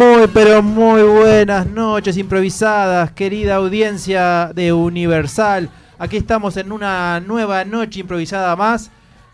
Muy 0.00 0.28
pero 0.28 0.62
muy 0.62 1.02
buenas 1.02 1.66
noches 1.66 2.16
improvisadas, 2.16 3.12
querida 3.12 3.56
audiencia 3.56 4.50
de 4.54 4.72
Universal. 4.72 5.68
Aquí 5.98 6.16
estamos 6.16 6.56
en 6.56 6.72
una 6.72 7.20
nueva 7.20 7.66
noche 7.66 8.00
improvisada 8.00 8.56
más 8.56 8.90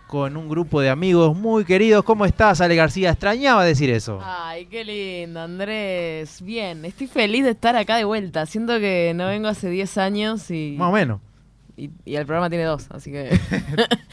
con 0.09 0.37
un 0.37 0.49
grupo 0.49 0.81
de 0.81 0.91
amigos 0.91 1.37
muy 1.37 1.65
queridos. 1.65 2.03
¿Cómo 2.03 2.25
estás, 2.25 2.61
Ale 2.61 2.75
García? 2.75 3.11
Extrañaba 3.11 3.65
decir 3.65 3.91
eso. 3.91 4.19
Ay, 4.21 4.67
qué 4.67 4.85
lindo, 4.85 5.41
Andrés. 5.41 6.43
Bien, 6.43 6.85
estoy 6.85 7.07
feliz 7.07 7.45
de 7.45 7.51
estar 7.51 7.77
acá 7.77 7.97
de 7.97 8.05
vuelta. 8.05 8.45
Siento 8.45 8.81
que 8.81 9.13
no 9.15 9.29
vengo 9.29 9.47
hace 9.47 9.71
10 9.71 9.99
años 9.99 10.51
y, 10.51 10.75
Más 10.77 10.89
o 10.89 10.93
menos. 10.93 11.21
Y, 11.77 11.91
y 12.05 12.17
el 12.17 12.25
programa 12.25 12.49
tiene 12.49 12.65
dos, 12.65 12.87
así 12.91 13.13
que... 13.13 13.29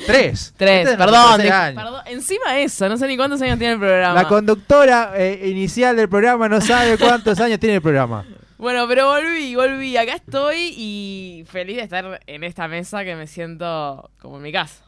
Tres. 0.06 0.54
Tres, 0.58 0.80
Este 0.80 0.92
es 0.92 0.98
perdón, 0.98 1.42
perdón. 1.42 2.02
Encima 2.08 2.60
eso, 2.60 2.90
no 2.90 2.98
sé 2.98 3.08
ni 3.08 3.16
cuántos 3.16 3.42
años 3.42 3.58
tiene 3.58 3.74
el 3.74 3.80
programa. 3.80 4.16
La 4.16 4.28
conductora 4.28 5.14
eh, 5.16 5.50
inicial 5.50 5.96
del 5.96 6.10
programa 6.10 6.50
no 6.50 6.60
sabe 6.62 6.98
cuántos 6.98 7.40
años 7.40 7.60
tiene 7.60 7.76
el 7.76 7.82
programa. 7.82 8.26
Bueno, 8.64 8.88
pero 8.88 9.08
volví, 9.08 9.56
volví. 9.56 9.98
Acá 9.98 10.14
estoy 10.14 10.74
y 10.78 11.44
feliz 11.50 11.76
de 11.76 11.82
estar 11.82 12.22
en 12.26 12.46
esta 12.46 12.70
mesa 12.70 13.04
que 13.04 13.14
me 13.14 13.28
siento 13.28 14.10
como 14.22 14.38
en 14.38 14.42
mi 14.44 14.54
casa. 14.54 14.86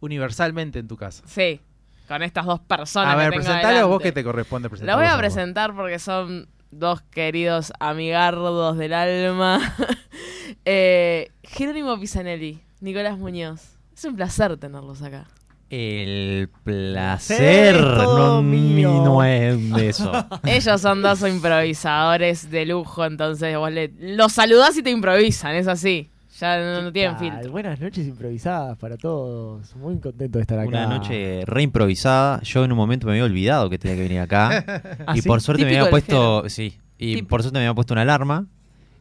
Universalmente 0.00 0.80
en 0.80 0.88
tu 0.88 0.96
casa. 0.96 1.22
Sí, 1.24 1.60
con 2.08 2.24
estas 2.24 2.44
dos 2.46 2.58
personas 2.58 3.14
A 3.14 3.16
ver, 3.16 3.30
que 3.30 3.38
tengo 3.38 3.44
presentalo 3.44 3.88
vos 3.88 4.02
que 4.02 4.10
te 4.10 4.24
corresponde 4.24 4.68
presentar. 4.68 4.96
La 4.96 5.00
voy 5.00 5.06
a 5.06 5.16
presentar 5.16 5.72
porque 5.72 6.00
son 6.00 6.48
dos 6.72 7.02
queridos 7.02 7.72
amigardos 7.78 8.76
del 8.76 8.94
alma. 8.94 9.76
eh, 10.64 11.30
Jerónimo 11.44 12.00
Pisanelli, 12.00 12.60
Nicolás 12.80 13.18
Muñoz. 13.18 13.76
Es 13.94 14.04
un 14.04 14.16
placer 14.16 14.56
tenerlos 14.56 15.02
acá. 15.02 15.26
El 15.70 16.50
placer 16.64 17.80
no, 17.80 18.42
mío. 18.42 19.02
no 19.04 19.24
es 19.24 19.70
de 19.70 19.88
eso. 19.88 20.12
Ellos 20.44 20.80
son 20.80 21.00
dos 21.00 21.22
improvisadores 21.22 22.50
de 22.50 22.66
lujo, 22.66 23.06
entonces 23.06 23.56
vos 23.56 23.72
le, 23.72 23.90
los 23.98 24.32
saludás 24.32 24.76
y 24.76 24.82
te 24.82 24.90
improvisan, 24.90 25.54
es 25.54 25.68
así. 25.68 26.11
Ya 26.42 26.58
no, 26.58 26.82
no 26.82 26.92
tienen 26.92 27.16
filtro. 27.18 27.52
Buenas 27.52 27.78
noches 27.80 28.04
improvisadas 28.04 28.76
para 28.76 28.96
todos. 28.96 29.76
Muy 29.76 30.00
contento 30.00 30.38
de 30.38 30.42
estar 30.42 30.58
acá. 30.58 30.68
Una 30.70 30.86
noche 30.88 31.44
reimprovisada. 31.46 32.40
Yo 32.42 32.64
en 32.64 32.72
un 32.72 32.76
momento 32.78 33.06
me 33.06 33.12
había 33.12 33.22
olvidado 33.22 33.70
que 33.70 33.78
tenía 33.78 33.96
que 33.96 34.02
venir 34.02 34.18
acá. 34.18 34.64
¿Ah, 35.06 35.16
y 35.16 35.20
sí? 35.22 35.28
por 35.28 35.40
suerte 35.40 35.64
me 35.64 35.78
había 35.78 35.88
puesto. 35.88 36.48
Sí. 36.48 36.76
Y 36.98 37.14
Típico. 37.14 37.28
por 37.28 37.42
suerte 37.42 37.60
me 37.60 37.64
había 37.64 37.74
puesto 37.76 37.94
una 37.94 38.02
alarma. 38.02 38.48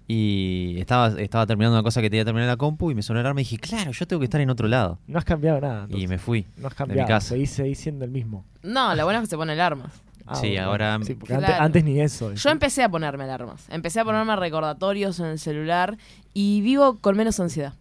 Y 0.08 0.75
estaba, 0.78 1.20
estaba 1.20 1.48
terminando 1.48 1.78
una 1.78 1.83
cosa 1.83 2.00
que 2.02 2.11
tenía 2.11 2.22
que 2.22 2.25
terminar 2.25 2.44
en 2.44 2.50
la 2.50 2.58
compu. 2.58 2.92
Y 2.92 2.94
me 2.94 3.02
sonó 3.02 3.17
la 3.17 3.21
alarma 3.21 3.42
y 3.42 3.45
dije, 3.45 3.58
claro, 3.58 3.89
yo 3.89 4.05
tengo 4.05 4.20
que 4.20 4.26
estar 4.26 4.39
en 4.39 4.52
otro 4.52 4.67
lado. 4.67 4.99
No 5.08 5.17
has 5.17 5.26
cambiado 5.26 5.60
nada. 5.60 5.87
Y 5.89 6.05
me 6.05 6.20
fui. 6.20 6.45
No 6.58 6.67
has 6.67 6.77
de 6.77 6.83
mi 6.83 6.87
cambiado. 6.89 7.08
casa. 7.08 7.30
Seguís, 7.30 7.49
seguís 7.49 7.80
siendo 7.80 8.05
el 8.05 8.11
mismo. 8.11 8.45
No, 8.61 8.93
lo 8.93 9.04
bueno 9.04 9.17
es 9.20 9.23
que 9.23 9.30
se 9.32 9.37
pone 9.37 9.54
alarmas. 9.54 9.92
Ah, 10.26 10.36
Sí, 10.36 10.58
ahora- 10.58 10.99
Sí, 11.04 11.15
porque 11.15 11.33
Claro. 11.36 11.45
antes, 11.48 11.61
antes 11.61 11.83
ni 11.83 11.99
eso. 11.99 12.33
Yo 12.33 12.49
empecé 12.49 12.83
a 12.83 12.89
ponerme 12.89 13.23
alarmas. 13.26 13.65
Empecé 13.70 13.99
a 13.99 14.05
ponerme 14.05 14.36
recordatorios 14.36 15.20
en 15.20 15.26
el 15.27 15.39
celular 15.39 15.98
y 16.33 16.61
vivo 16.61 16.98
con 16.99 17.17
menos 17.17 17.39
ansiedad. 17.39 17.73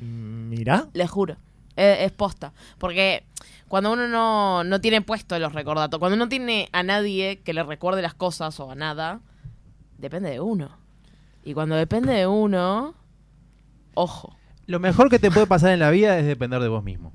Mm, 0.00 0.48
Mirá. 0.48 0.88
Les 0.92 1.10
juro. 1.10 1.36
Eh, 1.76 2.04
Es, 2.04 2.12
posta. 2.12 2.52
Porque 2.78 3.24
cuando 3.68 3.92
uno 3.92 4.06
no, 4.08 4.64
no 4.64 4.80
tiene 4.80 5.02
puesto 5.02 5.38
los 5.38 5.52
recordatorios, 5.52 5.98
cuando 6.00 6.16
uno 6.16 6.28
tiene 6.28 6.68
a 6.72 6.82
nadie 6.82 7.40
que 7.44 7.52
le 7.54 7.62
recuerde 7.62 8.02
las 8.02 8.14
cosas 8.14 8.58
o 8.60 8.70
a 8.70 8.74
nada, 8.74 9.20
depende 9.98 10.30
de 10.30 10.40
uno. 10.40 10.70
Y 11.44 11.54
cuando 11.54 11.74
depende 11.76 12.12
de 12.12 12.26
uno, 12.26 12.94
ojo. 13.94 14.36
Lo 14.66 14.80
mejor 14.80 15.10
que 15.10 15.18
te 15.18 15.30
puede 15.30 15.46
pasar 15.46 15.72
en 15.72 15.80
la 15.80 15.90
vida 15.90 16.18
es 16.18 16.26
depender 16.26 16.60
de 16.62 16.68
vos 16.68 16.82
mismo. 16.84 17.12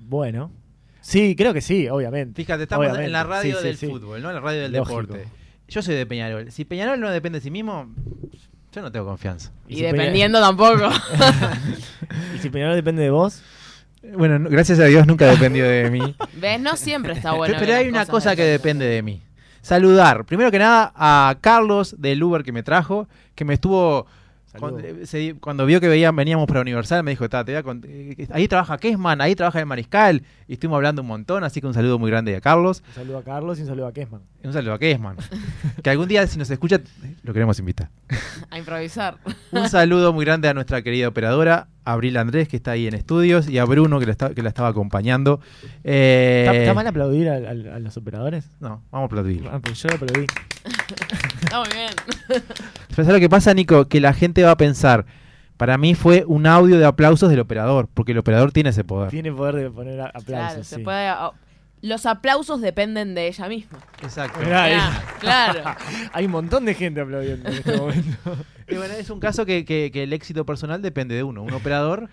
Bueno. 0.00 0.50
Sí, 1.06 1.36
creo 1.36 1.54
que 1.54 1.60
sí, 1.60 1.88
obviamente. 1.88 2.42
Fíjate, 2.42 2.64
estamos 2.64 2.82
Obviamente. 2.84 3.06
en 3.06 3.12
la 3.12 3.22
radio 3.22 3.58
Sí, 3.58 3.64
del 3.64 3.76
sí. 3.76 3.86
fútbol, 3.86 4.20
¿no? 4.22 4.28
En 4.30 4.34
la 4.34 4.40
radio 4.40 4.62
del 4.62 4.72
Lógico. 4.72 5.02
deporte. 5.02 5.28
Yo 5.68 5.80
soy 5.80 5.94
de 5.94 6.04
Peñarol. 6.04 6.50
Si 6.50 6.64
Peñarol 6.64 6.98
no 6.98 7.10
depende 7.10 7.38
de 7.38 7.44
sí 7.44 7.50
mismo, 7.52 7.94
yo 8.72 8.82
no 8.82 8.90
tengo 8.90 9.06
confianza. 9.06 9.52
Y, 9.68 9.76
si 9.76 9.82
dependiendo 9.82 10.40
tampoco. 10.40 10.88
Y 12.34 12.38
si 12.38 12.50
Peñarol 12.50 12.74
depende 12.74 13.02
de 13.02 13.10
vos, 13.10 13.40
Bueno, 14.16 14.38
no- 14.40 14.50
gracias 14.50 14.80
a 14.80 14.84
Dios 14.86 15.06
nunca 15.06 15.26
dependió 15.26 15.64
de 15.68 15.90
mí. 15.90 16.16
¿Ves? 16.40 16.60
No 16.60 16.76
siempre 16.76 17.12
está 17.12 17.32
bueno. 17.32 17.54
Pero 17.58 17.74
hay 17.74 17.88
una 17.88 18.04
cosa 18.06 18.34
que 18.34 18.42
depende 18.42 18.84
de 18.86 19.02
mí. 19.02 19.22
Saludar, 19.62 20.24
primero 20.24 20.50
que 20.50 20.58
nada, 20.58 20.92
a 20.96 21.36
Carlos 21.40 21.94
del 21.98 22.20
Uber 22.22 22.42
que 22.42 22.50
me 22.52 22.62
trajo, 22.64 23.08
que 23.36 23.44
me 23.44 23.54
estuvo... 23.54 24.06
Saludos. 24.58 24.82
Cuando, 24.82 25.06
se- 25.06 25.34
cuando 25.40 25.66
vio 25.66 25.80
que 25.80 25.88
veían, 25.88 26.14
veníamos 26.16 26.46
para 26.46 26.60
Universal, 26.60 27.02
me 27.02 27.10
dijo, 27.12 27.28
"Ta, 27.28 27.44
te 27.44 27.52
voy 27.52 27.58
a 27.60 27.64
cont- 27.64 27.84
eh, 27.88 28.26
ahí 28.32 28.48
trabaja 28.48 28.78
Kesman, 28.78 29.20
ahí 29.20 29.34
trabaja 29.34 29.60
el 29.60 29.66
Mariscal, 29.66 30.22
y 30.48 30.54
estuvimos 30.54 30.76
hablando 30.76 31.02
un 31.02 31.08
montón, 31.08 31.44
así 31.44 31.60
que 31.60 31.66
un 31.66 31.74
saludo 31.74 31.98
muy 31.98 32.10
grande 32.10 32.34
a 32.36 32.40
Carlos, 32.40 32.82
un 32.88 32.94
saludo 32.94 33.18
a 33.18 33.22
Carlos 33.24 33.58
y 33.58 33.62
un 33.62 33.68
saludo 33.68 33.86
a 33.86 33.92
Kesman. 33.92 34.22
un 34.44 34.52
saludo 34.52 34.72
a 34.74 34.78
Kesman, 34.78 35.16
que 35.82 35.90
algún 35.90 36.08
día 36.08 36.26
si 36.26 36.38
nos 36.38 36.50
escucha, 36.50 36.80
lo 37.22 37.32
queremos 37.32 37.58
invitar. 37.58 37.90
A 38.50 38.58
improvisar. 38.58 39.18
Un 39.52 39.68
saludo 39.68 40.12
muy 40.12 40.24
grande 40.24 40.48
a 40.48 40.54
nuestra 40.54 40.82
querida 40.82 41.08
operadora, 41.08 41.68
Abril 41.86 42.16
Andrés, 42.16 42.48
que 42.48 42.56
está 42.56 42.72
ahí 42.72 42.86
en 42.86 42.94
estudios, 42.94 43.48
y 43.48 43.58
a 43.58 43.64
Bruno, 43.64 43.98
que 44.00 44.06
la, 44.06 44.12
está- 44.12 44.34
que 44.34 44.42
la 44.42 44.48
estaba 44.48 44.68
acompañando. 44.68 45.40
Eh, 45.84 46.44
¿Está, 46.46 46.58
está 46.58 46.74
mal 46.74 46.86
aplaudir 46.86 47.28
a, 47.30 47.54
los 47.54 47.96
operadores? 47.96 48.50
No, 48.60 48.82
vamos 48.90 49.04
a 49.04 49.06
aplaudir. 49.06 49.48
Ah, 49.50 49.60
pues 49.62 49.80
yo 49.82 49.88
lo 49.88 49.94
aplaudí. 49.94 50.26
Está 51.42 51.60
muy 51.60 51.68
bien. 51.72 51.90
¿sabes 52.90 53.12
lo 53.12 53.20
que 53.20 53.28
pasa, 53.28 53.54
Nico? 53.54 53.86
Que 53.88 54.00
la 54.00 54.12
gente 54.12 54.42
va 54.42 54.50
a 54.50 54.56
pensar, 54.56 55.06
para 55.56 55.78
mí 55.78 55.94
fue 55.94 56.24
un 56.26 56.46
audio 56.46 56.78
de 56.78 56.84
aplausos 56.84 57.30
del 57.30 57.40
operador, 57.40 57.88
porque 57.94 58.12
el 58.12 58.18
operador 58.18 58.50
tiene 58.52 58.70
ese 58.70 58.82
poder. 58.84 59.10
Tiene 59.10 59.32
poder 59.32 59.54
de 59.54 59.70
poner 59.70 60.00
aplausos. 60.00 60.24
Claro, 60.24 60.64
se 60.64 60.80
puede. 60.80 61.08
Los 61.82 62.06
aplausos 62.06 62.60
dependen 62.60 63.14
de 63.14 63.28
ella 63.28 63.48
misma. 63.48 63.78
Exacto. 64.02 64.40
Mirá. 64.40 65.02
Claro. 65.20 65.62
Hay 66.12 66.24
un 66.26 66.32
montón 66.32 66.64
de 66.64 66.74
gente 66.74 67.00
aplaudiendo 67.00 67.48
en 67.48 67.54
este 67.56 67.76
momento. 67.76 68.36
Y 68.68 68.74
bueno, 68.76 68.94
es 68.94 69.10
un 69.10 69.20
caso 69.20 69.44
que, 69.46 69.64
que- 69.64 69.90
que 69.92 70.02
el 70.04 70.12
éxito 70.12 70.44
personal 70.46 70.80
depende 70.82 71.14
de 71.14 71.22
uno. 71.22 71.42
Un 71.42 71.52
operador 71.52 72.08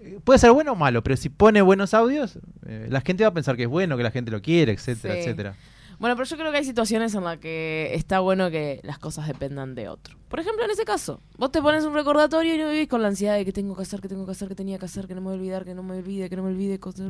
eh, 0.00 0.18
puede 0.24 0.38
ser 0.38 0.50
bueno 0.52 0.72
o 0.72 0.76
malo, 0.76 1.02
pero 1.02 1.16
si 1.16 1.28
pone 1.28 1.62
buenos 1.62 1.94
audios, 1.94 2.38
eh, 2.66 2.86
la 2.90 3.00
gente 3.00 3.24
va 3.24 3.28
a 3.30 3.34
pensar 3.34 3.56
que 3.56 3.62
es 3.62 3.68
bueno, 3.68 3.96
que 3.96 4.02
la 4.02 4.10
gente 4.10 4.30
lo 4.30 4.42
quiere, 4.42 4.72
etcétera, 4.72 5.14
Sí. 5.14 5.20
etcétera. 5.20 5.54
Bueno, 5.98 6.16
pero 6.16 6.26
yo 6.26 6.36
creo 6.38 6.50
que 6.50 6.56
hay 6.58 6.64
situaciones 6.64 7.14
en 7.14 7.24
las 7.24 7.38
que 7.38 7.90
está 7.94 8.20
bueno 8.20 8.50
que 8.50 8.80
las 8.84 8.98
cosas 8.98 9.26
dependan 9.28 9.74
de 9.74 9.88
otro. 9.88 10.16
Por 10.28 10.40
ejemplo, 10.40 10.64
en 10.64 10.70
ese 10.70 10.84
caso, 10.84 11.20
vos 11.36 11.52
te 11.52 11.60
pones 11.60 11.84
un 11.84 11.92
recordatorio 11.92 12.54
y 12.54 12.58
no 12.58 12.70
vivís 12.70 12.88
con 12.88 13.02
la 13.02 13.08
ansiedad 13.08 13.36
de 13.36 13.44
que 13.44 13.52
tengo 13.52 13.76
que 13.76 13.82
hacer, 13.82 14.00
que 14.00 14.08
tengo 14.08 14.24
que 14.24 14.32
hacer, 14.32 14.48
que 14.48 14.54
tenía 14.54 14.78
que 14.78 14.86
hacer, 14.86 15.06
que 15.06 15.14
no 15.14 15.20
me 15.20 15.26
voy 15.28 15.34
a 15.36 15.40
olvidar, 15.40 15.64
que 15.66 15.74
no 15.74 15.82
me 15.82 15.96
olvide, 15.98 16.30
que 16.30 16.36
no 16.36 16.42
me 16.42 16.48
olvide. 16.50 16.78
cosas- 16.80 17.06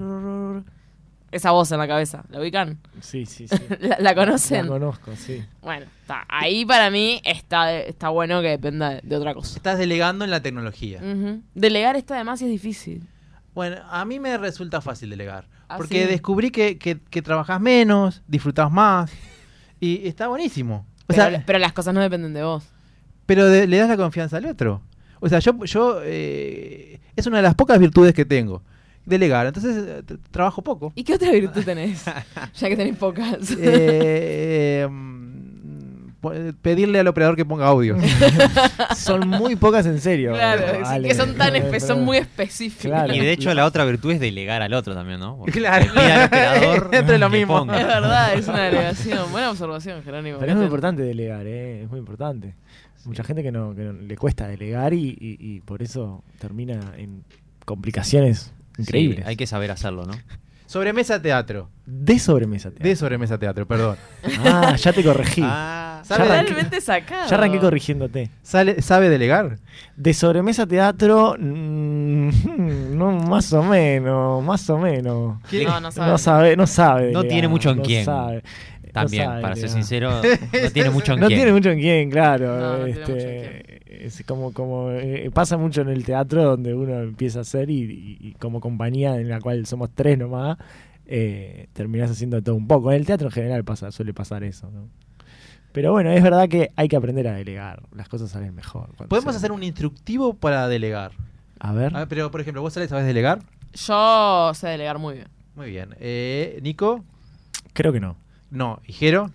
Esa 1.33 1.53
voz 1.53 1.71
en 1.71 1.79
la 1.79 1.87
cabeza, 1.87 2.25
¿la 2.31 2.41
ubican? 2.41 2.79
Sí, 3.01 3.25
sí, 3.25 3.47
sí. 3.49 3.57
¿La, 3.81 3.99
la 4.01 4.15
conocen? 4.15 4.67
La 4.67 4.73
conozco, 4.73 5.15
sí. 5.17 5.45
Bueno, 5.63 5.87
está. 6.01 6.25
ahí 6.29 6.65
para 6.65 6.91
mí 6.91 7.21
está, 7.25 7.73
está 7.79 8.09
bueno 8.09 8.41
que 8.43 8.49
dependa 8.49 8.91
de, 8.91 9.01
de 9.03 9.17
otra 9.17 9.33
cosa. 9.35 9.57
Estás 9.57 9.79
delegando 9.79 10.25
en 10.25 10.31
la 10.33 10.41
tecnología. 10.43 10.99
Ujú. 10.99 11.41
Delegar 11.55 11.95
está 11.97 12.17
además 12.17 12.43
y 12.43 12.47
es 12.47 12.51
difícil. 12.51 13.07
Bueno, 13.55 13.77
a 13.91 14.05
mí 14.05 14.19
me 14.19 14.37
resulta 14.39 14.81
fácil 14.81 15.11
delegar. 15.11 15.47
¿Ah, 15.69 15.77
porque 15.77 16.03
sí? 16.03 16.09
descubrí 16.09 16.51
que, 16.51 16.79
que, 16.79 16.99
que 16.99 17.23
trabajás 17.23 17.61
menos, 17.61 18.23
disfrutás 18.27 18.71
más. 18.73 19.13
Y 19.79 20.07
está 20.09 20.27
buenísimo. 20.29 20.85
O 21.03 21.05
Pero, 21.15 21.31
sea, 21.31 21.43
pero 21.47 21.59
las 21.61 21.73
cosas 21.73 21.95
no 21.95 22.01
dependen 22.01 22.33
de 22.35 22.43
vos. 22.43 22.65
pero 23.27 23.47
de- 23.47 23.67
le 23.69 23.77
das 23.79 23.89
la 23.89 23.97
confianza 23.97 24.37
al 24.39 24.47
otro. 24.47 24.83
O 25.21 25.29
sea, 25.29 25.39
yo, 25.39 25.53
yo 25.65 26.01
eh, 26.03 26.99
es 27.15 27.27
una 27.27 27.37
de 27.39 27.43
las 27.45 27.55
pocas 27.55 27.79
virtudes 27.79 28.15
que 28.15 28.25
tengo. 28.25 28.63
Delegar. 29.11 29.47
Entonces 29.47 29.77
eh, 29.87 30.17
trabajo 30.31 30.63
poco. 30.63 30.93
¿Y 30.95 31.05
qué 31.05 31.15
otra 31.15 31.31
virtud 31.33 31.63
tenés? 31.65 32.05
ya 32.55 32.69
que 32.69 32.77
tenés 32.77 32.97
pocas. 32.97 33.51
Eh, 33.59 34.87
eh, 36.23 36.53
pedirle 36.61 37.01
al 37.01 37.09
operador 37.09 37.35
que 37.35 37.45
ponga 37.47 37.67
audio. 37.67 37.97
Son 38.97 39.27
muy 39.27 39.57
pocas 39.57 39.87
en 39.87 40.01
serio. 40.01 40.33
Claro, 40.35 40.63
que 41.03 41.15
son 41.15 41.35
tan 41.35 41.55
espe- 41.55 41.81
son 41.81 42.05
muy 42.05 42.19
específicos. 42.19 42.83
Claro. 42.91 43.15
Y 43.15 43.21
de 43.21 43.33
hecho 43.33 43.53
la 43.55 43.65
otra 43.65 43.85
virtud 43.87 44.13
es 44.13 44.21
delegar 44.21 44.61
al 44.61 44.75
otro 44.75 44.95
también, 44.95 45.19
¿no? 45.21 45.39
Porque 45.39 45.53
Claro. 45.53 45.87
al 45.97 46.27
operador 46.27 46.91
Entre 46.93 47.19
lo 47.19 47.31
mismo. 47.31 47.59
ponga. 47.59 47.81
Es 47.81 47.87
verdad, 47.87 48.35
es 48.35 48.49
una 48.49 48.63
delegación. 48.65 49.33
Buena 49.33 49.51
observación, 49.51 50.03
Jerónimo. 50.03 50.39
Pero 50.39 50.53
es 50.53 50.57
muy 50.57 50.65
importante 50.67 51.03
delegar, 51.03 51.47
¿eh? 51.47 51.83
Es 51.85 51.91
muy 51.91 51.99
importante. 51.99 52.55
Mucha 53.07 53.25
gente 53.25 53.43
que 53.43 53.51
no, 53.51 53.75
que 53.75 53.83
no- 53.85 53.93
le 53.95 54.17
cuesta 54.19 54.47
delegar 54.47 54.93
y, 54.93 55.17
y- 55.19 55.37
y 55.41 55.61
por 55.61 55.83
eso 55.83 56.23
termina 56.39 56.93
en 56.99 57.25
complicaciones 57.65 58.53
increíbles. 58.81 59.21
Sí, 59.21 59.25
hay 59.29 59.37
que 59.37 59.47
saber 59.47 59.71
hacerlo, 59.71 60.05
¿no? 60.07 60.13
Sobremesa 60.67 61.21
teatro. 61.21 61.69
De 61.85 62.19
sobremesa. 62.21 62.71
te- 62.71 62.83
De 62.85 62.95
sobremesa 62.95 63.39
teatro, 63.39 63.67
perdón. 63.67 63.97
Ah, 64.45 64.77
ya 64.77 64.93
te 64.93 65.03
corregí. 65.03 65.43
Ah, 65.45 66.01
¿Sabe, 66.05 66.29
Ya 66.29 66.43
arranqué- 66.45 66.81
sacado. 66.81 67.29
Ya 67.29 67.37
arranqué 67.37 67.59
corrigiéndote. 67.59 68.31
sale- 68.43 68.81
¿Sabe 68.81 69.09
delegar? 69.09 69.59
De 69.97 70.15
sobremesa 70.15 70.67
teatro, 70.67 71.35
mm, 71.39 72.97
no, 72.97 73.11
más 73.13 73.53
o 73.53 73.63
menos, 73.63 74.43
más 74.45 74.69
o 74.71 74.79
menos. 74.79 75.39
No, 75.67 75.81
no 75.81 75.91
sabe. 75.91 76.11
No 76.11 76.19
sabe, 76.19 76.57
no 76.57 76.67
sabe. 76.67 77.13
No 77.13 77.25
tiene 77.25 77.49
mucho 77.49 77.71
en 77.71 77.77
no 77.79 77.83
quién. 77.83 78.05
sabe, 78.05 78.43
no 78.85 78.93
También, 78.93 79.25
sabe 79.25 79.43
para 79.43 79.57
ser 79.57 79.69
sincero, 79.69 80.11
no 80.63 80.71
tiene 80.73 80.91
mucho 80.91 81.13
en 81.15 81.21
No 81.21 81.27
quién. 81.27 81.39
tiene 81.41 81.53
mucho 81.53 81.71
en 81.71 81.81
quién, 81.81 82.11
claro. 82.11 82.59
No, 82.59 82.79
no 82.79 82.85
tiene 82.85 83.01
este, 83.01 83.13
mucho 83.13 83.27
en 83.27 83.80
Es 84.07 84.23
como, 84.27 84.53
como 84.53 84.91
eh, 84.93 85.31
pasa 85.33 85.57
mucho 85.57 85.83
en 85.83 85.89
el 85.89 86.05
teatro 86.05 86.43
donde 86.45 86.75
uno 86.75 87.01
empieza 87.01 87.41
a 87.41 87.43
hacer 87.43 87.71
y, 87.71 87.83
y- 87.83 88.19
y 88.29 88.33
como 88.35 88.61
compañía 88.61 89.17
en 89.21 89.29
la 89.29 89.41
cual 89.41 89.67
somos 89.67 89.91
tres 89.95 90.17
nomás, 90.19 90.57
eh, 91.07 91.67
terminás 91.73 92.11
haciendo 92.11 92.43
todo 92.43 92.55
un 92.55 92.67
poco. 92.67 92.91
En 92.93 92.99
el 92.99 93.07
teatro 93.07 93.29
en 93.29 93.33
general 93.33 93.65
pasa, 93.65 93.91
suele 93.93 94.15
pasar 94.15 94.43
eso, 94.45 94.71
¿no? 94.71 94.89
Pero 95.73 95.93
bueno, 95.93 96.11
es 96.11 96.23
verdad 96.23 96.49
que 96.49 96.71
hay 96.75 96.89
que 96.89 96.97
aprender 96.97 97.29
a 97.29 97.35
delegar. 97.35 97.83
Las 97.95 98.09
cosas 98.09 98.31
salen 98.31 98.55
mejor. 98.55 98.89
Podemos 99.09 99.37
hacer 99.37 99.53
un 99.53 99.63
instructivo 99.63 100.35
para 100.35 100.67
delegar. 100.67 101.13
A 101.61 101.73
ver. 101.73 101.93
Ah, 101.95 102.07
pero, 102.09 102.31
por 102.31 102.41
ejemplo, 102.41 102.61
¿vos 102.63 102.73
sabés, 102.73 102.91
sabés 102.91 103.07
delegar? 103.07 103.39
Yo 103.75 104.51
sé 104.55 104.67
delegar 104.69 104.99
muy 104.99 105.15
bien. 105.15 105.29
Muy 105.55 105.71
bien. 105.71 105.91
Eh, 106.01 106.59
Nico, 106.63 107.05
Creo 107.73 107.93
que 107.93 108.01
no. 108.01 108.17
no. 108.51 108.81
¿Y 108.87 108.93
Jero? 108.95 109.31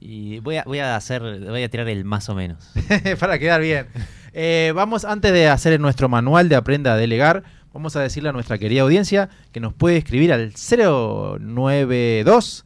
Y 0.00 0.40
voy 0.40 0.56
a, 0.56 0.64
voy 0.64 0.78
a 0.78 0.96
hacer, 0.96 1.22
voy 1.22 1.62
a 1.62 1.68
tirar 1.68 1.88
el 1.88 2.04
más 2.04 2.28
o 2.28 2.34
menos. 2.34 2.70
para 3.20 3.38
quedar 3.38 3.60
bien. 3.60 3.86
Eh, 4.32 4.72
vamos, 4.74 5.04
antes 5.04 5.32
de 5.32 5.48
hacer 5.48 5.78
nuestro 5.80 6.08
manual 6.08 6.48
de 6.48 6.56
Aprenda 6.56 6.92
a 6.92 6.96
Delegar, 6.96 7.42
vamos 7.72 7.96
a 7.96 8.00
decirle 8.00 8.28
a 8.28 8.32
nuestra 8.32 8.58
querida 8.58 8.82
audiencia 8.82 9.28
que 9.52 9.60
nos 9.60 9.74
puede 9.74 9.96
escribir 9.96 10.32
al 10.32 10.52
092 10.52 12.64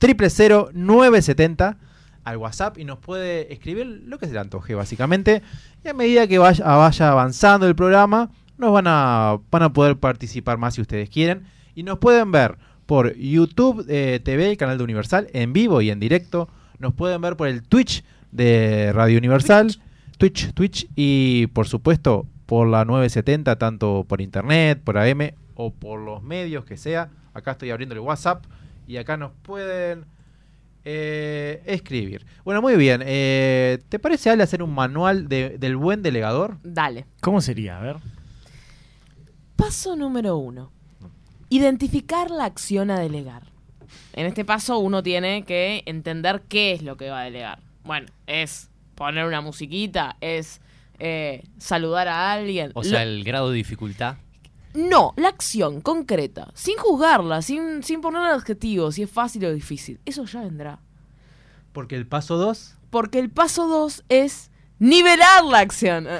000 0.00 0.70
970 0.72 1.78
al 2.24 2.36
WhatsApp 2.36 2.78
y 2.78 2.84
nos 2.84 2.98
puede 2.98 3.52
escribir 3.52 4.04
lo 4.06 4.18
que 4.18 4.26
se 4.26 4.32
le 4.32 4.38
antoje, 4.38 4.74
básicamente. 4.74 5.42
Y 5.84 5.88
a 5.88 5.94
medida 5.94 6.26
que 6.26 6.38
vaya, 6.38 6.64
vaya 6.64 7.10
avanzando 7.10 7.66
el 7.66 7.74
programa, 7.74 8.30
nos 8.58 8.72
van 8.72 8.86
a, 8.86 9.38
van 9.50 9.62
a 9.62 9.72
poder 9.72 9.98
participar 9.98 10.58
más 10.58 10.74
si 10.74 10.80
ustedes 10.80 11.10
quieren. 11.10 11.44
Y 11.74 11.82
nos 11.82 11.98
pueden 11.98 12.30
ver 12.32 12.58
por 12.86 13.16
YouTube 13.16 13.84
eh, 13.88 14.20
TV, 14.22 14.50
el 14.50 14.56
canal 14.56 14.78
de 14.78 14.84
Universal, 14.84 15.28
en 15.32 15.52
vivo 15.52 15.80
y 15.80 15.90
en 15.90 16.00
directo. 16.00 16.48
Nos 16.82 16.92
pueden 16.94 17.20
ver 17.20 17.36
por 17.36 17.46
el 17.48 17.62
Twitch 17.62 18.04
de 18.32 18.92
Radio 18.92 19.16
Universal. 19.16 19.74
Twitch, 20.18 20.52
Twitch 20.52 20.88
y 20.96 21.46
por 21.48 21.66
supuesto 21.68 22.26
por 22.46 22.66
la 22.68 22.84
970, 22.84 23.56
tanto 23.56 24.04
por 24.08 24.20
internet, 24.20 24.80
por 24.84 24.98
AM 24.98 25.30
o 25.54 25.72
por 25.72 26.00
los 26.00 26.22
medios 26.24 26.64
que 26.64 26.76
sea. 26.76 27.08
Acá 27.34 27.52
estoy 27.52 27.70
abriendo 27.70 27.94
el 27.94 28.00
WhatsApp 28.00 28.44
y 28.88 28.96
acá 28.96 29.16
nos 29.16 29.30
pueden 29.42 30.04
eh, 30.84 31.62
escribir. 31.66 32.26
Bueno, 32.44 32.60
muy 32.60 32.74
bien. 32.74 33.00
eh, 33.06 33.78
¿Te 33.88 34.00
parece, 34.00 34.30
Ale, 34.30 34.42
hacer 34.42 34.62
un 34.62 34.74
manual 34.74 35.28
de- 35.28 35.56
del 35.58 35.76
buen 35.76 36.02
delegador? 36.02 36.58
Dale. 36.64 37.06
¿Cómo 37.20 37.40
sería? 37.40 37.78
A 37.78 37.80
ver. 37.80 37.96
Paso 39.54 39.94
número 39.94 40.36
uno. 40.36 40.72
Identificar 41.48 42.30
la 42.30 42.44
acción 42.46 42.90
a 42.90 42.98
delegar. 42.98 43.51
En 44.14 44.26
este 44.26 44.44
paso 44.44 44.78
uno 44.78 45.02
tiene 45.02 45.44
que 45.44 45.82
entender 45.86 46.42
qué 46.48 46.72
es 46.72 46.82
lo 46.82 46.96
que 46.96 47.10
va 47.10 47.20
a 47.20 47.24
delegar. 47.24 47.58
Bueno, 47.84 48.06
es 48.26 48.68
poner 48.94 49.24
una 49.26 49.40
musiquita, 49.40 50.16
es 50.20 50.60
eh, 50.98 51.42
saludar 51.58 52.08
a 52.08 52.32
alguien. 52.32 52.70
O 52.74 52.84
sea, 52.84 53.04
Lo- 53.04 53.10
el 53.10 53.24
grado 53.24 53.50
de 53.50 53.56
dificultad. 53.56 54.16
No, 54.74 55.12
la 55.16 55.28
acción 55.28 55.80
concreta, 55.82 56.50
sin 56.54 56.76
juzgarla, 56.78 57.42
sin, 57.42 57.82
sin 57.82 58.00
ponerle 58.00 58.28
adjetivo, 58.30 58.90
si 58.92 59.02
es 59.02 59.10
fácil 59.10 59.44
o 59.44 59.52
difícil. 59.52 60.00
Eso 60.06 60.24
ya 60.24 60.40
vendrá. 60.40 60.78
Porque 61.72 61.96
el 61.96 62.06
paso 62.06 62.36
2, 62.36 62.76
Porque 62.90 63.18
el 63.18 63.30
paso 63.30 63.66
dos 63.66 64.04
es 64.08 64.50
nivelar 64.78 65.44
la 65.44 65.58
acción. 65.60 66.06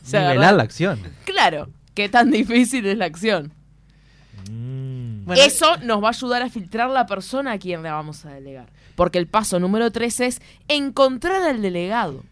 O 0.00 0.10
sea, 0.10 0.20
nivelar 0.20 0.38
¿verdad? 0.38 0.56
la 0.56 0.62
acción. 0.62 1.00
Claro, 1.24 1.68
qué 1.94 2.08
tan 2.08 2.30
difícil 2.30 2.86
es 2.86 2.96
la 2.96 3.04
acción. 3.04 3.52
Mm. 4.50 4.77
Bueno, 5.28 5.42
Eso 5.42 5.76
nos 5.78 6.02
va 6.02 6.08
a 6.08 6.10
ayudar 6.10 6.42
a 6.42 6.50
filtrar 6.50 6.90
la 6.90 7.06
persona 7.06 7.52
a 7.52 7.58
quien 7.58 7.82
le 7.82 7.90
vamos 7.90 8.24
a 8.24 8.30
delegar. 8.30 8.66
Porque 8.96 9.18
el 9.18 9.26
paso 9.28 9.60
número 9.60 9.90
tres 9.92 10.18
es 10.20 10.42
encontrar 10.66 11.42
al 11.42 11.62
delegado. 11.62 12.24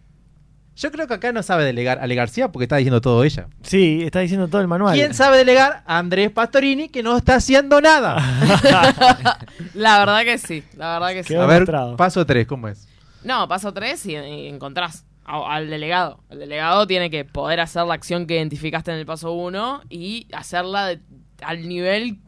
Yo 0.77 0.91
creo 0.93 1.07
que 1.07 1.15
acá 1.15 1.33
no 1.33 1.43
sabe 1.43 1.65
delegar 1.65 2.01
Ale 2.01 2.15
García 2.15 2.53
porque 2.53 2.65
está 2.65 2.77
diciendo 2.77 3.01
todo 3.01 3.25
ella. 3.25 3.47
Sí, 3.63 4.03
está 4.05 4.21
diciendo 4.21 4.49
todo 4.49 4.61
el 4.61 4.69
manual. 4.69 4.95
¿Quién 4.95 5.15
sabe 5.15 5.39
delegar? 5.39 5.83
Andrés 5.87 6.31
Pastorini, 6.31 6.91
que 6.91 7.03
no 7.03 7.17
está 7.17 7.37
haciendo 7.37 7.81
nada. 7.81 8.17
La 9.75 9.99
verdad 10.01 10.23
que 10.25 10.39
sí, 10.39 10.63
la 10.77 10.95
verdad 10.99 11.13
que 11.15 11.23
sí. 11.23 11.29
Quedó 11.29 11.43
A 11.43 11.47
ver, 11.47 11.67
paso 11.97 12.25
3, 12.27 12.47
¿cómo 12.47 12.69
es? 12.69 12.89
No, 13.25 13.49
paso 13.49 13.73
tres 13.73 14.05
y, 14.07 14.13
y 14.17 14.49
encontrás 14.49 15.05
a- 15.25 15.55
al 15.55 15.69
delegado. 15.69 16.21
El 16.31 16.39
delegado 16.41 16.87
tiene 16.87 17.11
que 17.11 17.25
poder 17.25 17.61
hacer 17.61 17.85
la 17.85 17.95
acción 17.95 18.27
que 18.27 18.37
identificaste 18.37 18.91
en 18.93 18.99
el 18.99 19.07
paso 19.07 19.33
uno 19.33 19.81
y 19.89 20.29
hacerla 20.33 20.87
de- 20.87 21.01
al 21.43 21.67
nivel 21.69 22.19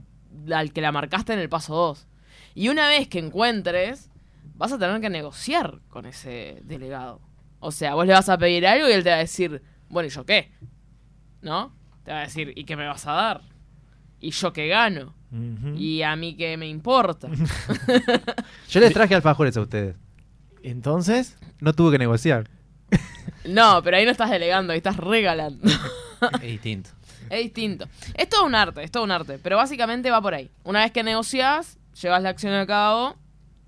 al 0.53 0.73
que 0.73 0.81
la 0.81 0.93
marcaste 0.93 1.33
en 1.33 1.39
el 1.39 1.49
paso 1.49 1.75
dos. 1.75 2.07
Y 2.55 2.69
una 2.69 2.89
vez 2.89 3.09
que 3.09 3.19
encuentres, 3.19 4.11
vas 4.55 4.73
a 4.73 4.79
tener 4.79 5.01
que 5.01 5.11
negociar 5.11 5.81
con 5.89 6.07
ese 6.07 6.61
delegado. 6.65 7.21
O 7.61 7.71
sea, 7.73 7.95
vos 7.95 8.07
le 8.07 8.13
vas 8.13 8.29
a 8.29 8.39
pedir 8.39 8.67
algo 8.67 8.89
y 8.89 8.93
él 8.93 9.03
te 9.05 9.11
va 9.11 9.17
a 9.17 9.21
decir, 9.21 9.63
bueno, 9.89 10.07
¿y 10.07 10.11
yo 10.11 10.25
qué? 10.25 10.53
¿No? 11.43 11.75
Te 12.05 12.13
va 12.13 12.19
a 12.19 12.23
decir, 12.23 12.53
¿y 12.57 12.65
qué 12.65 12.77
me 12.77 12.87
vas 12.87 13.07
a 13.07 13.13
dar? 13.13 13.43
¿Y 14.21 14.31
yo 14.31 14.53
qué 14.53 14.69
gano? 14.69 15.15
¿Y 15.77 16.03
a 16.03 16.17
mí 16.17 16.37
qué 16.37 16.57
me 16.57 16.69
importa? 16.69 17.29
Yo 18.71 18.81
les 18.81 18.95
traje 18.95 19.15
alfajores 19.15 19.57
a 19.57 19.61
ustedes. 19.61 19.95
Entonces, 20.63 21.37
No 21.61 21.73
tuve 21.75 21.93
que 21.93 21.99
negociar. 21.99 22.49
no, 23.45 23.83
pero 23.83 23.99
ahí 23.99 24.05
no 24.05 24.11
estás 24.11 24.31
delegando, 24.31 24.73
ahí 24.73 24.79
estás 24.79 24.97
regalando. 24.97 25.69
Es 26.35 26.41
distinto. 26.41 26.91
Es 27.31 27.43
distinto. 27.43 27.87
Es 28.15 28.29
todo 28.29 28.45
un 28.45 28.55
arte, 28.55 28.83
es 28.83 28.91
todo 28.91 29.05
un 29.05 29.11
arte. 29.11 29.39
Pero 29.43 29.57
básicamente 29.57 30.11
va 30.11 30.21
por 30.21 30.35
ahí. 30.35 30.51
Una 30.65 30.81
vez 30.83 30.93
que 30.93 31.03
negocias, 31.03 31.79
llevas 32.01 32.23
la 32.23 32.31
acción 32.31 32.53
a 32.55 32.67
cabo 32.67 33.17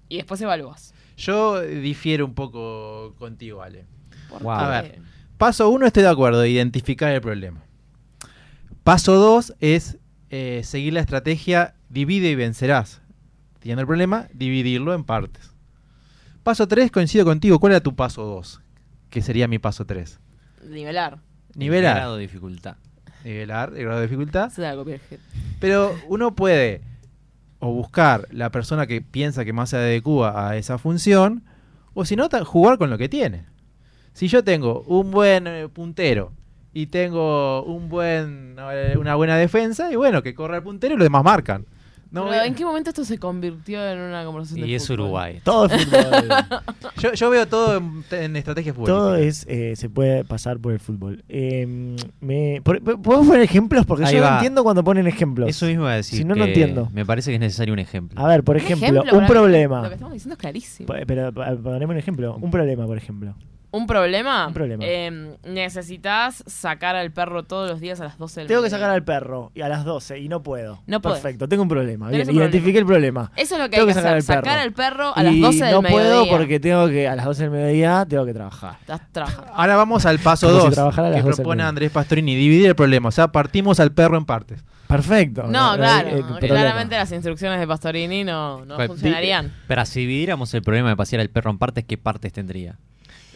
y 0.08 0.16
después 0.16 0.40
evalúas. 0.40 0.94
Yo 1.16 1.60
difiero 1.60 2.24
un 2.24 2.34
poco 2.34 3.14
contigo, 3.18 3.62
Ale. 3.62 3.86
¿Por 4.28 4.42
Wow. 4.42 4.52
A 4.52 4.68
ver. 4.68 5.00
Paso 5.36 5.68
1 5.70 5.86
estoy 5.86 6.02
de 6.02 6.08
acuerdo, 6.08 6.44
identificar 6.44 7.12
el 7.12 7.20
problema. 7.20 7.62
Paso 8.84 9.14
2 9.14 9.54
es 9.60 9.98
eh, 10.30 10.62
seguir 10.64 10.92
la 10.92 11.00
estrategia 11.00 11.74
divide 11.88 12.30
y 12.30 12.34
vencerás. 12.34 13.02
Teniendo 13.58 13.82
el 13.82 13.86
problema, 13.86 14.28
dividirlo 14.32 14.94
en 14.94 15.04
partes. 15.04 15.52
Paso 16.42 16.66
3, 16.66 16.90
coincido 16.90 17.24
contigo. 17.24 17.58
¿Cuál 17.58 17.72
era 17.72 17.82
tu 17.82 17.94
paso 17.94 18.24
2? 18.24 18.62
Que 19.10 19.20
sería 19.20 19.48
mi 19.48 19.58
paso 19.58 19.84
3. 19.84 20.18
Nivelar. 20.66 21.18
El 21.54 21.58
Nivelar. 21.58 22.10
de 22.12 22.18
dificultad. 22.18 22.76
Nivelar 23.24 23.72
el 23.76 23.84
grado 23.84 24.00
de 24.00 24.06
dificultad. 24.06 24.50
Se 24.50 24.62
da 24.62 24.74
jefe. 24.84 25.18
Pero 25.60 25.94
uno 26.08 26.34
puede 26.34 26.82
o 27.60 27.72
buscar 27.72 28.26
la 28.30 28.50
persona 28.50 28.86
que 28.86 29.02
piensa 29.02 29.44
que 29.44 29.52
más 29.52 29.70
se 29.70 29.76
adecua 29.76 30.48
a 30.48 30.56
esa 30.56 30.78
función, 30.78 31.44
o 31.92 32.04
si 32.04 32.16
no, 32.16 32.28
jugar 32.44 32.78
con 32.78 32.90
lo 32.90 32.98
que 32.98 33.08
tiene. 33.08 33.44
Si 34.12 34.28
yo 34.28 34.42
tengo 34.42 34.82
un 34.86 35.10
buen 35.10 35.46
eh, 35.46 35.68
puntero 35.68 36.32
y 36.72 36.86
tengo 36.86 37.62
un 37.64 37.88
buen 37.88 38.56
eh, 38.58 38.96
una 38.98 39.14
buena 39.14 39.36
defensa, 39.36 39.92
y 39.92 39.96
bueno, 39.96 40.22
que 40.22 40.34
corra 40.34 40.56
el 40.56 40.62
puntero 40.62 40.94
y 40.94 40.96
los 40.96 41.04
demás 41.04 41.22
marcan. 41.22 41.66
No 42.12 42.28
Pero, 42.28 42.42
¿En 42.42 42.54
qué 42.56 42.64
momento 42.64 42.90
esto 42.90 43.04
se 43.04 43.18
convirtió 43.18 43.86
en 43.88 43.98
una 44.00 44.24
conversación 44.24 44.62
de 44.62 44.66
Y 44.66 44.74
es 44.74 44.86
fútbol? 44.86 45.00
Uruguay. 45.00 45.40
todo 45.44 45.66
es 45.66 45.84
fútbol. 45.84 46.28
yo, 46.98 47.12
yo 47.14 47.30
veo 47.30 47.46
todo 47.46 47.76
en, 47.76 48.04
en 48.10 48.34
estrategia 48.36 48.74
futbolística. 48.74 48.98
todo 48.98 49.14
es, 49.14 49.46
eh, 49.48 49.74
se 49.76 49.88
puede 49.88 50.24
pasar 50.24 50.58
por 50.58 50.72
el 50.72 50.80
fútbol. 50.80 51.22
Eh, 51.28 51.94
me, 52.20 52.60
por- 52.64 52.82
¿Podemos 52.82 53.26
poner 53.28 53.42
ejemplos? 53.42 53.86
Porque 53.86 54.06
Ahí 54.06 54.14
yo 54.14 54.20
no 54.22 54.26
va. 54.26 54.34
entiendo 54.38 54.64
cuando 54.64 54.82
ponen 54.82 55.06
ejemplos. 55.06 55.48
Eso 55.48 55.66
mismo 55.66 55.82
iba 55.84 55.92
a 55.92 55.96
decir. 55.96 56.18
Si 56.18 56.24
no, 56.24 56.34
no 56.34 56.44
entiendo. 56.44 56.88
Me 56.92 57.06
parece 57.06 57.30
que 57.30 57.36
es 57.36 57.40
necesario 57.40 57.72
un 57.72 57.78
ejemplo. 57.80 58.20
A 58.20 58.26
ver, 58.26 58.42
por 58.42 58.56
ejemplo, 58.56 58.88
ejemplo, 58.88 59.16
un 59.18 59.26
problema. 59.26 59.82
Lo 59.82 59.88
que 59.88 59.94
estamos 59.94 60.12
diciendo 60.14 60.34
es 60.34 60.38
clarísimo. 60.40 60.92
Pero 61.06 61.32
ponemos 61.32 61.90
un 61.90 61.96
ejemplo. 61.98 62.36
Un 62.40 62.50
problema, 62.50 62.86
por 62.86 62.96
ejemplo. 62.96 63.34
¿Un 63.72 63.86
problema? 63.86 64.48
Un 64.48 64.52
problema. 64.54 64.84
Eh, 64.84 65.36
necesitas 65.44 66.42
sacar 66.46 66.96
al 66.96 67.12
perro 67.12 67.44
todos 67.44 67.70
los 67.70 67.78
días 67.80 68.00
a 68.00 68.04
las 68.04 68.18
12 68.18 68.40
del 68.40 68.48
Tengo 68.48 68.62
que 68.62 68.70
sacar 68.70 68.90
al 68.90 69.04
perro 69.04 69.52
y 69.54 69.60
a 69.60 69.68
las 69.68 69.84
12 69.84 70.18
y 70.18 70.28
no 70.28 70.42
puedo. 70.42 70.82
No 70.86 71.00
podés. 71.00 71.20
Perfecto, 71.20 71.48
tengo 71.48 71.62
un 71.62 71.68
problema. 71.68 72.08
Bien, 72.08 72.28
un 72.28 72.34
identifiqué 72.34 72.78
el 72.80 72.86
problema. 72.86 73.30
Eso 73.36 73.54
es 73.54 73.60
lo 73.60 73.68
que 73.70 73.76
Tengo 73.76 73.88
hay 73.88 73.94
que, 73.94 74.00
que 74.00 74.02
sacar 74.02 74.16
hacer. 74.18 74.36
al 74.36 74.42
perro. 74.42 74.50
Sacar 74.50 74.58
al 74.58 74.72
perro 74.72 75.12
a 75.16 75.22
las 75.22 75.34
y 75.34 75.40
12 75.40 75.64
del 75.64 75.72
no 75.74 75.82
mediodía. 75.82 76.08
puedo 76.08 76.28
porque 76.28 76.58
tengo 76.60 76.88
que 76.88 77.06
a 77.08 77.14
las 77.14 77.24
12 77.26 77.42
del 77.42 77.50
mediodía 77.52 78.06
tengo 78.08 78.26
que 78.26 78.34
trabajar. 78.34 78.76
Estás 78.80 79.00
trabajando. 79.12 79.52
Ahora 79.54 79.76
vamos 79.76 80.04
al 80.06 80.18
paso 80.18 80.48
Como 80.48 80.60
si 80.60 80.66
2 80.66 80.74
trabajara 80.74 81.08
a 81.08 81.10
las 81.12 81.16
que 81.20 81.22
12 81.22 81.36
del 81.36 81.44
propone. 81.44 81.62
Andrés 81.62 81.90
Pastorini, 81.92 82.34
dividir 82.34 82.66
el 82.66 82.74
problema. 82.74 83.08
O 83.08 83.12
sea, 83.12 83.28
partimos 83.30 83.78
al 83.78 83.92
perro 83.92 84.16
en 84.18 84.24
partes. 84.24 84.64
Perfecto. 84.88 85.44
No, 85.44 85.74
Eh, 85.74 85.76
claro. 85.78 86.08
eh, 86.08 86.24
claramente 86.40 86.96
las 86.96 87.12
instrucciones 87.12 87.60
de 87.60 87.66
Pastorini 87.68 88.24
no, 88.24 88.64
no 88.64 88.74
Pues, 88.74 88.88
funcionarían. 88.88 89.52
Pero 89.68 89.86
si 89.86 90.00
dividiéramos 90.00 90.52
el 90.54 90.62
problema 90.62 90.88
de 90.88 90.96
pasear 90.96 91.20
al 91.20 91.30
perro 91.30 91.52
en 91.52 91.58
partes, 91.58 91.84
¿qué 91.84 91.96
partes 91.96 92.32
tendría? 92.32 92.76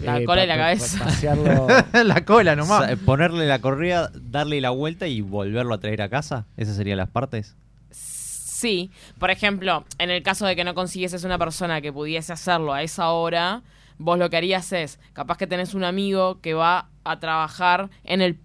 La 0.01 0.19
Eh, 0.21 0.25
cola 0.25 0.45
y 0.45 0.47
la 0.47 0.57
cabeza. 0.57 1.05
pasearlo. 1.05 1.67
la 2.05 2.25
cola 2.25 2.53
O 2.53 2.57
nomás. 2.57 2.87
sea, 2.87 2.97
ponerle 2.97 3.47
la 3.47 3.61
correa, 3.61 4.11
darle 4.15 4.61
la 4.61 4.71
vuelta 4.71 5.07
y 5.07 5.21
volverlo 5.21 5.75
a 5.75 5.79
traer 5.79 6.03
a 6.03 6.09
casa. 6.09 6.47
¿Esas 6.57 6.77
serían 6.77 6.99
las 6.99 7.09
partes? 7.11 7.57
Sí, 7.91 8.91
por 9.19 9.31
ejemplo, 9.31 9.85
en 9.99 10.11
el 10.11 10.23
caso 10.23 10.47
de 10.47 10.57
que 10.57 10.65
no 10.65 10.75
consiguieses 10.75 11.25
una 11.25 11.39
persona 11.39 11.81
que 11.81 11.93
pudiese 11.93 12.33
hacerlo 12.33 12.73
a 12.73 12.83
esa 12.83 13.11
hora, 13.11 13.63
vos 13.99 14.19
lo 14.19 14.31
que 14.31 14.37
harías 14.39 14.73
es, 14.73 14.99
capaz 15.13 15.37
que 15.37 15.47
tenés 15.47 15.75
un 15.75 15.85
amigo 15.85 16.41
que 16.41 16.55
va 16.55 16.89
a 17.05 17.21
trabajar 17.21 17.91
en 18.05 18.23
el, 18.23 18.39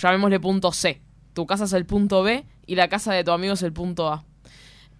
llamémosle 0.00 0.38
punto 0.40 0.70
C. 0.72 1.00
Tu 1.32 1.46
casa 1.46 1.64
es 1.64 1.72
el 1.72 1.86
punto 1.86 2.22
B 2.22 2.44
y 2.66 2.74
la 2.76 2.88
casa 2.88 3.12
de 3.14 3.24
tu 3.24 3.30
amigo 3.32 3.54
es 3.54 3.62
el 3.62 3.72
punto 3.72 4.08
A. 4.12 4.24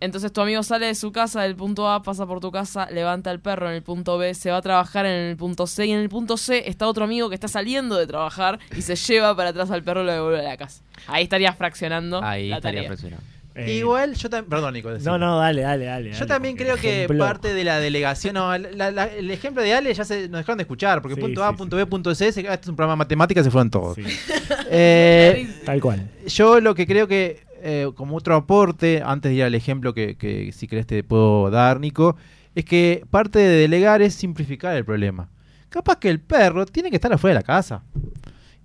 Entonces 0.01 0.33
tu 0.33 0.41
amigo 0.41 0.63
sale 0.63 0.87
de 0.87 0.95
su 0.95 1.13
casa 1.13 1.43
del 1.43 1.55
punto 1.57 1.89
A, 1.89 2.03
pasa 2.03 2.27
por 2.27 2.41
tu 2.41 2.51
casa, 2.51 2.89
levanta 2.91 3.31
al 3.31 3.41
perro 3.41 3.69
en 3.71 3.75
el 3.77 3.83
punto 3.83 4.19
B, 4.19 4.35
se 4.35 4.51
va 4.51 4.59
a 4.59 4.63
trabajar 4.63 5.07
en 5.07 5.13
el 5.31 5.37
punto 5.37 5.67
C 5.67 5.87
y 5.87 5.93
en 5.93 6.01
el 6.01 6.09
punto 6.09 6.37
C 6.37 6.69
está 6.69 6.87
otro 6.89 7.05
amigo 7.05 7.29
que 7.29 7.35
está 7.37 7.49
saliendo 7.49 7.97
de 7.97 8.07
trabajar 8.07 8.59
y 8.77 8.83
se 8.83 8.97
lleva 9.13 9.35
para 9.37 9.51
atrás 9.51 9.71
al 9.71 9.83
perro 9.83 10.03
y 10.03 10.07
lo 10.07 10.13
devuelve 10.13 10.41
a 10.41 10.43
la 10.43 10.57
casa. 10.57 10.83
Ahí 11.07 11.25
estarías 11.25 11.57
fraccionando 11.57 12.23
Ahí 12.23 12.49
la 12.49 12.57
estaría 12.57 12.81
tarea. 12.83 12.89
presionado. 12.91 13.23
Eh, 13.57 13.73
Igual 13.77 14.15
yo 14.17 14.29
también... 14.29 14.51
Perdón, 14.51 14.75
Nico. 14.75 14.91
decime. 14.91 15.13
No, 15.13 15.17
no, 15.19 15.39
dale, 15.39 15.63
dale, 15.63 15.85
dale. 15.85 16.09
Yo 16.11 16.15
dale, 16.19 16.27
también 16.27 16.57
creo 16.57 16.77
que 16.77 17.05
ejemplo- 17.05 17.25
parte 17.25 17.55
de 17.55 17.63
la 17.63 17.79
delegación, 17.79 18.35
no, 18.35 18.59
la- 18.59 18.91
la- 18.91 19.05
el 19.07 19.31
ejemplo 19.31 19.63
de 19.63 19.73
Ale 19.75 19.95
ya 19.95 20.05
se 20.05 20.23
nos 20.29 20.39
dejaron 20.39 20.59
de 20.59 20.63
escuchar, 20.63 21.01
porque 21.01 21.15
Sí, 21.15 21.21
punto 21.21 21.45
A, 21.45 21.51
sí, 21.51 21.57
punto 21.57 21.77
sí. 21.77 21.83
B, 21.83 21.87
punto 21.87 22.13
C, 22.17 22.33
se- 22.33 22.41
este 22.41 22.53
es 22.63 22.69
un 22.69 22.75
programa 22.75 22.95
de 22.95 23.05
matemáticas, 23.05 23.45
se 23.45 23.53
fueron 23.53 23.71
todos. 23.71 23.95
Sí, 23.95 24.03
Eh, 24.71 25.49
tal 25.65 25.81
cual. 25.81 26.09
yo 26.27 26.59
lo 26.61 26.75
que 26.75 26.85
creo 26.87 27.07
que, 27.07 27.45
eh, 27.65 27.91
como 27.97 28.17
otro 28.17 28.37
aporte, 28.37 29.03
antes 29.05 29.31
de 29.31 29.37
ir 29.37 29.43
al 29.45 29.55
ejemplo 29.55 29.93
que, 29.95 30.51
si 30.55 30.69
querés 30.69 30.87
te 30.87 31.03
puedo 31.03 31.51
dar, 31.51 31.81
Nico, 31.81 32.17
es 32.55 32.65
que 32.65 33.05
parte 33.11 33.39
de 33.41 33.59
delegar 33.63 34.03
es 34.03 34.15
simplificar 34.15 34.77
el 34.77 34.85
problema. 34.85 35.29
Capaz 35.71 35.97
que 35.99 36.09
el 36.11 36.21
perro 36.21 36.67
tiene 36.67 36.91
que 36.91 36.97
estar 36.97 37.13
afuera 37.13 37.35
de 37.35 37.41
la 37.41 37.47
casa. 37.47 37.83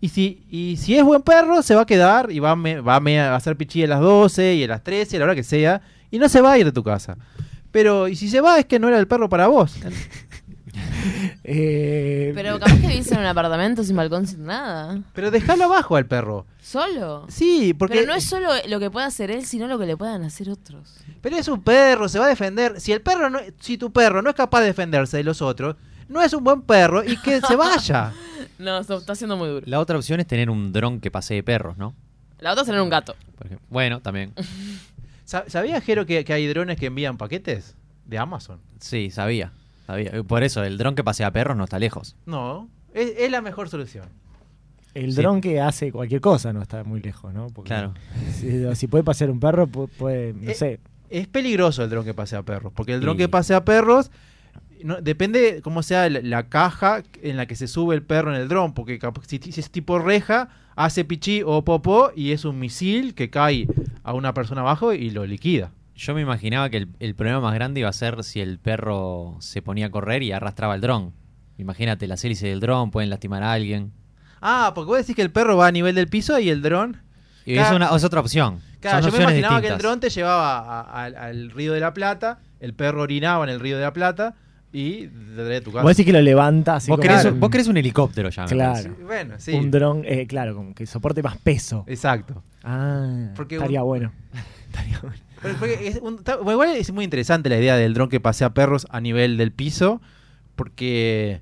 Y 0.01 0.09
si, 0.09 0.43
y 0.49 0.77
si 0.77 0.95
es 0.97 1.03
buen 1.03 1.21
perro, 1.23 1.61
se 1.63 1.75
va 1.75 1.81
a 1.81 1.85
quedar 1.85 2.31
y 2.31 2.39
va 2.39 2.51
a, 2.51 2.55
me- 2.55 2.81
va 2.81 2.97
a 2.97 3.35
hacer 3.35 3.57
pichí 3.57 3.83
a 3.83 3.87
las 3.87 3.99
12 3.99 4.53
y 4.55 4.63
a 4.63 4.67
las 4.67 4.83
13, 4.83 5.15
a 5.15 5.19
la 5.19 5.25
hora 5.25 5.35
que 5.35 5.43
sea, 5.43 5.81
y 6.11 6.19
no 6.19 6.29
se 6.29 6.41
va 6.41 6.51
a 6.53 6.57
ir 6.59 6.65
de 6.65 6.71
tu 6.71 6.83
casa. 6.83 7.17
Pero, 7.71 8.07
y 8.07 8.15
si 8.15 8.29
se 8.29 8.41
va, 8.41 8.59
es 8.59 8.65
que 8.65 8.79
no 8.79 8.87
era 8.87 8.97
el 8.99 9.07
perro 9.07 9.27
para 9.29 9.47
vos. 9.47 9.77
Eh, 11.43 12.31
Pero 12.35 12.59
capaz 12.59 12.79
que 12.79 12.87
vivís 12.87 13.11
en 13.11 13.19
un 13.19 13.25
apartamento 13.25 13.83
sin 13.83 13.95
balcón, 13.95 14.27
sin 14.27 14.43
nada. 14.45 15.01
Pero 15.13 15.31
dejalo 15.31 15.65
abajo 15.65 15.95
al 15.95 16.05
perro. 16.05 16.45
¿Solo? 16.61 17.25
Sí, 17.29 17.73
porque. 17.73 17.95
Pero 17.95 18.07
no 18.07 18.13
es 18.13 18.23
solo 18.25 18.49
lo 18.67 18.79
que 18.79 18.91
puede 18.91 19.07
hacer 19.07 19.31
él, 19.31 19.45
sino 19.45 19.67
lo 19.67 19.79
que 19.79 19.85
le 19.85 19.97
puedan 19.97 20.23
hacer 20.23 20.49
otros. 20.49 20.97
Pero 21.21 21.37
es 21.37 21.47
un 21.47 21.63
perro, 21.63 22.07
se 22.07 22.19
va 22.19 22.25
a 22.25 22.29
defender. 22.29 22.79
Si 22.79 22.91
el 22.91 23.01
perro 23.01 23.29
no, 23.29 23.39
si 23.59 23.77
tu 23.77 23.91
perro 23.91 24.21
no 24.21 24.29
es 24.29 24.35
capaz 24.35 24.59
de 24.61 24.67
defenderse 24.67 25.17
de 25.17 25.23
los 25.23 25.41
otros, 25.41 25.75
no 26.07 26.21
es 26.21 26.33
un 26.33 26.43
buen 26.43 26.61
perro 26.61 27.03
y 27.03 27.17
que 27.17 27.41
se 27.41 27.55
vaya. 27.55 28.13
No, 28.59 28.77
esto 28.79 28.97
está 28.97 29.15
siendo 29.15 29.37
muy 29.37 29.47
duro. 29.47 29.65
La 29.69 29.79
otra 29.79 29.95
opción 29.97 30.19
es 30.19 30.27
tener 30.27 30.49
un 30.49 30.73
dron 30.73 30.99
que 30.99 31.09
pasee 31.11 31.43
perros, 31.43 31.77
¿no? 31.77 31.95
La 32.39 32.51
otra 32.51 32.63
es 32.63 32.65
tener 32.67 32.81
un 32.81 32.89
gato. 32.89 33.15
Por 33.37 33.47
ejemplo. 33.47 33.65
Bueno, 33.69 34.01
también. 34.01 34.33
Sa- 35.23 35.45
¿Sabías, 35.47 35.81
Jero, 35.81 36.05
que, 36.05 36.25
que 36.25 36.33
hay 36.33 36.45
drones 36.47 36.77
que 36.77 36.87
envían 36.87 37.17
paquetes 37.17 37.75
de 38.05 38.17
Amazon? 38.17 38.59
Sí, 38.81 39.11
sabía. 39.11 39.53
Sabía. 39.91 40.23
Por 40.23 40.43
eso, 40.43 40.63
el 40.63 40.77
dron 40.77 40.95
que 40.95 41.03
pasea 41.03 41.31
perros 41.31 41.55
no 41.57 41.63
está 41.65 41.79
lejos. 41.79 42.15
No, 42.25 42.67
es, 42.93 43.13
es 43.17 43.31
la 43.31 43.41
mejor 43.41 43.69
solución. 43.69 44.05
el 44.95 45.11
sí. 45.13 45.21
dron 45.21 45.41
que 45.41 45.61
hace 45.61 45.91
cualquier 45.91 46.21
cosa 46.21 46.51
no 46.53 46.61
está 46.61 46.83
muy 46.83 47.01
lejos, 47.01 47.33
¿no? 47.33 47.47
Porque 47.47 47.67
Claro. 47.69 47.93
Si, 48.33 48.75
si 48.75 48.87
puede 48.87 49.03
pasear 49.03 49.29
un 49.29 49.39
perro, 49.39 49.67
pu- 49.67 49.89
puede, 49.89 50.33
no 50.33 50.49
Eh, 50.49 50.53
sé. 50.55 50.79
Es 51.09 51.27
peligroso 51.27 51.83
el 51.83 51.89
dron 51.89 52.05
que 52.05 52.13
pasea 52.13 52.43
perros, 52.43 52.71
porque 52.75 52.93
el 52.93 53.01
dron 53.01 53.15
Y- 53.15 53.17
que 53.19 53.29
pasea 53.29 53.65
perros 53.65 54.11
no, 54.83 55.01
depende 55.01 55.61
cómo 55.63 55.83
sea 55.83 56.09
la, 56.09 56.21
la 56.21 56.47
caja 56.49 57.03
en 57.21 57.35
la 57.35 57.45
que 57.47 57.55
se 57.55 57.67
sube 57.67 57.95
el 57.95 58.01
perro 58.03 58.33
en 58.33 58.39
el 58.41 58.47
dron, 58.47 58.73
porque 58.73 58.97
capaz- 58.99 59.25
si, 59.27 59.37
si 59.39 59.59
es 59.59 59.71
tipo 59.71 59.99
reja, 59.99 60.49
hace 60.75 61.03
pichí 61.03 61.41
o 61.45 61.63
popó 61.65 62.11
y 62.15 62.31
es 62.31 62.45
un 62.45 62.59
misil 62.59 63.13
que 63.13 63.29
cae 63.29 63.67
a 64.03 64.13
una 64.13 64.33
persona 64.33 64.61
abajo 64.61 64.93
y 64.93 65.09
lo 65.09 65.25
liquida. 65.25 65.71
Yo 65.99 66.13
me 66.15 66.21
imaginaba 66.21 66.69
que 66.69 66.77
el, 66.77 66.87
el 66.99 67.13
problema 67.13 67.41
más 67.41 67.53
grande 67.53 67.81
iba 67.81 67.89
a 67.89 67.93
ser 67.93 68.23
si 68.23 68.39
el 68.39 68.57
perro 68.57 69.35
se 69.41 69.61
ponía 69.61 69.87
a 69.87 69.89
correr 69.91 70.23
y 70.23 70.31
arrastraba 70.31 70.73
el 70.75 70.79
dron. 70.81 71.11
Imagínate, 71.57 72.07
las 72.07 72.23
hélices 72.23 72.49
del 72.49 72.61
dron 72.61 72.89
pueden 72.89 73.09
lastimar 73.09 73.43
a 73.43 73.51
alguien. 73.51 73.91
Ah, 74.41 74.71
porque 74.73 74.87
vos 74.87 74.97
decís 74.99 75.13
que 75.13 75.21
el 75.21 75.31
perro 75.31 75.57
va 75.57 75.67
a 75.67 75.71
nivel 75.73 75.95
del 75.95 76.07
piso 76.07 76.39
y 76.39 76.49
el 76.49 76.61
dron... 76.61 77.01
Y 77.45 77.53
Claro. 77.55 77.69
es, 77.69 77.75
una, 77.75 77.95
es 77.97 78.03
otra 78.05 78.19
opción. 78.21 78.61
Claro, 78.79 79.01
Son 79.03 79.11
yo 79.11 79.17
me 79.17 79.23
imaginaba 79.23 79.59
que 79.59 79.67
el 79.67 79.77
dron 79.77 79.99
te 79.99 80.09
llevaba 80.09 80.59
a- 80.59 80.81
a- 80.81 81.03
al- 81.03 81.15
al 81.15 81.51
río 81.51 81.73
de 81.73 81.79
la 81.81 81.93
Plata, 81.93 82.39
el 82.61 82.73
perro 82.73 83.01
orinaba 83.01 83.43
en 83.43 83.49
el 83.49 83.59
río 83.59 83.75
de 83.77 83.83
la 83.83 83.91
Plata 83.91 84.35
y 84.71 85.05
a 85.07 85.61
tu 85.61 85.71
casa. 85.71 85.81
Vos 85.83 85.89
decís 85.97 86.05
que 86.05 86.13
lo 86.13 86.21
levanta 86.21 86.75
así 86.75 86.91
Vos, 86.91 86.99
como 86.99 87.09
querés, 87.09 87.25
un- 87.25 87.39
vos 87.41 87.49
querés 87.49 87.67
un 87.67 87.75
helicóptero 87.77 88.29
ya. 88.29 88.45
Claro. 88.45 88.71
parece. 88.73 88.89
Sí, 88.95 89.03
Bueno, 89.03 89.33
sí. 89.39 89.51
un 89.53 89.71
dron, 89.71 90.03
eh, 90.05 90.27
claro, 90.27 90.55
como 90.55 90.73
que 90.75 90.85
soporte 90.85 91.21
más 91.23 91.37
peso. 91.37 91.83
Exacto. 91.87 92.41
Ah, 92.63 93.31
Porque 93.35 93.55
estaría 93.55 93.81
un- 93.81 93.87
bueno. 93.87 94.11
Estaría 94.71 94.99
bueno. 94.99 95.15
Es 95.43 95.99
un- 96.01 96.15
está- 96.15 96.35
bueno, 96.37 96.51
igual 96.51 96.69
es 96.77 96.91
muy 96.91 97.03
interesante 97.03 97.49
la 97.49 97.57
idea 97.57 97.75
del 97.77 97.93
dron 97.93 98.09
que 98.09 98.19
pasea 98.19 98.53
perros 98.53 98.87
a 98.89 98.99
nivel 99.01 99.37
del 99.37 99.51
piso, 99.51 100.01
porque, 100.55 101.41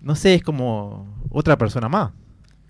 no 0.00 0.14
sé, 0.16 0.34
es 0.34 0.42
como 0.42 1.06
otra 1.30 1.56
persona 1.56 1.88
más. 1.88 2.12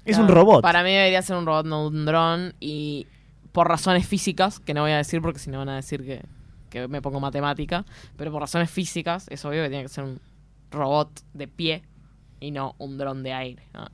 Es 0.05 0.17
Claro, 0.17 0.25
un 0.25 0.35
robot. 0.37 0.63
Para 0.63 0.83
mí 0.85 0.91
debería 0.93 1.23
ser 1.23 1.37
un 1.37 1.47
robot, 1.47 1.67
no 1.67 1.87
un 1.89 2.05
dron. 2.05 2.55
Y 2.61 3.07
por 3.53 3.69
razones 3.69 4.07
físicas, 4.07 4.61
que 4.61 4.75
no 4.75 4.83
voy 4.83 4.93
a 4.93 4.99
decir 4.99 5.21
porque 5.21 5.39
si 5.39 5.51
no 5.51 5.59
van 5.59 5.69
a 5.71 5.77
decir 5.77 6.05
que, 6.05 6.23
que 6.71 6.87
me 6.87 7.03
pongo 7.03 7.19
matemática. 7.19 7.85
Pero 8.17 8.31
por 8.31 8.41
razones 8.43 8.71
físicas, 8.71 9.27
es 9.31 9.45
obvio 9.45 9.63
que 9.63 9.69
tiene 9.69 9.83
que 9.85 9.89
ser 9.89 10.05
un 10.05 10.21
robot 10.71 11.11
de 11.35 11.49
pie 11.49 11.83
y 12.39 12.51
no 12.51 12.75
un 12.79 12.99
dron 12.99 13.23
de 13.23 13.33
aire. 13.33 13.63
¿no? 13.75 13.87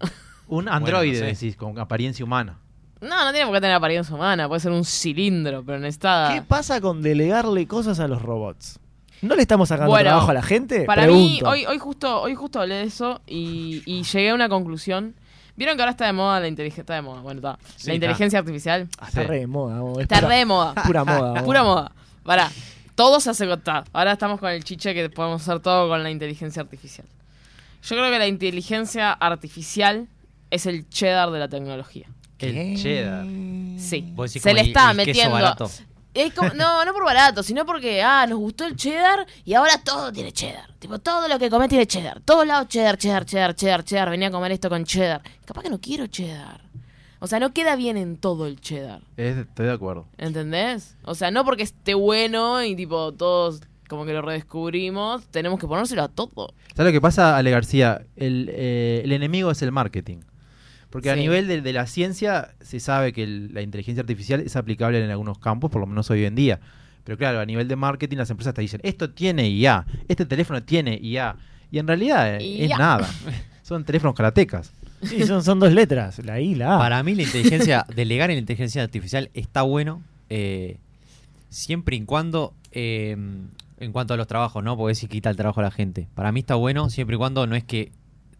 Un 0.49 0.69
androide, 0.69 1.13
no 1.13 1.19
sé. 1.21 1.25
decís, 1.27 1.57
con 1.57 1.79
apariencia 1.79 2.25
humana. 2.25 2.59
No, 3.03 3.25
no 3.25 3.31
tiene 3.33 3.47
por 3.47 3.55
qué 3.57 3.61
tener 3.61 3.77
apariencia 3.77 4.15
humana, 4.15 4.49
puede 4.49 4.61
ser 4.61 4.73
un 4.73 4.85
cilindro, 4.85 5.63
pero 5.65 5.79
necesita... 5.79 6.31
¿Qué 6.33 6.43
pasa 6.43 6.81
con 6.81 7.03
delegarle 7.03 7.67
cosas 7.67 7.99
a 8.01 8.09
los 8.09 8.23
robots? 8.23 8.79
¿No 9.23 9.35
le 9.37 9.43
estamos 9.43 9.69
sacando 9.69 9.91
Bueno, 9.91 10.09
trabajo 10.11 10.31
a 10.31 10.35
la 10.35 10.43
gente? 10.43 10.85
Para 10.85 11.07
mí, 11.07 11.41
hoy, 11.45 11.65
hoy, 11.67 11.79
justo, 11.79 12.23
hoy 12.23 12.35
justo 12.35 12.61
hablé 12.61 12.77
de 12.77 12.83
eso 12.85 13.21
y, 13.27 13.83
y 13.87 14.03
llegué 14.05 14.31
a 14.31 14.35
una 14.35 14.49
conclusión. 14.49 15.15
¿Vieron 15.55 15.77
que 15.77 15.83
ahora 15.83 15.91
está 15.93 16.07
de 16.07 16.13
moda 16.13 16.41
la 16.41 16.49
inteligencia? 16.49 16.81
Está 16.83 16.95
de 16.95 17.03
moda, 17.03 17.21
bueno, 17.21 17.39
está. 17.39 17.59
Sí, 17.63 17.67
la 17.67 17.79
está. 17.79 17.95
inteligencia 17.95 18.39
artificial. 18.39 18.89
Ah, 18.99 19.09
está 19.09 19.21
Sí. 19.23 19.27
re 19.29 19.39
de 19.41 19.47
moda. 19.47 19.81
es 19.97 19.99
Está 20.03 20.17
pura- 20.17 20.29
re 20.29 20.37
de 20.37 20.45
moda. 20.47 20.75
Pura 20.75 21.05
moda. 21.05 21.35
Pura 21.45 21.63
moda. 21.63 21.93
Para, 22.25 22.51
todo 22.95 23.21
se 23.21 23.31
hace 23.31 23.47
con. 23.47 23.85
Ahora 23.93 24.13
estamos 24.13 24.41
con 24.41 24.51
el 24.51 24.65
chiche 24.65 24.95
que 24.95 25.09
podemos 25.11 25.43
hacer 25.43 25.61
todo 25.61 25.89
con 25.89 26.03
la 26.03 26.11
inteligencia 26.11 26.63
artificial. 26.63 27.07
Yo 27.83 27.97
creo 27.97 28.11
que 28.11 28.19
la 28.19 28.27
inteligencia 28.29 29.13
artificial 29.13 30.09
es 30.51 30.67
el 30.67 30.89
cheddar 30.89 31.31
de 31.31 31.39
la 31.39 31.49
tecnología. 31.49 32.07
El 32.49 32.77
cheddar. 32.77 33.25
Sí. 33.79 34.15
Se 34.41 34.55
le 34.55 34.61
el- 34.61 34.67
está 34.69 34.91
el 34.93 34.97
queso 35.05 35.31
metiendo. 35.31 35.71
Es 36.15 36.35
como- 36.35 36.53
no, 36.55 36.85
no 36.85 36.93
por 36.93 37.05
barato, 37.05 37.43
sino 37.43 37.65
porque, 37.65 38.03
ah, 38.03 38.27
nos 38.29 38.39
gustó 38.39 38.67
el 38.67 38.77
cheddar 38.77 39.27
y 39.45 39.55
ahora 39.55 39.81
todo 39.83 40.13
tiene 40.13 40.31
cheddar. 40.31 40.71
Tipo, 40.79 40.99
todo 40.99 41.27
lo 41.27 41.39
que 41.39 41.49
comés 41.49 41.69
tiene 41.71 41.87
cheddar. 41.87 42.21
Todos 42.21 42.47
lados 42.47 42.69
cheddar, 42.69 42.99
cheddar, 42.99 43.25
cheddar, 43.25 43.55
cheddar, 43.55 43.83
cheddar. 43.85 44.11
Venía 44.11 44.29
a 44.29 44.31
comer 44.31 44.53
esto 44.53 44.69
con 44.69 44.85
cheddar. 44.85 45.23
Capaz 45.47 45.63
que 45.63 45.71
no 45.71 45.81
quiero 45.81 46.07
cheddar. 46.09 46.61
O 47.19 47.27
sea, 47.29 47.39
no 47.41 47.53
queda 47.55 47.77
bien 47.77 47.97
en 47.97 48.17
todo 48.19 48.47
el 48.47 48.61
cheddar. 48.61 49.01
Es- 49.17 49.37
estoy 49.39 49.67
de 49.67 49.73
acuerdo. 49.73 50.07
¿Entendés? 50.19 50.97
O 51.05 51.15
sea, 51.15 51.31
no 51.31 51.45
porque 51.47 51.63
esté 51.63 51.95
bueno 51.95 52.63
y 52.63 52.77
tipo 52.77 53.13
todos 53.13 53.63
como 53.89 54.05
que 54.05 54.13
lo 54.13 54.23
redescubrimos, 54.23 55.25
tenemos 55.27 55.59
que 55.61 55.67
ponérselo 55.67 56.03
a 56.03 56.09
todo. 56.09 56.55
¿Sabes 56.75 56.93
lo 56.93 56.97
que 56.97 57.01
pasa, 57.01 57.37
Ale 57.37 57.51
García? 57.51 58.03
El, 58.17 58.51
eh, 58.53 59.03
el 59.05 59.13
enemigo 59.13 59.51
es 59.51 59.61
el 59.63 59.71
marketing. 59.73 60.19
Porque 60.93 61.11
a 61.11 61.15
nivel 61.17 61.49
de, 61.49 61.61
de 61.63 61.73
la 61.73 61.87
ciencia 61.87 62.55
se 62.61 62.79
sabe 62.79 63.13
que 63.13 63.25
el- 63.25 63.53
la 63.53 63.63
inteligencia 63.63 64.03
artificial 64.03 64.41
es 64.41 64.55
aplicable 64.57 65.03
en 65.05 65.11
algunos 65.11 65.39
campos, 65.39 65.71
por 65.71 65.81
lo 65.81 65.87
menos 65.87 66.09
hoy 66.11 66.25
en 66.25 66.35
día. 66.37 66.61
Pero 67.05 67.19
claro, 67.19 67.41
a 67.41 67.47
nivel 67.47 67.67
de 67.67 67.75
marketing 67.75 68.19
las 68.19 68.31
empresas 68.31 68.55
te 68.55 68.61
dicen, 68.63 68.81
esto 68.85 69.11
tiene 69.11 69.49
IA, 69.49 69.85
este 70.07 70.25
teléfono 70.27 70.63
tiene 70.63 70.99
IA. 71.03 71.35
Y 71.73 71.79
en 71.79 71.87
realidad 71.89 72.37
eh, 72.37 72.65
es 72.65 72.69
nada. 72.79 73.09
Son 73.63 73.83
teléfonos 73.85 74.15
karatecas. 74.15 74.73
Sí, 75.03 75.27
son, 75.27 75.43
son 75.43 75.59
dos 75.59 75.73
letras, 75.73 76.25
la 76.25 76.39
I 76.41 76.53
y 76.53 76.55
la 76.55 76.77
A. 76.77 76.79
Para 76.79 77.03
mí 77.03 77.15
la 77.17 77.23
inteligencia, 77.23 77.85
delegar 77.97 78.31
en 78.31 78.37
la 78.37 78.41
inteligencia 78.41 78.83
artificial 78.85 79.31
está 79.35 79.63
bueno, 79.63 80.01
eh, 80.31 80.77
siempre 81.49 81.97
y 81.97 82.05
cuando, 82.05 82.55
eh, 82.71 83.17
en 83.81 83.93
cuanto 83.93 84.15
a 84.15 84.17
los 84.17 84.27
trabajos, 84.27 84.63
¿no? 84.63 84.77
Porque 84.77 84.95
si 84.95 85.09
quita 85.09 85.29
el 85.31 85.37
trabajo 85.37 85.61
a 85.61 85.65
la 85.65 85.71
gente. 85.71 86.07
Para 86.15 86.31
mí 86.33 86.41
está 86.41 86.55
bueno, 86.55 86.89
siempre 86.91 87.17
y 87.17 87.19
cuando 87.19 87.47
no 87.49 87.57
es 87.57 87.65
que 87.65 87.91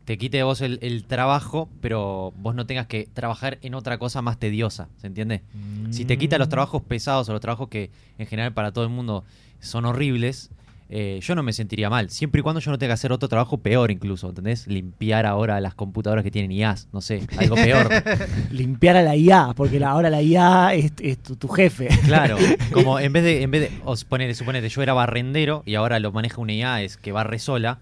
te 0.05 0.19
quite 0.19 0.39
de 0.39 0.43
vos 0.43 0.61
el, 0.61 0.79
el 0.83 1.05
trabajo, 1.05 1.69
pero 1.81 2.33
vos 2.37 2.55
no 2.55 2.67
tengas 2.67 2.87
que 2.87 3.09
trabajar 3.13 3.59
en 3.63 3.75
otra 3.75 3.99
cosa 3.99 4.21
más 4.23 4.39
tediosa, 4.39 4.89
¿se 4.97 5.07
entiende? 5.07 5.43
Si 5.91 6.05
te 6.05 6.17
quita 6.19 6.39
los 6.39 6.49
trabajos 6.49 6.83
pesados 6.83 7.29
o 7.29 7.33
los 7.33 7.41
trabajos 7.41 7.69
que 7.69 7.91
en 8.19 8.27
general 8.27 8.53
para 8.53 8.73
todo 8.73 8.85
el 8.85 8.91
mundo 8.91 9.25
son 9.61 9.85
horribles, 9.85 10.51
eh, 10.89 11.21
yo 11.23 11.35
no 11.35 11.43
me 11.43 11.53
sentiría 11.53 11.89
mal, 11.89 12.11
siempre 12.11 12.41
y 12.41 12.43
cuando 12.43 12.61
yo 12.61 12.71
no 12.71 12.79
tenga 12.79 12.91
que 12.91 12.95
hacer 12.95 13.13
otro 13.13 13.29
trabajo 13.29 13.59
peor 13.59 13.91
incluso, 13.91 14.29
¿entendés? 14.29 14.67
Limpiar 14.67 15.25
ahora 15.25 15.61
las 15.61 15.75
computadoras 15.75 16.23
que 16.25 16.31
tienen 16.31 16.51
IAs, 16.53 16.89
no 16.93 17.01
sé, 17.01 17.27
algo 17.37 17.57
peor. 17.57 17.89
Limpiar 18.51 18.97
a 18.97 19.03
la 19.03 19.17
IA, 19.17 19.53
porque 19.57 19.79
la- 19.81 19.91
ahora 19.91 20.11
la 20.11 20.21
IA 20.23 20.75
es, 20.75 20.93
es 21.01 21.19
tu, 21.23 21.37
tu 21.37 21.49
jefe. 21.49 21.89
Claro, 22.05 22.37
como 22.73 22.99
en 22.99 23.13
vez 23.13 23.23
de, 23.25 23.43
en 23.43 23.51
vez 23.51 23.63
de, 23.63 23.73
os 23.85 24.05
ponele, 24.05 24.35
suponete, 24.35 24.69
yo 24.69 24.83
era 24.83 24.93
barrendero 24.93 25.63
y 25.65 25.77
ahora 25.77 25.99
lo 26.01 26.13
maneja 26.13 26.41
una 26.41 26.53
IA, 26.53 26.83
es 26.83 26.97
que 26.97 27.13
barre 27.13 27.39
sola. 27.39 27.79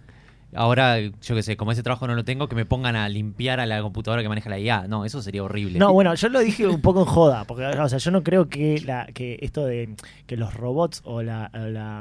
Ahora, 0.54 0.98
yo 1.00 1.34
qué 1.34 1.42
sé, 1.42 1.56
como 1.56 1.70
ese 1.72 1.82
trabajo 1.82 2.06
no 2.06 2.14
lo 2.14 2.24
tengo, 2.24 2.48
que 2.48 2.56
me 2.56 2.64
pongan 2.66 2.96
a 2.96 3.08
limpiar 3.08 3.60
a 3.60 3.66
la 3.66 3.80
computadora 3.82 4.22
que 4.22 4.28
maneja 4.28 4.50
la 4.50 4.58
IA. 4.58 4.88
No, 4.88 5.04
eso 5.04 5.22
sería 5.22 5.44
horrible. 5.44 5.78
No, 5.78 5.92
bueno, 5.92 6.12
yo 6.14 6.28
lo 6.28 6.40
dije 6.40 6.66
un 6.66 6.80
poco 6.80 7.00
en 7.00 7.06
joda, 7.06 7.44
porque 7.44 7.64
o 7.66 7.88
sea, 7.88 7.98
yo 7.98 8.10
no 8.10 8.22
creo 8.24 8.48
que 8.48 8.80
la 8.80 9.06
que 9.14 9.38
esto 9.42 9.64
de 9.64 9.94
que 10.26 10.36
los 10.36 10.52
robots 10.54 11.02
o 11.04 11.22
la, 11.22 11.50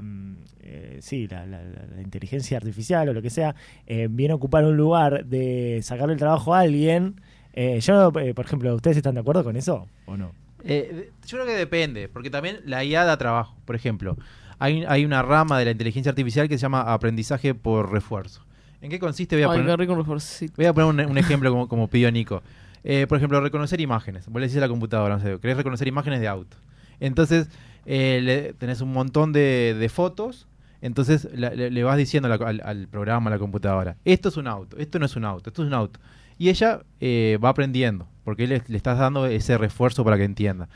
mm, 0.02 0.36
eh, 0.64 0.98
sí, 1.02 1.28
la, 1.28 1.46
la- 1.46 1.64
la- 1.64 1.86
la 1.96 2.02
inteligencia 2.02 2.58
artificial 2.58 3.08
o 3.10 3.14
lo 3.14 3.22
que 3.22 3.30
sea 3.30 3.56
eh, 3.86 4.08
viene 4.10 4.32
a 4.32 4.36
ocupar 4.36 4.64
un 4.66 4.78
lugar 4.78 5.26
de 5.26 5.80
sacarle 5.84 6.14
el 6.14 6.20
trabajo 6.20 6.56
a 6.56 6.62
alguien. 6.62 7.22
Eh, 7.54 7.80
yo, 7.82 8.12
eh, 8.20 8.34
por 8.34 8.46
ejemplo, 8.46 8.74
¿ustedes 8.76 8.98
están 8.98 9.14
de 9.16 9.22
acuerdo 9.22 9.44
con 9.44 9.56
eso 9.58 9.88
o 10.06 10.18
no? 10.18 10.32
Eh, 10.64 11.12
yo 11.26 11.38
creo 11.38 11.46
que 11.46 11.54
depende, 11.56 12.10
porque 12.10 12.30
también 12.30 12.60
la 12.66 12.84
IA 12.84 13.06
da 13.06 13.18
trabajo. 13.18 13.56
Por 13.66 13.76
ejemplo, 13.76 14.18
hay, 14.60 14.84
hay 14.88 15.06
una 15.06 15.22
rama 15.24 15.58
de 15.58 15.66
la 15.66 15.72
inteligencia 15.72 16.10
artificial 16.12 16.48
que 16.48 16.58
se 16.58 16.62
llama 16.64 16.82
aprendizaje 16.82 17.54
por 17.56 17.92
refuerzo. 17.92 18.46
¿En 18.82 18.90
qué 18.90 19.00
consiste? 19.00 19.36
Voy 19.36 19.44
a 19.44 19.52
Ay, 19.52 19.60
poner, 19.60 19.80
rico 19.80 19.94
un 19.94 20.00
refuercito. 20.00 20.54
voy 20.58 20.66
a 20.66 20.74
poner 20.74 21.06
un, 21.06 21.12
un 21.12 21.18
ejemplo 21.18 21.50
como, 21.52 21.68
como 21.68 21.88
pidió 21.88 22.12
Nico. 22.12 22.42
Eh, 22.84 23.08
por 23.08 23.18
ejemplo, 23.18 23.42
reconocer 23.42 23.82
imágenes. 23.82 24.28
Vos 24.28 24.40
le 24.40 24.48
decís 24.48 24.58
a 24.58 24.62
la 24.62 24.70
computadora, 24.70 25.18
no 25.18 25.22
sé, 25.22 25.38
querés 25.40 25.58
reconocer 25.58 25.88
imágenes 25.88 26.22
de 26.22 26.28
auto. 26.30 26.56
Entonces, 27.02 27.50
eh, 27.86 28.20
le- 28.24 28.54
tenés 28.54 28.80
un 28.82 28.94
montón 28.94 29.34
de, 29.34 29.76
de 29.78 29.90
fotos. 29.90 30.48
Entonces, 30.82 31.28
la- 31.34 31.50
le, 31.50 31.72
le 31.72 31.84
vas 31.84 31.98
diciendo 31.98 32.30
la- 32.30 32.36
al, 32.36 32.62
al 32.64 32.88
programa, 32.88 33.30
a 33.30 33.34
la 33.34 33.40
computadora, 33.40 33.98
esto 34.06 34.30
es 34.30 34.38
un 34.38 34.48
auto, 34.48 34.78
esto 34.78 34.98
no 34.98 35.06
es 35.08 35.16
un 35.18 35.26
auto, 35.26 35.50
esto 35.50 35.62
es 35.64 35.68
un 35.68 35.74
auto. 35.74 36.00
Y 36.38 36.48
ella 36.48 36.84
eh, 37.02 37.38
va 37.44 37.50
aprendiendo, 37.50 38.08
porque 38.24 38.48
le, 38.48 38.62
le 38.66 38.78
estás 38.78 38.98
dando 38.98 39.26
ese 39.26 39.58
refuerzo 39.58 40.06
para 40.06 40.16
que 40.16 40.24
entienda. 40.24 40.70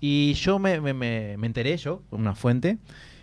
Y 0.00 0.34
yo 0.34 0.60
me, 0.60 0.80
me- 0.80 0.94
me- 0.94 1.36
me 1.38 1.46
enteré, 1.48 1.76
yo, 1.76 2.02
con 2.08 2.20
una 2.20 2.36
fuente, 2.36 2.78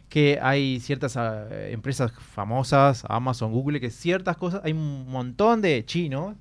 que 0.09 0.39
hay 0.41 0.79
ciertas 0.79 1.15
ah, 1.17 1.45
empresas 1.69 2.11
famosas, 2.33 3.03
Amazon, 3.07 3.51
Google, 3.51 3.79
que 3.79 3.89
ciertas 3.91 4.35
cosas, 4.37 4.61
hay 4.63 4.71
un 4.73 5.09
montón 5.09 5.61
de 5.61 5.85
chinos 5.85 6.35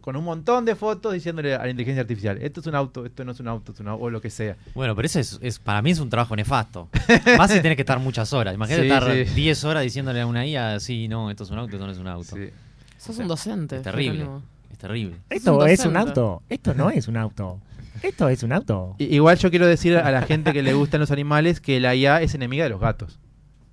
con 0.00 0.16
un 0.16 0.24
montón 0.24 0.64
de 0.64 0.74
fotos 0.74 1.12
diciéndole 1.12 1.54
a 1.54 1.58
la 1.64 1.68
inteligencia 1.68 2.00
artificial, 2.00 2.38
esto 2.40 2.60
es 2.60 2.66
un 2.68 2.74
auto, 2.74 3.04
esto 3.04 3.22
no 3.24 3.32
es 3.32 3.40
un 3.40 3.48
auto, 3.48 3.72
es 3.72 3.80
un 3.80 3.88
auto, 3.88 4.02
o 4.04 4.08
lo 4.08 4.20
que 4.20 4.30
sea. 4.30 4.56
Bueno, 4.74 4.94
pero 4.96 5.04
ese 5.04 5.20
es, 5.20 5.38
es- 5.42 5.58
para 5.58 5.82
mí 5.82 5.90
es 5.90 5.98
un 6.00 6.08
trabajo 6.08 6.34
nefasto. 6.34 6.88
Más 7.36 7.50
si 7.50 7.60
tenés 7.60 7.76
que 7.76 7.82
estar 7.82 7.98
muchas 7.98 8.32
horas. 8.32 8.54
Imagínate 8.54 8.84
Sí, 8.88 8.90
estar 8.92 9.12
sí. 9.28 9.34
10 9.34 9.64
horas 9.64 9.82
diciéndole 9.82 10.20
a 10.22 10.26
una 10.26 10.46
IA, 10.46 10.80
sí, 10.80 11.06
no, 11.08 11.30
esto 11.30 11.44
es 11.44 11.50
un 11.50 11.58
auto, 11.58 11.72
esto 11.76 11.84
no 11.86 11.92
es 11.92 11.98
un 11.98 12.06
auto. 12.08 12.36
Sí. 12.36 12.48
Sos 12.96 13.18
un 13.18 13.28
docente. 13.28 13.76
Es 13.76 13.82
terrible. 13.82 14.26
Es 14.72 14.78
terrible. 14.78 15.16
Esto 15.28 15.58
un 15.58 15.68
es 15.68 15.84
un 15.84 15.96
auto. 15.98 16.42
Esto 16.48 16.72
no 16.72 16.88
es 16.88 17.06
un 17.08 17.16
auto. 17.18 17.60
Esto 18.02 18.28
es 18.28 18.42
un 18.42 18.52
auto. 18.52 18.94
I- 18.98 19.14
Igual 19.16 19.38
yo 19.38 19.50
quiero 19.50 19.66
decir 19.66 19.96
a 19.96 20.10
la 20.10 20.22
gente 20.22 20.52
que 20.52 20.62
le 20.62 20.72
gustan 20.74 21.00
los 21.00 21.10
animales 21.10 21.60
que 21.60 21.80
la 21.80 21.94
IA 21.94 22.22
es 22.22 22.34
enemiga 22.34 22.64
de 22.64 22.70
los 22.70 22.80
gatos. 22.80 23.18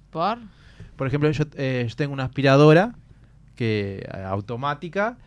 ¿Por? 0.10 0.38
Por 0.95 1.07
ejemplo, 1.07 1.29
yo, 1.31 1.43
eh, 1.57 1.86
yo 1.89 1.95
tengo 1.95 2.13
una 2.13 2.24
aspiradora 2.24 2.95
que 3.55 4.05
eh, 4.12 4.24
automática 4.25 5.17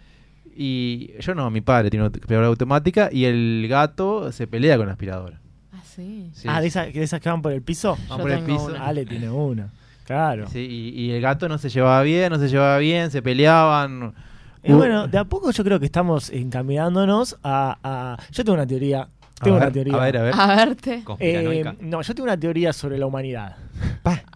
y 0.57 1.13
yo 1.21 1.35
no, 1.35 1.51
mi 1.51 1.61
padre 1.61 1.91
tiene 1.91 2.07
una 2.07 2.13
aspiradora 2.15 2.49
automática 2.49 3.09
y 3.13 3.25
el 3.27 3.67
gato 3.69 4.33
se 4.33 4.47
pelea 4.47 4.77
con 4.77 4.87
la 4.87 4.93
aspiradora. 4.93 5.41
Ah, 5.73 5.83
sí. 5.85 6.31
Sí. 6.33 6.49
Ah, 6.51 6.61
de 6.61 6.67
esas, 6.69 6.93
de 6.93 7.03
esas 7.03 7.21
que 7.21 7.29
van 7.29 7.43
por 7.43 7.53
el 7.53 7.63
piso. 7.63 7.97
Van 8.09 8.19
Yo 8.19 8.23
por 8.25 8.31
el 8.31 8.45
tengo 8.45 8.59
piso. 8.59 8.67
una. 8.71 8.87
Ale 8.87 9.05
tiene 9.07 9.31
una. 9.31 9.69
Claro. 10.05 10.49
Sí, 10.49 10.61
y, 10.95 11.01
y 11.03 11.11
el 11.13 11.21
gato 11.21 11.49
no 11.49 11.59
se 11.59 11.69
llevaba 11.69 12.03
bien, 12.03 12.33
no 12.33 12.39
se 12.39 12.49
llevaba 12.49 12.79
bien, 12.79 13.11
se 13.11 13.21
peleaban. 13.23 14.15
Y 14.63 14.73
Uh, 14.73 14.77
bueno, 14.77 15.07
de 15.09 15.19
a 15.19 15.25
poco 15.25 15.51
yo 15.51 15.63
creo 15.65 15.79
que 15.79 15.87
estamos 15.87 16.31
encaminándonos 16.31 17.39
a. 17.43 17.79
a- 17.83 18.19
Yo 18.33 18.45
tengo 18.45 18.55
una 18.55 18.67
teoría. 18.67 19.03
a 19.03 19.09
Tengo 19.45 19.57
ver, 19.57 19.63
una 19.65 19.73
teoría. 19.73 19.95
A 19.95 20.01
ver, 20.01 20.17
a 20.17 20.23
ver. 20.23 20.35
A 20.37 20.47
verte. 20.57 21.05
Eh, 21.21 21.65
no, 21.81 22.03
yo 22.03 22.15
tengo 22.15 22.25
una 22.25 22.39
teoría 22.39 22.73
sobre 22.73 22.99
la 22.99 23.07
humanidad. 23.07 23.57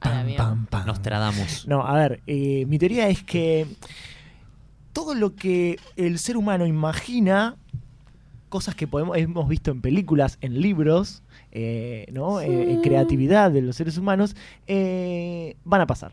A 0.01 0.09
la 0.11 0.23
mierda. 0.25 0.57
Nostradamus. 0.87 1.67
No, 1.67 1.87
a 1.87 1.95
ver, 1.97 2.21
eh, 2.27 2.65
mi 2.69 2.79
teoría 2.79 3.09
es 3.09 3.23
que 3.23 3.67
todo 4.93 5.15
lo 5.15 5.35
que 5.35 5.79
el 5.97 6.19
ser 6.19 6.37
humano 6.37 6.67
imagina, 6.67 7.57
cosas 8.49 8.75
que 8.75 8.87
podemos, 8.87 9.17
hemos 9.17 9.49
visto 9.49 9.71
en 9.71 9.81
películas, 9.81 10.39
en 10.41 10.61
libros, 10.61 11.23
eh, 11.51 12.07
¿no? 12.13 12.41
Eh, 12.41 12.73
en 12.73 12.81
creatividad 12.83 13.51
de 13.51 13.63
los 13.63 13.77
seres 13.77 13.97
humanos, 13.99 14.37
eh, 14.67 15.57
van 15.65 15.81
a 15.81 15.87
pasar. 15.87 16.13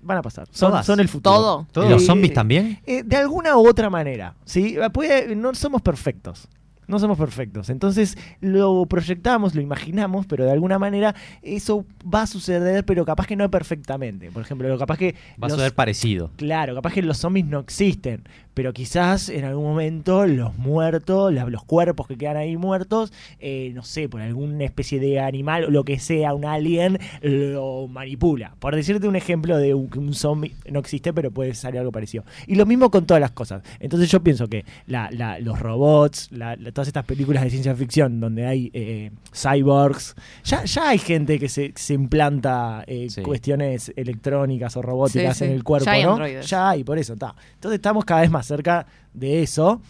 Van 0.00 0.18
a 0.18 0.22
pasar. 0.22 0.46
Son, 0.50 0.70
Todas. 0.70 0.86
son 0.86 1.00
el 1.00 1.08
futuro. 1.08 1.34
Todo. 1.36 1.66
Todo. 1.72 1.86
¿Y 1.86 1.88
los 1.88 2.04
zombies 2.06 2.32
también? 2.32 2.80
eh, 2.86 3.02
de 3.02 3.16
alguna 3.16 3.56
u 3.56 3.68
otra 3.68 3.90
manera, 3.90 4.34
¿sí? 4.44 4.76
Puede- 4.92 5.34
no 5.34 5.54
somos 5.54 5.82
perfectos. 5.82 6.48
No 6.88 6.98
somos 6.98 7.16
perfectos. 7.18 7.70
Entonces 7.70 8.16
lo 8.40 8.84
proyectamos, 8.86 9.54
lo 9.54 9.60
imaginamos, 9.60 10.26
pero 10.26 10.44
de 10.44 10.50
alguna 10.52 10.78
manera 10.78 11.14
eso 11.42 11.84
va 12.02 12.22
a 12.22 12.26
suceder, 12.26 12.84
pero 12.84 13.04
capaz 13.04 13.26
que 13.26 13.36
no 13.36 13.48
perfectamente. 13.50 14.30
Por 14.30 14.42
ejemplo, 14.42 14.76
capaz 14.78 14.98
que. 14.98 15.14
Va 15.42 15.46
a 15.46 15.50
ser 15.50 15.74
parecido. 15.74 16.30
Claro, 16.36 16.74
capaz 16.74 16.92
que 16.94 17.02
los 17.02 17.18
zombies 17.18 17.46
no 17.46 17.60
existen, 17.60 18.22
pero 18.54 18.72
quizás 18.72 19.28
en 19.28 19.44
algún 19.44 19.64
momento 19.64 20.26
los 20.26 20.56
muertos, 20.58 21.32
la- 21.32 21.44
los 21.46 21.62
cuerpos 21.64 22.06
que 22.08 22.16
quedan 22.16 22.36
ahí 22.38 22.56
muertos, 22.56 23.12
eh, 23.38 23.70
no 23.74 23.82
sé, 23.84 24.08
por 24.08 24.20
alguna 24.20 24.64
especie 24.64 24.98
de 24.98 25.20
animal 25.20 25.64
o 25.64 25.70
lo 25.70 25.84
que 25.84 25.98
sea, 25.98 26.32
un 26.34 26.44
alien, 26.44 26.98
lo 27.22 27.86
manipula. 27.88 28.54
Por 28.58 28.74
decirte 28.74 29.06
un 29.08 29.16
ejemplo 29.16 29.58
de 29.58 29.74
un, 29.74 29.88
que 29.90 29.98
un 29.98 30.14
zombie 30.14 30.54
no 30.70 30.80
existe, 30.80 31.12
pero 31.12 31.30
puede 31.30 31.54
salir 31.54 31.78
algo 31.80 31.92
parecido. 31.92 32.24
Y 32.46 32.54
lo 32.54 32.64
mismo 32.66 32.90
con 32.90 33.06
todas 33.06 33.20
las 33.20 33.32
cosas. 33.32 33.62
Entonces 33.78 34.10
yo 34.10 34.22
pienso 34.22 34.48
que 34.48 34.64
la- 34.86 35.10
la- 35.12 35.38
los 35.38 35.58
robots, 35.60 36.28
la- 36.32 36.56
la- 36.56 36.68
todas 36.78 36.86
estas 36.86 37.04
películas 37.04 37.42
de 37.42 37.50
ciencia 37.50 37.74
ficción 37.74 38.20
donde 38.20 38.46
hay 38.46 38.70
eh, 38.72 39.10
cyborgs, 39.34 40.14
ya, 40.44 40.64
ya 40.64 40.90
hay 40.90 40.98
gente 40.98 41.40
que 41.40 41.48
se, 41.48 41.72
se 41.74 41.94
implanta 41.94 42.84
eh, 42.86 43.08
Sí. 43.10 43.22
cuestiones 43.22 43.92
electrónicas 43.96 44.76
o 44.76 44.82
robóticas 44.82 45.36
Sí, 45.36 45.44
sí. 45.44 45.50
en 45.50 45.56
el 45.56 45.64
cuerpo, 45.64 45.86
Ya 45.86 45.92
hay 45.92 46.04
¿no? 46.04 46.10
androides. 46.12 46.46
Ya 46.46 46.70
hay, 46.70 46.84
por 46.84 46.96
eso 46.98 47.14
está. 47.14 47.34
Entonces 47.54 47.78
estamos 47.78 48.04
cada 48.04 48.20
vez 48.20 48.30
más 48.30 48.46
cerca 48.46 48.86
de 49.12 49.42
eso. 49.42 49.82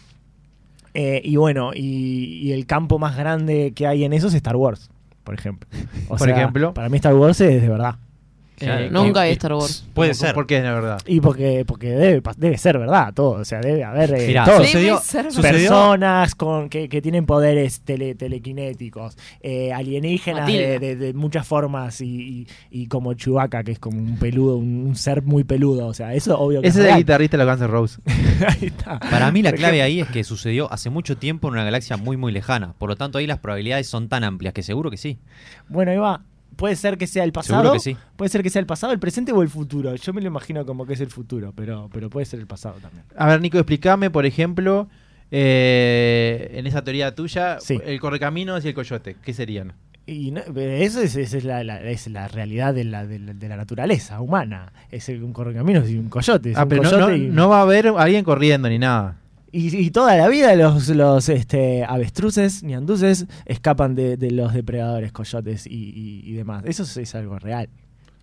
Eh, 0.95 1.21
y 1.23 1.35
bueno, 1.35 1.71
y, 1.75 2.39
y 2.41 2.51
el 2.53 2.65
campo 2.65 2.97
más 2.97 3.15
grande 3.15 3.73
que 3.75 3.85
hay 3.85 4.03
en 4.03 4.13
eso 4.13 4.27
es 4.29 4.33
Star 4.33 4.55
Wars, 4.55 4.89
por 5.23 5.35
ejemplo. 5.35 5.69
O 6.07 6.17
Por 6.17 6.27
sea, 6.27 6.35
ejemplo. 6.35 6.73
Para 6.73 6.89
mí 6.89 6.95
Star 6.97 7.13
Wars 7.13 7.39
es 7.41 7.61
de 7.61 7.69
verdad. 7.69 7.97
Claro, 8.59 8.83
Eh, 8.85 8.89
Nunca 8.91 9.23
vi 9.23 9.29
Star 9.31 9.53
Wars. 9.53 9.85
Puede 9.93 10.11
¿Cómo- 10.11 10.19
ser. 10.19 10.33
¿Por 10.35 10.45
qué 10.47 10.57
es 10.57 10.63
la 10.63 10.73
verdad? 10.73 10.99
Y 11.05 11.21
porque, 11.21 11.63
porque 11.65 11.89
debe, 11.89 12.21
debe 12.37 12.57
ser 12.57 12.77
verdad 12.77 13.13
todo. 13.13 13.31
O 13.41 13.45
sea, 13.45 13.59
debe 13.61 13.83
haber 13.83 14.13
eh, 14.13 14.27
Mirá, 14.27 14.45
todo. 14.45 14.63
Sucedió- 14.63 14.99
personas 15.41 16.35
con 16.35 16.69
que, 16.69 16.89
que 16.89 17.01
tienen 17.01 17.25
poderes 17.25 17.81
tele- 17.85 18.15
telequinéticos, 18.15 19.17
eh, 19.41 19.71
alienígenas 19.73 20.47
de, 20.47 20.53
Matilda. 20.53 20.79
de- 20.79 20.95
de 20.95 21.13
muchas 21.13 21.47
formas 21.47 22.01
y, 22.01 22.07
y- 22.41 22.47
y 22.69 22.87
como 22.87 23.13
Chewbacca, 23.13 23.63
que 23.63 23.71
es 23.73 23.79
como 23.79 23.97
un 23.99 24.17
peludo, 24.17 24.57
un, 24.57 24.87
un 24.87 24.95
ser 24.95 25.21
muy 25.23 25.43
peludo. 25.43 25.87
O 25.87 25.93
sea, 25.93 26.13
eso 26.13 26.37
obvio 26.39 26.61
que 26.61 26.67
Ese 26.67 26.81
es 26.85 26.91
el 26.91 26.97
guitarrista 26.97 27.37
de 27.37 27.45
los 27.45 27.51
Guns 27.53 27.61
N' 27.61 27.67
Roses. 27.67 27.99
Ahí 28.47 28.67
está. 28.67 28.99
Para 28.99 29.31
mí 29.31 29.41
la 29.41 29.51
clave 29.53 29.81
ahí 29.81 29.99
es 30.01 30.07
que 30.07 30.23
sucedió 30.23 30.71
hace 30.71 30.89
mucho 30.89 31.17
tiempo 31.17 31.47
en 31.47 31.53
una 31.53 31.63
galaxia 31.63 31.97
muy 31.97 32.17
muy 32.17 32.31
lejana. 32.31 32.73
Por 32.77 32.89
lo 32.89 32.95
tanto 32.95 33.17
ahí 33.17 33.27
las 33.27 33.39
probabilidades 33.39 33.87
son 33.87 34.09
tan 34.09 34.23
amplias 34.23 34.53
que 34.53 34.63
seguro 34.63 34.89
que 34.91 34.97
sí. 34.97 35.17
Bueno, 35.67 35.91
Eva, 35.91 36.21
puede 36.59 36.75
ser 36.75 36.97
que 36.97 37.07
sea 37.07 37.23
el 37.23 37.31
pasado. 37.31 37.61
Seguro 37.61 37.73
que 37.73 37.79
sí. 37.79 37.97
Puede 38.15 38.29
ser 38.29 38.43
que 38.43 38.49
sea 38.51 38.59
el 38.59 38.65
pasado, 38.67 38.93
el 38.93 38.99
presente 38.99 39.31
o 39.31 39.41
el 39.41 39.49
futuro. 39.49 39.95
Yo 39.95 40.13
me 40.13 40.21
lo 40.21 40.27
imagino 40.27 40.65
como 40.65 40.85
que 40.85 40.93
es 40.93 41.01
el 41.01 41.09
futuro, 41.09 41.53
pero, 41.55 41.89
pero 41.91 42.09
puede 42.09 42.25
ser 42.25 42.39
el 42.39 42.45
pasado 42.47 42.75
también. 42.81 43.03
A 43.17 43.25
ver, 43.27 43.41
Nico, 43.41 43.57
explícame, 43.57 44.11
por 44.11 44.25
ejemplo, 44.27 44.87
eh, 45.31 46.51
en 46.53 46.67
esa 46.67 46.83
teoría 46.83 47.15
tuya, 47.15 47.59
Sí. 47.59 47.79
el 47.85 47.99
correcaminos 47.99 48.63
y 48.65 48.69
el 48.69 48.73
coyote, 48.73 49.15
¿qué 49.23 49.33
serían? 49.33 49.73
Y 50.05 50.31
no- 50.31 50.41
eso 50.41 51.01
es, 51.01 51.15
esa 51.15 51.37
es, 51.37 51.43
la, 51.43 51.63
la- 51.63 51.81
es 51.83 52.07
la 52.07 52.27
realidad 52.27 52.73
de 52.73 52.83
la, 52.83 53.05
de 53.05 53.19
la, 53.19 53.33
de 53.33 53.47
la 53.47 53.57
naturaleza 53.57 54.19
humana. 54.21 54.73
Es 54.89 55.07
un 55.09 55.33
correcaminos 55.33 55.87
y 55.89 55.97
un 55.97 56.09
coyote. 56.09 56.53
Ah, 56.55 56.63
un 56.63 56.69
pero 56.69 56.81
no, 56.83 56.89
coyote 56.89 57.11
no- 57.11 57.15
y, 57.17 57.27
no 57.27 57.47
va 57.49 57.59
a 57.59 57.61
haber 57.61 57.87
alguien 57.95 58.23
corriendo 58.23 58.67
ni 58.69 58.79
nada. 58.79 59.17
Y- 59.51 59.75
y 59.77 59.91
toda 59.91 60.15
la 60.17 60.27
vida 60.27 60.55
los, 60.55 60.87
los 60.89 61.29
este, 61.29 61.83
avestruces, 61.83 62.63
ñanduces, 62.63 63.25
escapan 63.45 63.95
de, 63.95 64.17
de 64.17 64.31
los 64.31 64.53
depredadores, 64.53 65.11
coyotes 65.11 65.65
y, 65.67 65.71
y- 65.75 66.21
y 66.25 66.33
demás. 66.33 66.63
Eso 66.65 66.83
es, 66.83 66.97
es 66.97 67.15
algo 67.15 67.37
real. 67.39 67.69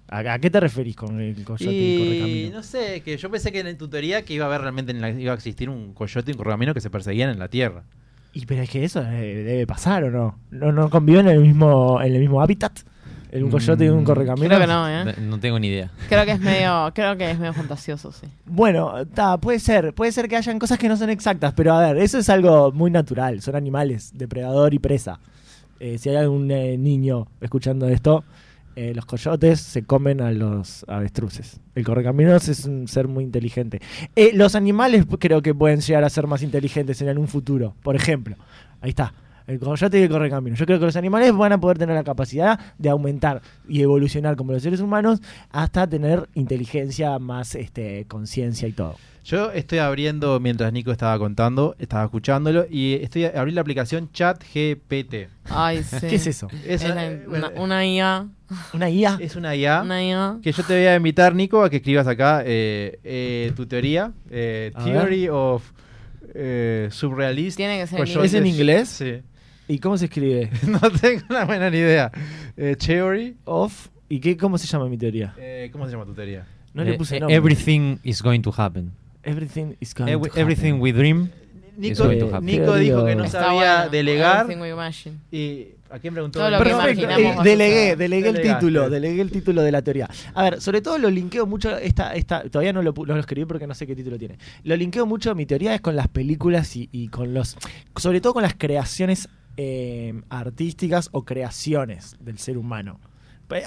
¿A, 0.09 0.19
a 0.19 0.39
qué 0.39 0.51
te 0.51 0.61
referís 0.61 0.95
con 0.95 1.21
el 1.21 1.43
coyote 1.43 1.75
y, 1.75 1.95
el 1.95 1.95
Y 1.95 2.05
correcaminos? 2.05 2.53
no 2.53 2.63
sé, 2.63 3.01
que 3.01 3.17
yo 3.17 3.29
pensé 3.31 3.51
que 3.51 3.61
en 3.61 3.77
tu 3.77 3.89
teoría 3.89 4.25
que 4.25 4.35
iba 4.35 4.45
a 4.45 4.49
haber 4.49 4.61
realmente 4.61 4.93
en 4.93 5.01
la- 5.01 5.11
iba 5.11 5.33
a 5.33 5.35
existir 5.35 5.69
un 5.69 5.93
coyote 5.95 6.31
y 6.31 6.35
un 6.35 6.39
correcaminos 6.39 6.75
que 6.75 6.81
se 6.81 6.91
perseguían 6.91 7.31
en 7.31 7.39
la 7.41 7.49
tierra. 7.49 7.83
Y 8.33 8.45
pero 8.47 8.63
es 8.63 8.71
que 8.71 8.85
eso 8.85 9.03
eh, 9.03 9.43
debe 9.45 9.67
pasar 9.67 10.05
o 10.05 10.11
no. 10.11 10.39
No, 10.51 10.71
no 10.71 10.91
conviven 10.91 11.27
en 11.27 11.37
el 11.37 11.41
mismo, 11.41 12.01
en 12.03 12.15
el 12.15 12.21
mismo 12.21 12.41
hábitat. 12.43 12.81
¿El 13.37 13.45
un 13.45 13.51
coyote 13.51 13.85
y 13.85 13.89
un 13.89 14.03
Mm, 14.03 14.05
correcaminos? 14.05 14.49
Creo 14.49 14.61
que 14.61 14.67
no, 14.67 14.89
¿eh? 14.89 15.15
No, 15.19 15.27
no 15.29 15.41
tengo 15.41 15.59
ni 15.59 15.69
idea. 15.69 15.91
Creo 16.09 16.25
que 16.25 16.33
es 16.33 16.41
medio, 16.53 16.91
creo 16.95 17.17
que 17.17 17.31
es 17.31 17.39
medio 17.39 17.53
fantasioso, 17.53 18.13
sí. 18.13 18.27
Bueno, 18.45 19.07
ta, 19.15 19.39
puede 19.39 19.59
ser, 19.59 19.95
puede 19.95 20.13
ser 20.13 20.29
que 20.29 20.37
hayan 20.37 20.59
cosas 20.59 20.79
que 20.79 20.89
no 20.89 20.97
son 20.97 21.11
exactas, 21.11 21.53
pero 21.55 21.75
a 21.75 21.81
ver, 21.81 21.99
eso 21.99 22.19
es 22.19 22.29
algo 22.29 22.73
muy 22.73 22.91
natural, 22.91 23.41
son 23.41 23.57
animales, 23.57 24.11
depredador 24.15 24.75
y 24.75 24.79
presa. 24.79 25.21
Eh, 25.79 25.99
si 25.99 26.09
hay 26.09 26.17
algún 26.17 26.51
eh, 26.51 26.79
niño 26.79 27.29
escuchando 27.41 27.89
esto, 27.89 28.25
eh, 28.77 28.93
los 28.95 29.07
coyotes 29.07 29.59
se 29.59 29.85
comen 29.85 30.21
a 30.21 30.31
los 30.33 30.85
avestruces. 30.87 31.61
El 31.75 31.83
correcaminos 31.83 32.47
es 32.49 32.67
un 32.67 32.87
ser 32.89 33.09
muy 33.09 33.25
inteligente. 33.25 33.81
Eh, 34.15 34.33
los 34.35 34.55
animales 34.55 35.07
creo 35.19 35.41
que 35.41 35.55
pueden 35.55 35.81
llegar 35.81 36.05
a 36.05 36.11
ser 36.11 36.27
más 36.27 36.43
inteligentes 36.43 37.01
en 37.01 37.17
un 37.17 37.27
futuro. 37.27 37.75
Por 37.83 37.97
ejemplo, 37.97 38.37
ahí 38.83 38.91
está. 38.91 39.15
El 39.47 39.59
coyote 39.61 40.01
y 40.01 40.03
el 40.03 40.09
correcaminos. 40.09 40.59
Yo 40.59 40.67
creo 40.67 40.79
que 40.79 40.87
los 40.87 40.97
animales 40.97 41.33
van 41.37 41.53
a 41.53 41.61
poder 41.61 41.79
tener 41.79 41.95
la 41.95 42.05
capacidad 42.05 42.59
de 42.79 42.89
aumentar 42.89 43.43
y 43.69 43.83
evolucionar 43.83 44.37
como 44.37 44.53
los 44.53 44.63
seres 44.63 44.81
humanos 44.81 45.21
hasta 45.51 45.87
tener 45.89 46.29
inteligencia 46.35 47.19
más 47.19 47.55
este, 47.55 48.05
conciencia 48.09 48.67
y 48.67 48.73
todo. 48.73 48.97
Yo 49.25 49.51
estoy 49.51 49.79
abriendo, 49.79 50.39
mientras 50.39 50.73
Nico 50.73 50.93
estaba 50.93 51.19
contando, 51.19 51.75
estaba 51.81 52.05
escuchándolo, 52.05 52.65
y 52.71 52.95
estoy 53.03 53.25
abrí 53.25 53.51
la 53.51 53.61
aplicación 53.61 54.09
Chat 54.13 54.41
GPT. 54.55 55.29
Ay, 55.51 55.83
sí. 55.83 56.07
¿Qué 56.09 56.15
es 56.15 56.29
eso? 56.29 56.49
Es, 56.65 56.85
una, 56.85 57.51
una 57.57 57.85
IA. 57.85 58.29
¿Una 58.73 58.89
IA? 58.89 59.19
es 59.21 59.35
una 59.35 59.57
IA 59.57 59.83
Una 59.83 60.05
IA. 60.05 60.39
que 60.41 60.53
yo 60.53 60.63
te 60.63 60.77
voy 60.77 60.87
a 60.87 60.95
invitar, 60.95 61.35
Nico, 61.35 61.65
a 61.65 61.71
que 61.71 61.79
escribas 61.79 62.07
acá 62.07 62.43
eh, 62.47 63.01
eh, 63.03 63.53
tu 63.57 63.67
teoría, 63.67 64.13
eh, 64.31 64.71
Theory 64.85 65.29
of 65.29 65.73
eh, 66.33 66.89
Surrealist. 66.93 67.57
Tiene 67.57 67.81
que 67.81 67.87
ser 67.89 67.99
en 67.99 68.05
Coyotes. 68.05 68.33
¿Es 68.33 68.39
en 68.41 68.47
inglés? 68.47 68.89
Sí. 68.89 69.23
¿Y 69.69 69.79
cómo 69.79 69.99
se 69.99 70.07
escribe? 70.07 70.51
No 70.67 70.81
tengo 70.81 71.23
una 71.31 71.45
buena 71.45 71.71
ni 71.71 71.79
idea. 71.79 72.11
Eh, 72.57 72.77
theory. 72.77 73.37
Off. 73.45 73.89
¿Y 74.09 74.21
qué, 74.21 74.37
cómo 74.37 74.57
se 74.59 74.67
llama 74.67 74.89
mi 74.89 74.97
teoría? 74.97 75.35
eh, 75.37 75.69
¿Cómo 75.73 75.87
se 75.87 75.93
llama 75.93 76.05
tu 76.05 76.15
teoría? 76.15 76.47
No 76.75 76.85
le 76.85 76.93
Eh, 76.93 76.99
puse 76.99 77.17
eh, 77.17 77.21
nombre. 77.21 77.35
everything 77.37 77.97
is 78.05 78.23
going 78.23 78.41
to 78.41 78.53
happen. 78.57 78.93
Everything 79.25 79.75
is 79.81 79.93
going 79.95 80.09
Every- 80.13 80.31
to 80.31 80.39
everything 80.39 80.75
happen. 80.75 80.83
we 80.83 80.93
dream. 80.93 81.31
Nico, 81.77 81.93
Is 81.93 81.99
going 82.01 82.19
to 82.21 82.27
happen. 82.29 82.47
Nico 82.47 82.75
dijo 82.77 83.05
que 83.05 83.15
no 83.17 83.25
Está 83.25 83.41
sabía 83.45 83.75
bueno. 83.77 83.91
delegar. 83.91 84.41
Everything 84.45 84.63
we 84.63 84.71
imagine. 84.71 85.17
¿Y 85.31 85.67
a 85.91 85.99
quién 85.99 86.15
preguntó? 86.15 86.39
Todo 86.39 86.51
lo 86.51 86.63
que 86.63 86.71
imaginamos 86.71 87.45
eh, 87.47 87.51
delegué, 87.51 87.97
delegué 87.97 88.29
el 88.31 88.41
título, 88.41 88.89
delegué 88.89 89.21
el 89.21 89.31
título 89.31 89.61
de 89.63 89.73
la 89.73 89.83
teoría. 89.83 90.09
A 90.35 90.43
ver, 90.45 90.61
sobre 90.63 90.81
todo 90.81 90.97
lo 90.97 91.11
linkeo 91.11 91.45
mucho, 91.47 91.77
esta, 91.77 92.15
esta, 92.15 92.45
todavía 92.49 92.73
no 92.73 92.81
lo, 92.83 92.95
lo 92.97 93.19
escribí 93.19 93.45
porque 93.45 93.67
no 93.67 93.75
sé 93.75 93.87
qué 93.87 93.95
título 93.95 94.17
tiene. 94.19 94.39
Lo 94.65 94.75
linkeo 94.77 95.05
mucho, 95.05 95.35
mi 95.35 95.45
teoría 95.45 95.75
es 95.75 95.81
con 95.83 95.97
las 95.97 96.09
películas 96.09 96.75
y, 96.77 96.89
y 96.93 97.09
con 97.09 97.35
los, 97.35 97.59
sobre 97.97 98.21
todo 98.23 98.33
con 98.33 98.43
las 98.43 98.55
creaciones 98.55 99.29
eh, 99.57 100.21
artísticas 100.29 101.09
o 101.13 101.25
creaciones 101.25 102.17
del 102.21 102.39
ser 102.39 102.59
humano. 102.59 103.01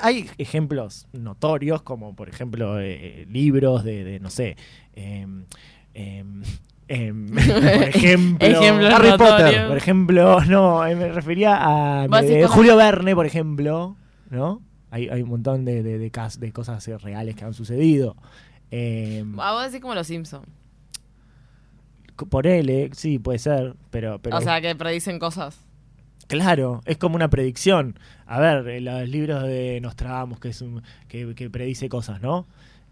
Hay 0.01 0.29
ejemplos 0.37 1.07
notorios, 1.13 1.81
como 1.83 2.13
por 2.15 2.27
ejemplo 2.29 2.79
eh, 2.81 3.25
libros 3.29 3.83
de, 3.83 4.03
de, 4.03 4.19
no 4.19 4.29
sé, 4.29 4.57
em, 4.93 5.45
em, 5.93 6.43
em, 6.89 7.25
por 8.37 8.47
ejemplo, 8.47 8.87
Harry 8.87 9.11
Potter, 9.17 9.67
por 9.67 9.77
ejemplo, 9.77 10.41
no, 10.45 10.85
eh, 10.85 10.95
me 10.95 11.11
refería 11.13 11.55
a 11.59 12.05
eh, 12.23 12.45
Julio 12.47 12.75
Verne, 12.75 13.15
por 13.15 13.25
ejemplo, 13.25 13.95
¿no? 14.29 14.61
Hay, 14.91 15.07
hay 15.07 15.21
un 15.21 15.29
montón 15.29 15.63
de, 15.65 15.81
de, 15.81 15.97
de 15.97 16.11
cas- 16.11 16.39
de 16.39 16.51
cosas 16.51 16.85
eh, 16.87 16.97
reales 16.97 17.35
que 17.35 17.45
han 17.45 17.53
sucedido. 17.53 18.17
Eh, 18.71 19.23
A 19.37 19.53
vos 19.53 19.63
decís 19.65 19.79
como 19.81 19.95
los 19.95 20.07
Simpsons. 20.07 20.45
por 22.29 22.47
él, 22.47 22.69
eh, 22.69 22.89
sí, 22.93 23.17
puede 23.17 23.39
ser, 23.39 23.75
pero, 23.91 24.19
pero 24.19 24.35
O 24.37 24.41
sea, 24.41 24.59
que 24.59 24.75
predicen 24.75 25.19
cosas. 25.19 25.57
Claro, 26.29 26.81
es 26.85 26.95
como 26.97 27.15
una 27.17 27.29
predicción. 27.29 27.99
A 28.25 28.39
ver, 28.39 28.65
eh, 28.69 28.79
los 28.79 29.09
libros 29.09 29.43
de 29.43 29.79
Nostradamus, 29.81 30.39
que 30.39 30.49
es 30.49 30.61
un, 30.61 30.81
que, 31.09 31.35
que 31.35 31.49
predice 31.49 31.89
cosas, 31.89 32.21
¿no? 32.21 32.47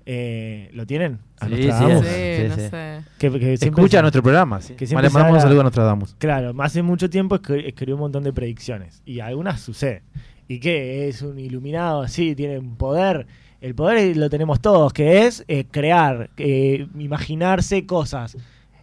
Eh, 0.10 0.70
¿Lo 0.74 0.86
tienen? 0.86 1.20
A 1.40 1.48
Sí, 1.48 1.52
Nostradamus. 1.68 2.06
sí, 2.06 2.12
Sí, 2.14 2.48
no 2.48 2.56
sé. 2.56 3.02
Que, 3.20 3.30
que 3.32 3.58
siempre 3.58 3.82
Escucha 3.82 3.98
se- 3.98 4.02
nuestro 4.02 4.24
programa. 4.24 4.60
Que 4.60 4.86
Le 4.86 4.96
mandamos 4.96 5.34
un 5.34 5.42
saludo 5.42 5.62
a 5.62 5.64
Nostradamus. 5.64 6.16
Claro, 6.18 6.54
hace 6.60 6.82
mucho 6.82 7.10
tiempo 7.10 7.36
escri- 7.38 7.66
escribió 7.68 7.96
un 7.96 8.02
montón 8.02 8.24
de 8.24 8.32
predicciones 8.34 9.02
y 9.06 9.20
algunas 9.20 9.60
suceden. 9.62 10.04
¿Y 10.48 10.60
qué? 10.60 11.10
¿Es 11.10 11.22
un 11.22 11.38
iluminado? 11.40 12.08
Sí, 12.08 12.36
tiene 12.36 12.58
un 12.60 12.78
poder. 12.78 13.28
El 13.60 13.76
poder 13.76 14.16
lo 14.16 14.30
tenemos 14.30 14.62
todos, 14.62 14.94
que 14.94 15.26
es 15.26 15.44
eh, 15.50 15.66
crear, 15.70 16.30
eh, 16.38 16.88
imaginarse 16.98 17.86
cosas 17.86 18.38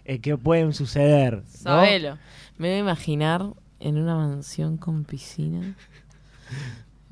eh, 0.05 0.19
que 0.19 0.37
pueden 0.37 0.75
suceder. 0.75 1.37
¿no? 1.37 1.43
Sabelo. 1.49 2.19
Me 2.59 2.69
voy 2.69 2.77
a 2.77 2.81
imaginar 2.81 3.47
en 3.85 3.99
una 3.99 4.17
mansión 4.17 4.77
con 4.79 5.05
piscina. 5.05 5.77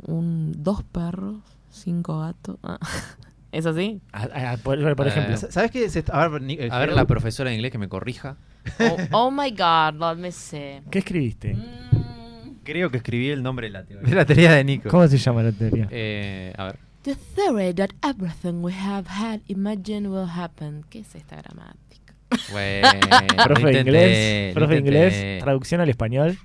Un, 0.06 0.52
dos 0.62 0.82
perros, 0.82 1.36
cinco 1.70 2.20
gatos. 2.20 2.56
Ah. 2.62 2.78
¿Es 3.52 3.66
así? 3.66 4.00
A- 4.12 4.52
a- 4.52 4.56
por, 4.56 4.96
por 4.96 5.06
Eh, 5.06 5.10
ejemplo. 5.10 5.36
¿Sabes 5.36 5.70
qué? 5.70 5.88
Se 5.90 5.98
está- 6.00 6.20
A 6.22 6.28
ver, 6.28 6.40
Ni- 6.42 6.54
eh, 6.54 6.68
A 6.70 6.78
ver, 6.78 6.88
Jero, 6.88 6.96
la 6.96 7.06
profesora 7.06 7.50
de 7.50 7.56
inglés 7.56 7.70
que 7.70 7.78
me 7.78 7.88
corrija. 7.88 8.36
Oh, 8.80 8.96
oh 9.26 9.30
my 9.30 9.50
god, 9.50 9.94
let 10.00 10.16
me 10.20 10.32
see. 10.32 10.80
¿Qué 10.90 11.00
escribiste? 11.00 11.54
Mm. 11.54 12.56
Creo 12.64 12.90
que 12.90 12.96
escribí 12.98 13.28
el 13.28 13.42
nombre 13.42 13.66
de 13.66 13.72
la 13.72 13.82
de 13.82 13.88
teoría. 13.88 14.14
la 14.14 14.24
teoría 14.24 14.52
de 14.52 14.64
Nico. 14.64 14.88
¿Cómo 14.88 15.06
se 15.06 15.18
llama 15.18 15.42
la 15.42 15.52
teoría? 15.52 15.88
Eh, 15.90 16.52
a 16.56 16.64
ver. 16.64 16.78
The 17.02 17.16
theory 17.34 17.74
that 17.74 17.90
everything 18.08 18.62
we 18.62 18.72
have 18.72 19.06
had 19.08 19.40
imagined 19.48 20.06
will 20.06 20.28
happen. 20.30 20.84
¿Qué 20.88 21.00
es 21.00 21.14
esta 21.16 21.36
gramática? 21.42 22.14
Bueno, 22.52 22.88
profe 23.44 23.66
de 23.66 23.80
inglés, 23.80 24.54
profe 24.54 24.74
de 24.74 24.78
intenté. 24.78 25.06
inglés, 25.08 25.42
traducción 25.44 25.80
al 25.80 25.88
español. 25.90 26.38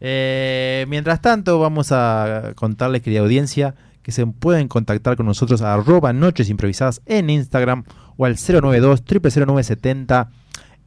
Eh, 0.00 0.84
mientras 0.88 1.20
tanto, 1.20 1.58
vamos 1.58 1.92
a 1.92 2.52
contarles, 2.54 3.02
querida 3.02 3.20
audiencia, 3.20 3.74
que 4.02 4.12
se 4.12 4.26
pueden 4.26 4.68
contactar 4.68 5.16
con 5.16 5.26
nosotros 5.26 5.62
a 5.62 5.74
arroba 5.74 6.12
noches 6.12 6.48
improvisadas 6.48 7.02
en 7.06 7.28
Instagram 7.28 7.84
o 8.16 8.24
al 8.24 8.36
092 8.36 9.02
000970 9.04 10.30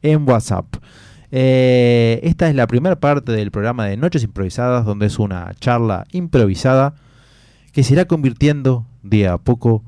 en 0.02 0.28
WhatsApp. 0.28 0.76
Eh, 1.32 2.20
esta 2.22 2.48
es 2.48 2.54
la 2.54 2.66
primera 2.66 2.98
parte 2.98 3.32
del 3.32 3.50
programa 3.50 3.86
de 3.86 3.96
Noches 3.96 4.24
Improvisadas, 4.24 4.84
donde 4.84 5.06
es 5.06 5.18
una 5.18 5.52
charla 5.60 6.06
improvisada 6.12 6.94
que 7.72 7.84
se 7.84 7.92
irá 7.92 8.06
convirtiendo 8.06 8.86
día 9.02 9.34
a 9.34 9.38
poco 9.38 9.84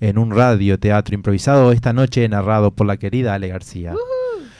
en 0.00 0.18
un 0.18 0.30
radioteatro 0.30 1.14
improvisado, 1.14 1.72
esta 1.72 1.92
noche 1.92 2.28
narrado 2.28 2.70
por 2.70 2.86
la 2.86 2.96
querida 2.96 3.34
Ale 3.34 3.48
García. 3.48 3.94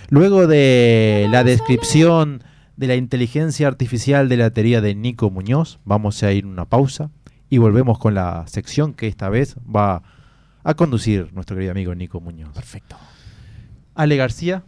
Luego 0.09 0.47
de 0.47 1.29
la 1.31 1.45
descripción 1.45 2.43
de 2.77 2.87
la 2.87 2.95
inteligencia 2.97 3.69
artificial 3.69 4.29
de 4.29 4.37
la 4.37 4.51
teoría 4.51 4.81
de 4.81 4.95
Nico 4.95 5.31
Muñoz, 5.31 5.79
vamos 5.85 6.23
a 6.23 6.33
ir 6.33 6.45
a 6.45 6.49
una 6.49 6.65
pausa 6.67 7.11
y 7.49 7.59
volvemos 7.59 7.99
con 7.99 8.15
la 8.15 8.45
sección 8.49 8.93
que 8.95 9.07
esta 9.09 9.29
vez 9.29 9.57
va 9.65 10.03
a 10.65 10.75
conducir 10.75 11.33
nuestro 11.33 11.57
querido 11.57 11.73
amigo 11.73 11.95
Nico 11.95 12.21
Muñoz. 12.21 12.53
Perfecto. 12.55 12.97
Ale 13.95 14.17
García, 14.17 14.63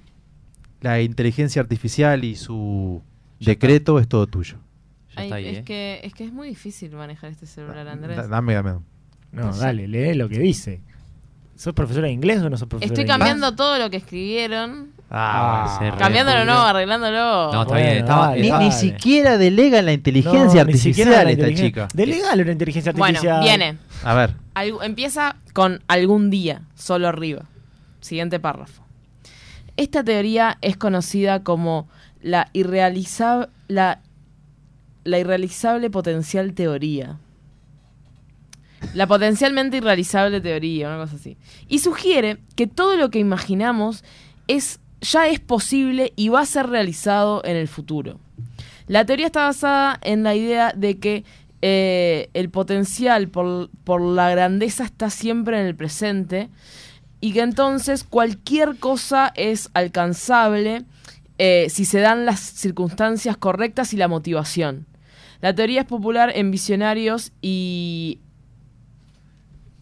la 0.81 1.01
inteligencia 1.03 1.61
artificial 1.61 2.25
y 2.25 2.37
su 2.37 3.03
decreto 3.40 3.99
es 3.99 4.09
todo 4.09 4.27
tuyo. 4.27 4.57
Ya 5.14 5.21
Ay, 5.23 5.27
está 5.27 5.35
ahí, 5.37 5.47
es, 5.49 5.59
¿eh? 5.59 5.64
que, 5.64 6.01
es 6.05 6.14
que 6.14 6.25
es 6.25 6.33
muy 6.33 6.49
difícil 6.49 6.92
manejar 6.92 7.31
este 7.31 7.47
celular, 7.47 7.87
Andrés. 7.88 8.16
Da- 8.16 8.29
Dame, 8.29 8.55
dame. 8.55 8.79
No, 9.33 9.53
dale, 9.55 9.87
lee 9.87 10.14
lo 10.14 10.29
que 10.29 10.38
dice. 10.38 10.81
¿Sos 11.57 11.75
profesora 11.75 12.07
de 12.07 12.12
inglés 12.12 12.40
o 12.40 12.49
no 12.49 12.57
sos 12.57 12.68
profesora 12.68 12.87
Estoy 12.94 13.05
de 13.05 13.12
inglés? 13.12 13.18
cambiando 13.18 13.55
todo 13.57 13.79
lo 13.79 13.90
que 13.90 13.97
escribieron. 13.99 14.92
Ah, 15.11 15.79
re- 15.81 15.97
Cambiándolo, 15.97 16.44
no, 16.44 16.59
arreglándolo. 16.59 17.51
No, 17.53 17.62
está 17.62 17.73
Bueno, 17.73 17.87
bien. 17.87 17.99
Estaba, 17.99 18.27
dale. 18.29 18.40
Ni, 18.42 18.51
ni 18.66 18.73
siquiera 18.73 19.38
delega 19.38 19.79
en 19.79 19.87
la 19.87 19.92
inteligencia 19.94 20.64
No, 20.64 20.71
ni 20.71 20.77
siquiera 20.79 21.21
artificial 21.21 21.25
la 21.25 21.31
esta 21.53 21.62
chica. 21.62 21.88
Delegalo 21.94 22.44
la 22.44 22.53
inteligencia 22.53 22.92
bueno, 22.92 23.18
artificial. 23.18 23.40
viene. 23.42 23.79
A 24.05 24.14
ver. 24.14 24.35
Empieza 24.83 25.37
con 25.55 25.83
algún 25.88 26.29
día, 26.31 26.62
solo 26.75 27.09
arriba. 27.09 27.44
Siguiente 28.01 28.38
párrafo. 28.38 28.83
Esta 29.79 30.05
teoría 30.05 30.59
es 30.61 30.77
conocida 30.77 31.42
como 31.42 31.88
la, 32.21 32.51
irrealiza- 32.53 33.49
la, 33.68 34.01
la 35.05 35.18
irrealizable 35.18 35.88
potencial 35.88 36.53
teoría. 36.53 37.18
La 38.94 39.07
potencialmente 39.07 39.77
irrealizable 39.79 40.40
teoría, 40.40 40.88
una 40.88 40.99
cosa 40.99 41.16
así. 41.16 41.37
Y 41.68 41.79
sugiere 41.81 42.38
que 42.57 42.66
todo 42.66 42.97
lo 42.97 43.11
que 43.11 43.18
imaginamos 43.18 44.05
es, 44.47 44.81
ya 45.00 45.28
es 45.28 45.40
posible 45.40 46.12
y 46.16 46.28
va 46.28 46.40
a 46.40 46.46
ser 46.46 46.68
realizado 46.68 47.42
en 47.44 47.56
el 47.56 47.68
futuro. 47.68 48.18
La 48.87 49.04
teoría 49.04 49.26
está 49.26 49.44
basada 49.44 49.98
en 50.02 50.22
la 50.22 50.34
idea 50.34 50.72
de 50.74 50.98
que 50.98 51.24
eh, 51.61 52.30
el 52.34 52.50
potencial 52.50 53.28
por, 53.28 53.70
por 53.84 54.00
la 54.00 54.30
grandeza 54.30 54.84
está 54.84 55.11
siempre 55.11 55.61
en 55.61 55.66
el 55.66 55.74
presente 55.74 56.48
y 57.20 57.32
que 57.32 57.40
entonces 57.40 58.04
cualquier 58.04 58.76
cosa 58.76 59.32
es 59.34 59.70
alcanzable 59.74 60.84
eh, 61.38 61.66
si 61.70 61.84
se 61.84 62.00
dan 62.00 62.26
las 62.26 62.40
circunstancias 62.40 63.37
correctas 63.37 63.92
y 63.92 63.96
la 63.96 64.08
motivación. 64.08 64.87
La 65.40 65.54
teoría 65.54 65.82
es 65.82 65.87
popular 65.87 66.32
en 66.34 66.50
visionarios 66.50 67.32
y, 67.40 68.18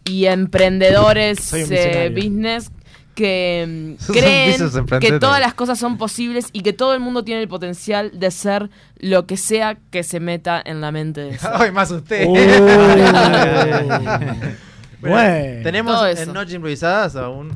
y 0.05 0.25
emprendedores 0.25 1.51
eh, 1.53 2.11
business 2.13 2.71
que 3.17 3.95
mm, 3.99 4.13
creen 4.13 4.61
que 5.01 5.19
todas 5.19 5.41
las 5.41 5.55
cosas 5.55 5.79
son 5.79 5.97
posibles 5.97 6.49
y 6.53 6.61
que 6.61 6.71
todo 6.71 6.93
el 6.93 6.99
mundo 6.99 7.23
tiene 7.23 7.41
el 7.41 7.47
potencial 7.47 8.11
de 8.13 8.29
ser 8.29 8.69
lo 8.99 9.25
que 9.25 9.37
sea 9.37 9.75
que 9.89 10.03
se 10.03 10.19
meta 10.19 10.61
en 10.63 10.81
la 10.81 10.91
mente 10.91 11.21
de 11.21 11.39
ser. 11.39 11.49
Ay, 11.53 11.71
más 11.71 11.91
usted. 11.91 12.27
Bueno, 14.99 15.61
tenemos 15.61 16.03
en 16.07 16.17
eso. 16.17 16.33
Noches 16.33 16.55
Improvisadas 16.55 17.15
a 17.15 17.29
un, 17.29 17.55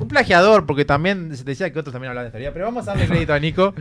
un 0.00 0.08
plagiador, 0.08 0.66
porque 0.66 0.84
también 0.84 1.36
se 1.36 1.44
decía 1.44 1.72
que 1.72 1.78
otros 1.78 1.92
también 1.92 2.10
hablaban 2.10 2.28
de 2.28 2.32
teoría. 2.32 2.52
Pero 2.52 2.64
vamos 2.66 2.86
a 2.88 2.92
darle 2.92 3.06
crédito 3.08 3.32
a 3.34 3.38
Nico. 3.38 3.74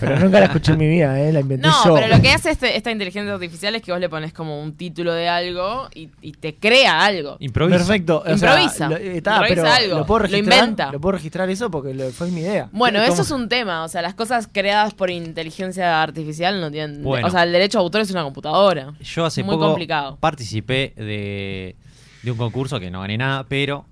Pero 0.00 0.18
nunca 0.18 0.40
la 0.40 0.46
escuché 0.46 0.72
en 0.72 0.78
mi 0.78 0.88
vida, 0.88 1.20
¿eh? 1.20 1.32
La 1.32 1.40
inventé 1.40 1.68
No, 1.68 1.84
yo. 1.84 1.94
pero 1.94 2.08
lo 2.08 2.20
que 2.20 2.30
hace 2.30 2.50
este- 2.50 2.76
esta 2.76 2.90
inteligencia 2.90 3.32
artificial 3.32 3.74
es 3.74 3.82
que 3.82 3.92
vos 3.92 4.00
le 4.00 4.08
pones 4.08 4.32
como 4.32 4.60
un 4.62 4.74
título 4.76 5.12
de 5.12 5.28
algo 5.28 5.88
y, 5.94 6.08
y 6.22 6.32
te 6.32 6.54
crea 6.54 7.04
algo. 7.04 7.36
Improvisa. 7.40 7.78
Perfecto. 7.78 8.22
o 8.26 8.30
Improvisa. 8.30 8.70
sea, 8.70 8.88
lo, 8.88 8.96
eh, 8.96 9.16
está, 9.18 9.32
Improvisa 9.36 9.62
pero 9.62 9.72
algo. 9.74 9.98
Lo 9.98 10.06
puedo 10.06 10.26
Lo 10.26 10.36
inventa. 10.36 10.90
Lo 10.92 11.00
puedo 11.00 11.12
registrar 11.12 11.48
eso 11.50 11.70
porque 11.70 11.94
lo- 11.94 12.10
fue 12.10 12.30
mi 12.30 12.40
idea. 12.40 12.68
Bueno, 12.72 12.98
¿Cómo? 13.00 13.12
eso 13.12 13.22
es 13.22 13.30
un 13.30 13.48
tema, 13.48 13.84
o 13.84 13.88
sea, 13.88 14.02
las 14.02 14.14
cosas 14.14 14.48
creadas 14.50 14.94
por 14.94 15.10
inteligencia 15.10 16.02
artificial 16.02 16.60
no 16.60 16.70
tienen... 16.70 17.02
Bueno. 17.02 17.26
O 17.26 17.30
sea, 17.30 17.42
el 17.42 17.52
derecho 17.52 17.78
de 17.78 17.82
autor 17.84 18.00
es 18.00 18.10
una 18.10 18.22
computadora. 18.24 18.92
Yo 19.00 19.24
hace 19.24 19.42
Muy 19.42 19.54
poco 19.54 19.66
complicado. 19.68 20.16
participé 20.20 20.92
de, 20.96 21.76
de 22.22 22.30
un 22.30 22.38
concurso 22.38 22.80
que 22.80 22.90
no 22.90 23.00
gané 23.02 23.18
nada, 23.18 23.44
pero 23.48 23.84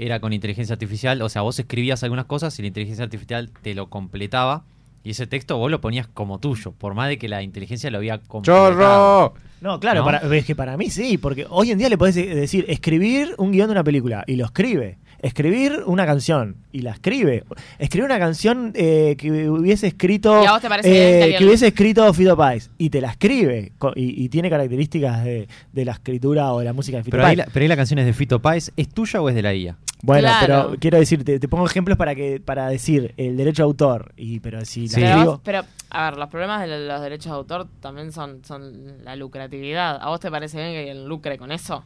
era 0.00 0.18
con 0.20 0.32
inteligencia 0.32 0.72
artificial. 0.72 1.20
O 1.22 1.28
sea, 1.28 1.42
vos 1.42 1.58
escribías 1.58 2.02
algunas 2.02 2.24
cosas 2.24 2.58
y 2.58 2.62
la 2.62 2.68
inteligencia 2.68 3.04
artificial 3.04 3.50
te 3.62 3.74
lo 3.74 3.88
completaba. 3.88 4.64
Y 5.04 5.10
ese 5.10 5.26
texto 5.26 5.56
vos 5.56 5.70
lo 5.70 5.80
ponías 5.80 6.06
como 6.08 6.40
tuyo, 6.40 6.72
por 6.72 6.94
más 6.94 7.08
de 7.08 7.18
que 7.18 7.28
la 7.28 7.42
inteligencia 7.42 7.90
lo 7.90 7.98
había 7.98 8.18
completado. 8.18 8.70
¡Chorro! 8.70 9.34
No, 9.60 9.78
claro, 9.78 10.00
¿No? 10.00 10.06
para- 10.06 10.36
es 10.36 10.44
que 10.44 10.54
para 10.56 10.76
mí 10.76 10.88
sí, 10.90 11.18
porque 11.18 11.46
hoy 11.48 11.70
en 11.70 11.78
día 11.78 11.88
le 11.88 11.98
podés 11.98 12.14
de- 12.14 12.34
decir 12.34 12.64
escribir 12.68 13.34
un 13.38 13.52
guion 13.52 13.68
de 13.68 13.72
una 13.72 13.84
película 13.84 14.24
y 14.26 14.36
lo 14.36 14.44
escribe. 14.46 14.98
Escribir 15.22 15.82
una 15.84 16.06
canción 16.06 16.56
y 16.72 16.80
la 16.80 16.92
escribe. 16.92 17.44
Escribir 17.78 18.06
una 18.06 18.18
canción 18.18 18.72
eh, 18.74 19.16
que 19.18 19.50
hubiese 19.50 19.88
escrito. 19.88 20.42
¿Y 20.42 20.46
a 20.46 20.52
vos 20.52 20.62
te 20.62 20.68
parece 20.70 20.88
bien 20.90 21.02
que 21.02 21.24
eh, 21.24 21.36
que 21.36 21.40
lo- 21.44 21.46
hubiese 21.48 21.66
escrito 21.66 22.14
Fito 22.14 22.34
Páez 22.38 22.70
y 22.78 22.88
te 22.88 23.02
la 23.02 23.10
escribe 23.10 23.72
y, 23.96 24.24
y 24.24 24.28
tiene 24.30 24.48
características 24.48 25.22
de, 25.22 25.46
de 25.74 25.84
la 25.84 25.92
escritura 25.92 26.54
o 26.54 26.60
de 26.60 26.64
la 26.64 26.72
música 26.72 26.96
de 26.96 27.04
Fito 27.04 27.16
Pero 27.18 27.26
ahí, 27.26 27.36
Páez. 27.36 27.46
la, 27.48 27.52
pero 27.52 27.62
ahí 27.64 27.68
la 27.68 27.76
canción 27.76 27.98
es 27.98 28.06
de 28.06 28.14
Fito 28.14 28.40
Páez. 28.40 28.72
¿Es 28.78 28.88
tuya 28.88 29.20
o 29.20 29.28
es 29.28 29.34
de 29.34 29.42
la 29.42 29.54
IA? 29.54 29.76
Bueno, 30.02 30.22
Claro. 30.28 30.46
pero 30.70 30.76
quiero 30.80 30.98
decir, 30.98 31.22
te, 31.22 31.38
pongo 31.48 31.66
ejemplos 31.66 31.98
para 31.98 32.14
que 32.14 32.40
para 32.40 32.68
decir 32.70 33.12
el 33.18 33.36
derecho 33.36 33.62
de 33.62 33.66
autor 33.66 34.14
y 34.16 34.40
pero 34.40 34.64
si 34.64 34.88
Sí. 34.88 35.00
la 35.02 35.16
escribo- 35.18 35.40
pero, 35.44 35.64
a 35.90 36.10
ver, 36.10 36.18
los 36.18 36.28
problemas 36.28 36.60
de 36.66 36.86
los 36.86 37.00
derechos 37.00 37.26
de 37.26 37.36
autor 37.38 37.66
también 37.80 38.12
son, 38.12 38.44
son 38.44 39.04
la 39.04 39.16
lucratividad. 39.16 39.98
¿A 40.00 40.08
vos 40.08 40.20
te 40.20 40.30
parece 40.30 40.56
bien 40.58 40.72
que 40.72 40.78
alguien 40.90 41.06
lucre 41.08 41.38
con 41.38 41.52
eso? 41.52 41.84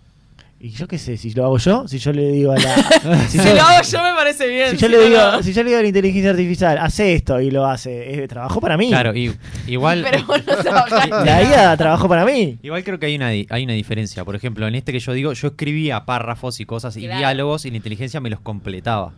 y 0.60 0.70
yo 0.70 0.88
qué 0.88 0.96
sé, 0.98 1.18
si 1.18 1.30
lo 1.34 1.44
hago 1.44 1.58
yo, 1.58 1.86
si 1.88 1.98
yo 1.98 2.10
le 2.12 2.30
digo 2.32 2.52
a 2.52 2.56
la 2.56 2.74
Si, 3.28 3.38
si 3.38 3.44
yo- 3.48 3.54
lo 3.54 3.60
hago 3.62 3.82
yo 3.82 4.02
me 4.02 4.14
parece 4.14 4.48
bien. 4.48 4.70
Si 4.70 4.76
yo, 4.78 4.88
le 4.88 5.08
digo, 5.10 5.18
no. 5.18 5.42
si 5.42 5.52
yo 5.52 5.62
le 5.62 5.68
digo 5.68 5.78
a 5.78 5.82
la 5.82 5.88
inteligencia 5.88 6.30
artificial, 6.30 6.78
hace 6.78 7.12
esto 7.12 7.38
y 7.40 7.50
lo 7.50 7.66
hace, 7.66 8.22
es 8.22 8.28
trabajo 8.30 8.62
para 8.62 8.78
mí. 8.78 8.88
Claro, 8.88 9.14
y, 9.14 9.34
igual. 9.66 10.06
Pero 10.10 10.24
vos 10.24 10.40
no 10.46 11.24
La 11.24 11.42
IA 11.42 11.76
trabajó 11.76 12.08
para 12.08 12.24
mí. 12.24 12.58
Igual 12.62 12.82
creo 12.82 12.98
que 12.98 13.06
hay 13.06 13.16
una, 13.16 13.26
hay 13.26 13.64
una 13.64 13.74
diferencia. 13.74 14.24
Por 14.24 14.36
ejemplo, 14.36 14.66
en 14.66 14.74
este 14.74 14.92
que 14.92 15.00
yo 15.00 15.12
digo, 15.12 15.32
yo 15.34 15.48
escribía 15.48 16.06
párrafos 16.06 16.58
y 16.60 16.64
cosas 16.64 16.96
y 16.96 17.02
Claro. 17.02 17.18
diálogos 17.18 17.66
y 17.66 17.70
la 17.70 17.76
inteligencia 17.76 18.20
me 18.20 18.30
los 18.30 18.40
completaba. 18.40 19.12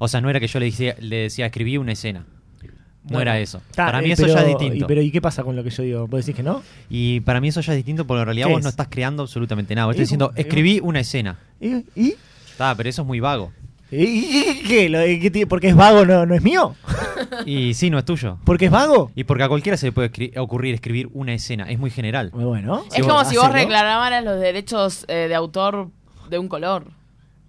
O 0.00 0.08
sea, 0.08 0.20
no 0.20 0.28
era 0.28 0.38
que 0.38 0.48
yo 0.48 0.58
le 0.58 0.66
decía, 0.66 0.96
le 1.00 1.16
decía 1.16 1.46
escribí 1.46 1.78
una 1.78 1.92
escena. 1.92 2.26
No 3.04 3.14
Bueno, 3.14 3.22
era 3.30 3.38
eso. 3.40 3.62
Ta, 3.74 3.86
para 3.86 4.02
mí 4.02 4.10
eh, 4.10 4.12
eso 4.12 4.22
pero- 4.24 4.34
ya 4.34 4.40
es 4.42 4.46
Y, 4.46 4.48
distinto. 4.50 4.86
pero 4.86 5.00
¿y 5.02 5.10
qué 5.10 5.20
pasa 5.22 5.42
con 5.42 5.56
lo 5.56 5.64
que 5.64 5.70
yo 5.70 5.82
digo? 5.82 6.06
¿Vos 6.06 6.20
decís 6.24 6.36
que 6.36 6.42
no? 6.42 6.62
Y 6.90 7.20
para 7.20 7.40
mí 7.40 7.48
eso 7.48 7.60
ya 7.62 7.72
es 7.72 7.76
distinto 7.78 8.06
porque 8.06 8.20
en 8.20 8.26
realidad 8.26 8.46
¿Qué 8.48 8.52
vos 8.52 8.60
es? 8.60 8.64
no 8.64 8.68
estás 8.70 8.88
creando 8.90 9.22
absolutamente 9.22 9.74
nada. 9.74 9.86
Vos 9.86 9.94
¿Y 9.94 10.02
estás 10.02 10.08
diciendo, 10.08 10.32
y 10.36 10.40
escribí 10.40 10.80
una 10.82 11.00
escena. 11.00 11.38
¿Y? 11.60 11.76
¿Y? 11.96 12.14
Está, 12.50 12.74
pero 12.74 12.88
eso 12.90 13.02
es 13.02 13.08
muy 13.08 13.20
vago. 13.20 13.52
¿Y- 13.90 13.96
y- 14.04 14.44
y 14.50 14.62
qué? 14.68 14.88
¿Lo 14.88 14.98
de 15.00 15.30
ti- 15.30 15.46
¿Porque 15.46 15.68
es 15.68 15.74
vago 15.74 16.04
no, 16.04 16.24
no 16.26 16.34
es 16.34 16.42
mío? 16.42 16.76
Y 17.46 17.74
sí, 17.74 17.90
no 17.90 17.98
es 17.98 18.04
tuyo. 18.04 18.38
¿Porque 18.44 18.66
es 18.66 18.70
vago? 18.70 19.10
Y 19.14 19.24
porque 19.24 19.42
a 19.44 19.48
cualquiera 19.48 19.76
se 19.76 19.86
le 19.86 19.92
puede 19.92 20.10
escri- 20.12 20.32
ocurrir 20.38 20.74
escribir 20.74 21.08
una 21.12 21.32
escena. 21.34 21.70
Es 21.70 21.78
muy 21.78 21.90
general. 21.90 22.30
Bueno. 22.32 22.84
Es 22.94 23.02
como 23.06 23.24
si 23.24 23.36
vos 23.36 23.50
reclamaras 23.52 24.24
los 24.24 24.38
derechos 24.40 25.04
eh, 25.08 25.26
de 25.28 25.34
autor 25.34 25.88
de 26.28 26.38
un 26.38 26.48
color. 26.48 26.86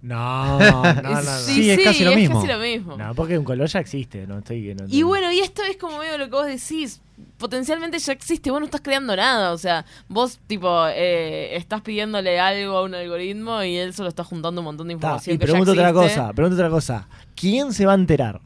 No, 0.12 0.58
no, 0.58 0.82
no. 0.94 1.22
no. 1.22 1.38
Sí, 1.38 1.54
Sí, 1.62 1.70
es 1.70 1.76
sí, 1.78 1.84
casi 1.84 2.04
lo 2.04 2.16
mismo. 2.16 2.40
casi 2.40 2.52
lo 2.52 2.58
mismo. 2.58 2.96
No, 2.96 3.14
porque 3.14 3.38
un 3.38 3.44
color 3.44 3.68
ya 3.68 3.78
existe, 3.78 4.26
no 4.26 4.38
estoy 4.38 4.74
no- 4.74 4.86
Y 4.88 5.02
bueno, 5.04 5.30
y 5.32 5.38
esto 5.38 5.62
es 5.62 5.76
como 5.76 5.98
medio 5.98 6.18
lo 6.18 6.24
que 6.24 6.32
vos 6.32 6.46
decís. 6.46 7.00
Potencialmente 7.38 7.98
ya 8.00 8.12
existe, 8.12 8.50
vos 8.50 8.58
no 8.58 8.66
estás 8.66 8.80
creando 8.80 9.14
nada. 9.14 9.52
O 9.52 9.58
sea, 9.58 9.84
vos, 10.08 10.40
tipo, 10.48 10.86
eh, 10.88 11.54
estás 11.56 11.82
pidiéndole 11.82 12.40
algo 12.40 12.78
a 12.78 12.82
un 12.82 12.94
algoritmo 12.96 13.62
y 13.62 13.76
él 13.76 13.94
solo 13.94 14.08
está 14.08 14.24
juntando 14.24 14.60
un 14.60 14.64
montón 14.64 14.88
de 14.88 14.94
Ta, 14.94 14.96
información. 14.96 15.36
y 15.36 15.38
que 15.38 15.46
ya 15.46 15.60
otra 15.60 15.92
cosa, 15.92 16.32
pregunto 16.32 16.56
otra 16.56 16.70
cosa. 16.70 17.08
¿Quién 17.36 17.72
se 17.72 17.86
va 17.86 17.92
a 17.92 17.96
enterar 17.96 18.40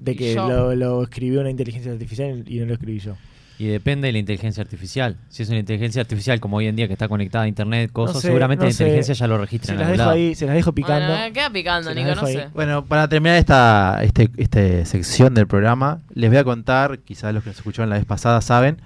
de 0.00 0.16
que 0.16 0.34
lo 0.34 1.02
escribió 1.04 1.40
una 1.42 1.50
inteligencia 1.50 1.92
artificial 1.92 2.42
y 2.46 2.58
no 2.58 2.66
lo 2.66 2.72
escribí 2.74 2.98
yo? 2.98 3.16
Y 3.60 3.66
depende 3.66 4.06
de 4.06 4.12
la 4.12 4.18
inteligencia 4.18 4.62
artificial. 4.62 5.18
Si 5.28 5.42
es 5.42 5.50
una 5.50 5.58
inteligencia 5.58 6.00
artificial 6.00 6.40
como 6.40 6.56
hoy 6.56 6.66
en 6.66 6.76
día 6.76 6.86
que 6.86 6.94
está 6.94 7.08
conectada 7.08 7.44
a 7.44 7.46
internet, 7.46 7.92
cosas, 7.92 8.22
sé, 8.22 8.28
seguramente 8.28 8.64
no 8.64 8.68
la 8.68 8.72
sé. 8.72 8.84
inteligencia 8.84 9.14
ya 9.14 9.26
lo 9.26 9.36
registra 9.36 9.66
Se 9.66 9.72
en 9.72 9.78
las 9.80 9.86
algún 9.86 9.98
dejo 9.98 10.08
lado. 10.08 10.16
ahí, 10.16 10.34
se 10.34 10.46
las 10.46 10.54
dejo 10.54 10.72
picando. 10.72 11.12
Bueno, 11.12 11.34
queda 11.34 11.50
picando, 11.50 11.94
Nico, 11.94 12.14
no 12.14 12.26
sé. 12.26 12.48
Bueno, 12.54 12.86
para 12.86 13.06
terminar 13.10 13.36
esta 13.36 14.00
este, 14.02 14.30
este 14.38 14.86
sección 14.86 15.34
del 15.34 15.46
programa, 15.46 16.00
les 16.14 16.30
voy 16.30 16.38
a 16.38 16.44
contar, 16.44 17.00
quizás 17.00 17.34
los 17.34 17.44
que 17.44 17.50
nos 17.50 17.58
escucharon 17.58 17.90
la 17.90 17.96
vez 17.96 18.06
pasada 18.06 18.40
saben, 18.40 18.78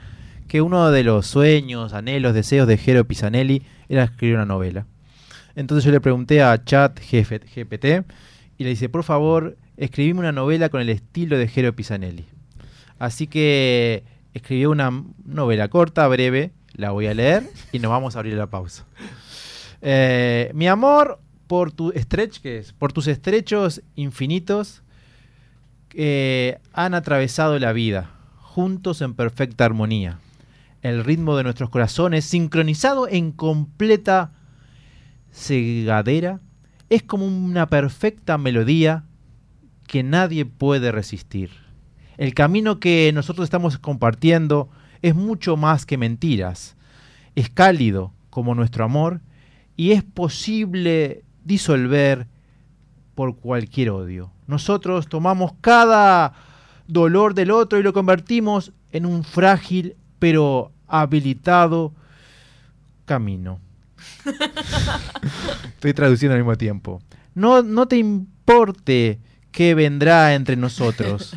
que 0.49 0.61
uno 0.61 0.91
de 0.91 1.05
los 1.05 1.29
sueños, 1.29 1.93
anhelos, 1.93 2.35
deseos 2.35 2.67
de 2.67 2.77
Jero 2.77 3.05
Pisanelli 3.05 3.63
era 3.89 4.03
escribir 4.03 4.35
una 4.35 4.45
novela. 4.45 4.87
Entonces 5.55 5.85
yo 5.85 5.93
le 5.93 6.01
pregunté 6.01 6.43
a 6.43 6.65
Chat 6.65 6.99
GPT 6.99 8.05
y 8.59 8.65
le 8.65 8.71
dice, 8.71 8.89
por 8.89 9.05
favor, 9.05 9.57
escribime 9.77 10.19
una 10.19 10.33
novela 10.33 10.69
con 10.69 10.81
el 10.81 10.89
estilo 10.89 11.39
de 11.39 11.47
Jero 11.47 11.77
Pisanelli. 11.77 12.25
Así 12.99 13.29
que 13.29 14.03
escribió 14.35 14.70
una 14.70 14.90
novela 15.25 15.68
corta, 15.68 16.07
breve, 16.09 16.53
la 16.75 16.90
voy 16.90 17.07
a 17.07 17.14
leer 17.14 17.49
y 17.73 17.79
nos 17.79 17.90
vamos 17.90 18.16
a 18.16 18.18
abrir 18.18 18.35
la 18.35 18.51
pausa. 18.51 18.85
Eh, 19.81 20.51
mi 20.55 20.66
amor 20.66 21.20
por 21.47 21.73
tu 21.73 21.92
stretch, 21.94 22.40
que 22.40 22.59
es 22.59 22.73
por 22.73 22.92
tus 22.92 23.07
estrechos 23.07 23.83
infinitos 23.94 24.83
eh, 25.94 26.59
han 26.73 26.94
atravesado 26.94 27.59
la 27.59 27.73
vida, 27.73 28.11
juntos 28.40 29.01
en 29.01 29.14
perfecta 29.14 29.64
armonía. 29.64 30.18
El 30.83 31.05
ritmo 31.05 31.37
de 31.37 31.44
nuestros 31.44 31.70
corazones, 31.70 32.25
sincronizado 32.25 33.09
en 33.09 33.31
completa 33.31 34.33
cegadera, 35.33 36.40
es 36.90 37.03
como 37.03 37.27
una 37.27 37.68
perfecta 37.68 38.37
melodía 38.38 39.05
que 39.87 40.03
nadie 40.03 40.44
puede 40.44 40.90
resistir. 40.90 41.63
El 42.16 42.35
camino 42.35 42.79
que 42.79 43.11
nosotros 43.12 43.44
estamos 43.44 43.79
compartiendo 43.79 44.68
es 45.03 45.14
mucho 45.14 45.57
más 45.57 45.85
que 45.87 45.98
mentiras. 45.98 46.77
Es 47.35 47.50
cálido 47.50 48.12
como 48.31 48.55
nuestro 48.55 48.85
amor 48.85 49.20
y 49.77 49.92
es 49.92 50.03
posible 50.03 51.24
disolver 51.44 52.27
por 53.14 53.37
cualquier 53.37 53.90
odio. 53.90 54.31
Nosotros 54.46 55.09
tomamos 55.09 55.53
cada 55.61 56.35
dolor 56.87 57.35
del 57.35 57.50
otro 57.50 57.79
y 57.79 57.83
lo 57.83 57.92
convertimos 57.92 58.72
en 58.92 59.07
un 59.07 59.24
frágil 59.24 59.96
pero 60.18 60.70
habilitado 60.87 61.92
camino. 63.05 63.59
Estoy 65.74 65.94
traduciendo 65.94 66.35
al 66.35 66.40
mismo 66.40 66.57
tiempo. 66.57 67.03
No, 67.35 67.62
no 67.62 67.88
te 67.88 67.96
importe 67.96 69.18
qué 69.50 69.74
vendrá 69.74 70.35
entre 70.35 70.57
nosotros 70.57 71.37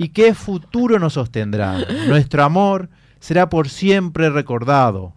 y 0.00 0.08
qué 0.08 0.32
futuro 0.32 0.98
nos 0.98 1.12
sostendrá. 1.12 1.76
Nuestro 2.08 2.42
amor 2.42 2.88
será 3.18 3.50
por 3.50 3.68
siempre 3.68 4.30
recordado, 4.30 5.12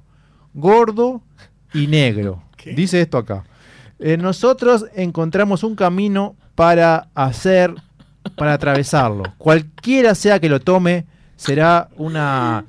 gordo 0.53 1.23
y 1.73 1.87
negro. 1.87 2.43
Dice 2.65 2.99
esto 2.99 3.17
acá. 3.17 3.45
Eh, 3.97 4.17
nosotros 4.17 4.85
encontramos 4.93 5.63
un 5.63 5.77
camino 5.77 6.35
para 6.53 7.07
hacer, 7.15 7.73
para 8.35 8.55
atravesarlo. 8.55 9.23
Cualquiera 9.37 10.15
sea 10.15 10.41
que 10.41 10.49
lo 10.49 10.59
tome, 10.59 11.05
será 11.37 11.87
una 11.95 12.65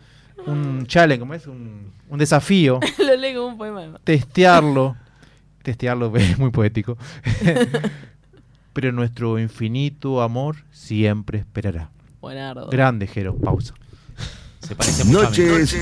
un 0.46 0.86
challenge, 0.86 1.18
¿cómo 1.18 1.34
es? 1.34 1.48
Un, 1.48 1.90
un 2.08 2.18
desafío 2.18 2.78
Lo 2.98 3.16
leo 3.16 3.40
como 3.40 3.52
un 3.54 3.58
poema. 3.58 3.98
testearlo. 4.04 4.94
Testearlo 5.64 6.14
es 6.16 6.38
muy 6.38 6.50
poético. 6.50 6.96
Pero 8.72 8.92
nuestro 8.92 9.40
infinito 9.40 10.22
amor 10.22 10.58
siempre 10.70 11.38
esperará. 11.38 11.90
Buenardo. 12.24 12.70
Grande, 12.70 13.06
Jero. 13.06 13.36
Pausa. 13.36 13.74
Se 14.66 14.74
parece 14.74 15.04
mucho 15.04 15.26
a 15.26 15.30
mí. 15.30 15.36
Noches. 15.36 15.74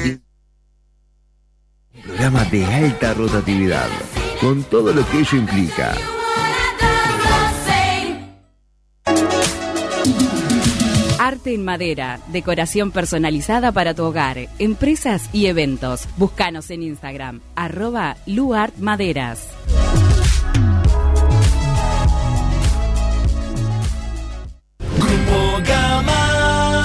Un 1.95 2.03
programa 2.03 2.45
de 2.47 2.65
alta 2.65 3.15
rotatividad, 3.15 3.89
con 4.41 4.65
todo 4.65 4.93
lo 4.93 5.09
que 5.09 5.21
ello 5.21 5.39
implica. 5.39 5.95
Arte 11.21 11.55
en 11.55 11.65
madera, 11.65 12.19
decoración 12.33 12.91
personalizada 12.91 13.71
para 13.71 13.95
tu 13.95 14.03
hogar, 14.03 14.49
empresas 14.59 15.31
y 15.33 15.47
eventos. 15.47 16.09
Búscanos 16.17 16.71
en 16.71 16.83
Instagram, 16.83 17.41
arroba 17.55 18.17
luartmaderas. 18.27 19.47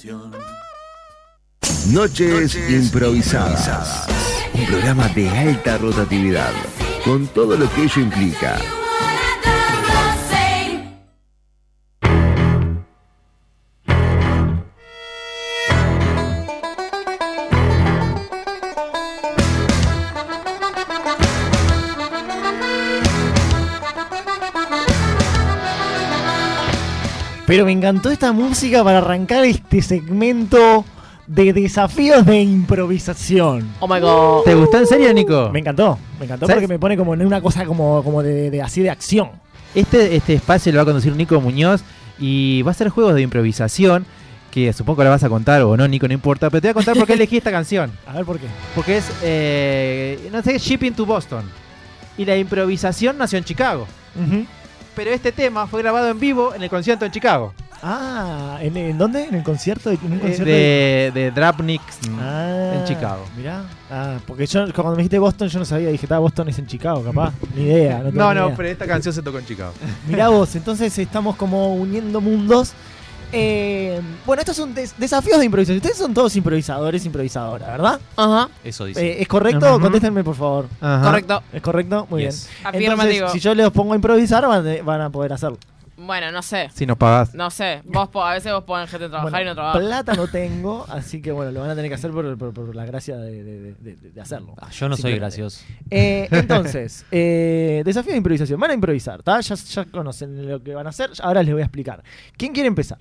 Canción. 0.00 0.32
Noches 1.92 2.56
Improvisadas. 2.70 4.06
Un 4.54 4.66
programa 4.66 5.08
de 5.08 5.28
alta 5.28 5.78
rotatividad, 5.78 6.52
con 7.04 7.26
todo 7.28 7.56
lo 7.56 7.70
que 7.72 7.84
ello 7.84 8.00
implica. 8.00 8.58
Pero 27.50 27.64
me 27.64 27.72
encantó 27.72 28.10
esta 28.12 28.32
música 28.32 28.84
para 28.84 28.98
arrancar 28.98 29.44
este 29.44 29.82
segmento 29.82 30.84
de 31.26 31.52
desafíos 31.52 32.24
de 32.24 32.42
improvisación. 32.42 33.68
Oh 33.80 33.88
my 33.92 33.98
god. 33.98 34.44
¿Te 34.44 34.54
gustó 34.54 34.78
en 34.78 34.86
serio, 34.86 35.12
Nico? 35.12 35.50
Me 35.52 35.58
encantó, 35.58 35.98
me 36.20 36.26
encantó 36.26 36.46
¿Sabes? 36.46 36.62
porque 36.62 36.68
me 36.72 36.78
pone 36.78 36.96
como 36.96 37.12
en 37.14 37.26
una 37.26 37.40
cosa 37.40 37.64
como, 37.64 38.04
como 38.04 38.22
de, 38.22 38.52
de- 38.52 38.62
así 38.62 38.82
de 38.82 38.90
acción. 38.90 39.30
Este, 39.74 40.14
este 40.14 40.34
espacio 40.34 40.70
lo 40.70 40.76
va 40.78 40.82
a 40.82 40.84
conducir 40.84 41.12
Nico 41.16 41.40
Muñoz 41.40 41.82
y 42.20 42.62
va 42.62 42.70
a 42.70 42.74
ser 42.74 42.88
juegos 42.88 43.16
de 43.16 43.22
improvisación 43.22 44.06
que 44.52 44.72
supongo 44.72 44.98
que 44.98 45.02
ahora 45.02 45.10
vas 45.10 45.24
a 45.24 45.28
contar 45.28 45.62
o 45.62 45.76
no, 45.76 45.88
Nico, 45.88 46.06
no 46.06 46.14
importa, 46.14 46.50
pero 46.50 46.60
te 46.60 46.68
voy 46.68 46.70
a 46.70 46.74
contar 46.74 46.96
por 46.96 47.06
qué 47.08 47.14
elegí 47.14 47.36
esta 47.38 47.50
canción. 47.50 47.90
A 48.06 48.12
ver 48.12 48.24
por 48.24 48.38
qué. 48.38 48.46
Porque 48.76 48.98
es, 48.98 49.10
eh, 49.24 50.28
no 50.30 50.40
sé, 50.42 50.56
Shipping 50.56 50.92
to 50.94 51.04
Boston. 51.04 51.42
Y 52.16 52.24
la 52.24 52.36
improvisación 52.36 53.18
nació 53.18 53.38
en 53.38 53.44
Chicago. 53.44 53.88
Pero 55.00 55.12
este 55.12 55.32
tema 55.32 55.66
fue 55.66 55.80
grabado 55.80 56.10
en 56.10 56.20
vivo 56.20 56.54
en 56.54 56.62
el 56.62 56.68
concierto 56.68 57.06
en 57.06 57.10
Chicago. 57.10 57.54
Ah, 57.82 58.58
¿en, 58.60 58.76
en 58.76 58.98
dónde? 58.98 59.24
¿En 59.24 59.34
el 59.34 59.42
concierto? 59.42 59.90
¿En 59.90 59.98
un 60.04 60.12
Eh, 60.18 60.20
concierto 60.20 60.44
de, 60.44 61.10
de 61.14 61.30
Drapniks 61.30 62.00
Ah, 62.20 62.74
en 62.74 62.84
Chicago. 62.84 63.24
Mirá. 63.34 63.62
Ah, 63.90 64.18
porque 64.26 64.44
yo 64.46 64.60
cuando 64.74 64.90
me 64.90 64.96
dijiste 64.98 65.18
Boston 65.18 65.48
yo 65.48 65.58
no 65.58 65.64
sabía, 65.64 65.88
dije, 65.88 66.06
"Ta, 66.06 66.18
Boston 66.18 66.50
es 66.50 66.58
en 66.58 66.66
Chicago, 66.66 67.02
capaz. 67.02 67.32
Ni 67.56 67.62
idea. 67.62 68.00
No, 68.00 68.10
No, 68.12 68.34
ni 68.34 68.40
no, 68.40 68.46
idea. 68.48 68.56
pero 68.58 68.68
esta 68.68 68.86
canción 68.86 69.14
se 69.14 69.22
tocó 69.22 69.38
en 69.38 69.46
Chicago. 69.46 69.72
Mirá 70.06 70.28
vos, 70.28 70.54
entonces 70.54 70.98
estamos 70.98 71.34
como 71.36 71.74
uniendo 71.76 72.20
mundos. 72.20 72.74
Eh, 73.32 74.00
bueno, 74.26 74.40
estos 74.40 74.56
son 74.56 74.74
des- 74.74 74.94
desafíos 74.98 75.38
de 75.38 75.44
improvisación. 75.46 75.76
Ustedes 75.76 75.96
son 75.96 76.12
todos 76.14 76.34
improvisadores, 76.36 77.04
improvisadoras, 77.06 77.68
¿verdad? 77.68 78.00
Ajá. 78.16 78.48
Eso 78.64 78.84
dice. 78.86 79.06
Eh, 79.06 79.22
¿Es 79.22 79.28
correcto? 79.28 79.78
Contéstenme, 79.80 80.24
por 80.24 80.34
favor. 80.34 80.66
Ajá. 80.80 81.04
Correcto. 81.06 81.42
¿Es 81.52 81.62
correcto? 81.62 82.06
Muy 82.10 82.22
Yes. 82.22 82.48
bien. 82.48 82.66
Afirmativo. 82.66 83.12
Entonces, 83.14 83.32
si 83.32 83.40
yo 83.40 83.54
les 83.54 83.70
pongo 83.70 83.92
a 83.92 83.96
improvisar, 83.96 84.46
van, 84.46 84.66
a- 84.66 84.82
van 84.82 85.00
a 85.02 85.10
poder 85.10 85.32
hacerlo. 85.32 85.58
Bueno, 86.06 86.32
no 86.32 86.40
sé. 86.42 86.70
Si 86.74 86.86
nos 86.86 86.96
pagás. 86.96 87.34
No 87.34 87.50
sé. 87.50 87.82
Vos 87.84 88.08
po- 88.08 88.24
a 88.24 88.32
veces 88.34 88.52
vos 88.52 88.64
ponen 88.64 88.86
gente 88.88 89.04
a 89.04 89.08
trabajar 89.10 89.30
Bueno, 89.32 89.44
y 89.44 89.48
no 89.50 89.54
trabajar. 89.54 89.80
plata 89.82 90.14
no 90.14 90.26
tengo, 90.28 90.86
así 90.88 91.20
que 91.20 91.30
bueno, 91.30 91.50
lo 91.52 91.60
van 91.60 91.70
a 91.70 91.74
tener 91.74 91.90
que 91.90 91.94
hacer 91.94 92.10
por, 92.10 92.38
por- 92.38 92.52
por 92.54 92.74
la 92.74 92.86
gracia 92.86 93.16
de, 93.18 93.44
de- 93.44 93.60
de- 93.74 93.96
de- 93.96 94.10
de 94.10 94.20
hacerlo. 94.20 94.54
Ah, 94.58 94.70
yo 94.70 94.88
no 94.88 94.96
soy 94.96 95.12
Simplemente. 95.12 95.20
gracioso. 95.20 95.62
Eh, 95.90 96.28
entonces, 96.32 97.04
eh, 97.10 97.82
desafío 97.84 98.12
de 98.12 98.18
improvisación. 98.18 98.58
Van 98.58 98.70
a 98.70 98.74
improvisar, 98.74 99.22
¿tá? 99.22 99.40
Ya, 99.40 99.54
ya 99.54 99.84
conocen 99.86 100.48
lo 100.48 100.62
que 100.62 100.74
van 100.74 100.86
a 100.86 100.90
hacer. 100.90 101.10
Ahora 101.22 101.42
les 101.42 101.52
voy 101.52 101.62
a 101.62 101.66
explicar. 101.66 102.02
¿Quién 102.36 102.52
quiere 102.52 102.68
empezar? 102.68 102.98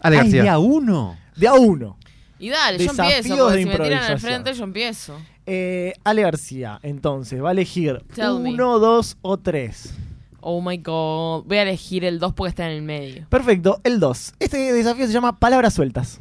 Ale 0.00 0.16
Ay, 0.18 0.22
García. 0.22 0.42
de 0.44 0.48
a 0.48 0.58
uno. 0.58 1.16
De 1.34 1.48
a 1.48 1.54
uno. 1.54 1.98
Y 2.38 2.50
dale, 2.50 2.78
yo 2.78 2.90
Desafíos 2.92 3.16
empiezo. 3.26 3.36
Porque 3.44 3.56
de 3.56 3.62
si 3.62 3.66
me 3.66 3.72
tiran 3.72 3.86
al 3.86 3.92
improvisación. 3.92 4.20
frente, 4.44 4.54
yo 4.54 4.64
empiezo. 4.64 5.18
Eh, 5.46 5.92
Ale 6.04 6.22
García, 6.22 6.78
entonces, 6.82 7.42
va 7.42 7.48
a 7.48 7.52
elegir 7.52 8.02
Tell 8.14 8.38
me. 8.40 8.50
uno, 8.50 8.78
dos 8.78 9.16
o 9.22 9.38
tres. 9.38 9.94
Oh 10.40 10.60
my 10.60 10.78
god. 10.78 11.44
Voy 11.44 11.56
a 11.58 11.62
elegir 11.62 12.04
el 12.04 12.18
2 12.18 12.34
porque 12.34 12.50
está 12.50 12.66
en 12.66 12.76
el 12.76 12.82
medio. 12.82 13.26
Perfecto, 13.28 13.80
el 13.84 14.00
dos. 14.00 14.34
Este 14.38 14.72
desafío 14.72 15.06
se 15.06 15.12
llama 15.12 15.38
palabras 15.38 15.74
sueltas. 15.74 16.20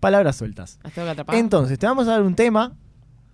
Palabras 0.00 0.36
sueltas. 0.36 0.78
Las 0.82 0.92
tengo 0.92 1.06
que 1.06 1.12
atrapar. 1.12 1.36
Entonces, 1.36 1.78
te 1.78 1.86
vamos 1.86 2.06
a 2.08 2.12
dar 2.12 2.22
un 2.22 2.34
tema. 2.34 2.72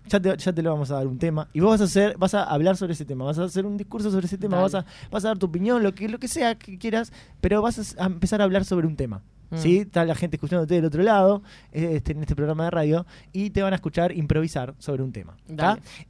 Ya 0.07 0.21
te, 0.21 0.37
ya 0.37 0.53
te 0.53 0.63
lo 0.63 0.71
vamos 0.71 0.91
a 0.91 0.95
dar 0.95 1.07
un 1.07 1.19
tema. 1.19 1.49
Y 1.53 1.61
vos 1.61 1.71
vas 1.71 1.81
a 1.81 1.85
hacer, 1.85 2.17
vas 2.17 2.35
a 2.35 2.45
hablar 2.45 2.77
sobre 2.77 2.93
ese 2.93 3.05
tema. 3.05 3.25
Vas 3.25 3.39
a 3.39 3.45
hacer 3.45 3.67
un 3.67 3.77
discurso 3.77 4.11
sobre 4.11 4.27
ese 4.27 4.39
tema. 4.39 4.57
Dale. 4.57 4.65
Vas 4.65 4.75
a, 4.75 4.87
vas 5.11 5.25
a 5.25 5.29
dar 5.29 5.39
tu 5.39 5.47
opinión, 5.47 5.83
lo 5.83 5.95
que, 5.95 6.09
lo 6.09 6.19
que 6.19 6.29
sea 6.29 6.57
que 6.57 6.79
quieras. 6.79 7.13
Pero 7.41 7.61
vas 7.63 7.97
a, 7.99 8.07
empezar 8.07 8.41
a 8.41 8.45
hablar 8.45 8.65
sobre 8.65 8.87
un 8.87 8.97
tema. 8.97 9.23
Mm. 9.51 9.57
¿Sí? 9.57 9.79
Está 9.79 10.05
la 10.05 10.15
gente 10.15 10.37
escuchándote 10.37 10.75
del 10.75 10.85
otro 10.85 11.03
lado, 11.03 11.43
este, 11.73 12.13
en 12.13 12.21
este 12.21 12.37
programa 12.37 12.65
de 12.65 12.71
radio. 12.71 13.07
Y 13.33 13.51
te 13.51 13.63
van 13.63 13.73
a 13.73 13.77
escuchar 13.77 14.17
improvisar 14.17 14.75
sobre 14.79 15.03
un 15.03 15.13
tema. 15.13 15.37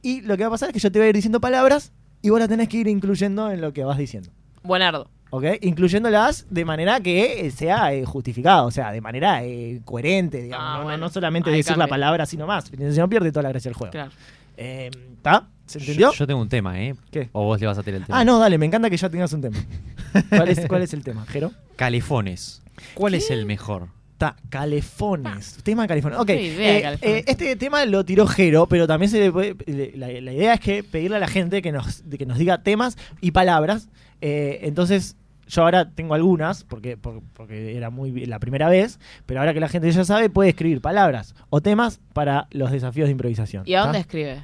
Y 0.01 0.21
lo 0.21 0.37
que 0.37 0.43
va 0.43 0.47
a 0.47 0.51
pasar 0.51 0.69
es 0.69 0.73
que 0.73 0.79
yo 0.79 0.91
te 0.91 0.99
voy 0.99 1.07
a 1.07 1.09
ir 1.09 1.15
diciendo 1.15 1.41
palabras. 1.41 1.91
Y 2.21 2.29
vos 2.29 2.39
las 2.39 2.49
tenés 2.49 2.67
que 2.69 2.77
ir 2.77 2.87
incluyendo 2.87 3.49
en 3.51 3.61
lo 3.61 3.73
que 3.73 3.83
vas 3.83 3.97
diciendo. 3.97 4.29
Buenardo. 4.63 5.09
¿Ok? 5.31 5.45
Incluyéndolas 5.61 6.45
de 6.49 6.65
manera 6.65 6.99
que 6.99 7.47
eh, 7.47 7.51
sea 7.51 7.93
eh, 7.93 8.03
justificado, 8.05 8.65
o 8.67 8.71
sea, 8.71 8.91
de 8.91 8.99
manera 9.01 9.43
eh, 9.43 9.81
coherente, 9.85 10.41
digamos. 10.41 10.65
Ah, 10.67 10.71
no, 10.73 10.77
no- 10.79 10.83
bueno. 10.83 10.97
no 10.99 11.09
solamente 11.09 11.49
Ahí 11.49 11.57
decir 11.57 11.77
la 11.77 11.87
palabra 11.87 12.23
así 12.25 12.35
nomás. 12.37 12.65
Si 12.65 12.77
no 12.99 13.09
pierde 13.09 13.31
toda 13.31 13.43
la 13.43 13.49
gracia 13.49 13.69
del 13.69 13.75
juego. 13.77 13.91
Claro. 13.91 14.11
Eh, 14.57 14.91
¿Está? 15.15 15.47
¿Se 15.65 15.79
entendió? 15.79 16.11
Yo, 16.11 16.17
yo 16.17 16.27
tengo 16.27 16.41
un 16.41 16.49
tema, 16.49 16.81
¿eh? 16.81 16.95
¿Qué? 17.11 17.29
O 17.31 17.45
vos 17.45 17.59
le 17.61 17.65
vas 17.67 17.77
a 17.77 17.83
tirar 17.83 18.01
el 18.01 18.05
tema. 18.05 18.19
Ah, 18.19 18.25
no, 18.25 18.39
dale, 18.39 18.57
me 18.57 18.65
encanta 18.65 18.89
que 18.89 18.97
ya 18.97 19.09
tengas 19.09 19.31
un 19.31 19.41
tema. 19.41 19.57
¿Cuál 20.29 20.49
es, 20.49 20.67
cuál 20.67 20.81
es 20.81 20.93
el 20.93 21.03
tema, 21.03 21.25
Jero? 21.27 21.51
Calefones. 21.77 22.61
¿Cuál 22.93 23.13
es 23.13 23.31
el 23.31 23.45
mejor? 23.45 23.87
Está, 24.23 24.35
calefones. 24.49 25.57
Tema 25.63 25.81
de 25.83 25.87
calefones. 25.87 26.19
Ok, 26.19 26.29
idea 26.29 26.77
eh, 26.77 26.81
calefones. 26.83 27.15
eh, 27.17 27.23
este 27.27 27.55
tema 27.55 27.83
lo 27.85 28.05
tiró 28.05 28.27
Jero, 28.27 28.67
pero 28.67 28.85
también 28.85 29.09
se 29.09 29.19
le 29.19 29.31
puede- 29.31 29.55
la, 29.95 30.07
la 30.09 30.33
idea 30.33 30.53
es 30.53 30.59
que 30.59 30.83
pedirle 30.83 31.17
a 31.17 31.19
la 31.19 31.27
gente 31.27 31.61
que 31.63 31.71
nos, 31.71 32.03
que 32.03 32.25
nos 32.27 32.37
diga 32.37 32.61
temas 32.61 32.97
y 33.19 33.31
palabras. 33.31 33.89
Eh, 34.21 34.59
entonces, 34.61 35.15
yo 35.47 35.63
ahora 35.63 35.89
tengo 35.89 36.13
algunas, 36.13 36.63
porque, 36.63 36.97
por- 36.97 37.23
porque 37.33 37.75
era 37.75 37.89
muy 37.89 38.27
la 38.27 38.37
primera 38.37 38.69
vez, 38.69 38.99
pero 39.25 39.39
ahora 39.39 39.55
que 39.55 39.59
la 39.59 39.69
gente 39.69 39.89
ya 39.91 40.03
sabe, 40.05 40.29
puede 40.29 40.49
escribir 40.49 40.81
palabras 40.81 41.33
o 41.49 41.61
temas 41.61 41.99
para 42.13 42.47
los 42.51 42.69
desafíos 42.71 43.07
de 43.07 43.13
improvisación. 43.13 43.63
¿Y 43.65 43.73
a 43.73 43.81
dónde 43.81 43.97
¿tá? 43.97 44.01
escribe? 44.01 44.43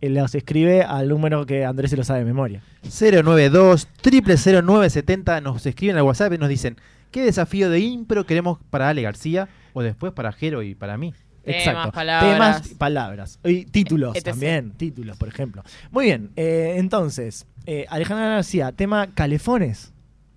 Los 0.00 0.34
escribe 0.34 0.82
al 0.82 1.08
número 1.08 1.46
que 1.46 1.64
Andrés 1.64 1.90
se 1.92 1.96
lo 1.96 2.02
sabe 2.02 2.18
de 2.20 2.24
memoria. 2.24 2.60
092 2.82 3.86
0970 4.02 5.40
nos 5.40 5.64
escriben 5.64 5.96
al 5.96 6.02
WhatsApp 6.02 6.32
y 6.32 6.38
nos 6.38 6.48
dicen 6.48 6.76
¿Qué 7.12 7.22
desafío 7.22 7.68
de 7.68 7.78
impro 7.78 8.24
queremos 8.24 8.58
para 8.70 8.88
Ale 8.88 9.02
García 9.02 9.46
o 9.74 9.82
después 9.82 10.12
para 10.14 10.32
Jero 10.32 10.62
y 10.62 10.74
para 10.74 10.96
mí? 10.96 11.12
Temas, 11.44 11.58
Exacto. 11.58 11.92
palabras. 11.92 12.32
Temas, 12.32 12.68
palabras. 12.78 13.38
Y 13.44 13.66
títulos 13.66 14.16
etc. 14.16 14.24
también, 14.24 14.72
títulos, 14.72 15.18
por 15.18 15.28
ejemplo. 15.28 15.62
Muy 15.90 16.06
bien, 16.06 16.30
eh, 16.36 16.76
entonces, 16.78 17.46
eh, 17.66 17.84
Alejandra 17.90 18.28
García, 18.28 18.72
tema 18.72 19.08
calefones. 19.08 19.91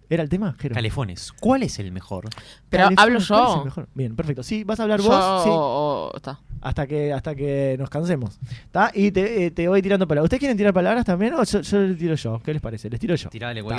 ¿Era 0.09 0.21
el 0.23 0.29
tema, 0.29 0.55
Jero? 0.59 0.75
Calefones. 0.75 1.31
¿Cuál 1.39 1.63
es 1.63 1.79
el 1.79 1.91
mejor? 1.91 2.25
Pero 2.69 2.83
Calefones, 2.95 2.99
hablo 2.99 3.13
¿cuál 3.13 3.21
es 3.21 3.27
yo. 3.55 3.59
el 3.59 3.65
mejor? 3.65 3.87
Bien, 3.93 4.15
perfecto. 4.15 4.43
Sí, 4.43 4.63
vas 4.63 4.79
a 4.79 4.83
hablar 4.83 4.99
Yo- 5.01 5.07
vos. 5.09 5.43
Sí. 5.43 5.49
o- 5.51 6.11
o- 6.13 6.15
está. 6.15 6.39
hasta 6.61 6.87
que 6.87 7.13
hasta 7.13 7.35
que 7.35 7.75
nos 7.77 7.89
cansemos. 7.89 8.39
¿Está? 8.65 8.91
Y 8.93 9.11
te, 9.11 9.45
eh, 9.45 9.51
te 9.51 9.67
voy 9.67 9.81
tirando 9.83 10.07
palabras. 10.07 10.25
¿Ustedes 10.25 10.39
quieren 10.39 10.57
tirar 10.57 10.73
palabras 10.73 11.05
también 11.05 11.33
o 11.35 11.43
yo, 11.43 11.61
yo 11.61 11.79
les 11.79 11.97
tiro 11.97 12.15
yo? 12.15 12.41
¿Qué 12.43 12.53
les 12.53 12.61
parece? 12.61 12.89
Les 12.89 12.99
tiro 12.99 13.13
yo. 13.15 13.29
Tirale, 13.29 13.61
cosa. 13.63 13.77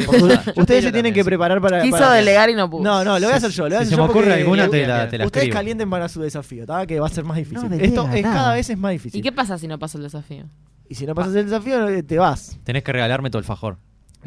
ustedes 0.57 0.85
Yo 0.85 0.89
se 0.89 0.93
tienen 0.93 1.13
que 1.13 1.25
preparar 1.25 1.61
para. 1.61 1.83
Quiso 1.83 1.97
para- 1.99 2.13
delegar 2.13 2.49
y 2.51 2.55
no 2.55 2.69
pudo. 2.71 2.83
No, 2.85 3.03
no, 3.05 3.19
lo 3.19 3.27
voy 3.27 3.35
a 3.35 3.37
hacer 3.37 3.51
yo. 3.51 3.65
Lo 3.69 3.75
voy 3.75 3.83
a 3.83 3.85
Si 3.85 3.91
se 3.91 3.97
yo 3.97 4.05
me 4.05 4.09
ocurre 4.11 4.35
alguna, 4.35 4.69
te 4.69 4.87
la- 4.87 5.09
te 5.09 5.19
la 5.19 5.27
Ustedes 5.27 5.45
escribo. 5.45 5.59
calienten 5.59 5.91
para 5.91 6.09
su 6.09 6.21
desafío, 6.21 6.63
¿está? 6.63 6.87
que 6.87 7.01
va 7.01 7.07
a 7.07 7.11
ser 7.11 7.25
más 7.25 7.37
difícil. 7.39 7.69
No 7.71 7.75
Esto 7.77 8.09
es 8.13 8.23
cada 8.23 8.55
vez 8.55 8.71
es 8.71 8.79
más 8.79 8.93
difícil. 8.93 9.19
¿Y 9.19 9.23
qué 9.23 9.33
pasa 9.33 9.59
si 9.59 9.67
no 9.69 9.79
pasa 9.79 9.99
el 9.99 10.05
desafío? 10.05 10.45
Y 10.89 10.95
si 10.95 11.07
no 11.07 11.15
pasas 11.17 11.35
el 11.35 11.47
desafío, 11.47 11.89
eh, 11.89 12.03
te 12.05 12.19
vas. 12.19 12.57
Tenés 12.63 12.85
que 12.85 12.93
regalarme 12.93 13.31
todo 13.31 13.41
el 13.41 13.45
fajor. 13.45 13.79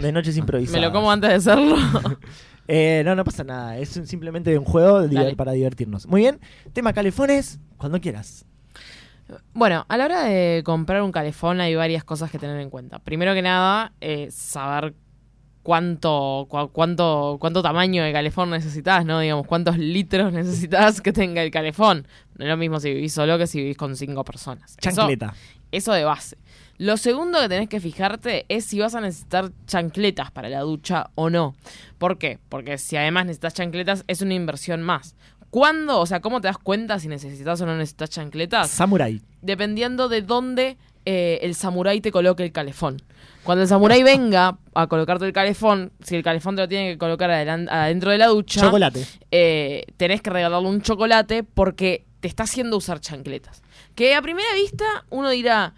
De 0.01 0.11
noches 0.11 0.37
improvisadas. 0.37 0.79
Me 0.81 0.85
lo 0.85 0.91
como 0.93 1.11
antes 1.11 1.29
de 1.29 1.35
hacerlo. 1.35 1.75
Eh, 2.71 3.01
no, 3.03 3.15
no 3.15 3.23
pasa 3.23 3.43
nada. 3.43 3.79
Es 3.79 3.97
un- 3.97 4.05
simplemente 4.05 4.55
un 4.55 4.63
juego 4.63 5.01
de 5.01 5.07
diver- 5.09 5.23
Dale. 5.23 5.35
para 5.35 5.53
divertirnos. 5.53 6.05
Muy 6.05 6.21
bien. 6.21 6.39
Tema 6.71 6.93
calefones, 6.93 7.59
cuando 7.77 7.99
quieras. 7.99 8.45
Bueno, 9.53 9.87
a 9.89 9.97
la 9.97 10.05
hora 10.05 10.23
de 10.25 10.61
comprar 10.63 11.01
un 11.01 11.11
calefón 11.11 11.61
hay 11.61 11.73
varias 11.73 12.03
cosas 12.03 12.29
que 12.29 12.37
tener 12.37 12.59
en 12.59 12.69
cuenta. 12.69 12.99
Primero 12.99 13.33
que 13.33 13.41
nada, 13.41 13.93
eh, 14.01 14.29
saber 14.31 14.93
cuánto, 15.63 16.47
cua- 16.49 16.69
cuánto, 16.71 17.37
cuánto 17.39 17.61
tamaño 17.63 18.03
de 18.03 18.13
calefón 18.13 18.49
necesitas, 18.51 19.03
¿no? 19.05 19.19
Digamos, 19.19 19.47
cuántos 19.47 19.77
litros 19.79 20.31
necesitas 20.33 21.01
que 21.01 21.11
tenga 21.11 21.41
el 21.41 21.49
calefón. 21.51 22.07
No 22.37 22.45
es 22.45 22.49
lo 22.51 22.57
mismo 22.57 22.79
si 22.79 22.93
vivís 22.93 23.13
solo 23.13 23.37
que 23.39 23.47
si 23.47 23.59
vivís 23.61 23.77
con 23.77 23.95
cinco 23.95 24.23
personas. 24.23 24.75
Eso- 24.81 24.95
Chancleta. 24.95 25.33
Eso 25.71 25.91
de 25.93 26.03
base. 26.03 26.37
Lo 26.79 26.95
segundo 26.95 27.41
que 27.41 27.49
tenés 27.49 27.67
que 27.67 27.81
fijarte 27.81 28.45
es 28.47 28.63
si 28.63 28.79
vas 28.79 28.95
a 28.95 29.01
necesitar 29.01 29.51
chancletas 29.67 30.31
para 30.31 30.47
la 30.47 30.61
ducha 30.61 31.09
o 31.15 31.29
no. 31.29 31.53
¿Por 31.97 32.17
qué? 32.17 32.39
Porque 32.47 32.77
si 32.77 32.95
además 32.95 33.25
necesitas 33.25 33.53
chancletas 33.53 34.05
es 34.07 34.21
una 34.21 34.33
inversión 34.33 34.81
más. 34.81 35.15
¿Cuándo? 35.49 35.99
O 35.99 36.05
sea, 36.05 36.21
¿cómo 36.21 36.39
te 36.39 36.47
das 36.47 36.57
cuenta 36.57 36.97
si 36.97 37.09
necesitas 37.09 37.59
o 37.59 37.65
no 37.65 37.75
necesitas 37.75 38.11
chancletas? 38.11 38.69
Samurai. 38.69 39.21
Dependiendo 39.41 40.07
de 40.07 40.21
dónde 40.21 40.77
eh, 41.03 41.39
el 41.41 41.53
samurái 41.53 41.99
te 41.99 42.11
coloque 42.13 42.43
el 42.43 42.53
calefón. 42.53 43.01
Cuando 43.43 43.63
el 43.63 43.67
samurái 43.67 44.01
venga 44.03 44.57
a 44.73 44.87
colocarte 44.87 45.25
el 45.25 45.33
calefón, 45.33 45.91
si 46.01 46.15
el 46.15 46.23
calefón 46.23 46.55
te 46.55 46.61
lo 46.61 46.67
tiene 46.69 46.91
que 46.91 46.97
colocar 46.97 47.29
adentro 47.29 48.11
de 48.11 48.17
la 48.17 48.27
ducha, 48.27 48.61
Chocolate. 48.61 49.05
eh, 49.31 49.83
tenés 49.97 50.21
que 50.21 50.29
regalarle 50.29 50.69
un 50.69 50.81
chocolate 50.81 51.43
porque 51.43 52.05
te 52.21 52.29
está 52.29 52.43
haciendo 52.43 52.77
usar 52.77 53.01
chancletas. 53.01 53.63
Que 53.95 54.15
a 54.15 54.21
primera 54.21 54.53
vista 54.55 54.85
uno 55.09 55.29
dirá, 55.29 55.73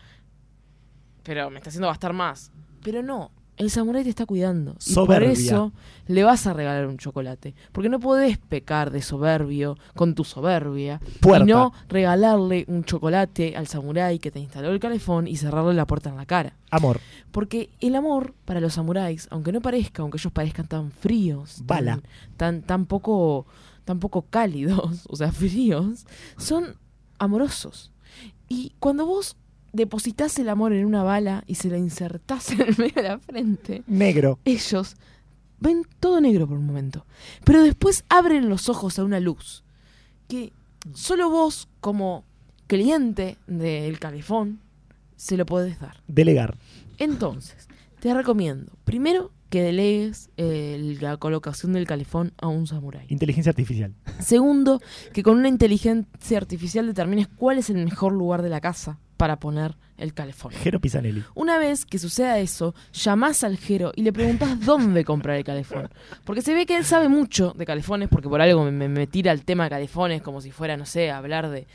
pero 1.24 1.50
me 1.50 1.58
está 1.58 1.70
haciendo 1.70 1.88
gastar 1.88 2.14
más. 2.14 2.52
Pero 2.84 3.04
no, 3.04 3.32
el 3.58 3.70
samurái 3.70 4.04
te 4.04 4.10
está 4.10 4.26
cuidando. 4.26 4.76
Y 4.86 4.94
por 4.96 5.22
eso 5.22 5.72
le 6.08 6.24
vas 6.24 6.48
a 6.48 6.54
regalar 6.54 6.88
un 6.88 6.98
chocolate. 6.98 7.54
Porque 7.72 7.90
no 7.90 8.00
podés 8.00 8.40
pecar 8.40 8.90
de 8.90 9.02
soberbio 9.04 9.78
con 9.96 10.16
tu 10.16 10.24
soberbia. 10.24 11.00
Puerta. 11.20 11.44
Y 11.44 11.48
no 11.48 11.72
regalarle 11.88 12.66
un 12.68 12.84
chocolate 12.84 13.56
al 13.56 13.68
samurái 13.68 14.18
que 14.18 14.32
te 14.32 14.40
instaló 14.40 14.70
el 14.72 14.80
calefón 14.80 15.28
y 15.28 15.36
cerrarle 15.38 15.76
la 15.76 15.86
puerta 15.86 16.10
en 16.10 16.16
la 16.18 16.26
cara. 16.26 16.56
Amor. 16.72 17.00
Porque 17.32 17.70
el 17.82 17.96
amor 17.96 18.34
para 18.46 18.60
los 18.62 18.74
samuráis, 18.74 19.28
aunque 19.30 19.52
no 19.52 19.62
parezca, 19.62 20.02
aunque 20.02 20.18
ellos 20.18 20.34
parezcan 20.34 20.68
tan 20.68 20.92
fríos, 20.92 21.58
tan- 21.58 21.68
Bala. 21.68 22.02
tan, 22.38 22.62
tan 22.64 22.86
poco, 22.88 23.46
tan 23.86 24.00
poco 24.00 24.24
cálidos, 24.24 25.06
o 25.08 25.16
sea, 25.16 25.32
fríos, 25.32 26.08
son 26.38 26.78
amorosos. 27.20 27.92
Y 28.50 28.74
cuando 28.80 29.06
vos 29.06 29.38
depositas 29.74 30.38
el 30.40 30.50
amor 30.50 30.74
en 30.74 30.86
una 30.86 31.04
bala 31.04 31.44
y 31.48 31.56
se 31.56 31.70
la 31.70 31.78
insertás 31.78 32.52
en 32.52 32.62
el 32.62 32.78
medio 32.78 32.96
de 32.96 33.04
la 33.04 33.20
frente, 33.20 33.84
Negro. 33.88 34.40
ellos 34.46 34.96
ven 35.60 35.84
todo 36.00 36.20
negro 36.22 36.48
por 36.48 36.58
un 36.58 36.66
momento, 36.66 37.06
pero 37.44 37.62
después 37.62 38.04
abren 38.10 38.50
los 38.50 38.68
ojos 38.70 38.98
a 39.00 39.04
una 39.04 39.20
luz 39.20 39.64
que 40.28 40.52
solo 40.94 41.30
vos 41.30 41.68
como 41.80 42.24
cliente 42.68 43.38
del 43.48 44.00
calefón 44.00 44.60
se 45.16 45.38
lo 45.38 45.46
podés 45.46 45.80
dar. 45.80 46.02
Delegar. 46.08 46.58
Entonces, 46.98 47.68
te 48.00 48.14
recomiendo, 48.14 48.72
primero, 48.86 49.32
que 49.52 49.62
delegues 49.62 50.30
eh, 50.38 50.98
la 51.02 51.18
colocación 51.18 51.74
del 51.74 51.86
calefón 51.86 52.32
a 52.38 52.48
un 52.48 52.66
samurái. 52.66 53.06
Inteligencia 53.10 53.50
artificial. 53.50 53.94
Segundo, 54.20 54.82
que 55.14 55.22
con 55.22 55.38
una 55.38 55.50
inteligencia 55.50 56.38
artificial 56.38 56.88
determines 56.88 57.28
cuál 57.28 57.58
es 57.58 57.70
el 57.70 57.84
mejor 57.84 58.14
lugar 58.14 58.42
de 58.42 58.50
la 58.50 58.62
casa 58.62 58.98
para 59.22 59.36
poner 59.36 59.76
el 60.00 60.16
calefón. 60.16 60.52
Jero 60.52 60.80
Pisanelli. 60.80 61.24
Una 61.36 61.60
vez 61.60 61.86
que 61.86 62.00
suceda 62.00 62.40
eso, 62.40 62.74
llamás 62.92 63.44
al 63.44 63.56
Jero 63.60 63.92
y 63.96 64.02
le 64.02 64.12
preguntás 64.12 64.66
dónde 64.66 65.06
comprar 65.06 65.38
el 65.38 65.44
calefón. 65.44 65.90
Porque 66.26 66.42
se 66.42 66.56
ve 66.56 66.66
que 66.66 66.76
él 66.76 66.86
sabe 66.86 67.08
mucho 67.08 67.54
de 67.56 67.64
calefones, 67.68 68.10
porque 68.10 68.28
por 68.28 68.42
algo 68.42 68.64
me, 68.66 68.88
me- 68.90 69.06
tira 69.06 69.32
el 69.32 69.46
tema 69.46 69.66
de 69.66 69.70
calefones 69.70 70.24
como 70.24 70.42
si 70.42 70.50
fuera, 70.50 70.76
no 70.76 70.88
sé, 70.88 71.12
hablar 71.12 71.52
de, 71.52 71.68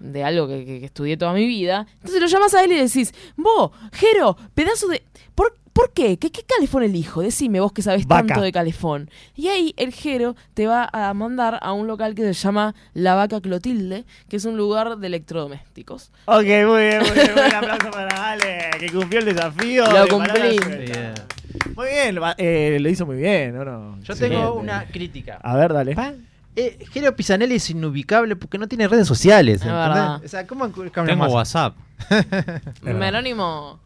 de 0.00 0.24
algo 0.24 0.48
que, 0.48 0.64
que- 0.64 0.80
que 0.80 0.86
estudié 0.86 1.16
toda 1.16 1.32
mi 1.32 1.46
vida. 1.46 1.86
Entonces 1.94 2.20
lo 2.20 2.26
llamas 2.26 2.54
a 2.54 2.64
él 2.64 2.72
y 2.72 2.74
le 2.74 2.82
decís, 2.88 3.14
vos, 3.36 3.70
Jero, 3.92 4.36
pedazo 4.52 4.88
de... 4.88 5.04
¿Por, 5.36 5.56
¿por 5.80 5.92
qué? 5.92 6.18
qué? 6.18 6.30
¿Qué 6.30 6.42
calefón 6.42 6.82
elijo? 6.82 7.22
Decime 7.22 7.60
vos 7.60 7.72
que 7.72 7.82
sabés 7.82 8.06
Vaca. 8.06 8.26
tanto 8.26 8.42
de 8.42 8.52
calefón. 8.52 9.10
Y 9.34 9.48
ahí 9.48 9.74
el 9.78 9.92
Jero 9.92 10.36
te 10.54 10.66
va 10.66 10.88
a 10.92 11.14
mandar 11.14 11.58
a 11.62 11.72
un 11.72 11.86
local 11.86 12.14
que 12.14 12.22
se 12.22 12.34
llama 12.34 12.74
La 12.92 13.14
Vaca 13.14 13.40
Clotilde, 13.40 14.04
que 14.28 14.36
es 14.36 14.44
un 14.44 14.56
lugar 14.56 14.98
de 14.98 15.06
electrodomésticos. 15.06 16.10
Ok, 16.26 16.44
muy 16.44 16.44
bien, 16.44 16.98
muy 17.00 17.10
bien. 17.12 17.32
Un 17.32 17.54
aplauso 17.54 17.90
para 17.90 18.30
Ale, 18.32 18.70
que 18.78 18.90
cumplió 18.90 19.20
el 19.20 19.26
desafío. 19.26 19.84
Lo 19.90 20.08
cumplí. 20.08 20.60
Muy 21.74 21.86
bien, 21.88 22.18
eh, 22.36 22.78
lo 22.78 22.88
hizo 22.88 23.06
muy 23.06 23.16
bien, 23.16 23.56
¿o 23.56 23.64
no? 23.64 24.00
Yo 24.02 24.14
tengo 24.14 24.54
una 24.54 24.84
crítica. 24.86 25.38
A 25.42 25.56
ver, 25.56 25.72
dale. 25.72 25.96
Eh, 26.56 26.84
Jero 26.92 27.14
Pisanelli 27.16 27.54
es 27.54 27.70
inubicable 27.70 28.36
porque 28.36 28.58
no 28.58 28.68
tiene 28.68 28.86
redes 28.86 29.08
sociales. 29.08 29.64
Verdad. 29.64 30.22
O 30.22 30.28
sea, 30.28 30.46
¿cómo 30.46 30.68
Tengo 30.68 31.16
más? 31.16 31.32
WhatsApp. 31.32 31.74
Merónimo. 32.82 33.80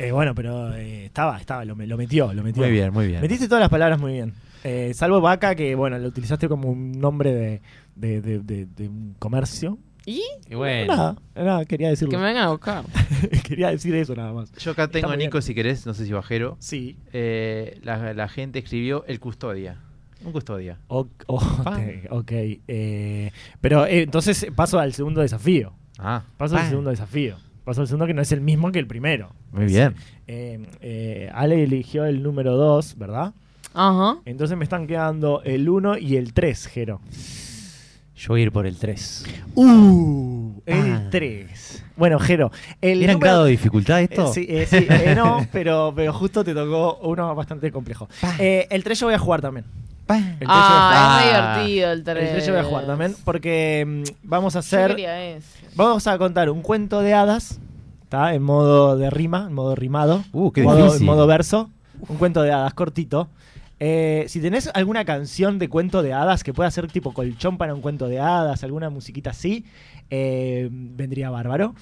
Eh, 0.00 0.12
bueno, 0.12 0.34
pero 0.34 0.74
eh, 0.74 1.04
estaba, 1.06 1.38
estaba, 1.38 1.64
lo, 1.64 1.76
me- 1.76 1.86
lo 1.86 1.96
metió, 1.96 2.32
lo 2.32 2.42
metió. 2.42 2.62
Muy 2.62 2.72
bien, 2.72 2.92
muy 2.92 3.06
bien. 3.06 3.20
Metiste 3.20 3.46
todas 3.48 3.60
las 3.60 3.70
palabras 3.70 4.00
muy 4.00 4.12
bien. 4.12 4.32
Eh, 4.64 4.92
salvo 4.94 5.20
vaca, 5.20 5.54
que 5.54 5.74
bueno, 5.74 5.98
lo 5.98 6.08
utilizaste 6.08 6.48
como 6.48 6.70
un 6.70 6.92
nombre 6.92 7.32
de, 7.34 7.62
de, 7.96 8.20
de- 8.20 8.38
de- 8.40 8.66
de 8.66 8.88
un 8.88 9.14
comercio. 9.18 9.78
¿Y? 10.06 10.22
Y 10.48 10.54
bueno. 10.54 10.96
Nada, 10.96 11.16
nada, 11.34 11.64
quería 11.66 11.90
decirlo. 11.90 12.10
Que 12.12 12.16
me 12.16 12.24
vengan 12.24 12.44
a 12.44 12.50
buscar. 12.50 12.84
quería 13.46 13.70
decir 13.70 13.94
eso 13.94 14.14
nada 14.14 14.32
más. 14.32 14.50
Yo 14.52 14.70
acá 14.72 14.88
tengo, 14.88 15.08
bien. 15.08 15.18
Nico, 15.20 15.40
si 15.42 15.54
querés, 15.54 15.84
no 15.86 15.92
sé 15.94 16.06
si 16.06 16.12
bajero. 16.12 16.56
Sí. 16.58 16.96
Eh, 17.12 17.78
la, 17.82 18.14
la 18.14 18.28
gente 18.28 18.58
escribió 18.58 19.04
el 19.06 19.20
custodia. 19.20 19.76
Un 20.24 20.32
custodia. 20.32 20.78
O- 20.88 21.06
o- 21.26 21.34
ok, 21.36 21.78
ok, 22.10 22.32
eh, 22.68 23.30
pero 23.60 23.86
eh, 23.86 24.02
entonces 24.02 24.46
paso 24.54 24.78
al 24.78 24.92
segundo 24.94 25.20
desafío. 25.20 25.72
Ah, 25.98 26.22
Paso 26.38 26.56
al 26.56 26.68
segundo 26.68 26.90
desafío. 26.90 27.36
Paso 27.64 27.82
al 27.82 27.86
segundo 27.86 28.06
que 28.06 28.14
no 28.14 28.22
es 28.22 28.32
el 28.32 28.40
mismo 28.40 28.72
que 28.72 28.78
el 28.78 28.86
primero. 28.86 29.30
Muy 29.52 29.66
bien. 29.66 29.94
Eh, 30.26 30.66
eh, 30.80 31.30
Ale 31.34 31.62
eligió 31.62 32.04
el 32.04 32.22
número 32.22 32.56
2, 32.56 32.96
¿verdad? 32.98 33.32
Ajá. 33.74 34.16
Entonces 34.24 34.56
me 34.56 34.64
están 34.64 34.86
quedando 34.86 35.42
el 35.44 35.68
1 35.68 35.98
y 35.98 36.16
el 36.16 36.32
3, 36.32 36.66
Jero. 36.66 37.00
Yo 38.16 38.28
voy 38.28 38.40
a 38.40 38.42
ir 38.44 38.52
por 38.52 38.66
el 38.66 38.76
3. 38.76 39.24
Uh, 39.54 40.60
el 40.66 40.92
Ah. 40.92 41.08
3. 41.10 41.84
Bueno, 41.96 42.18
Jero. 42.18 42.50
El 42.80 43.02
¿Era 43.02 43.12
en 43.12 43.18
número- 43.18 43.18
grado 43.20 43.44
de 43.44 43.50
dificultad 43.52 44.00
esto? 44.02 44.26
Eh, 44.28 44.32
sí, 44.34 44.46
eh, 44.48 44.66
sí, 44.66 44.86
eh, 44.90 45.14
no, 45.16 45.46
pero, 45.52 45.92
pero 45.96 46.12
justo 46.12 46.42
te 46.44 46.52
tocó 46.54 46.98
uno 47.08 47.34
bastante 47.34 47.70
complejo. 47.72 48.08
Eh, 48.38 48.66
el 48.70 48.82
3 48.84 48.98
yo 49.00 49.06
voy 49.06 49.14
a 49.14 49.18
jugar 49.18 49.40
también. 49.40 49.64
El 50.18 50.38
3 50.38 50.48
Ah, 50.48 51.20
es 51.24 51.32
Ah. 51.34 51.56
divertido 51.58 51.90
el 51.92 51.98
El 51.98 52.04
3. 52.04 52.30
3 52.32 52.46
yo 52.46 52.52
voy 52.52 52.60
a 52.60 52.64
jugar 52.64 52.86
también 52.86 53.16
porque 53.24 53.84
mm, 53.86 54.02
vamos 54.28 54.56
a 54.56 54.60
hacer 54.60 54.96
vamos 55.74 56.06
a 56.06 56.18
contar 56.18 56.50
un 56.50 56.62
cuento 56.62 57.00
de 57.00 57.14
hadas, 57.14 57.60
¿está? 58.02 58.34
En 58.34 58.42
modo 58.42 58.96
de 58.96 59.10
rima, 59.10 59.46
en 59.48 59.52
modo 59.54 59.74
rimado, 59.74 60.24
Uh, 60.32 60.50
qué 60.52 60.62
modo, 60.62 60.76
difícil. 60.78 61.00
en 61.02 61.06
modo 61.06 61.26
verso, 61.26 61.70
un 62.08 62.16
cuento 62.16 62.42
de 62.42 62.52
hadas 62.52 62.74
cortito. 62.74 63.28
Eh, 63.82 64.26
si 64.28 64.40
tenés 64.40 64.70
alguna 64.74 65.06
canción 65.06 65.58
de 65.58 65.68
cuento 65.70 66.02
de 66.02 66.12
hadas 66.12 66.44
que 66.44 66.52
pueda 66.52 66.70
ser 66.70 66.86
tipo 66.88 67.14
colchón 67.14 67.56
para 67.56 67.74
un 67.74 67.80
cuento 67.80 68.08
de 68.08 68.20
hadas, 68.20 68.62
alguna 68.62 68.90
musiquita 68.90 69.30
así, 69.30 69.64
eh, 70.10 70.68
vendría 70.70 71.30
bárbaro. 71.30 71.74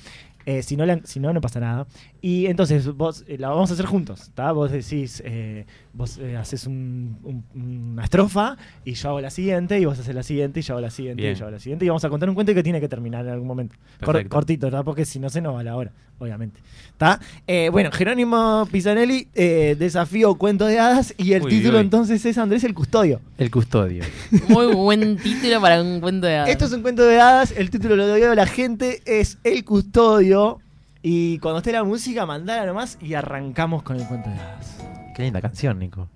Eh, 0.47 0.63
si, 0.63 0.77
no, 0.77 0.87
la- 0.87 1.01
si 1.05 1.19
no, 1.21 1.33
no 1.33 1.41
pasa 1.41 1.61
nada. 1.61 1.87
Y 2.21 2.47
entonces 2.47 2.85
vos 2.97 3.25
eh, 3.29 3.37
la 3.39 3.49
vamos 3.51 3.71
a 3.71 3.75
hacer 3.75 3.87
juntos, 3.87 4.23
¿está? 4.23 4.51
Vos 4.51 4.73
decís, 4.73 5.23
eh, 5.25 5.67
vos 5.93 6.19
eh, 6.19 6.37
haces 6.37 6.67
un- 6.67 7.17
un- 7.23 7.45
una 7.93 8.03
estrofa 8.03 8.57
y 8.85 8.95
yo 8.95 9.11
hago 9.11 9.21
la 9.21 9.31
siguiente 9.31 9.79
y 9.79 9.85
vos 9.85 9.99
haces 10.01 10.15
la 10.15 10.25
siguiente 10.25 10.59
y 10.59 10.63
yo 10.65 10.75
hago 10.75 10.81
la 10.81 10.91
siguiente 10.91 11.23
Bien. 11.23 11.35
y 11.35 11.39
yo 11.39 11.45
hago 11.45 11.53
la 11.53 11.61
siguiente 11.61 11.85
y 11.85 11.89
vamos 11.89 12.05
a 12.05 12.09
contar 12.09 12.29
un 12.29 12.35
cuento 12.35 12.53
que 12.55 12.63
tiene 12.65 12.81
que 12.81 12.89
terminar 12.89 13.25
en 13.25 13.31
algún 13.33 13.47
momento. 13.47 13.77
Cor- 14.05 14.27
cortito, 14.29 14.67
¿verdad? 14.67 14.85
Porque 14.85 15.05
si 15.05 15.21
no 15.21 15.31
se 15.31 15.41
nos 15.41 15.55
va 15.55 15.63
la 15.63 15.77
hora, 15.77 15.93
obviamente. 16.19 16.61
¿Está? 16.91 17.21
Eh, 17.47 17.69
bueno, 17.71 17.93
Jerónimo 17.93 18.67
Pisanelli, 18.73 19.29
eh, 19.37 19.77
desafío 19.79 20.35
cuento 20.35 20.67
de 20.67 20.81
hadas 20.81 21.15
y 21.19 21.35
el 21.35 21.45
Uy, 21.45 21.51
título 21.51 21.79
uy. 21.79 21.83
entonces 21.85 22.25
es 22.27 22.37
Andrés 22.37 22.65
el 22.65 22.75
Custodio. 22.75 23.21
El 23.39 23.53
custodio. 23.53 24.03
Muy 24.49 24.75
buen 24.75 25.19
título 25.19 25.61
para 25.61 25.81
un 25.81 26.01
cuento 26.01 26.27
de 26.27 26.35
hadas. 26.37 26.49
Esto 26.51 26.65
es 26.65 26.73
un 26.73 26.83
cuento 26.83 27.03
de 27.05 27.21
hadas, 27.21 27.53
el 27.57 27.71
título 27.71 27.95
lo 27.95 28.09
doy 28.09 28.23
a 28.23 28.35
la 28.35 28.47
gente, 28.47 29.03
es 29.07 29.39
El 29.45 29.65
Custodio. 29.65 30.59
Y 31.03 31.39
cuando 31.39 31.59
esté 31.59 31.73
la 31.73 31.85
música, 31.85 32.27
mandala 32.27 32.67
nomás 32.67 32.99
y 33.01 33.15
arrancamos 33.15 33.83
con 33.83 33.97
el 33.97 34.07
cuento 34.07 34.29
de 34.31 34.37
hadas. 34.37 34.79
Qué 35.15 35.23
linda 35.23 35.41
canción, 35.41 35.79
Nico. 35.79 36.09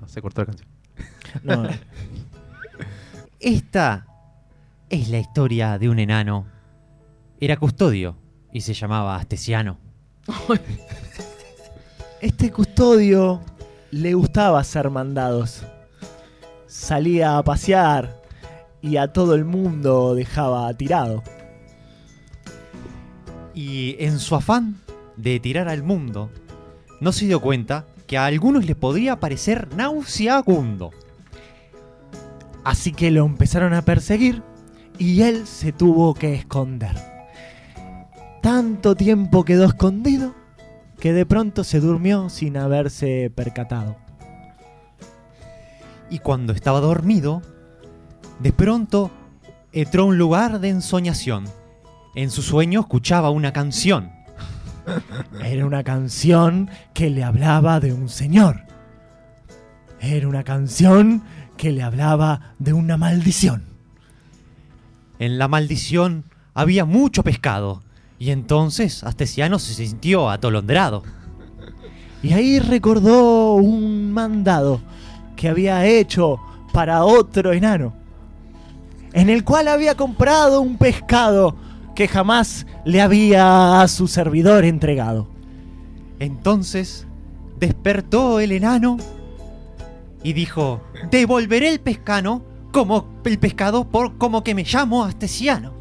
No, 0.00 0.08
se 0.08 0.20
cortó 0.20 0.42
la 0.42 0.46
canción. 0.46 0.68
No, 1.42 1.68
Esta 3.40 4.06
es 4.88 5.08
la 5.08 5.18
historia 5.18 5.78
de 5.78 5.88
un 5.88 5.98
enano. 5.98 6.46
Era 7.40 7.56
custodio 7.56 8.16
y 8.52 8.60
se 8.60 8.74
llamaba 8.74 9.16
Astesiano. 9.16 9.78
Este 12.20 12.52
custodio 12.52 13.40
le 13.90 14.12
gustaba 14.12 14.62
ser 14.62 14.90
mandados. 14.90 15.64
Salía 16.66 17.38
a 17.38 17.42
pasear 17.42 18.20
y 18.82 18.96
a 18.98 19.12
todo 19.12 19.34
el 19.34 19.44
mundo 19.44 20.14
dejaba 20.14 20.72
tirado. 20.74 21.22
Y 23.54 23.96
en 23.98 24.18
su 24.18 24.34
afán 24.34 24.76
de 25.16 25.40
tirar 25.40 25.68
al 25.68 25.82
mundo, 25.82 26.30
no 27.00 27.12
se 27.12 27.26
dio 27.26 27.40
cuenta 27.40 27.86
que 28.06 28.18
a 28.18 28.26
algunos 28.26 28.66
les 28.66 28.76
podría 28.76 29.20
parecer 29.20 29.68
nauseabundo. 29.74 30.90
Así 32.64 32.92
que 32.92 33.10
lo 33.10 33.24
empezaron 33.24 33.72
a 33.72 33.82
perseguir 33.82 34.42
y 34.98 35.22
él 35.22 35.46
se 35.46 35.72
tuvo 35.72 36.14
que 36.14 36.34
esconder. 36.34 36.96
Tanto 38.42 38.94
tiempo 38.94 39.44
quedó 39.44 39.64
escondido 39.64 40.34
que 40.98 41.12
de 41.12 41.24
pronto 41.24 41.64
se 41.64 41.80
durmió 41.80 42.28
sin 42.28 42.56
haberse 42.56 43.32
percatado. 43.34 43.96
Y 46.10 46.18
cuando 46.18 46.52
estaba 46.52 46.80
dormido, 46.80 47.42
de 48.40 48.52
pronto 48.52 49.10
entró 49.72 50.02
a 50.02 50.06
un 50.06 50.18
lugar 50.18 50.60
de 50.60 50.68
ensoñación. 50.68 51.44
En 52.14 52.30
su 52.30 52.42
sueño 52.42 52.80
escuchaba 52.80 53.30
una 53.30 53.52
canción. 53.52 54.10
Era 55.44 55.64
una 55.64 55.84
canción 55.84 56.68
que 56.92 57.08
le 57.10 57.22
hablaba 57.22 57.78
de 57.78 57.92
un 57.92 58.08
señor. 58.08 58.62
Era 60.00 60.26
una 60.26 60.42
canción 60.42 61.22
que 61.56 61.70
le 61.70 61.82
hablaba 61.82 62.54
de 62.58 62.72
una 62.72 62.96
maldición. 62.96 63.64
En 65.18 65.38
la 65.38 65.46
maldición 65.46 66.24
había 66.54 66.84
mucho 66.84 67.22
pescado. 67.22 67.82
Y 68.18 68.30
entonces 68.30 69.04
Astesiano 69.04 69.58
se 69.58 69.74
sintió 69.74 70.30
atolondrado. 70.30 71.04
Y 72.22 72.32
ahí 72.32 72.58
recordó 72.58 73.54
un 73.54 74.12
mandado 74.12 74.80
que 75.36 75.48
había 75.48 75.86
hecho 75.86 76.40
para 76.72 77.04
otro 77.04 77.52
enano, 77.52 77.94
en 79.12 79.30
el 79.30 79.42
cual 79.42 79.68
había 79.68 79.96
comprado 79.96 80.60
un 80.60 80.76
pescado 80.76 81.56
que 81.94 82.08
jamás 82.08 82.66
le 82.84 83.00
había 83.00 83.82
a 83.82 83.88
su 83.88 84.08
servidor 84.08 84.64
entregado. 84.64 85.28
Entonces 86.18 87.06
despertó 87.58 88.40
el 88.40 88.52
enano 88.52 88.98
y 90.22 90.32
dijo: 90.32 90.80
Devolveré 91.10 91.68
el 91.70 91.80
pescano 91.80 92.42
como 92.72 93.06
el 93.24 93.38
pescado 93.38 93.88
por 93.88 94.18
como 94.18 94.44
que 94.44 94.54
me 94.54 94.64
llamo 94.64 95.04
Astesiano. 95.04 95.72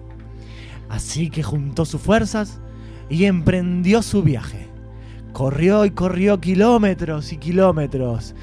Así 0.89 1.30
que 1.30 1.43
juntó 1.43 1.86
sus 1.86 2.01
fuerzas 2.01 2.60
y 3.10 3.26
emprendió 3.26 4.01
su 4.01 4.24
viaje. 4.24 4.68
Corrió 5.34 5.86
y 5.86 5.91
corrió 5.91 6.41
kilómetros 6.41 7.32
y 7.32 7.38
kilómetros 7.38 8.34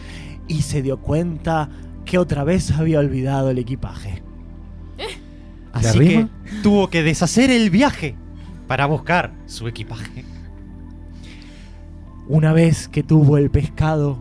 y 0.46 0.62
se 0.62 0.82
dio 0.82 0.98
cuenta 0.98 1.68
que 2.04 2.18
otra 2.18 2.44
vez 2.44 2.70
había 2.70 3.00
olvidado 3.00 3.50
el 3.50 3.58
equipaje. 3.58 4.22
Así 5.76 5.98
que 5.98 6.26
tuvo 6.62 6.88
que 6.88 7.02
deshacer 7.02 7.50
el 7.50 7.70
viaje 7.70 8.14
para 8.66 8.86
buscar 8.86 9.32
su 9.46 9.68
equipaje. 9.68 10.24
Una 12.28 12.52
vez 12.52 12.88
que 12.88 13.02
tuvo 13.02 13.38
el 13.38 13.50
pescado, 13.50 14.18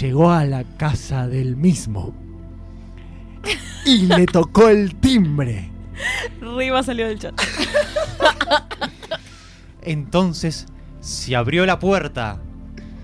llegó 0.00 0.30
a 0.30 0.44
la 0.44 0.64
casa 0.64 1.28
del 1.28 1.56
mismo 1.56 2.14
y 3.86 4.06
le 4.06 4.26
tocó 4.26 4.68
el 4.68 4.96
timbre. 4.96 5.70
Rima 6.40 6.82
salió 6.82 7.06
del 7.06 7.18
chat. 7.18 7.40
Entonces 9.82 10.66
se 11.00 11.36
abrió 11.36 11.64
la 11.64 11.78
puerta 11.78 12.42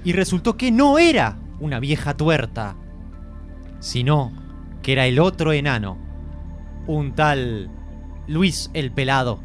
y 0.04 0.12
resultó 0.12 0.56
que 0.56 0.72
no 0.72 0.98
era 0.98 1.38
una 1.60 1.78
vieja 1.78 2.16
tuerta, 2.16 2.74
sino 3.78 4.32
que 4.82 4.92
era 4.92 5.06
el 5.06 5.20
otro 5.20 5.52
enano, 5.52 5.96
un 6.86 7.14
tal 7.14 7.70
Luis 8.26 8.70
el 8.74 8.92
Pelado. 8.92 9.40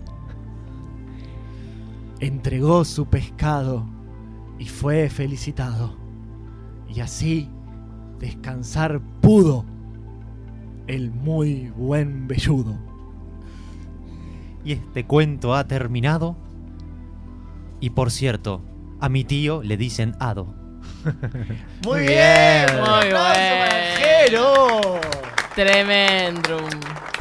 Entregó 2.19 2.85
su 2.85 3.07
pescado 3.07 3.85
y 4.59 4.65
fue 4.65 5.09
felicitado. 5.09 5.95
Y 6.87 7.01
así 7.01 7.49
descansar 8.19 9.01
pudo 9.21 9.65
el 10.87 11.11
muy 11.11 11.69
buen 11.75 12.27
velludo. 12.27 12.77
Y 14.63 14.73
este 14.73 15.05
cuento 15.05 15.55
ha 15.55 15.67
terminado. 15.67 16.35
Y 17.79 17.91
por 17.91 18.09
cierto, 18.09 18.61
a 18.99 19.09
mi 19.09 19.23
tío 19.23 19.61
le 19.61 19.77
dicen 19.77 20.15
Hado. 20.19 20.55
Muy 21.85 22.01
bien, 22.01 22.65
muy 22.79 23.07
bien. 23.07 23.47
Tremendo. 25.55 26.57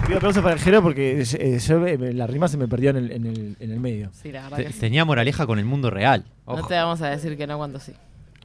Pido 0.07 0.19
aplauso 0.19 0.41
para 0.43 0.55
el 0.55 0.61
Jero 0.61 0.83
porque 0.83 1.21
eh, 1.21 1.59
yo, 1.59 1.85
eh, 1.87 2.13
la 2.13 2.27
rima 2.29 2.47
se 2.49 2.57
me 2.57 2.69
perdió 2.69 2.91
en 2.91 2.97
el, 2.97 3.13
en 3.13 3.27
el, 3.27 3.57
en 3.59 3.71
el 3.73 3.81
medio. 3.81 4.11
Sí, 4.13 4.31
la 4.31 4.43
verdad 4.45 4.59
Te- 4.59 4.65
que 4.67 4.73
sí. 4.73 4.79
Tenía 4.81 5.05
moraleja 5.05 5.47
con 5.47 5.59
el 5.59 5.65
mundo 5.65 5.91
real. 5.91 6.25
No 6.47 6.55
Ojo. 6.55 6.69
te 6.69 6.75
vamos 6.75 7.03
a 7.03 7.09
decir 7.11 7.37
que 7.37 7.47
no 7.47 7.57
cuando 7.59 7.81
sí. 7.81 7.93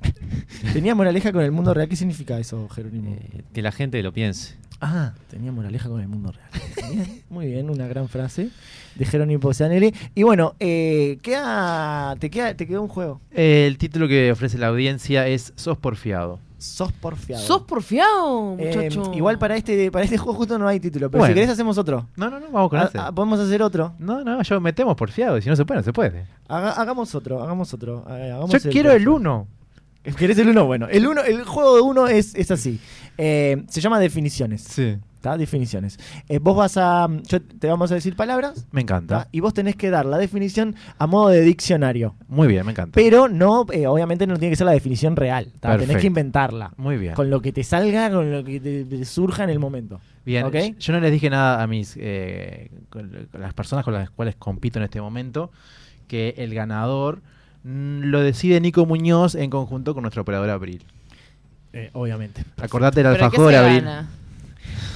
Tenía 0.74 0.96
moraleja 0.96 1.32
con 1.32 1.44
el 1.44 1.52
mundo 1.52 1.74
real. 1.76 1.88
¿Qué 1.88 1.96
significa 1.96 2.40
eso, 2.40 2.68
Jerónimo? 2.70 3.12
Eh, 3.16 3.44
que 3.54 3.62
la 3.62 3.72
gente 3.72 4.02
lo 4.02 4.12
piense. 4.12 4.56
Ah, 4.80 5.14
tenía 5.30 5.52
moraleja 5.52 5.88
con 5.88 6.02
el 6.02 6.08
mundo 6.08 6.32
real. 6.32 6.50
Bien, 6.92 7.22
muy 7.30 7.46
bien, 7.46 7.70
una 7.70 7.86
gran 7.86 8.10
frase 8.10 8.50
de 8.96 9.06
Jerónimo 9.06 9.54
Zanelli. 9.54 9.94
Y 10.16 10.24
bueno, 10.24 10.56
eh, 10.60 11.20
queda, 11.22 12.16
te, 12.18 12.32
queda, 12.32 12.56
te 12.56 12.66
quedó 12.66 12.82
un 12.82 12.88
juego. 12.88 13.22
El 13.30 13.78
título 13.78 14.08
que 14.08 14.32
ofrece 14.32 14.58
la 14.58 14.68
audiencia 14.68 15.28
es 15.28 15.54
Sos 15.56 15.78
porfiado. 15.78 16.40
Sos 16.62 16.92
porfiado. 16.94 17.44
¿Sos 17.44 17.62
porfiado, 17.64 18.56
Eh, 18.60 18.90
muchacho? 18.90 19.12
igual 19.16 19.40
para 19.40 19.56
este, 19.58 19.90
para 19.92 20.06
este 20.06 20.18
juego 20.20 20.38
justo 20.38 20.58
no 20.60 20.68
hay 20.68 20.80
título, 20.80 21.10
pero 21.10 21.20
Bueno. 21.20 21.32
si 21.32 21.36
querés 21.36 21.50
hacemos 21.50 21.78
otro. 21.78 22.08
No, 22.16 22.30
no, 22.30 22.40
no, 22.40 22.48
vamos 22.52 22.70
con 22.70 22.80
Ah, 22.80 22.84
ese. 22.86 22.98
ah, 23.00 23.12
Podemos 23.12 23.40
hacer 23.40 23.62
otro. 23.64 23.94
No, 24.00 24.24
no, 24.24 24.42
yo 24.44 24.62
metemos 24.62 24.96
porfiado. 24.96 25.38
y 25.38 25.42
Si 25.42 25.50
no 25.50 25.56
se 25.56 25.66
puede, 25.66 25.80
no 25.80 25.84
se 25.84 25.94
puede. 25.94 26.26
Haga- 26.48 26.72
hagamos 26.74 27.16
otro, 27.16 27.42
hagamos 27.42 27.74
otro. 27.74 28.06
Eh, 28.10 28.32
hagamos 28.32 28.52
Yo 28.52 28.70
quiero 28.70 28.92
el 28.92 29.08
1. 29.08 29.48
¿Querés 30.18 30.38
el 30.40 30.50
uno? 30.50 30.66
Bueno, 30.66 30.88
el 30.90 31.06
uno, 31.06 31.22
el 31.22 31.44
juego 31.44 31.76
de 31.76 31.82
uno 31.82 32.08
es, 32.08 32.34
es 32.36 32.50
así. 32.50 32.80
Eh, 33.20 33.64
se 33.70 33.82
llama 33.82 34.00
definiciones. 34.00 34.64
Sí. 34.64 34.98
¿Está? 35.22 35.38
Definiciones. 35.38 36.00
Eh, 36.30 36.40
vos 36.40 36.58
vas 36.58 36.78
a. 36.78 37.08
Yo 37.28 37.40
te 37.44 37.68
vamos 37.68 37.92
a 37.92 37.94
decir 37.94 38.16
palabras. 38.16 38.66
Me 38.72 38.80
¿tá? 38.80 38.82
encanta. 38.82 39.28
Y 39.32 39.40
vos 39.40 39.54
tenés 39.54 39.76
que 39.76 39.92
dar 39.92 40.08
la 40.08 40.18
definición 40.18 40.76
a 40.98 41.06
modo 41.06 41.30
de 41.30 41.42
diccionario. 41.42 42.16
Muy 42.28 42.48
bien, 42.48 42.66
me 42.66 42.72
encanta. 42.72 42.94
Pero 42.96 43.28
no, 43.28 43.68
eh, 43.72 43.86
obviamente 43.86 44.26
no 44.26 44.34
tiene 44.38 44.50
que 44.50 44.56
ser 44.56 44.66
la 44.66 44.72
definición 44.72 45.16
real. 45.16 45.52
¿tá? 45.60 45.78
Tenés 45.78 45.98
que 45.98 46.08
inventarla. 46.08 46.74
Muy 46.76 46.98
bien. 46.98 47.14
Con 47.14 47.30
lo 47.30 47.40
que 47.40 47.52
te 47.54 47.64
salga, 47.64 48.10
con 48.10 48.32
lo 48.32 48.44
que 48.44 48.60
te, 48.60 48.84
te 48.84 49.06
surja 49.06 49.44
en 49.44 49.52
el 49.52 49.60
momento. 49.60 50.02
Bien, 50.26 50.44
¿Ok? 50.46 50.56
yo 50.80 50.92
no 50.94 51.00
les 51.00 51.12
dije 51.12 51.30
nada 51.30 51.62
a 51.62 51.68
mis 51.68 51.96
eh, 52.00 52.72
con- 52.90 53.28
con 53.32 53.42
las 53.42 53.54
personas 53.54 53.86
con 53.86 53.94
las 53.94 54.10
cuales 54.10 54.36
compito 54.38 54.80
en 54.80 54.86
este 54.86 55.00
momento 55.02 55.52
que 56.08 56.34
el 56.40 56.56
ganador 56.56 57.22
mm, 57.64 58.06
lo 58.06 58.22
decide 58.22 58.60
Nico 58.60 58.88
Muñoz 58.88 59.36
en 59.36 59.52
conjunto 59.52 59.94
con 59.94 60.02
nuestro 60.02 60.24
operador 60.24 60.50
Abril. 60.50 60.84
Eh, 61.74 61.92
obviamente. 61.94 62.44
Acordate 62.60 63.04
del 63.04 63.14
¿Pero 63.14 63.18
qué 63.20 63.26
alfajor 63.26 63.54
Abril. 63.56 63.84
gana? 63.84 64.10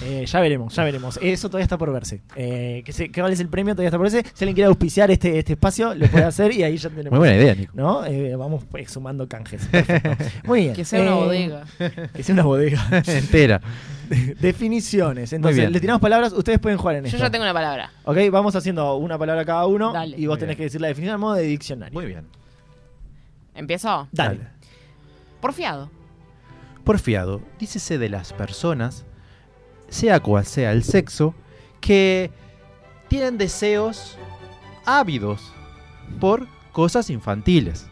Eh, 0.03 0.26
ya 0.26 0.39
veremos, 0.39 0.76
ya 0.76 0.84
veremos. 0.84 1.20
Eso 1.22 1.47
todavía 1.49 1.63
está 1.63 1.78
por 1.78 1.91
verse. 1.91 2.22
Eh, 2.36 2.82
¿qué, 2.86 2.91
se- 2.93 3.09
qué 3.11 3.22
vale 3.22 3.34
es 3.34 3.39
el 3.39 3.49
premio? 3.49 3.74
Todavía 3.74 3.88
está 3.89 3.97
por 3.97 4.09
verse. 4.11 4.24
Si 4.34 4.43
alguien 4.43 4.55
quiere 4.55 4.68
auspiciar 4.68 5.09
este, 5.11 5.39
este 5.39 5.53
espacio, 5.53 5.95
lo 5.95 6.07
puede 6.07 6.26
hacer 6.26 6.51
y 6.53 6.63
ahí 6.63 6.78
ya 6.78 6.89
tenemos. 6.89 7.11
Muy 7.11 7.20
buena 7.20 7.36
idea, 7.36 7.55
Nico. 7.55 7.74
¿No? 7.76 8.05
Eh, 8.05 8.36
vamos 8.36 8.63
pues, 8.70 8.91
sumando 8.91 9.28
canjes. 9.28 9.66
Perfecto. 9.68 10.24
Muy 10.43 10.61
bien. 10.61 10.74
Que 10.76 10.86
sea 10.86 11.01
una 11.01 11.11
Eh, 11.11 11.16
bodega. 11.16 11.66
Que 12.13 12.24
sea 12.24 12.34
una 12.34 12.43
bodega. 12.43 12.86
Entera. 13.07 13.61
Definiciones. 14.39 15.34
Entonces, 15.34 15.72
le 15.72 15.80
tiramos 15.80 16.01
palabras. 16.01 16.34
Ustedes 16.34 16.59
pueden 16.59 16.78
jugar 16.78 16.95
en 16.97 17.03
Yo 17.03 17.07
esto. 17.09 17.18
ya 17.20 17.30
tengo 17.32 17.43
una 17.43 17.53
palabra. 17.53 17.91
Ok, 18.03 18.18
vamos 18.32 18.55
haciendo 18.55 18.95
una 18.97 19.18
palabra 19.18 19.43
cada 19.45 19.66
uno. 19.66 19.91
Dale. 19.93 20.18
Y 20.18 20.26
vos 20.28 20.36
Muy 20.36 20.39
tenés 20.41 20.49
bien. 20.49 20.57
que 20.57 20.63
decir 20.66 20.82
la 20.82 20.88
definición 20.88 21.16
a 21.16 21.18
modo 21.18 21.34
de 21.36 21.43
diccionario. 21.43 21.93
Muy 21.93 22.05
bien. 22.05 22.26
¿Empiezo? 23.55 24.07
Dale. 24.11 24.39
Porfiado. 25.41 25.89
Porfiado, 26.84 27.41
dícese 27.59 27.97
de 27.97 28.09
las 28.09 28.32
personas, 28.34 29.05
sea 29.90 30.20
cual 30.20 30.46
sea 30.46 30.72
el 30.72 30.84
sexo, 30.84 31.34
que 31.82 32.32
tienen 33.08 33.38
deseos 33.38 34.18
ávidos 34.86 35.52
por 36.20 36.48
cosas 36.72 37.10
infantiles. 37.10 37.88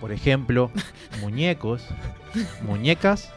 Por 0.00 0.12
ejemplo, 0.12 0.70
muñecos, 1.20 1.82
muñecas 2.62 3.32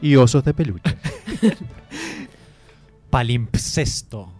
y 0.00 0.16
osos 0.16 0.44
de 0.44 0.54
peluche. 0.54 0.96
Palimpsesto. 3.10 4.32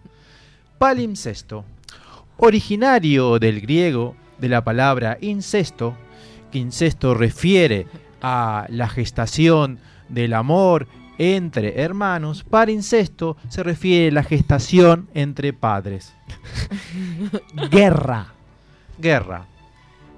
Palimpsesto, 0.77 1.65
originario 2.37 3.39
del 3.39 3.61
griego 3.61 4.15
de 4.37 4.49
la 4.49 4.63
palabra 4.63 5.17
incesto, 5.21 5.97
que 6.51 6.59
incesto 6.59 7.15
refiere 7.15 7.87
a 8.21 8.67
la 8.69 8.87
gestación 8.87 9.79
del 10.07 10.33
amor 10.33 10.87
entre 11.17 11.81
hermanos, 11.81 12.43
parincesto 12.43 13.37
se 13.49 13.63
refiere 13.63 14.09
a 14.09 14.11
la 14.11 14.23
gestación 14.23 15.09
entre 15.13 15.53
padres. 15.53 16.13
Guerra. 17.71 18.33
Guerra. 18.99 19.45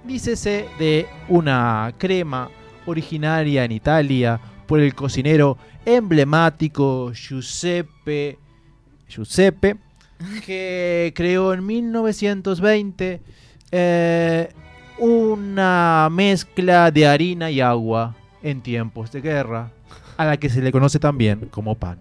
Dícese 0.04 0.68
de 0.78 1.08
una 1.28 1.94
crema 1.98 2.50
originaria 2.86 3.66
en 3.66 3.72
Italia 3.72 4.40
por 4.68 4.80
el 4.80 4.94
cocinero 4.96 5.58
emblemático 5.86 7.12
Giuseppe, 7.14 8.38
Giuseppe 9.08 9.78
que 10.46 11.14
creó 11.16 11.54
en 11.54 11.66
1920 11.66 13.22
eh, 13.72 14.50
una 14.98 16.10
mezcla 16.12 16.92
de 16.92 17.08
harina 17.08 17.50
y 17.50 17.62
agua 17.62 18.16
en 18.44 18.62
tiempos 18.62 19.12
de 19.12 19.22
guerra, 19.22 19.72
a 20.20 20.26
la 20.26 20.36
que 20.36 20.50
se 20.50 20.62
le 20.62 20.70
conoce 20.74 21.00
también 21.00 21.48
como 21.50 21.76
pan. 21.76 21.98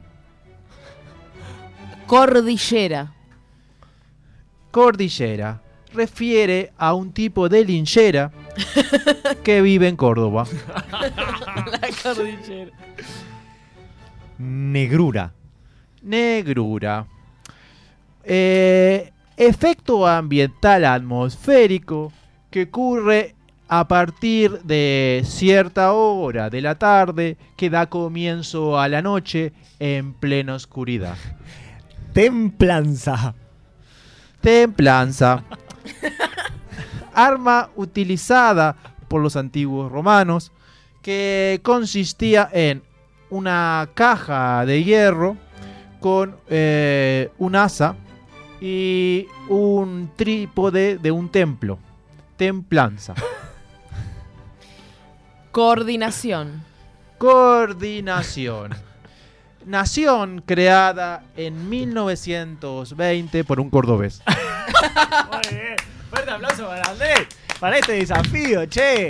Cordillera. 2.09 3.13
Cordillera 4.73 5.63
refiere 5.95 6.73
a 6.77 6.95
un 6.95 7.13
tipo 7.13 7.49
de 7.49 7.65
linchera 7.65 8.33
que 9.45 9.63
vive 9.63 9.87
en 9.87 9.95
Córdoba. 9.95 10.49
La 11.71 11.89
cordillera. 12.03 12.73
Negrura. 14.37 15.33
Negrura. 16.03 17.07
Eh, 18.25 19.13
efecto 19.37 20.09
ambiental 20.09 20.85
atmosférico 20.87 22.13
que 22.51 22.65
ocurre 22.65 23.37
a 23.69 23.87
partir 23.87 24.63
de 24.63 25.23
cierta 25.27 25.93
hora 25.93 26.49
de 26.49 26.63
la 26.63 26.79
tarde 26.79 27.37
que 27.57 27.69
da 27.69 27.87
comienzo 27.87 28.79
a 28.79 28.89
la 28.89 29.03
noche 29.03 29.53
en 29.79 30.15
plena 30.15 30.55
oscuridad. 30.55 31.17
Templanza. 32.15 33.35
Templanza. 34.41 35.45
Arma 37.15 37.71
utilizada 37.77 38.77
por 39.07 39.21
los 39.21 39.37
antiguos 39.37 39.93
romanos 39.93 40.53
que 41.03 41.61
consistía 41.63 42.49
en 42.53 42.83
una 43.31 43.91
caja 43.95 44.65
de 44.65 44.83
hierro 44.83 45.37
con 46.01 46.37
eh, 46.49 47.31
un 47.39 47.57
asa 47.57 47.97
y 48.61 49.27
un 49.49 50.11
trípode 50.17 50.99
de 50.99 51.11
un 51.11 51.29
templo. 51.29 51.79
Templanza. 52.37 53.15
Coordinación. 55.53 56.63
Coordinación. 57.17 58.75
Nación 59.65 60.43
creada 60.45 61.25
en 61.37 61.69
1920 61.69 63.45
por 63.45 63.61
un 63.61 63.71
cordobés. 63.71 64.23
Muy 65.33 65.57
bien. 65.57 65.77
Fuerte 66.11 66.31
aplauso 66.31 66.67
para 66.67 66.91
Andrés. 66.91 67.27
Para 67.61 67.79
este 67.79 67.93
desafío, 67.95 68.67
che. 68.67 69.09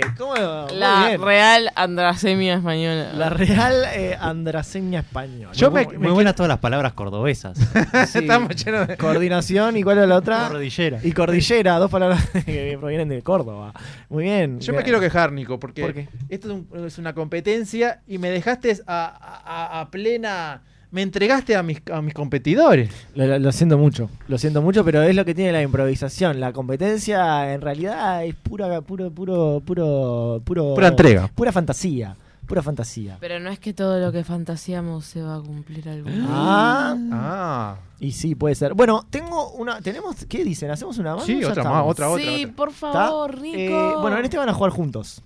La. 0.73 1.15
Real 1.17 1.69
Andrasemia 1.75 2.55
Española. 2.55 3.11
La 3.13 3.29
Real 3.29 3.83
eh, 3.93 4.17
Andraseña 4.19 5.01
Española. 5.01 5.53
Yo 5.53 5.69
me- 5.69 5.85
Muy 5.85 6.11
buenas 6.11 6.33
todas 6.33 6.47
las 6.49 6.57
palabras 6.57 6.93
cordobesas. 6.93 7.57
Sí. 8.07 8.19
Estamos 8.19 8.55
llenos 8.55 8.87
de... 8.87 8.97
Coordinación 8.97 9.77
y 9.77 9.83
cuál 9.83 9.99
es 9.99 10.07
la 10.07 10.15
otra? 10.15 10.47
Cordillera. 10.47 10.99
Y 11.03 11.11
cordillera, 11.11 11.77
dos 11.77 11.91
palabras 11.91 12.27
que 12.45 12.75
provienen 12.79 13.09
de 13.09 13.21
Córdoba. 13.21 13.73
Muy 14.09 14.23
bien. 14.23 14.59
Yo 14.59 14.73
me 14.73 14.81
quiero 14.83 14.99
quejar, 14.99 15.31
Nico, 15.31 15.59
porque 15.59 15.81
¿Por 15.81 15.97
esto 16.29 16.47
es, 16.47 16.53
un- 16.53 16.85
es 16.87 16.97
una 16.97 17.13
competencia 17.13 18.01
y 18.07 18.17
me 18.17 18.29
dejaste 18.31 18.79
a, 18.87 19.41
a- 19.45 19.79
a 19.81 19.91
plena... 19.91 20.61
Me 20.91 21.03
entregaste 21.03 21.55
a 21.55 21.61
mis, 21.61 21.81
a 21.93 22.01
mis 22.01 22.13
competidores. 22.15 22.89
Lo, 23.13 23.27
lo- 23.27 23.37
lo 23.39 23.51
siento 23.51 23.77
mucho, 23.77 24.09
lo 24.27 24.37
siento 24.39 24.61
mucho, 24.63 24.83
pero 24.83 25.03
es 25.03 25.15
lo 25.15 25.23
que 25.23 25.35
tiene 25.35 25.51
la 25.51 25.61
improvisación. 25.61 26.39
La 26.39 26.51
competencia 26.51 27.53
en 27.53 27.61
realidad 27.61 28.25
es 28.25 28.33
pura, 28.35 28.81
puro, 28.81 29.11
puro, 29.11 29.61
puro, 29.63 30.41
puro. 30.43 30.73
Pura 30.73 30.87
entrega. 30.87 31.27
Pura 31.35 31.51
fantasía, 31.51 32.15
pura 32.47 32.63
fantasía. 32.63 33.17
Pero 33.19 33.39
no 33.39 33.51
es 33.51 33.59
que 33.59 33.73
todo 33.73 33.99
lo 33.99 34.11
que 34.11 34.23
fantaseamos 34.23 35.05
se 35.05 35.21
va 35.21 35.35
a 35.35 35.41
cumplir 35.41 35.87
algún 35.89 36.11
día. 36.15 36.25
Ah, 36.27 36.95
Ah. 37.11 37.75
y 37.99 38.11
sí, 38.13 38.33
puede 38.33 38.55
ser. 38.55 38.73
Bueno, 38.73 39.05
tengo 39.11 39.51
una. 39.51 39.81
¿Tenemos. 39.81 40.25
¿Qué 40.25 40.43
dicen? 40.43 40.71
¿Hacemos 40.71 40.97
una 40.97 41.15
más? 41.15 41.25
Sí, 41.25 41.43
otra 41.43 41.63
más, 41.65 41.83
otra, 41.85 42.09
otra. 42.09 42.23
sí, 42.25 42.45
otra. 42.45 42.55
por 42.55 42.69
¿Está? 42.69 42.89
favor. 42.91 43.35
Eh, 43.45 43.69
bueno, 44.01 44.17
en 44.17 44.25
este 44.25 44.39
van 44.39 44.49
a 44.49 44.53
jugar 44.55 44.71
juntos. 44.71 45.21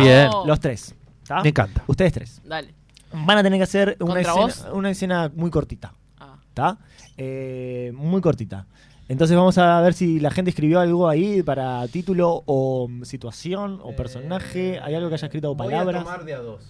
Bien. 0.00 0.28
Los 0.44 0.58
tres. 0.58 0.92
¿está? 1.22 1.40
Me 1.40 1.50
encanta. 1.50 1.84
Ustedes 1.86 2.12
tres. 2.12 2.42
Dale. 2.44 2.74
Van 3.14 3.38
a 3.38 3.42
tener 3.42 3.58
que 3.58 3.64
hacer 3.64 3.96
una 4.00 4.14
¿Contra 4.14 4.20
escena, 4.22 4.34
vos? 4.46 4.66
una 4.72 4.90
escena 4.90 5.32
muy 5.34 5.50
cortita. 5.50 5.94
Ah. 6.18 6.36
¿Está? 6.48 6.78
Eh, 7.16 7.92
muy 7.94 8.20
cortita. 8.20 8.66
Entonces 9.08 9.36
vamos 9.36 9.58
a 9.58 9.80
ver 9.82 9.92
si 9.92 10.18
la 10.18 10.30
gente 10.30 10.50
escribió 10.50 10.80
algo 10.80 11.08
ahí 11.08 11.42
para 11.42 11.86
título 11.88 12.42
o 12.46 12.88
situación 13.02 13.78
o 13.82 13.94
personaje. 13.94 14.80
¿Hay 14.82 14.94
algo 14.94 15.08
que 15.08 15.14
haya 15.16 15.26
escrito 15.26 15.50
o 15.50 15.56
palabras? 15.56 16.04
de 16.24 16.34
a 16.34 16.38
dos. 16.38 16.62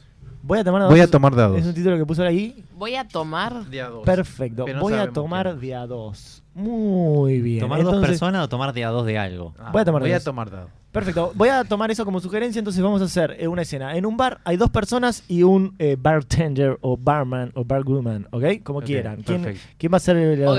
Voy 0.42 0.58
a 0.58 0.64
tomar 0.64 0.82
de 0.82 0.88
Voy 0.88 1.00
a 1.00 1.10
tomar 1.10 1.34
de 1.34 1.42
a 1.42 1.46
dos. 1.46 1.58
Es 1.60 1.66
un 1.66 1.74
título 1.74 1.96
que 1.96 2.04
puso 2.04 2.22
ahí. 2.24 2.64
Voy 2.76 2.96
a 2.96 3.06
tomar. 3.06 3.64
De 3.66 3.80
a 3.80 3.88
dos. 3.88 4.04
Perfecto. 4.04 4.66
No 4.66 4.80
Voy 4.80 4.94
a 4.94 5.10
tomar 5.10 5.54
qué. 5.54 5.66
de 5.68 5.74
a 5.76 5.86
dos. 5.86 6.42
Muy 6.54 7.40
bien. 7.40 7.60
¿Tomar 7.60 7.82
dos 7.82 8.04
personas 8.04 8.44
o 8.44 8.48
tomar 8.48 8.72
de 8.74 8.84
a 8.84 8.88
dos 8.90 9.06
de 9.06 9.16
algo? 9.18 9.54
Ah, 9.58 9.70
Voy 9.72 9.82
a 9.82 9.84
tomar 9.84 10.02
voy 10.02 10.10
de 10.10 10.14
a 10.16 10.18
dos. 10.18 10.24
tomar 10.24 10.50
de 10.50 10.56
a 10.56 10.60
dos. 10.62 10.70
Perfecto. 10.94 11.32
Voy 11.34 11.48
a 11.48 11.64
tomar 11.64 11.90
eso 11.90 12.04
como 12.04 12.20
sugerencia. 12.20 12.60
Entonces 12.60 12.80
vamos 12.80 13.02
a 13.02 13.06
hacer 13.06 13.36
eh, 13.40 13.48
una 13.48 13.62
escena. 13.62 13.96
En 13.96 14.06
un 14.06 14.16
bar 14.16 14.40
hay 14.44 14.56
dos 14.56 14.70
personas 14.70 15.24
y 15.26 15.42
un 15.42 15.74
eh, 15.80 15.96
bartender 16.00 16.78
o 16.82 16.96
barman 16.96 17.50
o 17.56 17.64
barwoman. 17.64 18.28
¿Ok? 18.30 18.44
Como 18.62 18.78
Ok, 18.78 18.84
quieran. 18.86 19.22
¿Quién, 19.22 19.42
perfecto. 19.42 19.68
quién 19.76 19.92
va 19.92 19.96
a 19.96 20.00
ser 20.00 20.16
el- 20.16 20.46
Ok. 20.46 20.58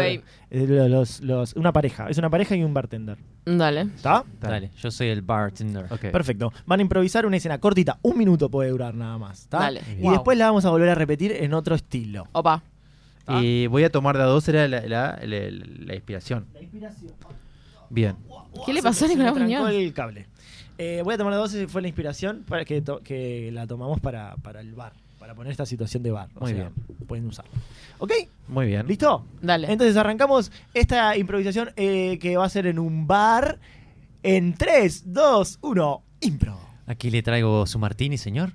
el- 0.49 0.91
los- 0.91 1.21
los- 1.21 1.53
una 1.55 1.71
pareja? 1.71 2.09
Es 2.09 2.17
una 2.17 2.29
pareja 2.29 2.53
y 2.53 2.63
un 2.65 2.73
bartender. 2.73 3.17
Dale. 3.45 3.81
¿Está? 3.81 4.25
Dale, 4.41 4.71
yo 4.77 4.91
soy 4.91 5.07
el 5.07 5.21
bartender. 5.21 5.85
Ok. 5.89 6.11
Perfecto. 6.11 6.51
Van 6.65 6.79
a 6.79 6.83
improvisar 6.83 7.25
una 7.25 7.37
escena 7.37 7.57
cortita. 7.59 7.97
Un 8.01 8.17
minuto 8.17 8.49
puede 8.49 8.71
durar 8.71 8.93
nada 8.93 9.17
más. 9.17 9.43
¿está? 9.43 9.59
Dale. 9.59 9.81
Y 9.97 10.01
Wow. 10.01 10.11
después 10.11 10.37
la 10.37 10.47
vamos 10.47 10.65
a 10.65 10.69
volver 10.69 10.89
a 10.89 10.95
repetir 10.95 11.31
en 11.31 11.53
otro 11.53 11.75
estilo. 11.75 12.27
Opa. 12.33 12.61
Y 13.41 13.67
voy 13.67 13.85
a 13.85 13.89
tomar 13.89 14.17
de 14.17 14.23
a 14.23 14.25
dos 14.25 14.47
era 14.49 14.67
la, 14.67 14.81
la- 14.81 15.17
la- 15.23 15.49
la 15.49 15.95
inspiración. 15.95 16.45
Bien. 17.89 18.15
¿Qué 18.65 18.73
le 18.73 18.81
pasó 18.83 19.05
a 19.05 19.07
me- 19.07 19.13
se 19.13 19.17
me 19.19 19.25
Nicolás 19.25 19.47
Muñoz? 19.49 19.71
el 19.71 19.93
cable. 19.93 20.27
Eh, 20.77 21.01
voy 21.03 21.13
a 21.13 21.17
tomar 21.17 21.33
dos, 21.35 21.53
esa 21.53 21.67
fue 21.69 21.81
la 21.81 21.87
inspiración 21.87 22.43
para 22.47 22.65
que, 22.65 22.81
to- 22.81 22.99
que 23.01 23.49
la 23.53 23.65
tomamos 23.67 23.99
para, 23.99 24.35
para 24.37 24.59
el 24.61 24.73
bar. 24.73 24.93
Para 25.19 25.33
poner 25.33 25.51
esta 25.51 25.65
situación 25.65 26.03
de 26.03 26.11
bar. 26.11 26.29
O 26.35 26.41
Muy 26.41 26.53
sea, 26.53 26.71
Pueden 27.07 27.25
usarlo. 27.25 27.51
¿Ok? 27.99 28.11
Muy 28.47 28.67
bien. 28.67 28.85
¿Listo? 28.87 29.25
Dale. 29.41 29.71
Entonces 29.71 29.95
arrancamos 29.97 30.51
esta 30.73 31.17
improvisación 31.17 31.71
eh, 31.77 32.19
que 32.19 32.37
va 32.37 32.45
a 32.45 32.49
ser 32.49 32.67
en 32.67 32.77
un 32.79 33.07
bar. 33.07 33.59
En 34.23 34.53
3, 34.55 35.13
2, 35.13 35.59
1, 35.61 36.03
impro. 36.21 36.59
Aquí 36.87 37.09
le 37.11 37.21
traigo 37.23 37.65
su 37.67 37.79
martini, 37.79 38.17
señor. 38.17 38.53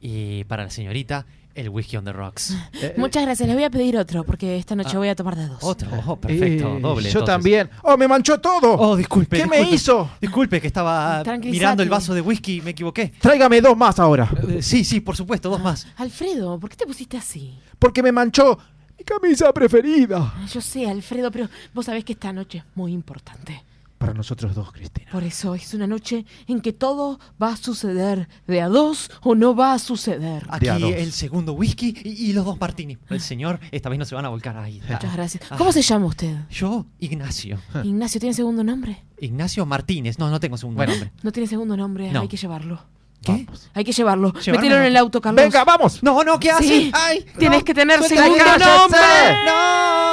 Y 0.00 0.44
para 0.44 0.64
la 0.64 0.70
señorita, 0.70 1.26
el 1.54 1.68
whisky 1.68 1.96
on 1.96 2.04
the 2.04 2.12
rocks. 2.12 2.54
Eh, 2.82 2.94
Muchas 2.96 3.22
gracias. 3.24 3.46
Les 3.46 3.54
voy 3.56 3.64
a 3.64 3.70
pedir 3.70 3.96
otro 3.96 4.24
porque 4.24 4.56
esta 4.56 4.74
noche 4.74 4.90
Ah. 4.94 4.98
voy 4.98 5.08
a 5.08 5.14
tomar 5.14 5.36
de 5.36 5.46
dos. 5.46 5.58
Otro, 5.62 5.88
oh, 6.06 6.16
perfecto, 6.16 6.76
eh, 6.76 6.80
doble. 6.80 7.02
Yo 7.10 7.20
entonces. 7.20 7.24
también. 7.26 7.70
¡Oh, 7.82 7.96
me 7.96 8.08
manchó 8.08 8.40
todo! 8.40 8.72
Oh, 8.74 8.96
disculpe. 8.96 9.36
¿Qué 9.36 9.46
me 9.46 9.56
disculpe. 9.58 9.74
hizo? 9.76 10.10
Disculpe 10.20 10.60
que 10.60 10.66
estaba 10.66 11.22
mirando 11.44 11.82
el 11.82 11.88
vaso 11.88 12.14
de 12.14 12.20
whisky 12.20 12.56
y 12.56 12.60
me 12.62 12.70
equivoqué. 12.70 13.12
Tráigame 13.20 13.60
dos 13.60 13.76
más 13.76 13.98
ahora. 14.00 14.28
Eh, 14.48 14.62
sí, 14.62 14.84
sí, 14.84 15.00
por 15.00 15.16
supuesto, 15.16 15.48
dos 15.50 15.60
más. 15.62 15.86
Alfredo, 15.96 16.58
¿por 16.58 16.70
qué 16.70 16.76
te 16.76 16.86
pusiste 16.86 17.16
así? 17.16 17.58
Porque 17.78 18.02
me 18.02 18.10
manchó 18.12 18.58
mi 18.98 19.04
camisa 19.04 19.52
preferida. 19.52 20.34
Yo 20.52 20.60
sé, 20.60 20.88
Alfredo, 20.88 21.30
pero 21.30 21.48
vos 21.74 21.86
sabés 21.86 22.04
que 22.04 22.12
esta 22.14 22.32
noche 22.32 22.58
es 22.58 22.64
muy 22.74 22.92
importante. 22.92 23.62
Para 24.02 24.14
nosotros 24.14 24.52
dos, 24.54 24.72
Cristina. 24.72 25.08
Por 25.12 25.22
eso 25.22 25.54
es 25.54 25.72
una 25.74 25.86
noche 25.86 26.26
en 26.48 26.60
que 26.60 26.72
todo 26.72 27.20
va 27.40 27.52
a 27.52 27.56
suceder 27.56 28.28
de 28.48 28.60
a 28.60 28.68
dos 28.68 29.10
o 29.22 29.36
no 29.36 29.54
va 29.54 29.74
a 29.74 29.78
suceder. 29.78 30.44
Aquí 30.50 30.66
a 30.66 30.76
el 30.76 31.12
segundo 31.12 31.52
whisky 31.52 31.94
y, 32.04 32.30
y 32.30 32.32
los 32.32 32.44
dos 32.44 32.58
martini. 32.58 32.98
El 33.08 33.20
señor, 33.20 33.60
esta 33.70 33.88
vez 33.88 34.00
no 34.00 34.04
se 34.04 34.16
van 34.16 34.24
a 34.24 34.28
volcar 34.28 34.56
ahí. 34.56 34.82
Muchas 34.88 35.12
gracias. 35.14 35.44
Ah. 35.50 35.54
¿Cómo 35.56 35.70
se 35.70 35.82
llama 35.82 36.06
usted? 36.06 36.34
Yo, 36.50 36.84
Ignacio. 36.98 37.60
Ignacio, 37.84 38.20
¿tiene 38.20 38.34
segundo 38.34 38.64
nombre? 38.64 39.04
Ignacio 39.20 39.64
Martínez. 39.66 40.18
No, 40.18 40.30
no 40.30 40.40
tengo 40.40 40.56
segundo 40.56 40.78
Bueno. 40.78 40.92
nombre. 40.94 41.12
No 41.22 41.30
tiene 41.30 41.46
segundo 41.46 41.76
nombre, 41.76 42.10
No. 42.10 42.22
hay 42.22 42.28
que 42.28 42.36
llevarlo. 42.36 42.84
¿Qué? 43.24 43.46
Hay 43.74 43.84
que 43.84 43.92
llevarlo. 43.92 44.32
Metelo 44.32 44.78
en 44.78 44.82
el 44.82 44.96
auto, 44.96 45.20
Carlos. 45.20 45.44
Venga, 45.44 45.62
vamos. 45.62 46.02
No, 46.02 46.24
no, 46.24 46.40
¿qué 46.40 46.50
hace? 46.50 46.64
Sí. 46.66 46.90
Ay, 46.92 47.24
Tienes 47.38 47.60
no. 47.60 47.64
que 47.64 47.72
tener 47.72 47.98
Suelta, 48.00 48.16
segundo 48.16 48.44
nombre. 48.44 48.98
No. 49.46 50.11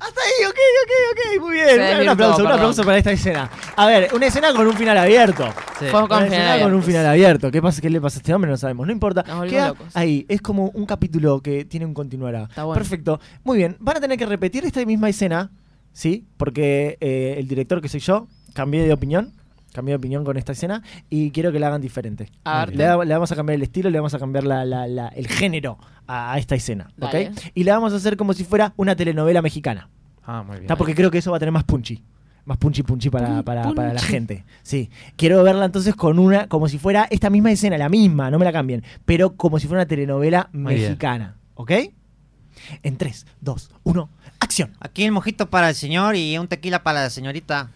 Hasta 0.00 0.20
ahí, 0.20 0.46
ok, 0.46 0.54
ok, 0.84 0.92
ok, 1.12 1.40
muy 1.42 1.54
bien. 1.54 2.02
Un 2.02 2.08
aplauso, 2.08 2.44
un 2.44 2.52
aplauso 2.52 2.84
para 2.84 2.98
esta 2.98 3.10
escena. 3.10 3.50
A 3.76 3.86
ver, 3.86 4.10
una 4.14 4.26
escena 4.26 4.52
con 4.52 4.66
un 4.66 4.74
final 4.74 4.96
abierto. 4.96 5.44
Sí. 5.78 5.86
Fue 5.90 6.06
con 6.06 6.18
Una 6.18 6.26
escena 6.26 6.60
con 6.60 6.74
un 6.74 6.82
final 6.82 7.06
abierto. 7.06 7.50
¿Qué 7.50 7.60
pasa? 7.60 7.80
¿Qué 7.80 7.90
le 7.90 8.00
pasa 8.00 8.18
a 8.18 8.20
este 8.20 8.32
hombre? 8.32 8.50
No 8.50 8.56
sabemos. 8.56 8.86
No 8.86 8.92
importa. 8.92 9.24
Nos 9.26 9.46
Queda 9.48 9.68
locos. 9.68 9.88
ahí. 9.94 10.24
Es 10.28 10.40
como 10.40 10.70
un 10.70 10.86
capítulo 10.86 11.40
que 11.40 11.64
tiene 11.64 11.84
un 11.84 11.94
continuará. 11.94 12.44
Está 12.44 12.64
bueno. 12.64 12.78
Perfecto. 12.80 13.20
Muy 13.42 13.58
bien. 13.58 13.76
Van 13.80 13.96
a 13.96 14.00
tener 14.00 14.16
que 14.18 14.26
repetir 14.26 14.64
esta 14.64 14.84
misma 14.84 15.08
escena, 15.08 15.50
¿sí? 15.92 16.24
Porque 16.36 16.96
eh, 17.00 17.34
el 17.38 17.48
director 17.48 17.82
que 17.82 17.88
soy 17.88 18.00
yo 18.00 18.28
cambié 18.54 18.84
de 18.84 18.92
opinión. 18.92 19.32
Cambié 19.78 19.92
de 19.92 19.96
opinión 19.96 20.24
con 20.24 20.36
esta 20.36 20.50
escena 20.52 20.82
y 21.08 21.30
quiero 21.30 21.52
que 21.52 21.60
la 21.60 21.68
hagan 21.68 21.80
diferente. 21.80 22.28
A 22.44 22.66
ver. 22.66 22.74
Le, 22.76 22.82
da- 22.84 23.04
le 23.04 23.14
vamos 23.14 23.30
a 23.30 23.36
cambiar 23.36 23.54
el 23.54 23.62
estilo, 23.62 23.90
le 23.90 23.98
vamos 24.00 24.12
a 24.12 24.18
cambiar 24.18 24.42
la- 24.42 24.64
la- 24.64 24.88
la- 24.88 25.06
el 25.08 25.28
género 25.28 25.78
a, 26.08 26.32
a 26.32 26.38
esta 26.38 26.56
escena. 26.56 26.88
¿ok? 27.00 27.12
Dale. 27.12 27.30
Y 27.54 27.62
la 27.62 27.74
vamos 27.74 27.92
a 27.92 27.96
hacer 27.96 28.16
como 28.16 28.32
si 28.32 28.42
fuera 28.42 28.72
una 28.76 28.96
telenovela 28.96 29.40
mexicana. 29.40 29.88
Ah, 30.24 30.42
muy 30.42 30.54
bien. 30.54 30.64
Está 30.64 30.74
porque 30.74 30.96
creo 30.96 31.12
que 31.12 31.18
eso 31.18 31.30
va 31.30 31.36
a 31.36 31.40
tener 31.40 31.52
más 31.52 31.62
punchy. 31.62 32.02
Más 32.44 32.56
punchy 32.58 32.82
punchy 32.82 33.08
para, 33.10 33.28
Pun- 33.28 33.44
para, 33.44 33.62
para 33.72 33.88
la 33.92 34.00
punchy. 34.00 34.06
gente. 34.12 34.44
Sí. 34.62 34.90
Quiero 35.16 35.42
verla 35.44 35.64
entonces 35.66 35.94
con 35.94 36.18
una, 36.18 36.48
como 36.48 36.66
si 36.68 36.78
fuera 36.78 37.06
esta 37.10 37.30
misma 37.30 37.52
escena, 37.52 37.78
la 37.78 37.88
misma, 37.88 38.30
no 38.32 38.38
me 38.40 38.44
la 38.44 38.52
cambien. 38.52 38.82
Pero 39.04 39.36
como 39.36 39.58
si 39.60 39.68
fuera 39.68 39.82
una 39.82 39.88
telenovela 39.88 40.48
Muy 40.52 40.74
bien. 40.74 40.86
mexicana. 40.88 41.36
¿Ok? 41.54 41.70
En 42.82 42.96
3, 42.96 43.26
2, 43.42 43.70
1, 43.84 44.10
acción. 44.40 44.72
Aquí 44.80 45.04
el 45.04 45.12
mojito 45.12 45.48
para 45.50 45.68
el 45.68 45.74
señor 45.76 46.16
y 46.16 46.36
un 46.36 46.48
tequila 46.48 46.82
para 46.82 47.02
la 47.02 47.10
señorita. 47.10 47.70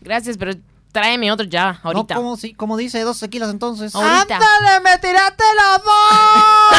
Gracias, 0.00 0.36
pero 0.36 0.52
tráeme 0.98 1.30
otro 1.30 1.46
ya, 1.46 1.78
ahorita. 1.82 2.14
No, 2.14 2.20
como, 2.22 2.36
sí, 2.36 2.54
como 2.54 2.76
dice, 2.76 3.00
dos 3.02 3.20
tequilas 3.20 3.50
entonces. 3.50 3.94
Ahorita. 3.94 4.40
me 4.82 4.98
tiraste 4.98 5.44
los 5.56 5.84
dos! 5.84 5.94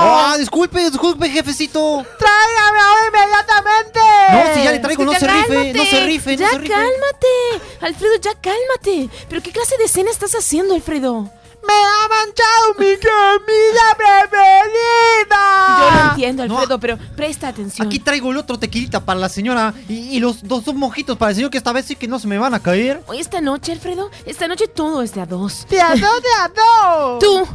Ah, 0.00 0.36
disculpe, 0.38 0.78
disculpe, 0.90 1.28
jefecito. 1.28 2.04
¡Tráigame 2.18 2.78
ahora 2.80 3.06
inmediatamente! 3.08 4.00
No, 4.30 4.54
si 4.54 4.64
ya 4.64 4.72
le 4.72 4.78
traigo, 4.78 5.04
no 5.04 5.12
se 5.14 5.26
rife, 5.26 5.72
no 5.72 5.84
se 5.84 6.04
rife, 6.04 6.32
no 6.32 6.38
Ya 6.38 6.50
se 6.50 6.58
rife. 6.58 6.72
cálmate. 6.72 7.76
Alfredo, 7.80 8.14
ya 8.20 8.30
cálmate. 8.34 9.08
¿Pero 9.28 9.42
qué 9.42 9.50
clase 9.50 9.76
de 9.78 9.84
escena 9.84 10.10
estás 10.10 10.34
haciendo, 10.34 10.74
Alfredo? 10.74 11.30
¡Me 11.66 11.74
ha 11.74 12.08
manchado 12.08 12.74
mi 12.78 12.96
comida 12.96 13.96
preferida! 13.96 15.78
Yo 15.78 15.90
lo 16.04 16.10
entiendo, 16.10 16.46
no. 16.46 16.54
Alfredo, 16.58 16.80
pero 16.80 16.98
presta 17.16 17.48
atención. 17.48 17.86
Aquí 17.86 17.98
traigo 17.98 18.30
el 18.30 18.36
otro 18.38 18.58
tequilita 18.58 19.04
para 19.04 19.18
la 19.20 19.28
señora 19.28 19.74
y, 19.88 20.16
y 20.16 20.20
los 20.20 20.42
dos, 20.42 20.64
dos 20.64 20.74
mojitos 20.74 21.16
para 21.16 21.30
el 21.30 21.36
señor 21.36 21.50
que 21.50 21.58
esta 21.58 21.72
vez 21.72 21.86
sí 21.86 21.96
que 21.96 22.08
no 22.08 22.18
se 22.18 22.26
me 22.26 22.38
van 22.38 22.54
a 22.54 22.60
caer. 22.60 23.02
Hoy 23.06 23.18
esta 23.18 23.40
noche, 23.40 23.72
Alfredo, 23.72 24.10
esta 24.24 24.48
noche 24.48 24.68
todo 24.68 25.02
es 25.02 25.14
de 25.14 25.20
a 25.20 25.26
dos. 25.26 25.66
¡De 25.68 25.80
a 25.80 25.90
dos, 25.90 26.00
de 26.00 26.32
a 26.40 26.48
dos! 26.48 27.18
Tú, 27.18 27.46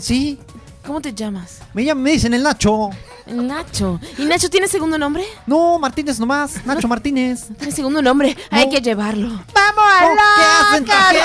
sí, 0.00 0.38
¿cómo 0.86 1.00
te 1.00 1.12
llamas? 1.12 1.58
me, 1.74 1.84
llaman- 1.84 2.02
me 2.02 2.12
dicen 2.12 2.32
el 2.34 2.42
Nacho. 2.42 2.90
Nacho. 3.26 3.98
¿Y 4.18 4.22
Nacho 4.24 4.48
tiene 4.48 4.68
segundo 4.68 4.96
nombre? 4.98 5.24
No, 5.46 5.78
Martínez 5.80 6.18
nomás, 6.20 6.64
Nacho 6.64 6.86
Martínez. 6.86 7.48
Tiene 7.58 7.72
segundo 7.72 8.00
nombre. 8.00 8.36
Hay 8.50 8.68
que 8.68 8.80
llevarlo. 8.80 9.28
¡Vamos 9.52 9.84
a 9.84 10.00
¿Qué 10.00 10.44
hacen? 10.76 10.84
¿Qué 10.84 10.92
hacen? 10.92 11.18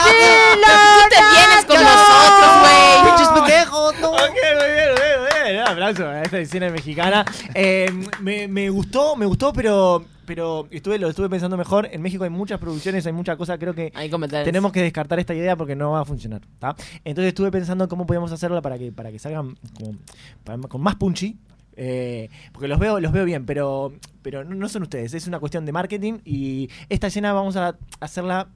Tú 0.62 1.09
te 1.09 1.22
vienes 1.36 1.66
con 1.68 1.84
nosotros, 1.84 2.51
güey. 2.62 3.03
Pinches 3.05 3.28
pendejos, 3.30 3.95
no. 4.01 4.09
Ok, 4.12 4.20
muy 4.20 4.32
bien, 4.32 4.57
muy 4.57 5.01
bien, 5.01 5.20
muy 5.22 5.51
bien. 5.51 5.62
Un 5.62 5.68
aplauso 5.68 6.07
a 6.07 6.22
esta 6.24 6.39
escena 6.39 6.70
mexicana. 6.70 7.26
Eh, 7.53 7.91
me, 8.20 8.47
me 8.47 8.70
gustó, 8.72 9.16
me 9.16 9.26
gustó, 9.28 9.53
pero, 9.53 10.03
pero 10.34 10.65
estuve, 10.71 10.97
lo 10.97 11.09
estuve 11.09 11.27
pensando 11.29 11.57
mejor. 11.57 11.89
En 11.91 12.01
México 12.01 12.23
hay 12.23 12.29
muchas 12.29 12.57
producciones, 12.57 13.05
hay 13.05 13.11
muchas 13.11 13.36
cosas. 13.36 13.59
Creo 13.59 13.75
que 13.75 13.91
tenemos 14.45 14.71
que 14.71 14.82
descartar 14.82 15.19
esta 15.19 15.34
idea 15.36 15.57
porque 15.57 15.75
no 15.75 15.91
va 15.91 15.99
a 15.99 16.05
funcionar. 16.05 16.39
¿tá? 16.57 16.73
Entonces 17.03 17.27
estuve 17.29 17.51
pensando 17.51 17.89
cómo 17.89 18.05
podíamos 18.05 18.32
hacerla 18.32 18.61
para 18.61 18.77
que, 18.77 18.93
para 18.93 19.11
que 19.11 19.19
salgan 19.19 19.57
como- 19.77 19.97
para- 20.45 20.57
con 20.69 20.79
más 20.82 20.95
punchy. 20.95 21.38
eh, 21.75 22.29
porque 22.53 22.67
los 22.67 22.79
veo, 22.79 22.99
los 22.99 23.11
veo 23.11 23.25
bien, 23.25 23.45
pero, 23.45 23.93
pero 24.21 24.43
no, 24.43 24.55
no 24.55 24.69
son 24.69 24.84
ustedes. 24.84 25.13
Es 25.13 25.27
una 25.27 25.39
cuestión 25.39 25.65
de 25.65 25.71
marketing 25.73 26.19
y 26.23 26.69
esta 26.89 27.07
escena 27.07 27.34
vamos 27.34 27.55
a 27.57 27.77
hacerla 27.99 28.47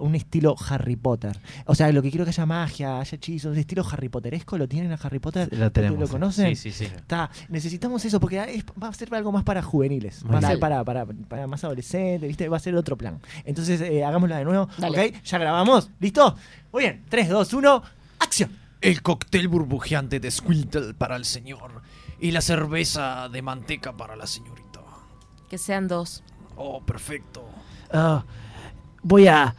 un 0.00 0.14
estilo 0.14 0.54
Harry 0.68 0.96
Potter. 0.96 1.38
O 1.66 1.74
sea, 1.74 1.90
lo 1.92 2.02
que 2.02 2.10
quiero 2.10 2.24
que 2.24 2.30
haya 2.30 2.46
magia, 2.46 3.00
haya 3.00 3.16
hechizos, 3.16 3.56
estilo 3.56 3.84
Harry 3.90 4.08
Potteresco, 4.08 4.58
¿lo 4.58 4.68
tienen 4.68 4.92
a 4.92 4.96
Harry 4.96 5.18
Potter? 5.18 5.48
Lo 5.56 5.70
tenemos, 5.72 5.98
¿Lo 6.00 6.08
conocen? 6.08 6.54
Sí, 6.56 6.70
sí, 6.70 6.86
sí. 6.86 6.92
Está, 6.94 7.30
necesitamos 7.48 8.04
eso 8.04 8.18
porque 8.20 8.38
es- 8.54 8.64
va 8.82 8.88
a 8.88 8.92
ser 8.94 9.14
algo 9.14 9.32
más 9.32 9.44
para 9.44 9.62
juveniles, 9.62 10.24
Muy 10.24 10.32
va 10.34 10.38
a 10.38 10.50
ser 10.50 10.58
para, 10.58 10.84
para, 10.84 11.06
para 11.06 11.46
más 11.46 11.62
adolescentes, 11.64 12.28
¿viste? 12.28 12.48
Va 12.48 12.56
a 12.56 12.60
ser 12.60 12.74
otro 12.74 12.96
plan. 12.96 13.20
Entonces, 13.44 13.80
eh, 13.80 14.04
hagámosla 14.04 14.38
de 14.38 14.44
nuevo, 14.44 14.68
Dale. 14.78 15.08
¿ok? 15.08 15.22
¿Ya 15.24 15.38
grabamos? 15.38 15.90
¿Listo? 16.00 16.36
Muy 16.72 16.82
bien, 16.84 17.04
3, 17.08 17.28
2, 17.28 17.52
1, 17.54 17.82
acción. 18.18 18.50
El 18.80 19.00
cóctel 19.02 19.46
burbujeante 19.48 20.18
de 20.18 20.30
Squintle 20.30 20.94
para 20.94 21.14
el 21.16 21.24
señor 21.24 21.82
y 22.20 22.32
la 22.32 22.40
cerveza 22.40 23.28
de 23.28 23.40
manteca 23.42 23.96
para 23.96 24.16
la 24.16 24.26
señorita. 24.26 24.80
Que 25.48 25.58
sean 25.58 25.86
dos. 25.86 26.24
Oh, 26.56 26.80
perfecto. 26.82 27.44
Ah, 27.92 28.24
voy 29.02 29.28
a. 29.28 29.54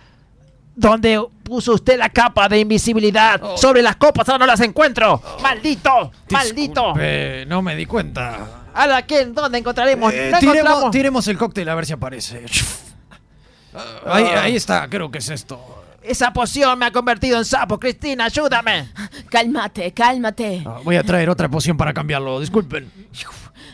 ¿Dónde 0.75 1.23
puso 1.43 1.73
usted 1.73 1.99
la 1.99 2.09
capa 2.09 2.49
de 2.49 2.59
invisibilidad? 2.59 3.39
Oh. 3.43 3.57
Sobre 3.57 3.81
las 3.81 3.95
copas 3.97 4.27
ahora 4.27 4.39
no 4.39 4.45
las 4.47 4.59
encuentro. 4.61 5.21
¡Maldito! 5.41 6.11
¡Maldito! 6.31 6.81
Disculpe, 6.93 7.45
no 7.47 7.61
me 7.61 7.75
di 7.75 7.85
cuenta. 7.85 8.63
¿Ahora 8.73 9.03
quién? 9.03 9.35
¿Dónde 9.35 9.59
encontraremos? 9.59 10.11
Eh, 10.11 10.29
no 10.31 10.39
tiremos, 10.39 10.57
encontramos. 10.57 10.91
tiremos 10.91 11.27
el 11.27 11.37
cóctel 11.37 11.69
a 11.69 11.75
ver 11.75 11.85
si 11.85 11.93
aparece. 11.93 12.45
Ah, 13.75 14.17
ahí, 14.17 14.25
ahí 14.25 14.55
está, 14.55 14.87
creo 14.87 15.09
que 15.09 15.17
es 15.17 15.29
esto. 15.29 15.59
Esa 16.03 16.31
poción 16.31 16.77
me 16.77 16.85
ha 16.85 16.91
convertido 16.91 17.39
en 17.39 17.45
sapo, 17.45 17.79
Cristina, 17.79 18.25
ayúdame. 18.25 18.89
Cálmate, 19.29 19.91
cálmate. 19.93 20.61
Ah, 20.63 20.79
voy 20.83 20.95
a 20.95 21.03
traer 21.03 21.27
otra 21.27 21.49
poción 21.49 21.75
para 21.75 21.91
cambiarlo, 21.91 22.39
disculpen. 22.39 22.91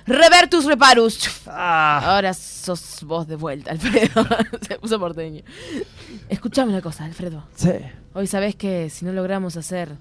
Revertus 0.10 0.66
reparus. 0.66 1.30
Ah, 1.48 2.02
Ahora 2.16 2.34
sos 2.34 3.04
vos 3.04 3.28
de 3.28 3.36
vuelta, 3.36 3.72
Alfredo. 3.72 4.26
Se 4.68 4.80
puso 4.80 5.00
porteño. 5.00 5.44
Escuchame 6.30 6.72
una 6.72 6.82
cosa, 6.82 7.06
Alfredo. 7.06 7.44
sí. 7.56 7.72
Hoy 8.14 8.26
sabés 8.26 8.56
que 8.56 8.90
si 8.90 9.06
no 9.06 9.12
logramos 9.14 9.56
hacer 9.56 9.96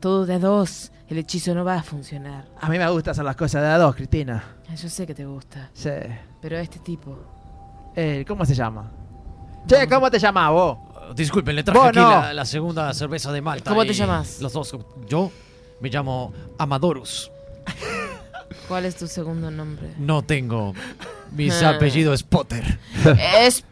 todo 0.00 0.26
de 0.26 0.34
a 0.34 0.38
dos, 0.40 0.90
el 1.08 1.18
hechizo 1.18 1.54
no 1.54 1.64
va 1.64 1.76
a 1.76 1.82
funcionar. 1.84 2.46
A 2.60 2.68
mí 2.68 2.76
me 2.76 2.90
gusta 2.90 3.12
hacer 3.12 3.24
las 3.24 3.36
cosas 3.36 3.62
de 3.62 3.68
a 3.68 3.78
dos, 3.78 3.94
Cristina. 3.94 4.42
Ah, 4.68 4.74
Yo 4.74 4.88
sé 4.88 5.06
que 5.06 5.14
te 5.14 5.24
gusta, 5.24 5.70
Sí. 5.72 5.90
pero 6.40 6.58
este 6.58 6.80
tipo. 6.80 7.16
Eh, 7.94 8.24
¿Cómo 8.26 8.44
se 8.44 8.54
llama? 8.56 8.90
Che, 9.68 9.86
¿cómo 9.88 10.10
te 10.10 10.18
llamas 10.18 10.50
vos? 10.50 10.78
Ah, 10.96 11.12
Disculpen, 11.14 11.54
le 11.54 11.62
traje 11.62 11.88
aquí 11.88 11.98
no. 12.00 12.10
la, 12.10 12.34
la 12.34 12.44
segunda 12.44 12.92
cerveza 12.94 13.30
de 13.30 13.40
Malta. 13.40 13.70
¿Cómo 13.70 13.84
te 13.84 13.92
llamas? 13.92 14.40
Los 14.40 14.52
dos. 14.54 14.76
Yo 15.06 15.30
me 15.80 15.88
llamo 15.88 16.32
Amadorus. 16.58 17.30
¿Cuál 18.72 18.86
es 18.86 18.96
tu 18.96 19.06
segundo 19.06 19.50
nombre? 19.50 19.88
No 19.98 20.22
tengo. 20.22 20.72
Mi 21.30 21.50
Ah. 21.50 21.68
apellido 21.76 22.14
es 22.14 22.22
Potter. 22.22 22.78
Es. 23.44 23.62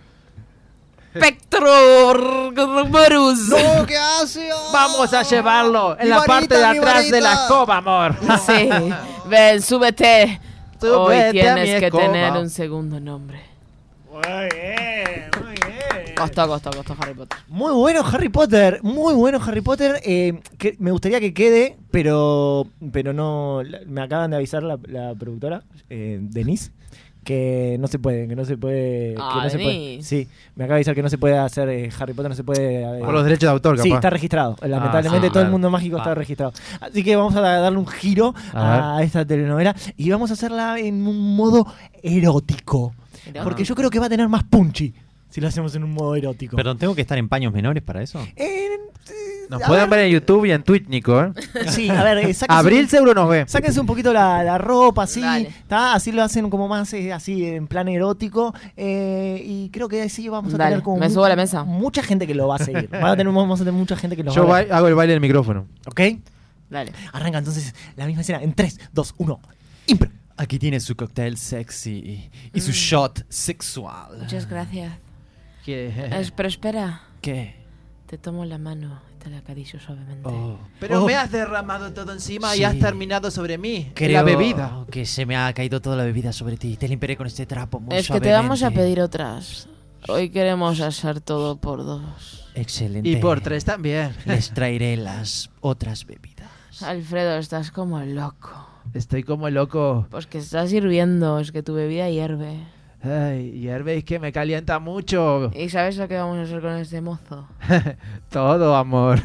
Spectroborus. 1.16 3.48
No, 3.48 3.86
¿qué 3.86 3.96
hace? 3.96 4.50
Vamos 4.74 5.10
a 5.14 5.22
llevarlo 5.22 5.96
en 5.98 6.04
Mi 6.04 6.10
la 6.10 6.22
parte 6.24 6.54
de 6.58 6.64
atrás 6.66 7.10
de 7.10 7.18
la 7.22 7.32
escoba, 7.32 7.78
amor. 7.78 8.14
Sí. 8.46 8.68
Ven, 9.26 9.62
súbete. 9.62 10.38
Súbete 10.78 11.26
Hoy 11.28 11.32
tienes 11.32 11.80
que 11.80 11.86
escoba. 11.86 12.02
tener 12.04 12.32
un 12.34 12.50
segundo 12.50 13.00
nombre. 13.00 13.40
Muy 14.12 14.20
bien. 14.54 14.69
Costó, 16.20 16.48
costó, 16.48 16.70
costó 16.70 16.96
Harry 17.00 17.14
Potter. 17.14 17.38
Muy 17.48 17.72
bueno 17.72 18.02
Harry 18.04 18.28
Potter, 18.28 18.80
muy 18.82 19.14
bueno 19.14 19.38
Harry 19.44 19.60
Potter. 19.60 20.00
eh, 20.04 20.40
que 20.58 20.76
me 20.78 20.90
gustaría 20.92 21.20
que 21.20 21.32
quede, 21.34 21.76
pero 21.90 22.66
pero 22.92 23.12
no. 23.12 23.62
la- 23.64 23.80
Me 23.86 24.02
acaban 24.02 24.30
de 24.30 24.36
avisar 24.36 24.62
la, 24.62 24.78
la 24.88 25.14
productora, 25.14 25.62
eh, 25.88 26.18
Denise, 26.20 26.70
que 27.24 27.76
no 27.78 27.86
se 27.86 27.98
puede, 27.98 28.26
que 28.28 28.34
no 28.36 28.44
se 28.44 28.56
puede. 28.56 29.14
Ah, 29.18 29.40
no 29.44 29.50
se 29.50 29.58
puede. 29.58 29.72
Denise. 29.78 30.08
Sí, 30.08 30.28
me 30.56 30.64
acaba 30.64 30.74
de 30.76 30.78
avisar 30.78 30.94
que 30.94 31.02
no 31.02 31.10
se 31.10 31.18
puede 31.18 31.36
hacer 31.38 31.68
eh, 31.68 31.90
Harry 31.98 32.12
Potter, 32.14 32.30
no 32.30 32.36
se 32.36 32.44
puede. 32.44 32.82
eh, 32.82 33.00
Por 33.04 33.12
los 33.12 33.24
derechos 33.24 33.42
de 33.48 33.52
autor, 33.52 33.76
capaz. 33.76 33.82
Sí, 33.84 33.92
está 33.92 34.10
registrado. 34.10 34.56
Lamentablemente 34.62 35.26
sí, 35.28 35.32
todo 35.32 35.40
el 35.40 35.46
claro. 35.46 35.52
mundo 35.52 35.70
mágico 35.70 35.96
está 35.98 36.12
Ah. 36.12 36.14
registrado. 36.14 36.52
Así 36.80 37.02
que 37.04 37.16
vamos 37.16 37.34
a 37.36 37.40
darle 37.40 37.78
un 37.78 37.86
giro 37.86 38.34
A 38.54 38.96
a, 38.98 39.02
esta 39.02 39.24
telenovela 39.24 39.74
y 39.96 40.10
vamos 40.10 40.30
a 40.30 40.34
hacerla 40.34 40.78
en 40.78 41.06
un 41.06 41.36
modo. 41.36 41.66
Erótico. 42.02 42.94
Porque 43.44 43.64
yo 43.64 43.74
creo 43.74 43.90
que 43.90 43.98
va 43.98 44.06
a 44.06 44.08
tener 44.08 44.28
más 44.28 44.44
punchy 44.44 44.92
si 45.30 45.40
lo 45.40 45.48
hacemos 45.48 45.74
en 45.74 45.84
un 45.84 45.92
modo 45.92 46.14
erótico. 46.16 46.56
Perdón, 46.56 46.76
¿tengo 46.78 46.94
que 46.94 47.00
estar 47.00 47.16
en 47.18 47.28
paños 47.28 47.52
menores 47.52 47.82
para 47.82 48.02
eso? 48.02 48.20
Eh, 48.36 48.68
Nos 49.48 49.62
pueden 49.62 49.90
ver 49.90 50.00
en 50.00 50.12
YouTube 50.12 50.44
y 50.46 50.52
en 50.52 50.62
Twitch, 50.62 50.86
Nico, 50.86 51.20
¿eh? 51.20 51.32
Sí, 51.70 51.88
a 51.90 52.04
ver, 52.04 52.18
eh, 52.18 52.36
Abril 52.48 52.88
seguro 52.88 53.14
nos 53.14 53.28
ve. 53.28 53.44
Sáquense 53.48 53.80
un 53.80 53.86
poquito 53.86 54.12
la, 54.12 54.44
la 54.44 54.58
ropa, 54.58 55.02
así, 55.04 55.22
así 55.68 56.12
lo 56.12 56.22
hacen 56.22 56.48
como 56.50 56.68
más 56.68 56.92
eh, 56.94 57.12
así 57.12 57.44
en 57.46 57.66
plan 57.66 57.88
erótico 57.88 58.54
eh, 58.76 59.42
y 59.44 59.70
creo 59.70 59.88
que 59.88 60.02
así 60.02 60.28
vamos 60.28 60.54
a 60.54 60.56
Dale, 60.56 60.70
tener 60.70 60.82
como 60.84 60.98
me 60.98 61.08
mu- 61.08 61.14
subo 61.14 61.24
a 61.24 61.28
la 61.30 61.34
mesa. 61.36 61.64
mucha 61.64 62.02
gente 62.04 62.26
que 62.28 62.34
lo 62.34 62.46
va 62.46 62.56
a 62.56 62.58
seguir. 62.58 62.88
Van 62.92 63.06
a 63.06 63.16
tener- 63.16 63.32
vamos 63.32 63.60
a 63.60 63.64
tener 63.64 63.74
mucha 63.78 63.96
gente 63.96 64.14
que 64.16 64.22
lo 64.22 64.32
Yo 64.32 64.46
va 64.46 64.58
a 64.58 64.60
ver. 64.62 64.72
hago 64.72 64.86
el 64.86 64.94
baile 64.94 65.14
del 65.14 65.20
micrófono. 65.20 65.66
¿Ok? 65.86 66.00
Dale. 66.68 66.92
Arranca 67.12 67.38
entonces 67.38 67.74
la 67.96 68.06
misma 68.06 68.20
escena 68.22 68.40
en 68.42 68.52
3, 68.54 68.78
2, 68.92 69.14
1. 69.18 69.40
Impro. 69.88 70.10
Aquí 70.36 70.60
tiene 70.60 70.78
su 70.78 70.94
cóctel 70.94 71.36
sexy 71.36 72.30
y 72.54 72.58
Mm. 72.58 72.62
su 72.62 72.70
shot 72.70 73.24
sexual. 73.28 74.16
Muchas 74.20 74.48
gracias. 74.48 74.92
Que- 75.64 76.08
Es- 76.20 76.30
pero 76.30 76.48
espera, 76.48 77.02
¿Qué? 77.20 77.56
te 78.06 78.18
tomo 78.18 78.44
la 78.44 78.58
mano. 78.58 79.00
te 79.20 79.28
la 79.28 79.36
acaricio 79.36 79.78
suavemente. 79.78 80.30
Pero 80.80 81.02
Oh. 81.02 81.06
me 81.06 81.14
has 81.14 81.30
derramado 81.30 81.92
todo 81.92 82.10
encima 82.14 82.54
y 82.54 82.60
Sí. 82.60 82.64
has 82.64 82.78
terminado 82.78 83.30
sobre 83.30 83.58
mí. 83.58 83.92
Creo 83.94 84.12
La 84.14 84.22
bebida. 84.22 84.86
que 84.90 85.04
se 85.04 85.26
me 85.26 85.36
ha 85.36 85.52
caído 85.52 85.82
toda 85.82 85.94
la 85.94 86.04
bebida 86.04 86.32
sobre 86.32 86.56
ti. 86.56 86.78
Te 86.78 86.88
limpiaré 86.88 87.18
con 87.18 87.26
este 87.26 87.44
trapo 87.44 87.80
muy 87.80 87.94
es 87.98 88.08
que 88.08 88.18
te 88.18 88.32
vamos 88.32 88.62
a 88.62 88.70
pedir 88.70 88.98
otras. 89.02 89.68
Hoy 90.08 90.30
queremos 90.30 90.80
hacer 90.80 91.20
todo 91.20 91.56
por 91.56 91.84
dos. 91.84 92.48
Excelente. 92.54 93.06
Y 93.10 93.16
por 93.16 93.42
tres 93.42 93.66
también. 93.66 94.14
Les 94.24 94.52
traeré 94.54 94.96
las 94.96 95.50
otras 95.60 96.06
bebidas. 96.06 96.48
Alfredo, 96.82 97.36
estás 97.36 97.70
como 97.70 98.00
loco. 98.00 98.66
Estoy 98.94 99.22
como 99.22 99.50
loco. 99.50 100.06
Pues 100.10 100.26
que 100.26 100.38
estás 100.38 100.72
hirviendo, 100.72 101.38
es 101.40 101.52
que 101.52 101.62
tu 101.62 101.74
bebida 101.74 102.08
hierve. 102.08 102.56
Ay, 103.02 103.52
hierbéis 103.60 104.04
que 104.04 104.18
me 104.18 104.30
calienta 104.30 104.78
mucho. 104.78 105.50
¿Y 105.54 105.70
sabes 105.70 105.96
lo 105.96 106.06
que 106.06 106.16
vamos 106.16 106.36
a 106.38 106.42
hacer 106.42 106.60
con 106.60 106.72
este 106.76 107.00
mozo? 107.00 107.48
Todo, 108.30 108.76
amor. 108.76 109.20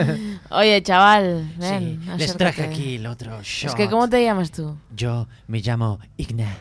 Oye, 0.50 0.82
chaval, 0.82 1.48
ven, 1.56 2.00
Sí, 2.02 2.10
les 2.18 2.36
traje 2.36 2.64
aquí 2.64 2.96
el 2.96 3.06
otro 3.06 3.40
shot. 3.42 3.70
Es 3.70 3.74
que, 3.76 3.88
¿cómo 3.88 4.08
te 4.08 4.22
llamas 4.24 4.50
tú? 4.50 4.76
Yo 4.96 5.28
me 5.46 5.60
llamo 5.60 6.00
Igna. 6.16 6.56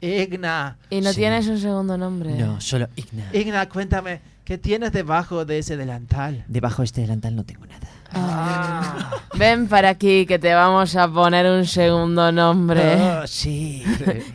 Igna. 0.00 0.78
Y 0.88 1.00
no 1.02 1.10
Sí. 1.10 1.16
tienes 1.20 1.46
un 1.48 1.58
segundo 1.58 1.98
nombre. 1.98 2.32
No, 2.36 2.60
solo 2.60 2.88
Igna. 2.96 3.28
Igna, 3.34 3.68
cuéntame, 3.68 4.20
¿qué 4.44 4.56
tienes 4.56 4.92
debajo 4.92 5.44
de 5.44 5.58
ese 5.58 5.76
delantal? 5.76 6.44
Debajo 6.48 6.80
de 6.82 6.86
este 6.86 7.02
delantal 7.02 7.36
no 7.36 7.44
tengo 7.44 7.66
nada. 7.66 7.86
Ah. 8.14 9.10
Ven 9.34 9.66
para 9.66 9.88
aquí 9.88 10.26
que 10.26 10.38
te 10.38 10.52
vamos 10.54 10.94
a 10.94 11.08
poner 11.08 11.46
un 11.46 11.64
segundo 11.66 12.30
nombre. 12.30 12.94
Oh, 13.00 13.26
sí. 13.26 13.82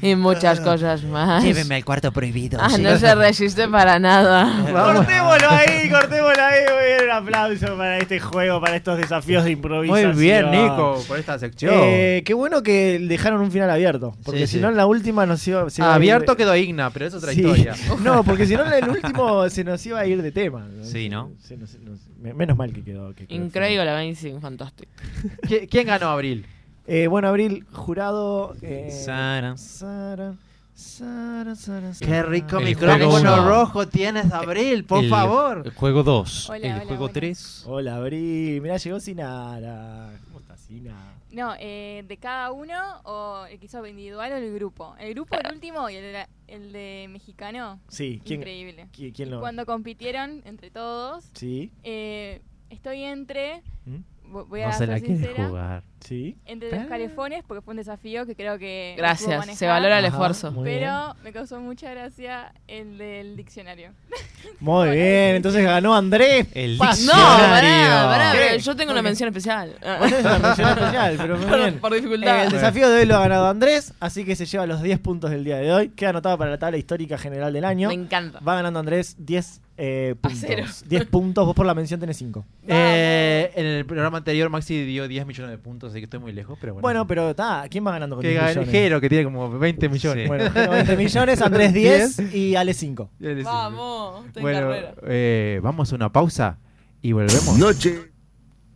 y 0.02 0.16
muchas 0.16 0.60
cosas 0.60 1.04
más. 1.04 1.44
Llévenme 1.44 1.76
al 1.76 1.86
cuarto 1.86 2.12
prohibido. 2.12 2.60
Ah, 2.62 2.70
sí. 2.70 2.82
no 2.82 2.98
se 2.98 3.14
resiste 3.16 3.68
para 3.68 4.00
nada. 4.00 4.46
Cortémoslo 4.72 5.50
ahí, 5.50 5.90
cortémoslo 5.90 6.44
ahí. 6.44 6.60
Muy 6.74 6.86
bien, 6.88 7.04
un 7.06 7.12
aplauso 7.12 7.78
para 7.78 7.98
este 8.00 8.20
juego, 8.20 8.60
para 8.60 8.76
estos 8.76 8.98
desafíos 8.98 9.44
de 9.44 9.50
Muy 9.52 9.54
improvisación. 9.54 10.20
bien, 10.20 10.52
Nico, 10.52 11.02
por 11.08 11.20
esta 11.20 11.38
sección. 11.38 11.74
Eh, 11.78 12.24
qué 12.26 12.34
bueno 12.34 12.64
que 12.64 13.00
dejaron 13.00 13.42
un 13.42 13.52
final 13.52 13.70
abierto. 13.70 14.16
Porque 14.26 14.42
Sí, 14.42 14.48
si 14.48 14.56
sí. 14.58 14.62
no, 14.62 14.70
en 14.70 14.78
la 14.78 14.88
última 14.88 15.26
nos 15.28 15.48
iba, 15.48 15.70
se 15.70 15.82
iba 15.82 15.90
a 15.90 15.92
ir- 15.94 15.96
Abierto 15.98 16.36
quedó 16.36 16.56
Igna, 16.56 16.90
pero 16.90 17.06
es 17.06 17.14
otra 17.14 17.32
Sí. 17.34 17.42
historia. 17.42 17.76
No, 18.04 18.24
porque 18.24 18.46
si 18.48 18.56
no, 18.56 18.66
en 18.66 18.84
el 18.84 18.90
último 18.90 19.48
se 19.50 19.64
nos 19.64 19.86
iba 19.86 20.00
a 20.00 20.06
ir 20.08 20.22
de 20.24 20.32
tema. 20.32 20.66
Sí, 20.82 21.08
¿no? 21.08 21.32
Se 21.40 21.56
nos- 21.56 21.78
nos- 21.80 22.00
menos 22.34 22.58
mal 22.58 22.72
que 22.74 22.84
quedó. 22.84 23.14
que 23.14 23.28
quedó 23.28 23.44
Increíble, 23.46 23.90
Amazing, 23.90 24.40
fantástico. 24.42 24.92
¿Qui- 25.44 25.68
¿Quién 25.70 25.88
ganó 25.88 26.08
Abril? 26.10 26.46
Eh, 26.86 27.08
bueno, 27.08 27.28
Abril, 27.28 27.66
jurado. 27.74 28.56
eh, 28.62 28.90
Sara. 28.92 29.58
Sara, 29.58 30.36
Sara, 30.74 31.56
Sara, 31.56 31.90
Qué 32.00 32.06
Sara. 32.06 32.24
rico 32.24 32.60
El 32.60 32.66
micrófono 32.66 33.48
rojo 33.48 33.88
tienes, 33.88 34.32
Abril, 34.32 34.84
por 34.86 35.04
El- 35.04 35.10
favor. 35.10 35.64
El 35.66 35.72
juego 35.74 36.04
2. 36.04 36.50
Hola, 36.50 36.58
El 36.68 36.74
hola, 36.76 36.86
juego 36.86 37.04
hola. 37.06 37.14
3. 37.14 37.64
Hola, 37.66 37.96
Abril. 37.98 38.62
Mirá, 38.62 38.78
llegó 38.78 39.00
Sinara. 39.00 40.12
¿Cómo 40.28 40.40
estás, 40.40 40.60
Sinara? 40.62 41.16
No, 41.38 41.54
eh, 41.60 42.04
de 42.08 42.18
cada 42.18 42.52
uno 42.52 42.74
o 43.04 43.46
el 43.46 43.60
que 43.60 43.68
hizo 43.68 43.86
individual 43.86 44.32
o 44.32 44.36
el 44.38 44.54
grupo. 44.56 44.96
El 45.00 45.14
grupo, 45.14 45.38
el 45.38 45.54
último 45.54 45.88
y 45.90 45.96
el 45.96 46.14
de, 46.14 46.26
el 46.48 46.72
de 46.74 47.08
mexicano. 47.12 47.80
Sí, 47.88 48.20
¿quién, 48.26 48.40
Increíble. 48.40 48.88
qui- 48.92 49.14
quién 49.16 49.30
lo.? 49.30 49.40
Cuando 49.40 49.66
compitieron 49.68 50.42
entre 50.46 50.72
todos, 50.72 51.30
Sí, 51.34 51.72
eh, 51.84 52.42
estoy 52.72 53.04
entre. 53.04 53.62
¿Mm? 53.86 54.32
vo- 54.34 54.48
Voy 54.48 54.62
No 54.62 54.68
a 54.68 54.72
se 54.74 54.86
ser 54.88 55.00
sincera. 55.00 55.48
jugar. 55.48 55.84
Sí. 56.00 56.36
Entre 56.46 56.72
los 56.72 56.88
calefones, 56.88 57.44
porque 57.48 57.62
fue 57.62 57.72
un 57.74 57.78
desafío 57.78 58.26
que 58.26 58.36
creo 58.36 58.58
que. 58.58 58.96
Gracias, 58.98 59.58
se 59.58 59.68
valora 59.68 60.00
el 60.00 60.06
Ajá, 60.06 60.16
esfuerzo. 60.16 60.52
bien. 60.52 60.64
Pero 60.80 61.16
me 61.24 61.32
causó 61.32 61.60
mucha 61.60 61.90
gracia 61.92 62.54
el 62.68 62.98
del 62.98 63.36
diccionario. 63.36 63.92
Muy 64.60 64.90
bien, 64.92 65.36
entonces 65.36 65.64
ganó 65.64 65.96
Andrés. 65.96 66.48
El 66.54 66.78
Paz. 66.78 67.02
No, 67.02 67.14
diccionario. 67.14 67.70
pará, 68.10 68.32
pará, 68.32 68.58
yo 68.58 68.76
tengo 68.76 68.92
una 68.92 69.02
mención 69.02 69.28
especial. 69.30 69.76
Bueno, 69.82 70.18
es 70.18 70.26
una 70.26 70.40
mención 70.40 70.70
especial, 70.70 71.16
pero 71.18 71.38
muy 71.38 71.46
Por- 71.48 71.60
bien. 71.60 71.80
por 71.80 71.94
dificultad. 71.94 72.40
Eh, 72.40 72.44
el 72.46 72.52
desafío 72.52 72.90
de 72.90 73.00
hoy 73.02 73.06
lo 73.06 73.16
ha 73.16 73.20
ganado 73.20 73.48
Andrés, 73.48 73.94
así 74.00 74.26
que 74.26 74.36
se 74.36 74.46
lleva 74.46 74.66
los 74.66 74.82
10 74.82 75.00
puntos 75.00 75.32
del 75.32 75.44
día 75.44 75.58
de 75.58 75.72
hoy. 75.74 75.90
Queda 75.90 76.10
anotado 76.10 76.38
para 76.38 76.52
la 76.52 76.58
tabla 76.58 76.78
histórica 76.78 77.18
general 77.18 77.54
del 77.54 77.66
año. 77.66 77.90
Me 77.90 77.94
encanta. 77.96 78.40
Va 78.40 78.56
ganando 78.56 78.80
Andrés 78.80 79.16
10 79.20 79.62
eh, 79.80 80.16
puntos. 80.20 80.88
10 80.88 81.06
puntos, 81.06 81.46
vos 81.46 81.56
por 81.56 81.66
la 81.66 81.76
mención 81.76 82.00
tenés 82.00 82.18
5. 82.18 82.44
Eh, 82.68 83.52
en 83.56 83.66
el 83.66 83.86
programa 83.86 84.18
anterior 84.18 84.50
Maxi 84.50 84.84
dio 84.86 85.08
10 85.08 85.26
millones 85.28 85.52
de 85.52 85.58
puntos, 85.58 85.87
así 85.88 86.00
que 86.00 86.06
estoy 86.06 86.20
muy 86.20 86.32
lejos, 86.32 86.58
pero 86.60 86.74
bueno. 86.74 86.82
Bueno, 86.84 87.08
pero 87.08 87.30
está, 87.32 87.66
¿quién 87.70 87.86
va 87.86 87.92
ganando 87.92 88.16
con 88.16 88.24
que 88.24 88.30
10 88.30 88.40
gane 88.42 88.50
millones? 88.52 88.72
Jero, 88.72 89.02
que 89.02 89.10
tiene 89.10 89.24
como 89.24 89.50
20 89.58 89.90
millones. 89.90 90.24
Sí. 90.24 90.28
Bueno, 90.28 90.52
Jero 90.52 90.72
20 90.72 90.98
millones, 90.98 91.42
Andrés 91.42 91.74
10 91.74 92.34
y 92.34 92.56
Ale 92.56 92.74
5. 92.74 93.10
Ya 93.20 93.30
les- 93.30 93.44
Vamos, 93.46 94.26
estoy 94.28 94.42
en 94.42 94.44
Bueno, 94.44 94.60
carrera. 94.68 94.94
eh, 95.08 95.60
vamos 95.64 95.92
a 95.92 95.96
una 95.96 96.12
pausa 96.12 96.58
y 97.02 97.12
volvemos 97.12 97.58
Noche 97.58 98.12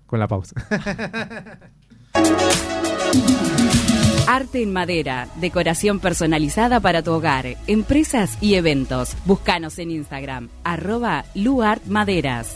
con 0.05 0.19
la 0.19 0.27
pausa. 0.27 0.55
Arte 4.27 4.61
en 4.63 4.71
madera, 4.71 5.27
decoración 5.41 5.99
personalizada 5.99 6.79
para 6.79 7.01
tu 7.03 7.11
hogar, 7.11 7.45
empresas 7.67 8.37
y 8.41 8.55
eventos. 8.55 9.15
Búscanos 9.25 9.77
en 9.79 9.91
Instagram, 9.91 10.49
arroba 10.63 11.25
luartmaderas. 11.35 12.55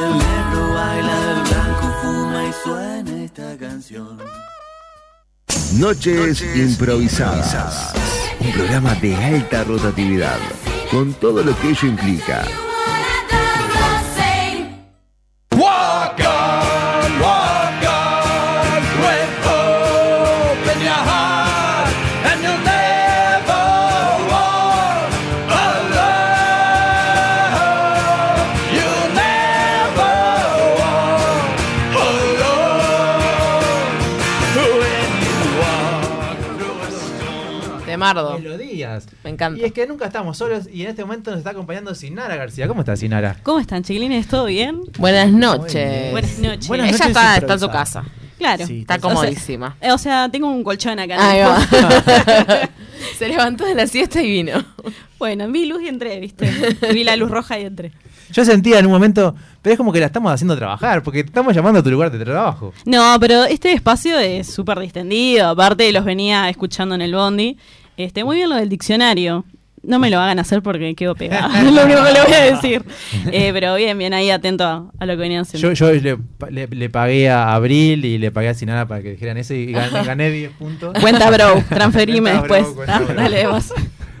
Canción. 3.91 4.17
Noches, 5.79 6.41
improvisadas. 6.55 7.93
Un 8.39 8.51
programa 8.51 8.95
de 8.95 9.15
alta 9.15 9.63
rotatividad, 9.63 10.39
con 10.89 11.13
todo 11.13 11.43
lo 11.43 11.57
que 11.59 11.69
ello 11.69 11.87
implica. 11.87 12.43
De 38.13 38.21
Mardo. 38.21 38.39
Melodías. 38.39 39.07
Me 39.23 39.29
encanta. 39.31 39.59
Y 39.59 39.65
es 39.65 39.71
que 39.73 39.87
nunca 39.87 40.05
estamos 40.05 40.37
solos 40.37 40.67
y 40.71 40.83
en 40.83 40.89
este 40.89 41.03
momento 41.03 41.31
nos 41.31 41.39
está 41.39 41.51
acompañando 41.51 41.93
Sinara 41.95 42.35
García. 42.35 42.67
¿Cómo 42.67 42.81
estás, 42.81 42.99
Sinara? 42.99 43.37
¿Cómo 43.43 43.59
están, 43.59 43.83
chiquilines? 43.83 44.27
¿Todo 44.27 44.45
bien? 44.45 44.81
Buenas 44.97 45.31
noches. 45.31 46.11
Buenas 46.11 46.39
noches. 46.39 46.67
Buenas 46.67 46.87
Ella 46.89 46.97
noches 46.97 47.07
está, 47.07 47.37
está 47.37 47.53
en 47.53 47.59
su 47.59 47.69
casa. 47.69 48.03
Claro. 48.37 48.65
Sí, 48.65 48.81
Está 48.81 48.97
comodísima. 48.97 49.77
O 49.93 49.97
sea, 49.97 50.27
tengo 50.29 50.47
un 50.47 50.63
colchón 50.63 50.97
acá. 50.99 51.15
¿no? 51.15 51.21
Ahí 51.21 51.41
va. 51.41 52.69
Se 53.17 53.27
levantó 53.27 53.65
de 53.65 53.75
la 53.75 53.85
siesta 53.87 54.21
y 54.21 54.29
vino. 54.31 54.63
Bueno, 55.19 55.47
vi 55.51 55.65
luz 55.65 55.83
y 55.83 55.87
entré, 55.87 56.19
¿viste? 56.19 56.49
vi 56.93 57.03
la 57.03 57.15
luz 57.15 57.29
roja 57.29 57.59
y 57.59 57.65
entré. 57.65 57.91
Yo 58.31 58.45
sentía 58.45 58.79
en 58.79 58.85
un 58.85 58.91
momento, 58.93 59.35
pero 59.61 59.73
es 59.73 59.77
como 59.77 59.91
que 59.91 59.99
la 59.99 60.05
estamos 60.07 60.31
haciendo 60.31 60.55
trabajar, 60.55 61.03
porque 61.03 61.23
te 61.23 61.27
estamos 61.27 61.53
llamando 61.53 61.81
a 61.81 61.83
tu 61.83 61.91
lugar 61.91 62.11
de 62.11 62.23
trabajo. 62.23 62.73
No, 62.85 63.17
pero 63.19 63.43
este 63.43 63.73
espacio 63.73 64.17
es 64.17 64.47
súper 64.51 64.79
distendido. 64.79 65.49
Aparte, 65.49 65.91
los 65.91 66.05
venía 66.05 66.49
escuchando 66.49 66.95
en 66.95 67.01
el 67.01 67.13
bondi. 67.13 67.57
Este, 67.97 68.23
muy 68.23 68.37
bien 68.37 68.49
lo 68.49 68.55
del 68.55 68.69
diccionario. 68.69 69.45
No 69.83 69.97
me 69.97 70.11
lo 70.11 70.19
hagan 70.19 70.37
hacer 70.37 70.61
porque 70.61 70.93
quedo 70.93 71.15
pegada. 71.15 71.59
es 71.67 71.73
lo 71.73 71.83
único 71.83 72.03
que 72.03 72.11
le 72.11 72.21
voy 72.21 72.33
a 72.33 72.41
decir. 72.55 72.83
Eh, 73.31 73.49
pero 73.53 73.75
bien, 73.75 73.97
bien 73.97 74.13
ahí 74.13 74.29
atento 74.29 74.63
a, 74.63 74.91
a 74.99 75.05
lo 75.05 75.13
que 75.13 75.17
venían 75.21 75.41
haciendo. 75.41 75.71
Yo, 75.73 75.91
yo 75.91 75.91
le, 76.01 76.17
le- 76.51 76.67
le 76.67 76.89
pagué 76.89 77.29
a 77.29 77.53
Abril 77.55 78.05
y 78.05 78.17
le 78.17 78.31
pagué 78.31 78.49
a 78.49 78.53
Sinara 78.53 78.87
para 78.87 79.01
que 79.01 79.11
dijeran 79.11 79.37
eso 79.37 79.53
y 79.53 79.71
gané, 79.71 80.03
gané 80.03 80.29
10 80.31 80.51
puntos. 80.51 80.93
Cuenta, 80.99 81.29
bro. 81.31 81.63
Transferime 81.69 82.29
Cuenta, 82.31 82.41
bro, 82.47 82.55
después. 82.55 82.75
cuenta, 82.75 82.95
Ah, 82.95 82.99
bro. 82.99 83.13
dale, 83.15 83.47
vos. 83.47 83.73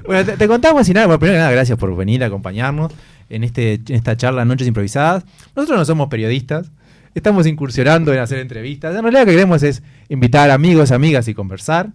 Bueno, 0.05 0.25
te, 0.25 0.35
te 0.37 0.47
contamos, 0.47 0.85
Sinara, 0.87 1.05
bueno, 1.07 1.19
primero 1.19 1.35
que 1.37 1.41
nada, 1.41 1.51
gracias 1.51 1.77
por 1.77 1.95
venir 1.95 2.23
a 2.23 2.27
acompañarnos 2.27 2.91
en, 3.29 3.43
este, 3.43 3.75
en 3.75 3.95
esta 3.95 4.17
charla 4.17 4.45
Noches 4.45 4.67
Improvisadas. 4.67 5.23
Nosotros 5.55 5.77
no 5.77 5.85
somos 5.85 6.07
periodistas, 6.09 6.71
estamos 7.13 7.45
incursionando 7.45 8.11
en 8.13 8.19
hacer 8.19 8.39
entrevistas. 8.39 8.95
En 8.95 9.03
realidad 9.03 9.21
lo 9.21 9.25
que 9.27 9.31
queremos 9.33 9.61
es 9.61 9.83
invitar 10.09 10.49
amigos, 10.49 10.91
amigas 10.91 11.27
y 11.27 11.33
conversar. 11.35 11.89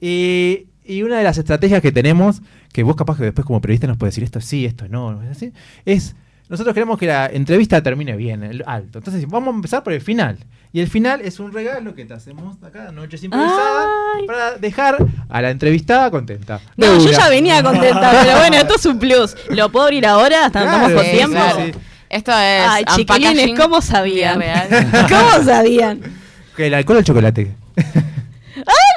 Y, 0.00 0.66
y 0.90 1.02
una 1.02 1.18
de 1.18 1.24
las 1.24 1.38
estrategias 1.38 1.80
que 1.80 1.92
tenemos, 1.92 2.42
que 2.72 2.82
vos 2.82 2.96
capaz 2.96 3.16
que 3.16 3.24
después 3.24 3.46
como 3.46 3.60
periodista 3.60 3.86
nos 3.86 3.96
puedes 3.96 4.14
decir 4.14 4.24
esto 4.24 4.40
sí, 4.40 4.66
esto 4.66 4.88
no, 4.88 5.22
es 5.22 5.30
así, 5.30 5.52
es 5.84 6.14
nosotros 6.50 6.74
queremos 6.74 6.98
que 6.98 7.06
la 7.06 7.26
entrevista 7.26 7.80
termine 7.80 8.16
bien, 8.16 8.42
el 8.42 8.64
alto. 8.66 8.98
Entonces 8.98 9.24
vamos 9.28 9.52
a 9.52 9.56
empezar 9.56 9.84
por 9.84 9.92
el 9.92 10.00
final. 10.00 10.36
Y 10.72 10.80
el 10.80 10.88
final 10.88 11.20
es 11.20 11.38
un 11.38 11.52
regalo 11.52 11.94
que 11.94 12.04
te 12.04 12.12
hacemos 12.12 12.60
acá, 12.64 12.90
Noches 12.90 13.22
Improvisadas, 13.22 13.86
Ay. 14.18 14.26
para 14.26 14.58
dejar 14.58 14.96
a 15.28 15.42
la 15.42 15.50
entrevistada 15.50 16.10
contenta. 16.10 16.60
No, 16.76 16.98
yo 16.98 17.12
ya 17.12 17.28
venía 17.28 17.62
contenta, 17.62 18.10
pero 18.24 18.38
bueno, 18.38 18.56
esto 18.56 18.74
es 18.74 18.84
un 18.84 18.98
plus. 18.98 19.36
¿Lo 19.50 19.70
puedo 19.70 19.84
abrir 19.84 20.04
ahora? 20.04 20.46
¿Hasta 20.46 20.62
Claro, 20.62 20.88
estamos 20.88 21.00
con 21.00 21.04
sí, 21.04 21.16
tiempo? 21.16 21.40
sí, 21.54 21.72
sí. 21.72 21.78
Esto 22.08 22.32
es. 22.32 22.62
Ay, 22.68 22.84
chiquilines, 22.96 23.56
¿cómo 23.56 23.80
sabían? 23.80 24.42
¿Cómo 25.08 25.44
sabían? 25.44 26.00
Que 26.56 26.66
¿El 26.66 26.74
alcohol 26.74 26.96
o 26.96 26.98
el 26.98 27.04
chocolate? 27.04 27.54
¡Ay, 27.76 28.89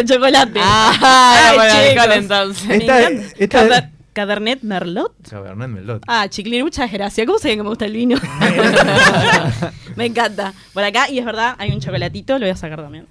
el 0.00 0.06
chocolate! 0.08 0.60
Ah, 0.62 1.52
Ay, 1.58 1.70
chicos. 1.70 2.02
alcohol 2.04 2.18
entonces. 2.18 2.66
Me 2.68 2.76
Esta- 2.76 3.00
encanta. 3.10 3.26
esta- 3.38 3.58
Caber- 3.62 3.90
Cabernet 4.12 4.62
Merlot. 4.62 5.12
Cabernet 5.28 5.68
Merlot. 5.68 6.02
Ah, 6.06 6.28
chiquilín, 6.28 6.62
muchas 6.62 6.90
gracias. 6.92 7.26
¿Cómo 7.26 7.38
saben 7.38 7.56
que 7.58 7.62
me 7.64 7.68
gusta 7.68 7.84
el 7.86 7.92
vino? 7.94 8.16
me 9.96 10.06
encanta. 10.06 10.52
Por 10.72 10.84
acá, 10.84 11.08
y 11.10 11.18
es 11.18 11.24
verdad, 11.24 11.54
hay 11.58 11.70
un 11.72 11.80
chocolatito, 11.80 12.34
lo 12.34 12.40
voy 12.46 12.50
a 12.50 12.56
sacar 12.56 12.80
también. 12.80 13.06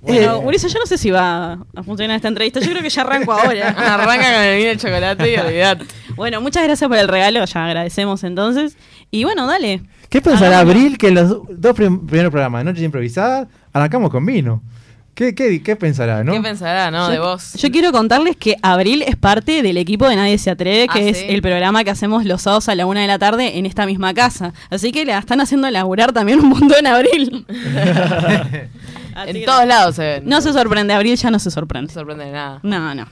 Bueno, 0.00 0.36
Eh. 0.36 0.46
Ulises, 0.46 0.72
yo 0.72 0.78
no 0.78 0.86
sé 0.86 0.96
si 0.96 1.10
va 1.10 1.58
a 1.74 1.82
funcionar 1.82 2.16
esta 2.16 2.28
entrevista. 2.28 2.60
Yo 2.60 2.70
creo 2.70 2.82
que 2.82 2.90
ya 2.90 3.02
arranco 3.02 3.32
ahora. 3.32 3.68
Arranca 3.94 4.32
con 4.32 4.42
el 4.42 4.56
vino 4.56 4.68
y 4.68 4.70
el 4.72 4.78
chocolate 4.78 5.32
y 5.32 5.36
olvidate. 5.36 5.84
bueno, 6.14 6.40
muchas 6.40 6.62
gracias 6.64 6.88
por 6.88 6.96
el 6.98 7.08
regalo. 7.08 7.44
Ya 7.44 7.64
agradecemos 7.66 8.22
entonces. 8.22 8.76
Y 9.10 9.24
bueno, 9.24 9.46
dale. 9.46 9.82
¿Qué 10.08 10.20
pensará. 10.22 10.60
Abril 10.60 10.98
que 10.98 11.08
en 11.08 11.14
los 11.14 11.36
dos 11.48 11.74
prim- 11.74 12.06
primeros 12.06 12.30
programas 12.30 12.60
de 12.60 12.64
Noches 12.66 12.84
Improvisadas 12.84 13.48
arrancamos 13.72 14.10
con 14.10 14.24
vino? 14.24 14.62
¿Qué, 15.18 15.34
qué, 15.34 15.60
qué 15.64 15.74
pensará, 15.74 16.22
no? 16.22 16.30
¿Qué 16.32 16.40
pensará, 16.40 16.92
no? 16.92 17.06
yo, 17.08 17.12
De 17.12 17.18
vos. 17.18 17.54
yo 17.54 17.72
quiero 17.72 17.90
contarles 17.90 18.36
que 18.36 18.54
Abril 18.62 19.02
es 19.02 19.16
parte 19.16 19.62
del 19.64 19.76
equipo 19.76 20.08
de 20.08 20.14
Nadie 20.14 20.38
se 20.38 20.48
atreve, 20.48 20.86
que 20.86 21.00
Ah, 21.00 21.02
es 21.10 21.18
¿sí? 21.18 21.26
el 21.28 21.42
programa 21.42 21.82
que 21.82 21.90
hacemos 21.90 22.24
los 22.24 22.42
sábados 22.42 22.68
a 22.68 22.76
la 22.76 22.86
una 22.86 23.00
de 23.00 23.08
la 23.08 23.18
tarde 23.18 23.58
en 23.58 23.66
esta 23.66 23.84
misma 23.84 24.14
casa. 24.14 24.54
Así 24.70 24.92
que 24.92 25.04
la 25.04 25.18
están 25.18 25.40
haciendo 25.40 25.68
laburar 25.72 26.12
también 26.12 26.38
un 26.38 26.50
montón 26.50 26.86
Abril. 26.86 27.44
Así 29.16 29.30
En 29.30 29.36
que 29.40 29.44
todos 29.44 29.66
lados 29.66 29.96
se 29.96 30.02
ven. 30.02 30.22
No 30.26 30.40
se 30.40 30.52
sorprende, 30.52 30.94
Abril 30.94 31.16
ya 31.16 31.32
no 31.32 31.40
se 31.40 31.48
No 31.48 31.50
sorprende. 31.50 31.88
se 31.88 31.94
sorprende 31.94 32.26
de 32.26 32.30
nada. 32.32 32.60
No, 32.62 32.94
no. 32.94 33.04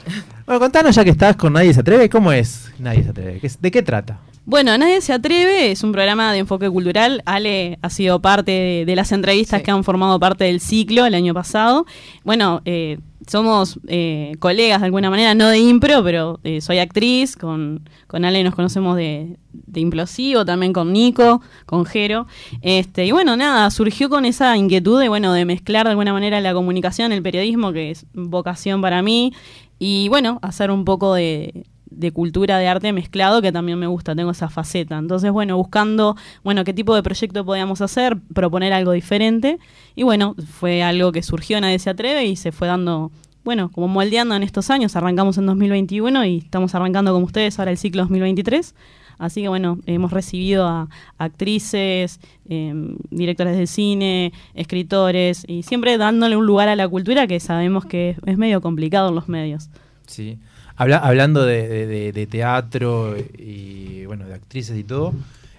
Bueno, 0.47 0.61
contanos 0.61 0.95
ya 0.95 1.03
que 1.03 1.11
estás 1.11 1.35
con 1.35 1.53
Nadie 1.55 1.75
se 1.75 1.81
atreve, 1.81 2.09
¿cómo 2.09 2.31
es 2.31 2.71
Nadie 2.79 3.03
se 3.03 3.11
atreve? 3.11 3.41
¿Qué 3.41 3.49
es- 3.49 3.61
¿De 3.61 3.73
qué 3.73 3.83
trata? 3.83 4.19
Bueno, 4.49 4.79
Nadie 4.79 5.01
se 5.01 5.13
atreve, 5.13 5.73
es 5.73 5.83
un 5.83 5.91
programa 5.91 6.33
de 6.33 6.39
enfoque 6.39 6.71
cultural. 6.71 7.21
Ale 7.27 7.81
ha 7.83 7.91
sido 7.91 8.23
parte 8.23 8.53
de, 8.53 8.85
de 8.87 8.95
las 8.95 9.11
entrevistas 9.11 9.59
Sí. 9.59 9.65
que 9.65 9.73
han 9.73 9.83
formado 9.83 10.21
parte 10.21 10.45
del 10.45 10.61
ciclo 10.61 11.05
el 11.05 11.15
año 11.15 11.35
pasado. 11.35 11.85
Bueno, 12.23 12.63
eh, 12.65 12.99
somos 13.27 13.81
eh, 13.89 14.37
colegas 14.39 14.81
de 14.83 14.85
alguna 14.85 15.11
manera, 15.11 15.35
no 15.35 15.49
de 15.49 15.59
impro, 15.59 16.05
pero 16.05 16.39
eh, 16.45 16.61
soy 16.61 16.79
actriz. 16.79 17.35
Con, 17.37 17.89
con 18.07 18.25
Ale 18.25 18.45
nos 18.45 18.55
conocemos 18.55 18.97
de, 18.97 19.37
de 19.53 19.81
Implosivo, 19.81 20.45
también 20.45 20.73
con 20.73 20.93
Nico, 20.93 21.43
con 21.67 21.85
Jero. 21.85 22.29
Este, 22.63 23.05
y 23.05 23.11
bueno, 23.11 23.37
nada, 23.37 23.69
surgió 23.73 24.09
con 24.09 24.25
esa 24.25 24.57
inquietud 24.57 25.01
de, 25.01 25.09
bueno, 25.09 25.33
de 25.33 25.45
mezclar 25.45 25.87
de 25.87 25.91
alguna 25.91 26.13
manera 26.13 26.41
la 26.41 26.55
comunicación, 26.55 27.11
el 27.11 27.21
periodismo, 27.23 27.73
que 27.73 27.91
es 27.91 28.07
vocación 28.15 28.81
para 28.81 29.03
mí. 29.03 29.33
Y 29.81 30.09
bueno, 30.09 30.39
hacer 30.41 30.71
un 30.71 30.85
poco 30.85 31.15
de, 31.15 31.65
de 31.91 32.13
cultura 32.13 32.59
de 32.59 32.69
arte 32.69 32.93
mezclado 32.93 33.41
que 33.41 33.53
también 33.53 33.79
me 33.79 33.87
gusta, 33.87 34.15
tengo 34.15 34.31
esa 34.31 34.49
faceta. 34.49 34.99
Entonces, 34.99 35.31
bueno, 35.31 35.57
buscando, 35.57 36.17
bueno, 36.45 36.65
qué 36.65 36.73
tipo 36.73 36.95
de 36.95 37.03
proyecto 37.03 37.45
podíamos 37.45 37.81
hacer, 37.81 38.19
proponer 38.35 38.73
algo 38.73 38.93
diferente. 38.93 39.59
Y 39.95 40.03
bueno, 40.03 40.35
fue 40.59 40.83
algo 40.83 41.13
que 41.13 41.23
surgió, 41.23 41.61
nadie 41.61 41.79
se 41.79 41.91
atreve 41.91 42.27
y 42.27 42.37
se 42.37 42.53
fue 42.53 42.69
dando, 42.69 43.11
bueno, 43.45 43.71
como 43.71 43.89
moldeando 43.89 44.35
en 44.35 44.43
estos 44.43 44.71
años. 44.71 44.97
Arrancamos 44.97 45.39
en 45.39 45.47
2021 45.47 46.25
y 46.27 46.39
estamos 46.39 46.75
arrancando 46.75 47.13
como 47.13 47.27
ustedes 47.27 47.59
ahora 47.59 47.71
el 47.71 47.79
ciclo 47.79 48.03
2023. 48.03 48.75
Así 49.19 49.41
que 49.41 49.49
bueno, 49.49 49.79
hemos 49.87 50.13
recibido 50.13 50.67
a 50.67 50.89
actrices, 51.17 52.21
eh, 52.51 52.75
directores 53.11 53.57
de 53.57 53.67
cine, 53.67 54.33
escritores 54.53 55.45
y 55.49 55.63
siempre 55.63 55.97
dándole 55.97 56.37
un 56.37 56.45
lugar 56.45 56.69
a 56.69 56.77
la 56.77 56.87
cultura 56.87 57.27
que 57.27 57.41
sabemos 57.41 57.87
que 57.87 58.11
es, 58.11 58.19
es 58.27 58.37
medio 58.37 58.61
complicado 58.61 59.09
en 59.09 59.15
los 59.15 59.27
medios. 59.27 59.71
Sí. 60.07 60.39
Habla- 60.77 60.99
hablando 60.99 61.45
de, 61.45 61.67
de- 61.69 61.87
de- 61.87 62.13
de 62.13 62.27
teatro 62.27 63.17
y 63.39 64.05
bueno, 64.07 64.27
de 64.27 64.35
actrices 64.35 64.77
y 64.79 64.85
todo, 64.85 65.15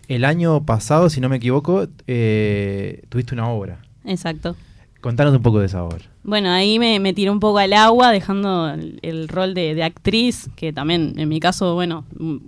el 0.08 0.24
año 0.26 0.64
pasado, 0.64 1.10
si 1.10 1.20
no 1.22 1.28
me 1.30 1.38
equivoco, 1.38 1.88
eh, 2.08 3.04
tuviste 3.10 3.34
una 3.34 3.50
obra. 3.50 3.80
Exacto. 4.06 4.56
Contanos 5.02 5.34
un 5.34 5.42
poco 5.42 5.60
de 5.60 5.66
esa 5.66 5.84
obra. 5.84 6.06
Bueno, 6.28 6.52
ahí 6.52 6.78
me, 6.78 7.00
me 7.00 7.14
tiré 7.14 7.32
un 7.32 7.40
poco 7.40 7.58
al 7.58 7.72
agua, 7.72 8.12
dejando 8.12 8.68
el, 8.68 9.00
el 9.02 9.30
rol 9.30 9.54
de, 9.54 9.74
de 9.76 9.84
actriz, 9.84 10.50
que 10.58 10.74
también 10.74 11.14
en 11.16 11.30
mi 11.30 11.40
caso, 11.40 11.74
bueno, 11.74 12.04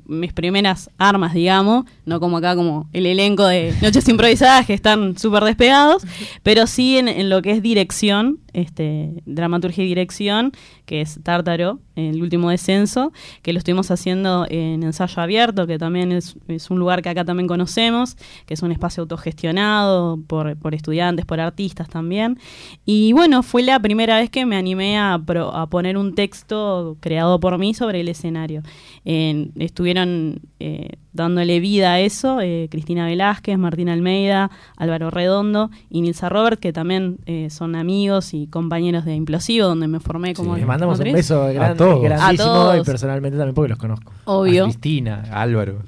mis 0.05 0.33
primeras 0.33 0.89
armas, 0.97 1.33
digamos, 1.33 1.85
no 2.03 2.19
como 2.19 2.35
acá 2.35 2.57
como 2.57 2.89
el 2.91 3.05
elenco 3.05 3.45
de 3.45 3.73
Noches 3.81 4.09
Improvisadas 4.09 4.65
que 4.65 4.73
están 4.73 5.17
súper 5.17 5.45
despegados, 5.45 6.03
pero 6.43 6.67
sí 6.67 6.97
en, 6.97 7.07
en 7.07 7.29
lo 7.29 7.41
que 7.41 7.51
es 7.51 7.61
dirección, 7.61 8.39
este, 8.51 9.23
dramaturgia 9.25 9.85
y 9.85 9.87
dirección, 9.87 10.51
que 10.85 10.99
es 10.99 11.19
Tártaro, 11.23 11.79
el 11.95 12.21
último 12.21 12.49
descenso, 12.49 13.11
que 13.41 13.53
lo 13.53 13.59
estuvimos 13.59 13.91
haciendo 13.91 14.45
en 14.49 14.83
ensayo 14.83 15.21
abierto, 15.21 15.67
que 15.67 15.77
también 15.77 16.11
es, 16.11 16.35
es 16.47 16.69
un 16.69 16.79
lugar 16.79 17.01
que 17.01 17.09
acá 17.09 17.23
también 17.25 17.47
conocemos, 17.47 18.15
que 18.45 18.55
es 18.55 18.61
un 18.61 18.71
espacio 18.71 19.01
autogestionado 19.01 20.19
por, 20.27 20.57
por 20.57 20.73
estudiantes, 20.73 21.25
por 21.25 21.39
artistas 21.39 21.89
también. 21.89 22.39
Y 22.85 23.13
bueno, 23.13 23.43
fue 23.43 23.61
la 23.69 23.79
primera 23.79 24.17
vez 24.17 24.29
que 24.29 24.45
me 24.45 24.55
animé 24.55 24.97
a, 24.97 25.19
pro- 25.25 25.53
a 25.55 25.67
poner 25.67 25.97
un 25.97 26.15
texto 26.15 26.97
creado 26.99 27.39
por 27.39 27.57
mí 27.57 27.73
sobre 27.73 28.01
el 28.01 28.07
escenario. 28.09 28.61
En- 29.05 29.51
estuvieron 29.57 30.41
eh, 30.59 30.89
dándole 31.11 31.59
vida 31.59 31.93
a 31.93 31.99
eso 31.99 32.39
eh, 32.41 32.67
Cristina 32.69 33.05
Velázquez, 33.05 33.57
Martín 33.57 33.89
Almeida, 33.89 34.51
Álvaro 34.77 35.09
Redondo 35.09 35.71
y 35.89 36.01
Nilsa 36.01 36.29
Robert, 36.29 36.59
que 36.59 36.71
también 36.71 37.17
eh, 37.25 37.49
son 37.49 37.75
amigos 37.75 38.33
y 38.33 38.47
compañeros 38.47 39.05
de 39.05 39.15
Implosivo, 39.15 39.67
donde 39.67 39.87
me 39.87 39.99
formé 39.99 40.33
como... 40.35 40.53
Sí, 40.55 40.61
Le 40.61 40.65
mandamos 40.67 40.99
un 40.99 41.11
beso 41.11 41.47
grande, 41.53 41.77
todos. 41.77 42.01
grandísimo 42.03 42.27
A 42.27 42.33
y 42.33 42.37
todos. 42.37 42.85
personalmente 42.85 43.37
también 43.37 43.55
porque 43.55 43.69
los 43.69 43.79
conozco. 43.79 44.11
Obvio. 44.25 44.65
A 44.65 44.67
Cristina, 44.67 45.23
a 45.31 45.41
Álvaro. 45.41 45.79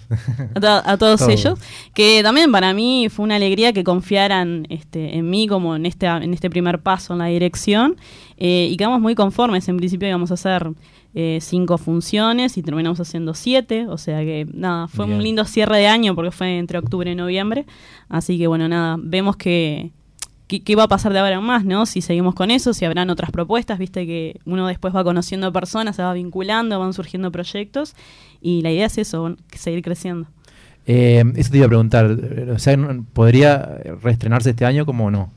a, 0.56 0.60
to- 0.60 0.68
a 0.90 0.98
todos, 0.98 1.20
Todos. 1.20 1.32
ellos, 1.32 1.60
que 1.94 2.22
también 2.24 2.52
para 2.52 2.74
mí 2.74 3.08
fue 3.10 3.24
una 3.26 3.36
alegría 3.36 3.74
que 3.74 3.84
confiaran 3.84 4.66
este, 4.70 5.18
en 5.18 5.30
mí 5.30 5.48
como 5.48 5.76
en 5.76 5.86
este, 5.86 6.08
en 6.08 6.34
este 6.34 6.50
primer 6.50 6.80
paso 6.80 7.14
en 7.14 7.20
la 7.20 7.26
dirección 7.26 7.96
eh, 8.38 8.70
y 8.72 8.78
quedamos 8.78 9.00
muy 9.02 9.14
conformes. 9.14 9.68
En 9.70 9.78
principio 9.78 10.08
íbamos 10.08 10.32
a 10.32 10.34
hacer 10.34 10.68
eh, 11.14 11.40
cinco 11.42 11.78
funciones 11.78 12.58
y 12.58 12.64
terminamos 12.64 13.00
haciendo 13.00 13.34
siete, 13.34 13.88
o 13.88 13.98
sea 13.98 14.20
que 14.22 14.48
nada, 14.54 14.88
fue 14.88 15.06
Bien. 15.06 15.18
un 15.18 15.24
lindo 15.24 15.46
cierre 15.46 15.78
de 15.78 15.88
año 15.88 16.16
porque 16.16 16.32
fue 16.32 16.58
entre 16.58 16.78
octubre 16.78 17.12
y 17.12 17.16
noviembre, 17.16 17.66
así 18.10 18.38
que 18.38 18.48
bueno, 18.48 18.68
nada, 18.68 18.98
vemos 19.00 19.36
que... 19.38 19.92
¿Qué, 20.48 20.62
qué 20.62 20.76
va 20.76 20.84
a 20.84 20.88
pasar 20.90 21.14
de 21.14 21.20
ahora 21.20 21.36
en 21.38 21.44
más, 21.46 21.64
no? 21.64 21.86
Si 21.86 22.02
seguimos 22.02 22.36
con 22.36 22.52
eso, 22.52 22.74
si 22.74 22.84
habrán 22.84 23.10
otras 23.10 23.32
propuestas, 23.32 23.80
viste 23.80 24.06
que 24.06 24.38
uno 24.44 24.68
después 24.68 24.94
va 24.94 25.02
conociendo 25.02 25.54
personas, 25.54 25.96
se 25.96 26.04
va 26.04 26.12
vinculando, 26.12 26.78
van 26.78 26.92
surgiendo 26.92 27.32
proyectos 27.32 27.96
y 28.42 28.62
la 28.62 28.70
idea 28.70 28.88
es 28.88 28.98
eso, 28.98 29.38
seguir 29.54 29.82
creciendo. 29.82 30.28
Eh, 30.88 31.24
eso 31.38 31.52
te 31.52 31.58
iba 31.58 31.68
a 31.68 31.70
preguntar. 31.70 32.18
O 32.54 32.60
sea, 32.60 32.76
¿no- 32.76 33.06
¿podría 33.14 33.80
reestrenarse 34.02 34.50
este 34.50 34.66
año 34.66 34.86
como 34.86 35.10
no? 35.10 35.32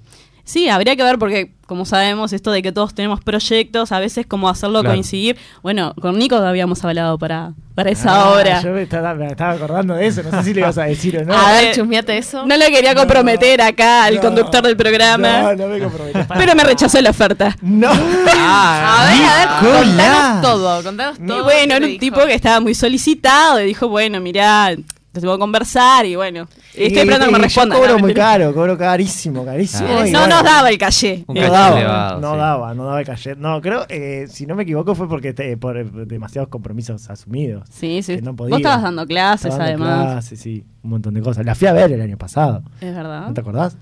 Sí, 0.44 0.68
habría 0.68 0.94
que 0.94 1.02
ver 1.02 1.18
porque, 1.18 1.52
como 1.66 1.86
sabemos, 1.86 2.34
esto 2.34 2.50
de 2.52 2.60
que 2.62 2.70
todos 2.70 2.94
tenemos 2.94 3.20
proyectos, 3.22 3.92
a 3.92 3.98
veces 3.98 4.26
como 4.26 4.48
hacerlo 4.50 4.80
Claro. 4.80 4.94
coincidir. 4.94 5.38
Bueno, 5.62 5.94
con 6.00 6.18
Nico 6.18 6.36
habíamos 6.36 6.84
hablado 6.84 7.16
para, 7.18 7.52
para 7.74 7.88
esa 7.90 8.10
Ah, 8.14 8.30
obra. 8.32 8.60
Yo 8.60 8.72
me 8.72 8.82
estaba, 8.82 9.14
me 9.14 9.26
estaba 9.28 9.52
acordando 9.52 9.94
de 9.94 10.06
eso, 10.06 10.22
no 10.22 10.30
sé 10.30 10.42
si 10.42 10.52
le 10.52 10.60
ibas 10.60 10.76
a 10.76 10.84
decir 10.84 11.16
o 11.16 11.24
no. 11.24 11.32
A 11.34 11.52
ver, 11.52 11.74
chusmeate 11.74 12.18
eso. 12.18 12.44
No 12.44 12.56
le 12.58 12.70
quería 12.70 12.94
comprometer 12.94 13.62
acá 13.62 14.04
al 14.04 14.16
no, 14.16 14.20
conductor 14.20 14.62
del 14.62 14.76
programa. 14.76 15.40
No, 15.42 15.54
no 15.54 15.66
me 15.68 15.80
comprometas. 15.80 16.26
Pero 16.36 16.54
me 16.54 16.62
rechazó 16.64 17.00
la 17.00 17.08
oferta. 17.10 17.56
No. 17.62 17.88
A 17.90 19.06
ver, 19.10 19.24
a 19.24 19.60
ver, 19.62 19.72
contanos 19.86 20.42
todo, 20.42 20.82
contanos 20.82 21.18
Y 21.18 21.26
todo. 21.26 21.44
bueno, 21.44 21.68
¿qué 21.68 21.76
era 21.76 21.86
un 21.86 21.90
dijo? 21.92 22.00
tipo 22.00 22.26
que 22.26 22.34
estaba 22.34 22.60
muy 22.60 22.74
solicitado 22.74 23.60
y 23.60 23.64
dijo, 23.66 23.88
bueno, 23.88 24.20
mirá, 24.20 24.74
te 25.14 25.20
tengo 25.20 25.34
que 25.34 25.38
conversar 25.40 26.04
y 26.06 26.16
bueno, 26.16 26.42
estoy 26.74 26.82
Y- 26.84 26.98
esperando 26.98 27.26
que 27.26 27.32
me 27.32 27.38
y 27.38 27.42
responda. 27.42 27.74
Yo 27.76 27.80
cobro 27.80 27.94
No, 27.94 27.98
muy 28.00 28.12
caro, 28.14 28.52
cobro 28.52 28.76
carísimo, 28.76 29.44
carísimo. 29.44 29.88
No 29.88 29.94
bueno, 30.00 30.26
nos 30.26 30.42
daba 30.42 30.68
el 30.68 30.76
calle. 30.76 31.24
No 31.28 31.34
daba, 31.40 31.76
elevado, 31.78 32.20
no 32.20 32.32
sí. 32.32 32.36
daba, 32.38 32.74
no 32.74 32.84
daba 32.84 33.00
el 33.00 33.06
caché. 33.06 33.36
No, 33.36 33.60
creo, 33.60 33.86
eh, 33.88 34.26
si 34.28 34.44
no 34.44 34.54
me 34.56 34.64
equivoco, 34.64 34.94
fue 34.94 35.08
porque 35.08 35.32
te- 35.32 35.56
por 35.56 35.76
eh, 35.78 35.84
demasiados 36.06 36.48
compromisos 36.48 37.08
asumidos. 37.08 37.68
Sí, 37.70 38.02
sí. 38.02 38.16
que 38.16 38.22
no 38.22 38.32
Vos 38.32 38.48
podía. 38.48 38.56
estabas 38.56 38.82
dando 38.82 39.06
clases, 39.06 39.52
Estaba 39.52 39.70
dando 39.70 39.84
además. 39.86 40.12
clases, 40.12 40.40
sí, 40.40 40.64
un 40.82 40.90
montón 40.90 41.14
de 41.14 41.22
cosas. 41.22 41.46
La 41.46 41.54
fui 41.54 41.68
a 41.68 41.72
ver 41.72 41.92
el 41.92 42.00
año 42.02 42.18
pasado. 42.18 42.62
Es 42.80 42.94
verdad. 42.94 43.28
¿No 43.28 43.34
te 43.34 43.40
acordás? 43.40 43.76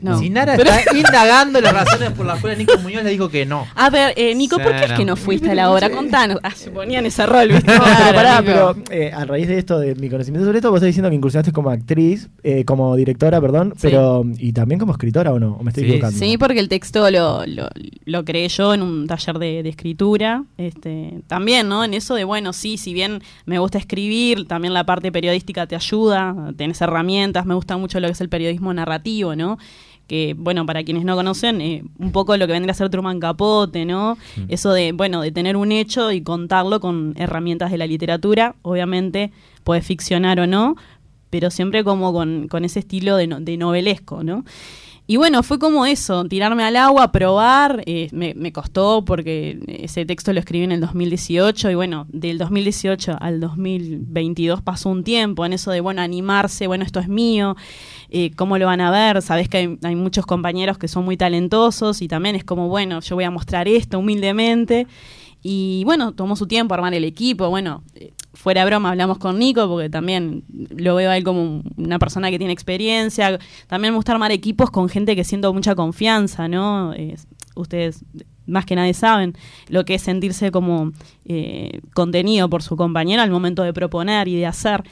No. 0.00 0.18
Si 0.18 0.28
Nara 0.28 0.54
Pero- 0.56 0.70
está 0.70 0.96
indagando 0.96 1.60
las 1.60 1.72
razones 1.72 2.10
por 2.12 2.26
las 2.26 2.40
cuales 2.40 2.58
Nico 2.58 2.76
Muñoz 2.78 3.04
le 3.04 3.10
dijo 3.10 3.28
que 3.28 3.46
no. 3.46 3.66
A 3.74 3.90
ver, 3.90 4.12
eh, 4.16 4.34
Nico, 4.34 4.58
¿por 4.58 4.74
qué 4.76 4.84
es 4.86 4.92
que 4.92 5.04
no 5.04 5.16
fuiste 5.16 5.50
a 5.50 5.54
la 5.54 5.70
obra? 5.70 5.88
Contanos. 5.90 6.38
Ah, 6.42 6.50
se 6.50 6.70
ponían 6.70 7.06
ese 7.06 7.24
rol, 7.26 7.48
¿viste? 7.48 7.72
No, 7.78 7.84
pero 7.84 8.14
pará, 8.14 8.40
Nico. 8.40 8.44
pero 8.44 8.76
eh, 8.90 9.12
a 9.12 9.24
raíz 9.24 9.48
de 9.48 9.58
esto, 9.58 9.78
de 9.78 9.94
mi 9.94 10.08
conocimiento 10.10 10.44
sobre 10.46 10.58
esto, 10.58 10.70
vos 10.70 10.78
estás 10.78 10.88
diciendo 10.88 11.08
que 11.10 11.16
incursionaste 11.16 11.52
como 11.52 11.70
actriz, 11.70 12.28
eh, 12.42 12.64
como 12.64 12.94
directora, 12.96 13.40
perdón, 13.40 13.72
Sí. 13.76 13.88
pero 13.88 14.24
y 14.38 14.52
también 14.52 14.78
como 14.78 14.92
escritora 14.92 15.32
o 15.32 15.38
no, 15.38 15.54
o 15.54 15.62
me 15.62 15.70
estoy 15.70 15.84
Sí, 15.84 15.90
equivocando. 15.90 16.18
Sí, 16.18 16.38
porque 16.38 16.60
el 16.60 16.68
texto 16.68 17.10
lo, 17.10 17.46
lo, 17.46 17.68
lo 18.04 18.24
creé 18.24 18.48
yo 18.48 18.74
en 18.74 18.82
un 18.82 19.06
taller 19.06 19.38
de, 19.38 19.62
de 19.62 19.68
escritura. 19.68 20.44
Este, 20.58 21.20
también, 21.28 21.68
¿no? 21.68 21.84
En 21.84 21.94
eso 21.94 22.14
de, 22.14 22.24
bueno, 22.24 22.52
sí, 22.52 22.76
si 22.78 22.92
bien 22.94 23.22
me 23.46 23.58
gusta 23.58 23.78
escribir, 23.78 24.46
también 24.48 24.74
la 24.74 24.84
parte 24.84 25.10
periodística 25.12 25.66
te 25.66 25.76
ayuda, 25.76 26.34
tenés 26.56 26.80
herramientas, 26.80 27.46
me 27.46 27.54
gusta 27.54 27.76
mucho 27.76 28.00
lo 28.00 28.08
que 28.08 28.12
es 28.12 28.20
el 28.20 28.28
periodismo 28.28 28.72
narrativo, 28.74 29.34
¿no? 29.36 29.58
Que, 30.06 30.34
bueno, 30.36 30.66
para 30.66 30.84
quienes 30.84 31.04
no 31.04 31.16
conocen, 31.16 31.60
eh, 31.62 31.82
un 31.98 32.12
poco 32.12 32.36
lo 32.36 32.46
que 32.46 32.52
vendría 32.52 32.72
a 32.72 32.74
ser 32.74 32.90
Truman 32.90 33.20
Capote, 33.20 33.84
¿no? 33.86 34.18
Eso 34.48 34.72
de, 34.72 34.92
bueno, 34.92 35.22
de 35.22 35.32
tener 35.32 35.56
un 35.56 35.72
hecho 35.72 36.12
y 36.12 36.20
contarlo 36.20 36.78
con 36.80 37.14
herramientas 37.16 37.70
de 37.70 37.78
la 37.78 37.86
literatura. 37.86 38.54
Obviamente, 38.62 39.30
puede 39.64 39.80
ficcionar 39.80 40.40
o 40.40 40.46
no, 40.46 40.76
pero 41.30 41.50
siempre 41.50 41.82
como 41.84 42.12
con, 42.12 42.48
con 42.48 42.64
ese 42.66 42.80
estilo 42.80 43.16
de, 43.16 43.26
no- 43.26 43.40
de 43.40 43.56
novelesco, 43.56 44.22
¿no? 44.22 44.44
Y 45.06 45.18
bueno, 45.18 45.42
fue 45.42 45.58
como 45.58 45.84
eso, 45.84 46.24
tirarme 46.24 46.64
al 46.64 46.76
agua, 46.76 47.12
probar, 47.12 47.82
eh, 47.84 48.08
me, 48.12 48.52
costó 48.52 49.04
porque 49.04 49.58
ese 49.66 50.06
texto 50.06 50.32
lo 50.32 50.40
escribí 50.40 50.64
en 50.64 50.72
el 50.72 50.80
2018 50.80 51.70
y 51.70 51.74
bueno, 51.74 52.06
del 52.08 52.38
2018 52.38 53.18
al 53.20 53.38
2022 53.38 54.62
pasó 54.62 54.88
un 54.88 55.04
tiempo 55.04 55.44
en 55.44 55.52
eso 55.52 55.70
de, 55.72 55.82
bueno, 55.82 56.00
animarse, 56.00 56.66
bueno, 56.68 56.84
esto 56.84 57.00
es 57.00 57.08
mío, 57.08 57.54
eh, 58.08 58.30
cómo 58.34 58.56
lo 58.56 58.64
van 58.64 58.80
a 58.80 58.90
ver, 58.90 59.20
sabés 59.20 59.50
que 59.50 59.58
hay, 59.58 59.78
hay 59.82 59.94
muchos 59.94 60.24
compañeros 60.24 60.78
que 60.78 60.88
son 60.88 61.04
muy 61.04 61.18
talentosos 61.18 62.00
y 62.00 62.08
también 62.08 62.34
es 62.34 62.44
como, 62.44 62.68
bueno, 62.68 63.00
yo 63.00 63.14
voy 63.14 63.24
a 63.24 63.30
mostrar 63.30 63.68
esto 63.68 63.98
humildemente. 63.98 64.86
Y 65.46 65.82
bueno, 65.84 66.12
tomó 66.12 66.36
su 66.36 66.46
tiempo 66.46 66.72
armar 66.72 66.94
el 66.94 67.04
equipo. 67.04 67.50
Bueno, 67.50 67.84
eh, 67.94 68.14
fuera 68.32 68.64
broma 68.64 68.88
hablamos 68.88 69.18
con 69.18 69.38
Nico 69.38 69.68
porque 69.68 69.90
también 69.90 70.42
lo 70.74 70.94
veo 70.94 71.10
a 71.10 71.16
él 71.18 71.22
como 71.22 71.42
un- 71.42 71.70
una 71.76 71.98
persona 71.98 72.30
que 72.30 72.38
tiene 72.38 72.54
experiencia. 72.54 73.38
También 73.66 73.92
me 73.92 73.96
gusta 73.96 74.12
armar 74.12 74.32
equipos 74.32 74.70
con 74.70 74.88
gente 74.88 75.14
que 75.14 75.22
siento 75.22 75.52
mucha 75.52 75.74
confianza, 75.74 76.48
¿no? 76.48 76.94
Ustedes 77.56 78.04
más 78.46 78.64
que 78.66 78.74
nadie 78.74 78.92
saben 78.94 79.34
lo 79.68 79.84
que 79.84 79.94
es 79.94 80.02
sentirse 80.02 80.50
como 80.50 80.92
eh, 81.26 81.80
contenido 81.94 82.48
por 82.50 82.62
su 82.62 82.76
compañero 82.76 83.22
al 83.22 83.30
momento 83.30 83.62
de 83.62 83.72
proponer 83.74 84.28
y 84.28 84.36
de 84.36 84.46
hacer. 84.46 84.82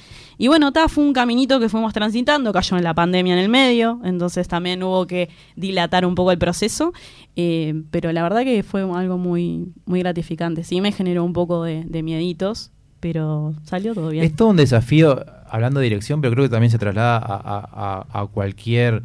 Y 0.43 0.49
bueno, 0.49 0.73
ta, 0.73 0.89
fue 0.89 1.05
un 1.05 1.13
caminito 1.13 1.61
que 1.61 1.69
fuimos 1.69 1.93
transitando, 1.93 2.53
cayó 2.53 2.77
en 2.77 2.83
la 2.83 2.95
pandemia 2.95 3.35
en 3.35 3.39
el 3.39 3.49
medio, 3.49 4.01
entonces 4.03 4.49
también 4.49 4.83
hubo 4.83 5.07
que 5.07 5.29
dilatar 5.55 6.05
un 6.05 6.17
poco 6.17 6.33
el 6.33 6.39
proceso, 6.39 6.93
eh, 7.37 7.81
pero 7.93 8.11
la 8.11 8.25
verdad 8.25 8.43
que 8.43 8.65
fue 8.65 8.81
algo 8.81 9.19
muy, 9.19 9.73
muy 9.85 10.01
gratificante. 10.01 10.65
Sí 10.65 10.81
me 10.81 10.91
generó 10.91 11.23
un 11.23 11.33
poco 11.33 11.63
de, 11.63 12.03
mieditos, 12.03 12.73
pero 12.99 13.55
salió 13.63 13.95
todo 13.95 14.09
bien. 14.09 14.25
Es 14.25 14.35
todo 14.35 14.49
un 14.49 14.57
desafío, 14.57 15.25
hablando 15.49 15.79
de 15.79 15.85
dirección, 15.85 16.21
pero 16.21 16.33
creo 16.33 16.47
que 16.47 16.51
también 16.51 16.73
se 16.73 16.79
traslada 16.79 17.21
a, 17.23 18.27
cualquier 18.35 19.05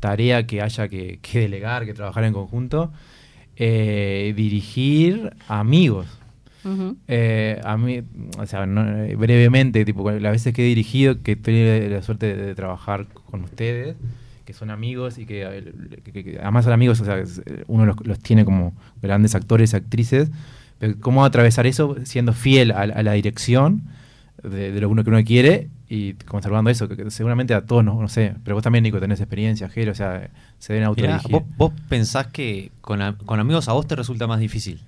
tarea 0.00 0.46
que 0.46 0.62
haya 0.62 0.88
que, 0.88 1.18
que 1.20 1.40
delegar, 1.40 1.84
que 1.84 1.92
trabajar 1.92 2.24
en 2.24 2.32
conjunto. 2.32 2.90
Eh, 3.56 4.32
dirigir 4.34 5.34
amigos. 5.46 6.06
Eh, 7.08 7.60
a 7.64 7.76
mí, 7.76 8.02
o 8.38 8.46
sea, 8.46 8.66
no- 8.66 9.04
eh, 9.04 9.16
brevemente, 9.16 9.84
tipo, 9.84 10.10
las 10.10 10.32
veces 10.32 10.52
que 10.54 10.62
he 10.62 10.68
dirigido, 10.68 11.22
que 11.22 11.36
tuve 11.36 11.88
la 11.90 12.02
suerte 12.02 12.34
de, 12.36 12.46
de 12.46 12.54
trabajar 12.54 13.06
con 13.08 13.42
ustedes, 13.44 13.96
que 14.44 14.52
son 14.52 14.70
amigos 14.70 15.18
y 15.18 15.26
que, 15.26 15.42
eh, 15.44 15.72
que- 16.04 16.12
que- 16.12 16.24
que 16.24 16.38
además 16.40 16.64
son 16.64 16.72
amigos, 16.72 17.00
o 17.00 17.04
sea, 17.04 17.18
eh, 17.18 17.64
uno 17.68 17.86
los, 17.86 17.96
los 18.06 18.18
tiene 18.18 18.44
como 18.44 18.74
grandes 19.00 19.34
actores 19.34 19.72
y 19.72 19.76
actrices, 19.76 20.30
pero 20.78 20.94
cómo 21.00 21.24
atravesar 21.24 21.66
eso 21.66 21.96
siendo 22.04 22.32
fiel 22.32 22.72
a, 22.72 22.86
la- 22.86 22.94
a 22.94 23.02
la 23.02 23.12
dirección 23.12 23.82
de, 24.42 24.72
de 24.72 24.80
lo 24.80 24.88
que 24.88 24.92
uno, 24.92 25.04
que 25.04 25.10
uno 25.10 25.22
quiere 25.24 25.68
y 25.88 26.14
conservando 26.14 26.70
eso, 26.70 26.88
que, 26.88 26.96
que 26.96 27.10
seguramente 27.10 27.52
a 27.54 27.62
todos, 27.66 27.84
no, 27.84 28.00
no 28.00 28.08
sé, 28.08 28.34
pero 28.44 28.56
vos 28.56 28.62
también, 28.62 28.82
Nico, 28.84 28.98
tenés 29.00 29.20
experiencia, 29.20 29.68
Jero, 29.68 29.92
o 29.92 29.94
sea, 29.94 30.30
se 30.58 30.72
deben 30.72 30.88
Mirá, 30.96 31.14
autodirigir. 31.16 31.30
vos, 31.30 31.42
vos 31.56 31.72
pensás 31.88 32.28
que 32.28 32.70
con, 32.80 33.02
a- 33.02 33.16
con 33.18 33.38
amigos 33.40 33.68
a 33.68 33.72
vos 33.72 33.86
te 33.86 33.96
resulta 33.96 34.26
más 34.26 34.40
difícil. 34.40 34.80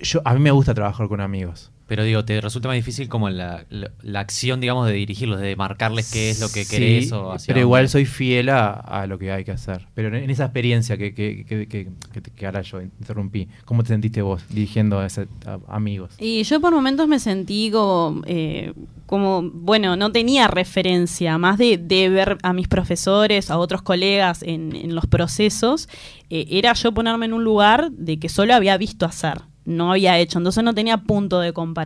Yo, 0.00 0.20
a 0.24 0.34
mí 0.34 0.40
me 0.40 0.50
gusta 0.50 0.74
trabajar 0.74 1.08
con 1.08 1.20
amigos. 1.20 1.70
Pero 1.90 2.04
digo, 2.04 2.24
te 2.24 2.40
resulta 2.40 2.68
más 2.68 2.76
difícil 2.76 3.08
como 3.08 3.28
la, 3.30 3.64
la- 3.68 3.90
la 4.00 4.20
acción, 4.20 4.60
digamos, 4.60 4.86
de 4.86 4.92
dirigirlos, 4.92 5.40
de 5.40 5.56
marcarles 5.56 6.08
qué 6.12 6.30
es 6.30 6.38
lo 6.38 6.46
que 6.46 6.64
Sí, 6.64 6.70
querés 6.70 7.10
o 7.10 7.32
hacia 7.32 7.48
pero 7.48 7.56
dónde. 7.56 7.66
igual 7.66 7.88
soy 7.88 8.04
fiel 8.06 8.48
a, 8.48 8.70
a 8.70 9.08
lo 9.08 9.18
que 9.18 9.32
hay 9.32 9.42
que 9.42 9.50
hacer. 9.50 9.88
Pero 9.94 10.06
en, 10.06 10.14
en 10.22 10.30
esa 10.30 10.44
experiencia 10.44 10.96
que, 10.96 11.12
que, 11.12 11.44
que, 11.44 11.66
que, 11.66 11.88
que, 12.12 12.22
que 12.22 12.46
ahora 12.46 12.62
yo 12.62 12.80
interrumpí, 12.80 13.48
¿cómo 13.64 13.82
te 13.82 13.88
sentiste 13.88 14.22
vos 14.22 14.40
dirigiendo 14.50 15.00
a, 15.00 15.06
ese, 15.06 15.26
a 15.44 15.58
amigos? 15.74 16.14
Y 16.20 16.44
yo 16.44 16.60
por 16.60 16.72
momentos 16.72 17.08
me 17.08 17.18
sentí 17.18 17.72
como, 17.72 18.22
eh, 18.24 18.72
como 19.06 19.42
bueno, 19.52 19.96
no 19.96 20.12
tenía 20.12 20.46
referencia, 20.46 21.38
más 21.38 21.58
de, 21.58 21.76
de 21.76 22.08
ver 22.08 22.38
a 22.44 22.52
mis 22.52 22.68
profesores, 22.68 23.50
a 23.50 23.58
otros 23.58 23.82
colegas 23.82 24.44
en, 24.44 24.76
en 24.76 24.94
los 24.94 25.06
procesos, 25.06 25.88
eh, 26.30 26.46
era 26.50 26.72
yo 26.74 26.92
ponerme 26.94 27.26
en 27.26 27.32
un 27.32 27.42
lugar 27.42 27.90
de 27.90 28.20
que 28.20 28.28
solo 28.28 28.54
había 28.54 28.76
visto 28.78 29.06
hacer. 29.06 29.40
No 29.66 29.92
había 29.92 30.18
hecho, 30.18 30.38
entonces 30.38 30.64
no 30.64 30.74
tenía 30.74 30.96
punto 30.96 31.38
de 31.38 31.52
comparación. 31.52 31.79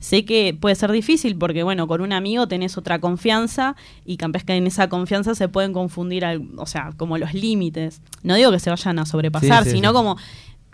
Sé 0.00 0.24
que 0.24 0.56
puede 0.58 0.74
ser 0.74 0.92
difícil 0.92 1.36
porque, 1.36 1.62
bueno, 1.62 1.86
con 1.86 2.00
un 2.00 2.12
amigo 2.12 2.46
tenés 2.48 2.76
otra 2.78 2.98
confianza 3.00 3.76
y 4.04 4.16
capaz 4.16 4.44
que 4.44 4.54
en 4.54 4.66
esa 4.66 4.88
confianza 4.88 5.34
se 5.34 5.48
pueden 5.48 5.72
confundir, 5.72 6.24
al- 6.24 6.48
o 6.56 6.66
sea, 6.66 6.90
como 6.96 7.18
los 7.18 7.34
límites. 7.34 8.00
No 8.22 8.34
digo 8.34 8.50
que 8.50 8.58
se 8.60 8.70
vayan 8.70 8.98
a 8.98 9.06
sobrepasar, 9.06 9.64
Sí, 9.64 9.70
sí, 9.70 9.76
sino 9.76 9.90
sí. 9.90 9.94
como 9.94 10.16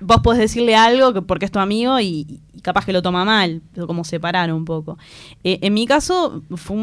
vos 0.03 0.21
podés 0.23 0.41
decirle 0.41 0.75
algo 0.75 1.13
que 1.13 1.23
porque 1.23 1.45
es 1.45 1.53
tu 1.53 1.59
amigo 1.59 1.99
y, 2.01 2.41
capaz 2.63 2.87
que 2.87 2.93
lo 2.93 3.03
toma 3.03 3.25
mal, 3.25 3.61
como 3.87 4.05
separar 4.05 4.53
un 4.53 4.65
poco. 4.65 4.97
Eh, 5.45 5.59
en 5.63 5.75
mi 5.75 5.87
caso 5.87 6.43
fue, 6.55 6.77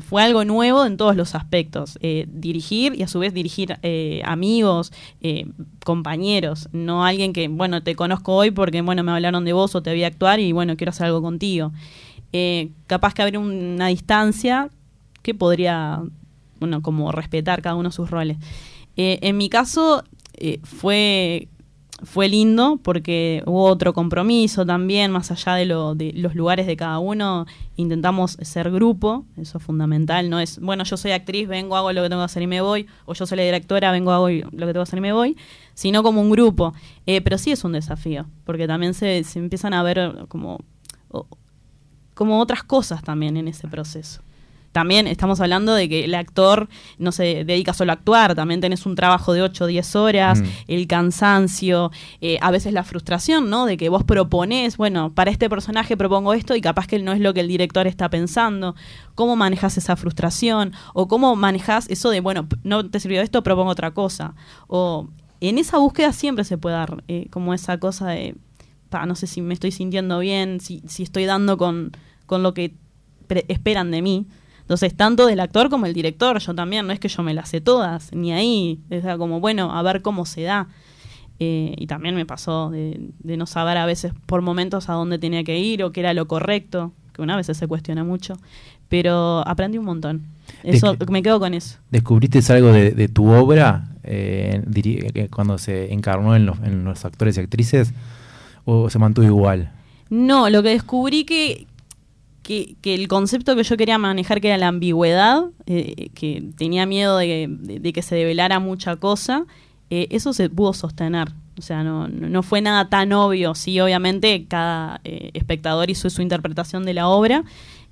fue 0.00 0.22
algo 0.22 0.44
nuevo 0.44 0.84
en 0.84 0.96
todos 0.96 1.14
los 1.14 1.34
aspectos. 1.34 1.98
Eh, 2.00 2.26
dirigir 2.28 2.94
y 2.94 3.02
a 3.02 3.08
su 3.08 3.18
vez 3.18 3.34
dirigir 3.34 3.78
eh, 3.82 4.22
amigos, 4.24 4.92
compañeros, 5.84 6.68
no 6.72 7.04
alguien 7.04 7.32
que, 7.32 7.48
bueno, 7.48 7.82
te 7.82 7.94
conozco 7.94 8.34
hoy 8.34 8.50
porque, 8.50 8.80
bueno, 8.80 9.04
me 9.04 9.12
hablaron 9.12 9.44
de 9.44 9.52
vos 9.52 9.74
o 9.74 9.82
te 9.82 9.92
vi 9.92 10.04
actuar 10.04 10.40
y, 10.40 10.52
bueno, 10.52 10.76
quiero 10.76 10.90
hacer 10.90 11.06
algo 11.06 11.22
contigo. 11.22 11.72
Capaz 12.86 13.14
que 13.14 13.22
habría 13.22 13.40
una 13.40 13.88
distancia 13.88 14.70
que 15.22 15.34
podría, 15.34 16.00
bueno, 16.58 16.80
como 16.80 17.12
respetar 17.12 17.60
cada 17.60 17.74
uno 17.74 17.92
sus 17.92 18.10
roles. 18.10 18.38
En 18.96 19.36
mi 19.36 19.48
caso 19.48 20.04
fue 20.62 21.48
fue 22.02 22.28
lindo 22.28 22.78
porque 22.82 23.42
hubo 23.46 23.64
otro 23.64 23.92
compromiso 23.92 24.64
también, 24.64 25.10
más 25.10 25.30
allá 25.30 25.54
de, 25.54 25.66
lo, 25.66 25.94
de 25.94 26.12
los 26.14 26.34
lugares 26.34 26.66
de 26.66 26.76
cada 26.76 26.98
uno, 26.98 27.46
intentamos 27.76 28.38
ser 28.40 28.70
grupo, 28.70 29.24
eso 29.36 29.58
es 29.58 29.64
fundamental, 29.64 30.30
no 30.30 30.40
es, 30.40 30.58
bueno, 30.60 30.84
yo 30.84 30.96
soy 30.96 31.12
actriz, 31.12 31.48
vengo, 31.48 31.76
hago 31.76 31.92
lo 31.92 32.02
que 32.02 32.08
tengo 32.08 32.22
que 32.22 32.26
hacer 32.26 32.42
y 32.42 32.46
me 32.46 32.60
voy, 32.60 32.86
o 33.04 33.14
yo 33.14 33.26
soy 33.26 33.36
la 33.36 33.44
directora, 33.44 33.92
vengo, 33.92 34.12
hago 34.12 34.28
lo 34.28 34.50
que 34.50 34.50
tengo 34.50 34.72
que 34.72 34.80
hacer 34.80 34.98
y 34.98 35.02
me 35.02 35.12
voy, 35.12 35.36
sino 35.74 36.02
como 36.02 36.20
un 36.20 36.30
grupo. 36.30 36.74
Eh, 37.06 37.20
pero 37.20 37.38
sí 37.38 37.50
es 37.50 37.64
un 37.64 37.72
desafío, 37.72 38.26
porque 38.44 38.66
también 38.66 38.94
se, 38.94 39.24
se 39.24 39.38
empiezan 39.38 39.74
a 39.74 39.82
ver 39.82 40.26
como, 40.28 40.58
como 42.14 42.40
otras 42.40 42.62
cosas 42.62 43.02
también 43.02 43.36
en 43.36 43.48
ese 43.48 43.68
proceso. 43.68 44.22
También 44.72 45.06
estamos 45.06 45.40
hablando 45.40 45.74
de 45.74 45.88
que 45.88 46.04
el 46.04 46.14
actor 46.14 46.68
no 46.98 47.10
se 47.12 47.44
dedica 47.44 47.74
solo 47.74 47.90
a 47.90 47.94
actuar, 47.94 48.34
también 48.34 48.60
tenés 48.60 48.86
un 48.86 48.94
trabajo 48.94 49.32
de 49.32 49.42
8 49.42 49.64
o 49.64 49.66
10 49.66 49.96
horas, 49.96 50.40
Mm. 50.40 50.44
el 50.68 50.86
cansancio, 50.86 51.90
eh, 52.20 52.38
a 52.40 52.50
veces 52.50 52.72
la 52.72 52.84
frustración, 52.84 53.50
¿no? 53.50 53.66
De 53.66 53.76
que 53.76 53.88
vos 53.88 54.04
proponés, 54.04 54.76
bueno, 54.76 55.12
para 55.12 55.30
este 55.30 55.48
personaje 55.50 55.96
propongo 55.96 56.34
esto 56.34 56.54
y 56.54 56.60
capaz 56.60 56.86
que 56.86 56.98
no 57.00 57.12
es 57.12 57.20
lo 57.20 57.34
que 57.34 57.40
el 57.40 57.48
director 57.48 57.86
está 57.86 58.08
pensando. 58.08 58.74
¿Cómo 59.14 59.34
manejas 59.36 59.76
esa 59.76 59.96
frustración? 59.96 60.72
O 60.94 61.08
cómo 61.08 61.34
manejas 61.36 61.88
eso 61.90 62.10
de, 62.10 62.20
bueno, 62.20 62.46
no 62.62 62.88
te 62.88 63.00
sirvió 63.00 63.22
esto, 63.22 63.42
propongo 63.42 63.70
otra 63.70 63.90
cosa. 63.92 64.34
O 64.68 65.08
en 65.40 65.58
esa 65.58 65.78
búsqueda 65.78 66.12
siempre 66.12 66.44
se 66.44 66.58
puede 66.58 66.76
dar 66.76 67.02
eh, 67.08 67.26
como 67.30 67.54
esa 67.54 67.78
cosa 67.78 68.08
de, 68.08 68.36
pa, 68.88 69.04
no 69.06 69.14
sé 69.16 69.26
si 69.26 69.42
me 69.42 69.54
estoy 69.54 69.72
sintiendo 69.72 70.18
bien, 70.20 70.60
si, 70.60 70.82
si 70.86 71.02
estoy 71.02 71.24
dando 71.24 71.56
con, 71.58 71.90
con 72.26 72.42
lo 72.42 72.54
que 72.54 72.74
esperan 73.48 73.90
de 73.90 74.02
mí. 74.02 74.26
Entonces, 74.70 74.94
tanto 74.94 75.26
del 75.26 75.40
actor 75.40 75.68
como 75.68 75.86
el 75.86 75.92
director, 75.92 76.38
yo 76.38 76.54
también, 76.54 76.86
no 76.86 76.92
es 76.92 77.00
que 77.00 77.08
yo 77.08 77.24
me 77.24 77.34
las 77.34 77.48
sé 77.48 77.60
todas, 77.60 78.12
ni 78.12 78.32
ahí, 78.32 78.78
es 78.88 79.04
como, 79.16 79.40
bueno, 79.40 79.76
a 79.76 79.82
ver 79.82 80.00
cómo 80.00 80.24
se 80.24 80.42
da. 80.42 80.68
Eh, 81.40 81.74
y 81.76 81.88
también 81.88 82.14
me 82.14 82.24
pasó 82.24 82.70
de, 82.70 83.00
de 83.18 83.36
no 83.36 83.46
saber 83.46 83.78
a 83.78 83.84
veces 83.84 84.12
por 84.26 84.42
momentos 84.42 84.88
a 84.88 84.92
dónde 84.92 85.18
tenía 85.18 85.42
que 85.42 85.58
ir 85.58 85.82
o 85.82 85.90
qué 85.90 85.98
era 85.98 86.14
lo 86.14 86.28
correcto, 86.28 86.92
que 87.12 87.20
una 87.20 87.34
vez 87.34 87.48
se 87.48 87.66
cuestiona 87.66 88.04
mucho, 88.04 88.34
pero 88.88 89.42
aprendí 89.44 89.76
un 89.76 89.86
montón. 89.86 90.22
Eso, 90.62 90.96
me 91.08 91.24
quedo 91.24 91.40
con 91.40 91.52
eso. 91.52 91.78
¿Descubriste 91.90 92.40
algo 92.52 92.68
de, 92.68 92.92
de 92.92 93.08
tu 93.08 93.28
obra 93.28 93.88
eh, 94.04 94.62
que 95.12 95.28
cuando 95.30 95.58
se 95.58 95.92
encarnó 95.92 96.36
en 96.36 96.46
los, 96.46 96.60
en 96.60 96.84
los 96.84 97.04
actores 97.04 97.36
y 97.36 97.40
actrices 97.40 97.92
o 98.64 98.88
se 98.88 99.00
mantuvo 99.00 99.26
igual? 99.26 99.72
No, 100.10 100.50
lo 100.50 100.60
que 100.64 100.70
descubrí 100.70 101.22
que, 101.22 101.68
que, 102.80 102.94
el 102.94 103.06
concepto 103.08 103.54
que 103.54 103.62
yo 103.62 103.76
quería 103.76 103.98
manejar, 103.98 104.40
que 104.40 104.48
era 104.48 104.58
la 104.58 104.68
ambigüedad, 104.68 105.44
eh, 105.66 106.10
que 106.14 106.42
tenía 106.56 106.84
miedo 106.86 107.16
de, 107.18 107.92
que 107.94 108.02
se 108.02 108.16
develara 108.16 108.58
mucha 108.58 108.96
cosa, 108.96 109.46
eh, 109.90 110.08
eso 110.10 110.32
se 110.32 110.50
pudo 110.50 110.72
sostener. 110.72 111.28
O 111.58 111.62
sea, 111.62 111.84
no, 111.84 112.08
no 112.08 112.42
fue 112.42 112.60
nada 112.60 112.88
tan 112.88 113.12
obvio. 113.12 113.54
Sí, 113.54 113.78
obviamente 113.80 114.46
cada 114.48 115.00
eh, 115.04 115.30
espectador 115.34 115.90
hizo 115.90 116.08
su 116.10 116.22
interpretación 116.22 116.84
de 116.84 116.94
la 116.94 117.08
obra, 117.08 117.44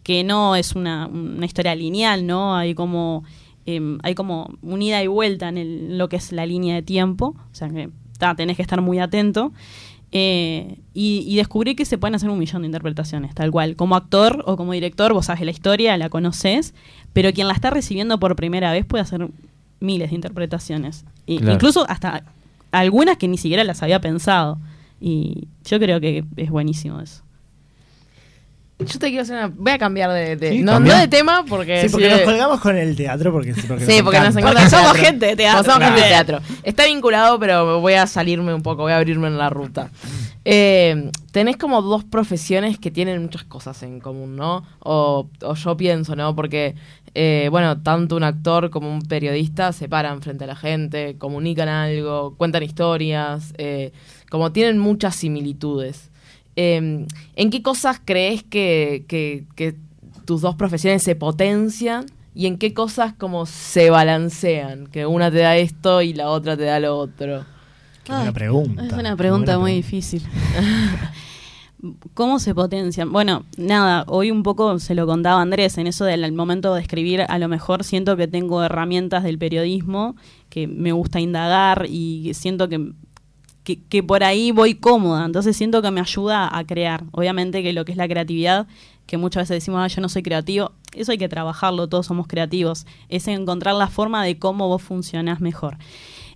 que 0.03 0.25
no 0.25 0.57
es 0.57 0.75
una, 0.75 1.07
una 1.07 1.45
historia 1.47 1.75
lineal, 1.75 2.27
¿no? 2.27 2.57
Hay 2.57 2.75
como, 2.75 3.25
em, 3.67 3.99
hay 4.03 4.15
como 4.15 4.51
un 4.63 4.81
ida 4.81 5.03
y 5.03 5.07
vuelta 5.07 5.49
en 5.49 5.59
el- 5.59 5.99
lo 5.99 6.09
que 6.09 6.17
es 6.17 6.33
la 6.33 6.47
línea 6.47 6.75
de 6.77 6.83
tiempo. 6.83 7.37
O 7.53 7.55
sea, 7.55 7.69
que 7.69 7.91
tenés 8.37 8.57
que 8.57 8.63
estar 8.63 8.81
muy 8.81 8.99
atento. 8.99 9.53
Eh, 10.13 10.79
y, 10.95 11.25
y 11.29 11.37
descubrí 11.37 11.75
que 11.75 11.85
se 11.85 11.99
pueden 11.99 12.15
hacer 12.15 12.31
un 12.31 12.39
millón 12.39 12.63
de 12.63 12.67
interpretaciones, 12.67 13.35
tal 13.35 13.51
cual. 13.51 13.77
Como 13.77 13.95
actor 13.95 14.43
o 14.47 14.57
como 14.57 14.73
director, 14.73 15.13
vos 15.13 15.27
sabes 15.27 15.43
la 15.43 15.51
historia, 15.51 15.97
la 15.99 16.09
conoces, 16.09 16.75
pero 17.13 17.33
quien 17.33 17.47
la 17.47 17.53
está 17.55 17.71
recibiendo 17.71 18.19
por 18.19 18.35
primera 18.37 18.73
vez 18.73 18.87
puede 18.87 19.03
hacer 19.03 19.29
miles 19.81 20.11
de 20.11 20.17
interpretaciones. 20.17 21.05
Y- 21.27 21.39
Claro. 21.39 21.53
Incluso 21.55 21.85
hasta 21.89 22.25
algunas 22.73 23.17
que 23.19 23.29
ni 23.29 23.37
siquiera 23.39 23.65
las 23.65 23.83
había 23.83 24.01
pensado. 24.01 24.59
Y 25.01 25.47
yo 25.65 25.79
creo 25.79 26.01
que 26.01 26.25
es 26.37 26.51
buenísimo 26.51 27.01
eso. 27.01 27.23
Yo 28.81 28.99
te 29.01 29.09
quiero 29.09 29.23
hacer 29.23 29.37
una. 29.37 29.49
Voy 29.49 29.73
a 29.73 29.79
cambiar 29.79 30.13
de. 30.13 30.37
de- 30.37 30.51
Sí, 30.53 30.63
no, 30.63 30.79
de 30.79 31.09
tema 31.09 31.45
porque. 31.49 31.83
Sí, 31.83 31.89
porque 31.89 32.07
sí, 32.09 32.15
nos 32.15 32.21
colgamos 32.23 32.61
con 32.61 32.77
el 32.77 32.95
teatro 32.95 33.33
porque, 33.33 33.53
porque 33.67 33.85
Sí, 33.85 34.03
porque 34.05 34.21
nos 34.21 34.37
encanta 34.37 34.63
el 34.63 34.71
somos 34.71 34.93
gente 34.97 35.27
de 35.27 35.37
teatro. 35.37 35.59
Porque 35.65 35.73
somos 35.73 35.85
gente 35.89 36.01
de 36.03 36.09
teatro. 36.09 36.41
Está 36.63 36.85
vinculado, 36.87 37.41
pero 37.41 37.81
voy 37.81 37.95
a 37.95 38.07
salirme 38.07 38.55
un 38.55 38.63
poco, 38.63 38.83
voy 38.83 38.93
a 38.93 38.97
abrirme 38.99 39.27
en 39.27 39.37
la 39.37 39.51
ruta. 39.51 39.91
Eh, 40.45 41.11
tenés 41.33 41.57
como 41.57 41.83
dos 41.83 42.05
profesiones 42.05 42.79
que 42.79 42.91
tienen 42.93 43.21
muchas 43.21 43.45
cosas 43.45 43.83
en 43.83 43.99
común, 44.01 44.37
¿no? 44.37 44.65
O, 44.79 45.29
o 45.43 45.55
yo 45.55 45.77
pienso, 45.77 46.15
¿no? 46.17 46.35
Porque, 46.37 46.75
eh, 47.15 47.49
bueno, 47.51 47.83
tanto 47.83 48.15
un 48.17 48.23
actor 48.23 48.71
como 48.71 48.91
un 48.91 49.03
periodista 49.03 49.73
se 49.73 49.89
paran 49.89 50.23
frente 50.23 50.45
a 50.45 50.47
la 50.47 50.57
gente, 50.57 51.17
comunican 51.19 51.69
algo, 51.69 52.35
cuentan 52.37 52.63
historias, 52.63 53.53
eh, 53.59 53.93
como 54.31 54.53
tienen 54.53 54.79
muchas 54.79 55.17
similitudes. 55.17 56.11
Eh, 56.61 57.07
¿En 57.37 57.51
qué 57.51 57.63
cosas 57.63 58.01
crees 58.05 58.43
que, 58.43 59.05
que- 59.07 59.45
que 59.55 59.77
tus 60.25 60.41
dos 60.41 60.57
profesiones 60.57 61.05
se 61.05 61.15
potencian 61.15 62.07
y 62.35 62.47
en 62.47 62.59
qué 62.59 62.75
cosas 62.75 63.15
como 63.15 63.47
se 63.47 63.91
balancean? 63.91 64.89
Que 64.89 65.07
una 65.07 65.31
te 65.31 65.39
da 65.39 65.57
esto 65.57 66.03
y 66.03 66.15
la 66.15 66.31
otra 66.31 66.57
te 66.57 66.65
da 66.65 66.81
lo 66.81 66.99
otro. 66.99 67.45
Qué 68.03 68.13
buena 68.13 68.33
pregunta. 68.33 68.85
Es 68.87 68.93
una 68.93 69.15
pregunta 69.17 69.59
muy 69.59 69.71
pregunta. 69.71 69.87
difícil. 69.87 70.23
¿Cómo 72.15 72.41
se 72.41 72.57
potencian? 72.57 73.13
Bueno, 73.13 73.45
nada, 73.57 74.05
hoy 74.09 74.33
un 74.33 74.43
poco 74.43 74.81
se 74.81 74.97
lo 74.97 75.07
contaba 75.07 75.41
Andrés, 75.41 75.79
en 75.79 75.87
eso 75.87 76.05
del 76.05 76.33
momento 76.33 76.75
de 76.75 76.81
escribir, 76.83 77.21
a 77.29 77.39
lo 77.39 77.47
mejor 77.47 77.85
siento 77.85 78.17
que 78.17 78.27
tengo 78.27 78.65
herramientas 78.65 79.23
del 79.23 79.39
periodismo, 79.39 80.17
que 80.49 80.67
me 80.67 80.91
gusta 80.91 81.21
indagar 81.21 81.87
y 81.89 82.33
siento 82.35 82.69
que, 82.69 82.91
que, 83.77 84.03
por 84.03 84.25
ahí 84.25 84.51
voy 84.51 84.75
cómoda, 84.75 85.25
entonces 85.25 85.57
siento 85.57 85.83
que 85.83 85.91
me 85.91 86.01
ayuda 86.01 86.57
a 86.57 86.65
crear. 86.65 87.05
Obviamente 87.13 87.63
que 87.63 87.73
lo 87.73 87.85
que 87.85 87.93
es 87.93 87.99
la 87.99 88.09
creatividad, 88.09 88.67
que 89.07 89.17
muchas 89.17 89.43
veces 89.45 89.57
decimos, 89.63 89.81
"Ah, 89.83 89.87
yo 89.89 90.01
no 90.03 90.09
soy 90.09 90.23
creativo, 90.23 90.73
eso 90.95 91.13
hay 91.13 91.19
que 91.19 91.29
trabajarlo, 91.29 91.89
todos 91.89 92.07
somos 92.07 92.27
creativos, 92.27 92.87
es 93.09 93.27
encontrar 93.29 93.75
la 93.75 93.89
forma 93.89 94.25
de 94.25 94.39
cómo 94.39 94.69
vos 94.69 94.83
funcionás 94.83 95.41
mejor. 95.41 95.79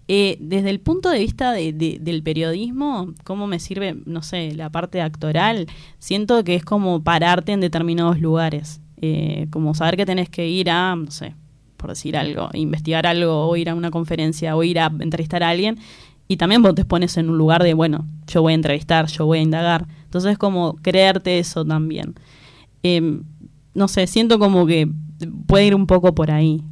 Eh, 0.09 0.37
desde 0.41 0.71
el 0.71 0.81
punto 0.81 1.11
de 1.11 1.21
vista 1.21 1.53
de- 1.53 1.73
de- 1.73 1.99
del 2.01 2.23
periodismo, 2.23 3.13
¿cómo 3.25 3.47
me 3.47 3.61
sirve, 3.61 3.97
no 4.05 4.23
sé, 4.23 4.53
la 4.55 4.69
parte 4.71 5.01
actoral? 5.01 5.67
Siento 5.99 6.43
que 6.45 6.55
es 6.57 6.65
como 6.65 7.03
pararte 7.03 7.53
en 7.53 7.61
determinados 7.61 8.21
lugares. 8.21 8.81
Eh, 9.01 9.47
como 9.51 9.75
saber 9.75 9.97
que 9.97 10.07
tenés 10.07 10.29
que 10.29 10.49
ir 10.49 10.71
a, 10.71 10.95
no 10.97 11.11
sé, 11.11 11.35
por 11.77 11.91
decir 11.91 12.17
algo, 12.17 12.49
investigar 12.55 13.07
algo, 13.07 13.49
o 13.49 13.57
ir 13.57 13.69
a 13.69 13.75
una 13.75 13.91
conferencia, 13.91 14.57
o 14.57 14.63
ir 14.63 14.79
a 14.79 14.93
entrevistar 15.01 15.43
a 15.43 15.49
alguien. 15.51 15.79
Y 16.33 16.39
también 16.39 16.63
vos 16.63 16.75
te 16.75 16.87
pones 16.87 17.19
en 17.19 17.29
un 17.29 17.37
lugar 17.37 17.63
de, 17.63 17.75
bueno, 17.75 18.07
yo 18.27 18.41
voy 18.41 18.53
a 18.53 18.55
entrevistar, 18.55 19.07
yo 19.07 19.27
voy 19.27 19.41
a 19.41 19.43
indagar. 19.43 19.87
Entonces, 20.05 20.39
como 20.39 20.77
creerte 20.77 21.39
eso 21.39 21.63
también. 21.63 22.15
Eh, 22.83 23.21
no 23.75 23.87
sé, 23.87 24.07
siento 24.07 24.39
como 24.39 24.65
que 24.65 24.89
puede 25.47 25.67
ir 25.67 25.75
un 25.75 25.87
poco 25.87 26.15
por 26.15 26.31
ahí. 26.31 26.63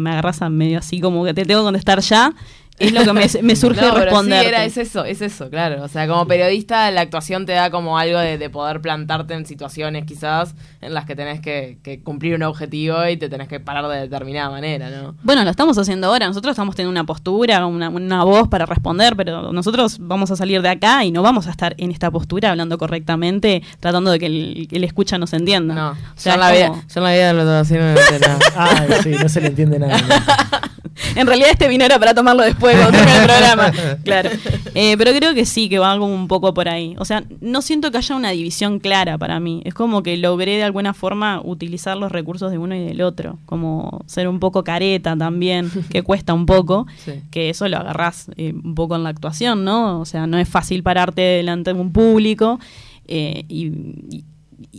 Me 0.00 0.10
agarras 0.10 0.42
a 0.42 0.50
medio 0.50 0.80
así, 0.80 1.00
como 1.00 1.24
que 1.24 1.32
te 1.32 1.44
tengo 1.44 1.60
que 1.60 1.66
contestar 1.66 2.00
ya. 2.00 2.34
Es 2.76 2.92
lo 2.92 3.04
que 3.04 3.12
me, 3.12 3.26
me 3.42 3.54
surge 3.56 3.80
No, 3.84 3.94
sí, 3.94 4.00
responder. 4.00 4.46
era, 4.46 4.64
es 4.64 4.76
eso, 4.78 5.04
es 5.04 5.20
eso, 5.22 5.48
claro. 5.48 5.82
O 5.84 5.88
sea, 5.88 6.08
como 6.08 6.26
periodista, 6.26 6.90
la 6.90 7.02
actuación 7.02 7.46
te 7.46 7.52
da 7.52 7.70
como 7.70 7.98
algo 7.98 8.18
de, 8.18 8.36
de 8.36 8.50
poder 8.50 8.80
plantarte 8.80 9.34
en 9.34 9.46
situaciones 9.46 10.04
quizás 10.06 10.54
en 10.80 10.92
las 10.92 11.04
que 11.04 11.14
tenés 11.14 11.40
que, 11.40 11.78
que 11.84 12.00
cumplir 12.02 12.34
un 12.34 12.42
objetivo 12.42 13.06
y 13.08 13.16
te 13.16 13.28
tenés 13.28 13.46
que 13.46 13.60
parar 13.60 13.86
de 13.86 13.98
determinada 14.00 14.50
manera, 14.50 14.90
¿no? 14.90 15.14
Bueno, 15.22 15.44
lo 15.44 15.50
estamos 15.50 15.78
haciendo 15.78 16.08
ahora. 16.08 16.26
Nosotros 16.26 16.50
estamos 16.52 16.74
teniendo 16.74 16.90
una 16.90 17.04
postura, 17.04 17.64
una, 17.66 17.88
una 17.90 18.24
voz 18.24 18.48
para 18.48 18.66
responder, 18.66 19.14
pero 19.16 19.52
nosotros 19.52 19.98
vamos 20.00 20.30
a 20.32 20.36
salir 20.36 20.60
de 20.60 20.68
acá 20.70 21.04
y 21.04 21.12
no 21.12 21.22
vamos 21.22 21.46
a 21.46 21.50
estar 21.50 21.74
en 21.78 21.92
esta 21.92 22.10
postura 22.10 22.50
hablando 22.50 22.76
correctamente, 22.76 23.62
tratando 23.78 24.10
de 24.10 24.18
que 24.18 24.26
el, 24.26 24.68
el 24.72 24.84
escucha 24.84 25.16
nos 25.16 25.32
entienda. 25.32 25.74
No, 25.74 25.90
o 25.90 25.94
yo 25.94 26.00
sea, 26.16 26.34
en 26.34 26.40
la 26.40 26.50
es 26.52 26.56
vida, 26.58 26.68
como- 26.68 26.82
yo 26.82 27.00
en 27.00 27.04
la 27.04 27.12
vida 27.12 27.26
de 27.28 27.34
los 27.34 27.48
así 27.48 27.74
no 27.74 27.80
me 27.80 27.90
entiendo 27.92 28.26
nada. 28.26 28.38
Ay, 28.56 28.88
sí, 29.04 29.10
no 29.10 29.28
se 29.28 29.40
le 29.40 29.46
entiende 29.46 29.78
nada. 29.78 29.96
En 31.16 31.26
realidad 31.26 31.48
este 31.50 31.66
vino 31.66 31.84
era 31.84 31.98
para 31.98 32.14
tomarlo 32.14 32.44
después 32.44 32.63
cuando 32.72 32.90
termine 32.98 33.18
el 33.18 33.24
programa. 33.26 33.72
Claro. 34.02 34.30
Eh, 34.74 34.96
pero 34.98 35.12
creo 35.12 35.34
que 35.34 35.44
sí, 35.46 35.68
que 35.68 35.78
va 35.78 35.92
algo 35.92 36.06
un 36.06 36.28
poco 36.28 36.52
por 36.54 36.68
ahí. 36.68 36.94
O 36.98 37.04
sea, 37.04 37.24
no 37.40 37.62
siento 37.62 37.90
que 37.90 37.98
haya 37.98 38.16
una 38.16 38.30
división 38.30 38.78
clara 38.80 39.18
para 39.18 39.40
mí. 39.40 39.62
Es 39.64 39.74
como 39.74 40.02
que 40.02 40.16
logré 40.16 40.56
de 40.56 40.62
alguna 40.64 40.94
forma 40.94 41.40
utilizar 41.44 41.96
los 41.96 42.10
recursos 42.12 42.50
de 42.50 42.58
uno 42.58 42.74
y 42.74 42.84
del 42.84 43.02
otro. 43.02 43.38
Como 43.46 44.00
ser 44.06 44.28
un 44.28 44.40
poco 44.40 44.64
careta 44.64 45.16
también, 45.16 45.70
que 45.90 46.02
cuesta 46.04 46.34
un 46.34 46.46
poco. 46.46 46.86
Sí. 47.04 47.12
Que 47.30 47.50
eso 47.50 47.68
lo 47.68 47.76
agarrás 47.76 48.30
eh, 48.36 48.52
un 48.52 48.74
poco 48.74 48.96
en 48.96 49.02
la 49.04 49.10
actuación, 49.10 49.64
¿no? 49.64 50.00
O 50.00 50.04
sea, 50.04 50.26
no 50.26 50.38
es 50.38 50.48
fácil 50.48 50.82
pararte 50.82 51.20
delante 51.22 51.72
de 51.74 51.80
un 51.80 51.92
público 51.92 52.58
eh, 53.06 53.44
y, 53.48 53.66
y- 54.10 54.24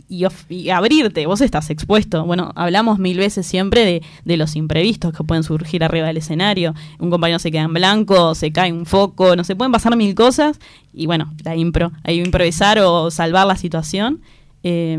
y 0.08 0.68
abrirte, 0.70 1.26
vos 1.26 1.40
estás 1.40 1.70
expuesto. 1.70 2.24
Bueno, 2.24 2.52
hablamos 2.54 2.98
mil 2.98 3.16
veces 3.16 3.46
siempre 3.46 3.84
de, 3.84 4.02
de 4.24 4.36
los 4.36 4.56
imprevistos 4.56 5.12
que 5.12 5.24
pueden 5.24 5.44
surgir 5.44 5.82
arriba 5.84 6.08
del 6.08 6.18
escenario. 6.18 6.74
Un 6.98 7.10
compañero 7.10 7.38
se 7.38 7.50
queda 7.50 7.62
en 7.62 7.72
blanco, 7.72 8.34
se 8.34 8.52
cae 8.52 8.72
un 8.72 8.86
foco, 8.86 9.36
no 9.36 9.44
se 9.44 9.56
pueden 9.56 9.72
pasar 9.72 9.96
mil 9.96 10.14
cosas. 10.14 10.58
Y 10.92 11.06
bueno, 11.06 11.32
la 11.44 11.56
impro, 11.56 11.92
hay 12.04 12.20
improvisar 12.20 12.78
o 12.78 13.10
salvar 13.10 13.46
la 13.46 13.56
situación. 13.56 14.20
Eh, 14.62 14.98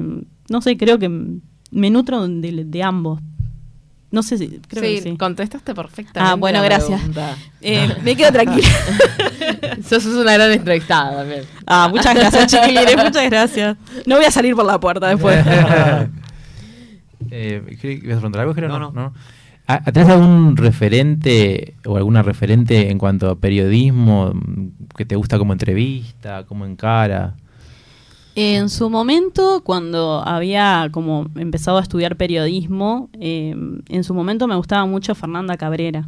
no 0.49 0.61
sé, 0.61 0.78
creo 0.78 0.98
que 0.99 1.10
me 1.72 1.90
nutro 1.90 2.28
de, 2.28 2.65
de 2.65 2.84
ambos. 2.84 3.19
No 4.10 4.24
sé 4.24 4.38
si, 4.38 4.48
creo 4.70 4.84
sí, 4.84 4.96
que 4.96 5.02
sí. 5.02 5.18
contestaste 5.18 5.76
perfectamente. 5.76 6.20
Ah, 6.20 6.36
bueno, 6.36 6.62
gracias. 6.62 7.02
Eh, 7.62 7.90
me 8.04 8.16
quedo 8.16 8.32
tranquila. 8.32 8.68
Sos 9.88 10.06
una 10.06 10.34
gran 10.34 10.52
entrevistada 10.52 11.18
también. 11.18 11.44
Ah, 11.66 11.90
muchas 11.92 12.16
gracias, 12.16 12.48
chiquilines, 12.48 12.96
muchas 12.96 13.26
gracias. 13.30 13.78
No 14.06 14.16
voy 14.16 14.26
a 14.26 14.32
salir 14.32 14.56
por 14.56 14.66
la 14.66 14.80
puerta 14.80 15.08
después. 15.10 15.46
Eh, 17.30 17.78
¿qué- 17.82 17.94
¿Ibas 17.94 18.18
a 18.18 18.20
preguntar 18.20 18.42
algo, 18.42 18.54
Jero? 18.54 18.70
No, 18.70 18.80
no. 18.80 18.92
no. 18.92 19.14
¿Ah, 19.68 19.82
¿Tenés 19.92 20.08
algún 20.08 20.56
referente 20.56 21.76
o 21.86 21.98
alguna 21.98 22.22
referente 22.24 22.90
en 22.90 22.98
cuanto 22.98 23.30
a 23.30 23.36
periodismo 23.38 24.32
mm, 24.34 24.96
que 24.96 25.04
te 25.06 25.16
gusta 25.18 25.38
como 25.38 25.52
entrevista, 25.52 26.46
como 26.46 26.66
encara? 26.66 27.34
En 28.39 28.69
su 28.69 28.91
momento, 28.91 29.64
cuando 29.64 30.22
había 30.23 30.89
como 30.91 31.26
empezado 31.38 31.80
a 31.80 31.81
estudiar 31.81 32.18
periodismo, 32.18 33.09
eh, 33.19 33.55
en 33.89 34.03
su 34.03 34.14
momento 34.14 34.45
me 34.45 34.55
gustaba 34.55 34.85
mucho 34.85 35.15
Fernanda 35.15 35.57
Cabrera. 35.57 36.07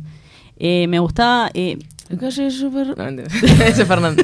Eh, 0.56 0.85
me 0.88 0.99
gustaba... 0.99 1.49
eh, 1.56 1.80
Calle 2.19 2.51
Super... 2.51 2.95
No. 2.95 3.23
Ese 3.65 3.81
es 3.81 3.88
Fernando. 3.88 4.22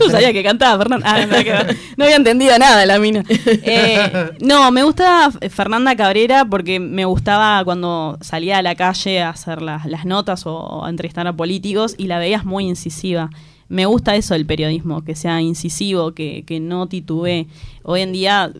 no 0.00 0.10
sabía 0.10 0.32
que 0.32 0.42
cantaba 0.42 0.78
Fernanda. 0.78 1.06
Ah, 1.08 1.42
que 1.44 1.76
no 1.96 2.02
había 2.02 2.16
entendido 2.16 2.58
nada 2.58 2.84
la 2.84 2.98
mina. 2.98 3.22
Eh, 3.28 4.32
no, 4.40 4.68
me 4.72 4.82
gustaba 4.82 5.30
Fernanda 5.48 5.94
Cabrera 5.94 6.44
porque 6.44 6.80
me 6.80 7.04
gustaba 7.04 7.62
cuando 7.64 8.18
salía 8.20 8.58
a 8.58 8.62
la 8.62 8.74
calle 8.74 9.22
a 9.22 9.30
hacer 9.30 9.62
las, 9.62 9.86
las 9.86 10.04
notas 10.06 10.44
o 10.44 10.84
a 10.84 10.90
entrevistar 10.90 11.28
a 11.28 11.32
políticos 11.32 11.94
y 11.96 12.08
la 12.08 12.18
veías 12.18 12.44
muy 12.44 12.64
incisiva. 12.66 13.30
Me 13.68 13.86
gusta 13.86 14.16
eso 14.16 14.34
del 14.34 14.46
periodismo, 14.46 15.04
que 15.04 15.14
sea 15.14 15.40
incisivo, 15.40 16.12
que, 16.12 16.44
que 16.46 16.58
no 16.60 16.86
titubee. 16.86 17.46
Hoy 17.82 18.00
en 18.00 18.12
día 18.12 18.50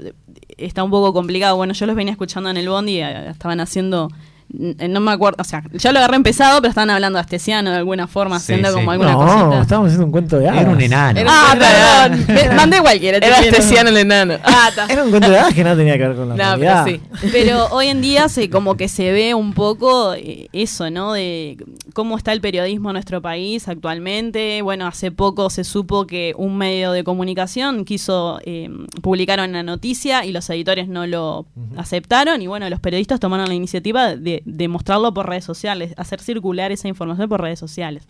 está 0.58 0.82
un 0.84 0.90
poco 0.90 1.12
complicado. 1.12 1.56
Bueno, 1.56 1.72
yo 1.72 1.86
los 1.86 1.96
venía 1.96 2.12
escuchando 2.12 2.50
en 2.50 2.56
el 2.56 2.68
bondi 2.68 2.98
eh, 3.00 3.30
estaban 3.30 3.60
haciendo 3.60 4.10
no 4.50 5.00
me 5.00 5.12
acuerdo, 5.12 5.36
o 5.40 5.44
sea, 5.44 5.62
ya 5.74 5.92
lo 5.92 5.98
agarré 5.98 6.16
empezado, 6.16 6.60
pero 6.60 6.70
estaban 6.70 6.90
hablando 6.90 7.18
astesiano 7.18 7.70
de 7.70 7.76
alguna 7.76 8.06
forma, 8.06 8.38
Sí, 8.40 8.52
haciendo 8.52 8.68
sí. 8.68 8.74
como 8.74 8.90
alguna 8.92 9.12
no, 9.12 9.18
cosita. 9.18 9.60
estábamos 9.62 9.88
haciendo 9.88 10.06
un 10.06 10.12
cuento 10.12 10.38
de 10.38 10.48
hadas. 10.48 10.60
Era 10.62 10.70
un 10.70 10.80
enano. 10.80 11.20
Ah, 11.28 12.08
perdón. 12.08 12.24
Me- 12.28 12.54
Mandé 12.54 12.80
cualquiera. 12.80 13.18
Era 13.18 13.38
astesiano 13.38 13.90
el 13.90 13.96
enano. 13.98 14.34
Ah. 14.44 14.70
Era 14.88 15.04
un 15.04 15.10
cuento 15.10 15.30
de 15.30 15.38
hadas 15.38 15.54
que 15.54 15.64
no 15.64 15.76
tenía 15.76 15.98
que 15.98 16.08
ver 16.08 16.16
con 16.16 16.28
la 16.30 16.34
No, 16.36 16.56
realidad. 16.56 16.84
pero 16.86 16.98
sí. 17.20 17.28
Pero 17.32 17.66
hoy 17.72 17.88
en 17.88 18.00
día 18.00 18.28
se 18.28 18.48
como 18.48 18.76
que 18.76 18.88
se 18.88 19.12
ve 19.12 19.34
un 19.34 19.52
poco 19.52 20.14
eh, 20.14 20.48
eso, 20.52 20.90
¿no? 20.90 21.12
De 21.12 21.56
cómo 21.92 22.16
está 22.16 22.32
el 22.32 22.40
periodismo 22.40 22.90
en 22.90 22.94
nuestro 22.94 23.20
país 23.20 23.68
actualmente. 23.68 24.62
Bueno, 24.62 24.86
hace 24.86 25.10
poco 25.10 25.50
se 25.50 25.64
supo 25.64 26.06
que 26.06 26.32
un 26.36 26.56
medio 26.56 26.92
de 26.92 27.04
comunicación 27.04 27.84
quiso 27.84 28.40
eh, 28.44 28.70
publicar 29.02 29.40
una 29.46 29.62
noticia 29.62 30.24
y 30.24 30.32
los 30.32 30.48
editores 30.50 30.88
no 30.88 31.06
lo 31.06 31.46
aceptaron 31.76 32.40
y 32.42 32.46
bueno, 32.46 32.68
los 32.70 32.80
periodistas 32.80 33.20
tomaron 33.20 33.48
la 33.48 33.54
iniciativa 33.54 34.16
de, 34.16 34.37
de 34.44 34.68
mostrarlo 34.68 35.12
por 35.14 35.28
redes 35.28 35.44
sociales, 35.44 35.94
hacer 35.96 36.20
circular 36.20 36.72
esa 36.72 36.88
información 36.88 37.28
por 37.28 37.40
redes 37.40 37.58
sociales. 37.58 38.06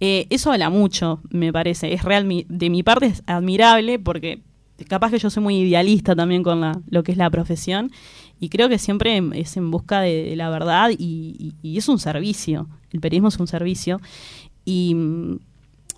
Eh, 0.00 0.26
eso 0.30 0.52
habla 0.52 0.70
mucho, 0.70 1.20
me 1.30 1.52
parece. 1.52 1.92
Es 1.92 2.02
real, 2.04 2.26
de 2.48 2.70
mi 2.70 2.82
parte 2.82 3.06
es 3.06 3.22
admirable 3.26 3.98
porque 3.98 4.40
capaz 4.88 5.10
que 5.12 5.18
yo 5.18 5.30
soy 5.30 5.42
muy 5.42 5.56
idealista 5.58 6.16
también 6.16 6.42
con 6.42 6.60
la, 6.60 6.80
lo 6.88 7.02
que 7.04 7.12
es 7.12 7.18
la 7.18 7.30
profesión 7.30 7.90
y 8.40 8.48
creo 8.48 8.68
que 8.68 8.78
siempre 8.78 9.22
es 9.34 9.56
en 9.56 9.70
busca 9.70 10.00
de, 10.00 10.24
de 10.24 10.36
la 10.36 10.50
verdad 10.50 10.90
y, 10.90 11.36
y- 11.38 11.54
y 11.62 11.78
es 11.78 11.88
un 11.88 11.98
servicio, 12.00 12.68
el 12.90 13.00
periodismo 13.00 13.28
es 13.28 13.38
un 13.38 13.46
servicio 13.46 14.00
y, 14.64 14.96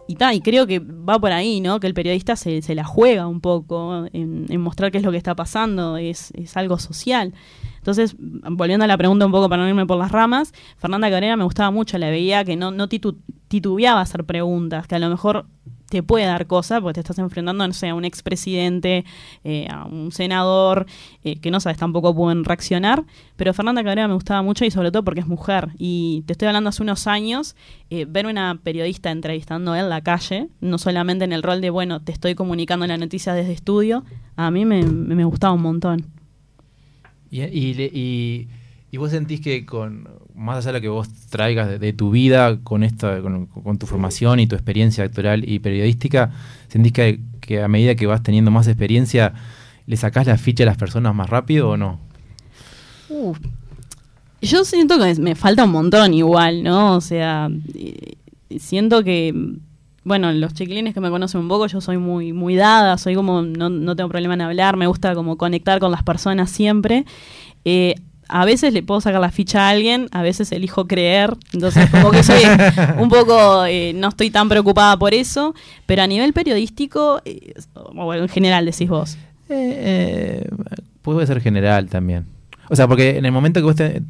y, 0.08 0.14
ta, 0.16 0.34
y 0.34 0.40
creo 0.40 0.66
que 0.66 0.78
va 0.78 1.18
por 1.18 1.32
ahí, 1.32 1.60
¿no? 1.60 1.80
Que 1.80 1.86
el 1.86 1.94
periodista 1.94 2.36
se, 2.36 2.62
se 2.62 2.74
la 2.74 2.84
juega 2.84 3.26
un 3.26 3.40
poco 3.40 4.06
en, 4.12 4.46
mostrar 4.60 4.90
qué 4.92 4.98
es 4.98 5.04
lo 5.04 5.10
que 5.10 5.16
está 5.16 5.34
pasando, 5.34 5.96
es, 5.96 6.30
es 6.32 6.56
algo 6.56 6.78
social. 6.78 7.34
Entonces, 7.78 8.16
volviendo 8.18 8.84
a 8.84 8.88
la 8.88 8.96
pregunta 8.96 9.26
un 9.26 9.32
poco 9.32 9.48
para 9.48 9.62
no 9.62 9.68
irme 9.68 9.86
por 9.86 9.98
las 9.98 10.10
ramas, 10.12 10.52
Fernanda 10.76 11.10
Cabrera 11.10 11.36
me 11.36 11.44
gustaba 11.44 11.70
mucho, 11.70 11.98
la 11.98 12.10
veía 12.10 12.44
que 12.44 12.56
no, 12.56 12.70
no 12.70 12.88
titu- 12.88 13.16
titubeaba 13.48 14.00
hacer 14.00 14.24
preguntas, 14.24 14.86
que 14.86 14.94
a 14.96 14.98
lo 14.98 15.08
mejor 15.08 15.46
te 15.88 16.02
puede 16.02 16.26
dar 16.26 16.46
cosa 16.46 16.80
porque 16.80 16.94
te 16.94 17.00
estás 17.00 17.18
enfrentando, 17.18 17.66
no 17.66 17.72
sé, 17.72 17.88
a 17.88 17.94
un 17.94 18.04
expresidente, 18.04 19.04
eh, 19.44 19.66
a 19.70 19.84
un 19.84 20.12
senador, 20.12 20.86
eh, 21.22 21.36
que 21.36 21.50
no 21.50 21.60
sabes 21.60 21.78
tampoco 21.78 22.14
pueden 22.14 22.44
reaccionar. 22.44 23.04
Pero 23.36 23.54
Fernanda 23.54 23.82
Cabrera 23.82 24.08
me 24.08 24.14
gustaba 24.14 24.42
mucho 24.42 24.64
y 24.64 24.70
sobre 24.70 24.90
todo 24.90 25.04
porque 25.04 25.20
es 25.20 25.26
mujer. 25.26 25.68
Y 25.78 26.22
te 26.26 26.32
estoy 26.32 26.48
hablando 26.48 26.70
hace 26.70 26.82
unos 26.82 27.06
años, 27.06 27.54
eh, 27.90 28.04
ver 28.08 28.26
una 28.26 28.58
periodista 28.62 29.10
entrevistando 29.10 29.74
en 29.76 29.88
la 29.88 30.00
calle, 30.00 30.48
no 30.60 30.78
solamente 30.78 31.24
en 31.24 31.32
el 31.32 31.42
rol 31.42 31.60
de, 31.60 31.70
bueno, 31.70 32.00
te 32.00 32.12
estoy 32.12 32.34
comunicando 32.34 32.86
la 32.86 32.96
noticia 32.96 33.32
desde 33.34 33.52
estudio, 33.52 34.04
a 34.36 34.50
mí 34.50 34.64
me, 34.64 34.82
gustaba 35.24 35.54
un 35.54 35.62
montón. 35.62 36.06
Y- 37.30 38.48
y 38.90 38.96
vos 38.98 39.10
sentís 39.10 39.40
que 39.40 39.66
con 39.66 40.08
más 40.36 40.58
allá 40.58 40.66
de 40.66 40.78
lo 40.78 40.82
que 40.82 40.88
vos 40.88 41.08
traigas 41.30 41.68
de, 41.68 41.78
de 41.78 41.92
tu 41.92 42.10
vida 42.10 42.58
con 42.62 42.84
esta 42.84 43.20
con, 43.22 43.46
con 43.46 43.78
tu 43.78 43.86
formación 43.86 44.38
y 44.38 44.46
tu 44.46 44.54
experiencia 44.54 45.04
actoral 45.04 45.48
y 45.48 45.58
periodística, 45.58 46.30
sentís 46.68 46.92
que, 46.92 47.20
que 47.40 47.62
a 47.62 47.68
medida 47.68 47.94
que 47.94 48.06
vas 48.06 48.22
teniendo 48.22 48.50
más 48.50 48.68
experiencia 48.68 49.32
le 49.86 49.96
sacás 49.96 50.26
la 50.26 50.36
ficha 50.36 50.64
a 50.64 50.66
las 50.66 50.76
personas 50.76 51.14
más 51.14 51.30
rápido 51.30 51.70
o 51.70 51.76
no? 51.76 51.98
Uf. 53.08 53.38
Yo 54.42 54.64
siento 54.64 54.98
que 54.98 55.14
me 55.14 55.34
falta 55.34 55.64
un 55.64 55.70
montón 55.70 56.12
igual, 56.12 56.62
¿no? 56.62 56.96
O 56.96 57.00
sea, 57.00 57.48
siento 58.58 59.02
que, 59.02 59.34
bueno, 60.04 60.30
los 60.32 60.52
chiquilines 60.52 60.92
que 60.92 61.00
me 61.00 61.08
conocen 61.08 61.40
un 61.40 61.48
poco, 61.48 61.66
yo 61.66 61.80
soy 61.80 61.96
muy, 61.96 62.32
muy 62.32 62.54
dada, 62.54 62.98
soy 62.98 63.14
como, 63.14 63.42
no, 63.42 63.70
no 63.70 63.96
tengo 63.96 64.10
problema 64.10 64.34
en 64.34 64.42
hablar, 64.42 64.76
me 64.76 64.86
gusta 64.86 65.14
como 65.14 65.36
conectar 65.36 65.80
con 65.80 65.90
las 65.90 66.02
personas 66.02 66.50
siempre. 66.50 67.06
Eh, 67.64 67.94
a 68.28 68.44
veces 68.44 68.72
le 68.72 68.82
puedo 68.82 69.00
sacar 69.00 69.20
la 69.20 69.30
ficha 69.30 69.66
a 69.66 69.70
alguien, 69.70 70.08
a 70.12 70.22
veces 70.22 70.50
elijo 70.52 70.86
creer, 70.86 71.36
entonces 71.52 71.88
como 71.90 72.10
que 72.10 72.22
soy 72.22 72.42
un 72.98 73.08
poco, 73.08 73.64
eh, 73.66 73.92
no 73.94 74.08
estoy 74.08 74.30
tan 74.30 74.48
preocupada 74.48 74.96
por 74.96 75.14
eso, 75.14 75.54
pero 75.86 76.02
a 76.02 76.06
nivel 76.06 76.32
periodístico, 76.32 77.20
eh, 77.24 77.54
o 77.74 78.04
bueno, 78.04 78.22
en 78.22 78.28
general 78.28 78.64
decís 78.64 78.88
vos. 78.88 79.16
Eh, 79.48 80.48
puede 81.02 81.26
ser 81.26 81.40
general 81.40 81.88
también. 81.88 82.26
O 82.68 82.74
sea, 82.74 82.88
porque 82.88 83.16
en 83.16 83.24
el 83.24 83.32
momento 83.32 83.60
que 83.60 83.64
vos 83.64 83.76
te... 83.76 84.02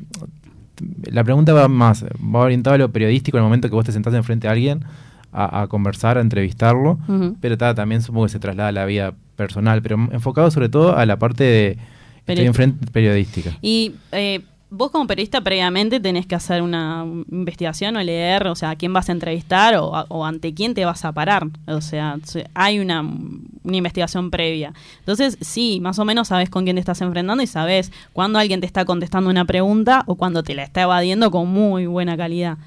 La 1.11 1.25
pregunta 1.25 1.53
va 1.55 1.69
más, 1.69 2.05
va 2.05 2.41
orientada 2.41 2.77
a 2.77 2.79
lo 2.79 2.91
periodístico 2.91 3.39
en 3.39 3.43
el 3.43 3.47
momento 3.47 3.69
que 3.69 3.75
vos 3.75 3.85
te 3.85 3.93
sentás 3.93 4.13
enfrente 4.13 4.47
a 4.47 4.51
alguien 4.51 4.85
a, 5.33 5.63
a 5.63 5.67
conversar, 5.69 6.19
a 6.19 6.21
entrevistarlo, 6.21 6.99
pero 7.41 7.57
ta, 7.57 7.75
también 7.75 8.03
supongo 8.03 8.27
que 8.27 8.33
se 8.33 8.39
traslada 8.39 8.69
a 8.69 8.73
la 8.73 8.85
vida 8.85 9.15
personal, 9.37 9.83
pero 9.83 10.09
enfocado 10.11 10.51
sobre 10.51 10.69
todo 10.69 10.97
a 10.97 11.07
la 11.07 11.19
parte 11.19 11.45
de... 11.45 11.79
Estoy 12.27 12.47
enfrente 12.47 12.87
periodística. 12.93 13.57
Y 13.63 13.93
eh, 14.13 14.41
vos 14.69 14.91
como 14.91 15.07
periodista 15.07 15.41
previamente 15.41 16.01
tenés 16.01 16.27
que 16.27 16.35
hacer 16.35 16.61
una 16.61 17.05
investigación 17.31 17.97
o 17.97 18.03
leer, 18.03 18.47
o 18.49 18.55
sea, 18.57 18.71
a 18.71 18.77
quién 18.77 18.93
vas 18.93 19.09
a 19.09 19.13
entrevistar 19.13 19.77
o, 19.79 20.25
ante 20.25 20.53
quién 20.55 20.75
te 20.75 20.85
vas 20.85 21.05
a 21.05 21.13
parar. 21.13 21.47
O 21.69 21.81
sea, 21.81 22.19
se- 22.25 22.49
hay 22.55 22.81
una, 22.81 23.01
una 23.01 23.77
investigación 23.77 24.31
previa. 24.31 24.75
Entonces, 24.99 25.39
sí, 25.41 25.79
más 25.81 25.99
o 26.01 26.05
menos 26.05 26.29
sabes 26.29 26.51
con 26.51 26.65
quién 26.65 26.77
te 26.77 26.81
estás 26.81 27.01
enfrentando 27.01 27.43
y 27.43 27.47
sabes 27.47 27.93
cuándo 28.13 28.39
alguien 28.41 28.61
te 28.61 28.67
está 28.67 28.85
contestando 28.85 29.31
una 29.31 29.45
pregunta 29.45 30.03
o 30.07 30.17
cuando 30.17 30.43
te 30.43 30.55
la 30.55 30.65
está 30.65 30.83
evadiendo 30.83 31.31
con 31.31 31.49
muy 31.49 31.87
buena 31.87 32.17
calidad. 32.17 32.59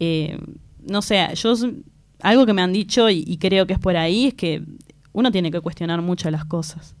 Eh, 0.00 0.38
no 0.86 1.02
sé, 1.02 1.28
yo 1.34 1.54
algo 2.22 2.46
que 2.46 2.52
me 2.52 2.62
han 2.62 2.72
dicho 2.72 3.08
y, 3.10 3.22
y 3.26 3.38
creo 3.38 3.66
que 3.66 3.74
es 3.74 3.78
por 3.78 3.96
ahí 3.96 4.26
es 4.26 4.34
que 4.34 4.62
uno 5.12 5.30
tiene 5.30 5.50
que 5.52 5.60
cuestionar 5.60 6.02
mucho 6.02 6.30
las 6.32 6.44
cosas. 6.44 6.94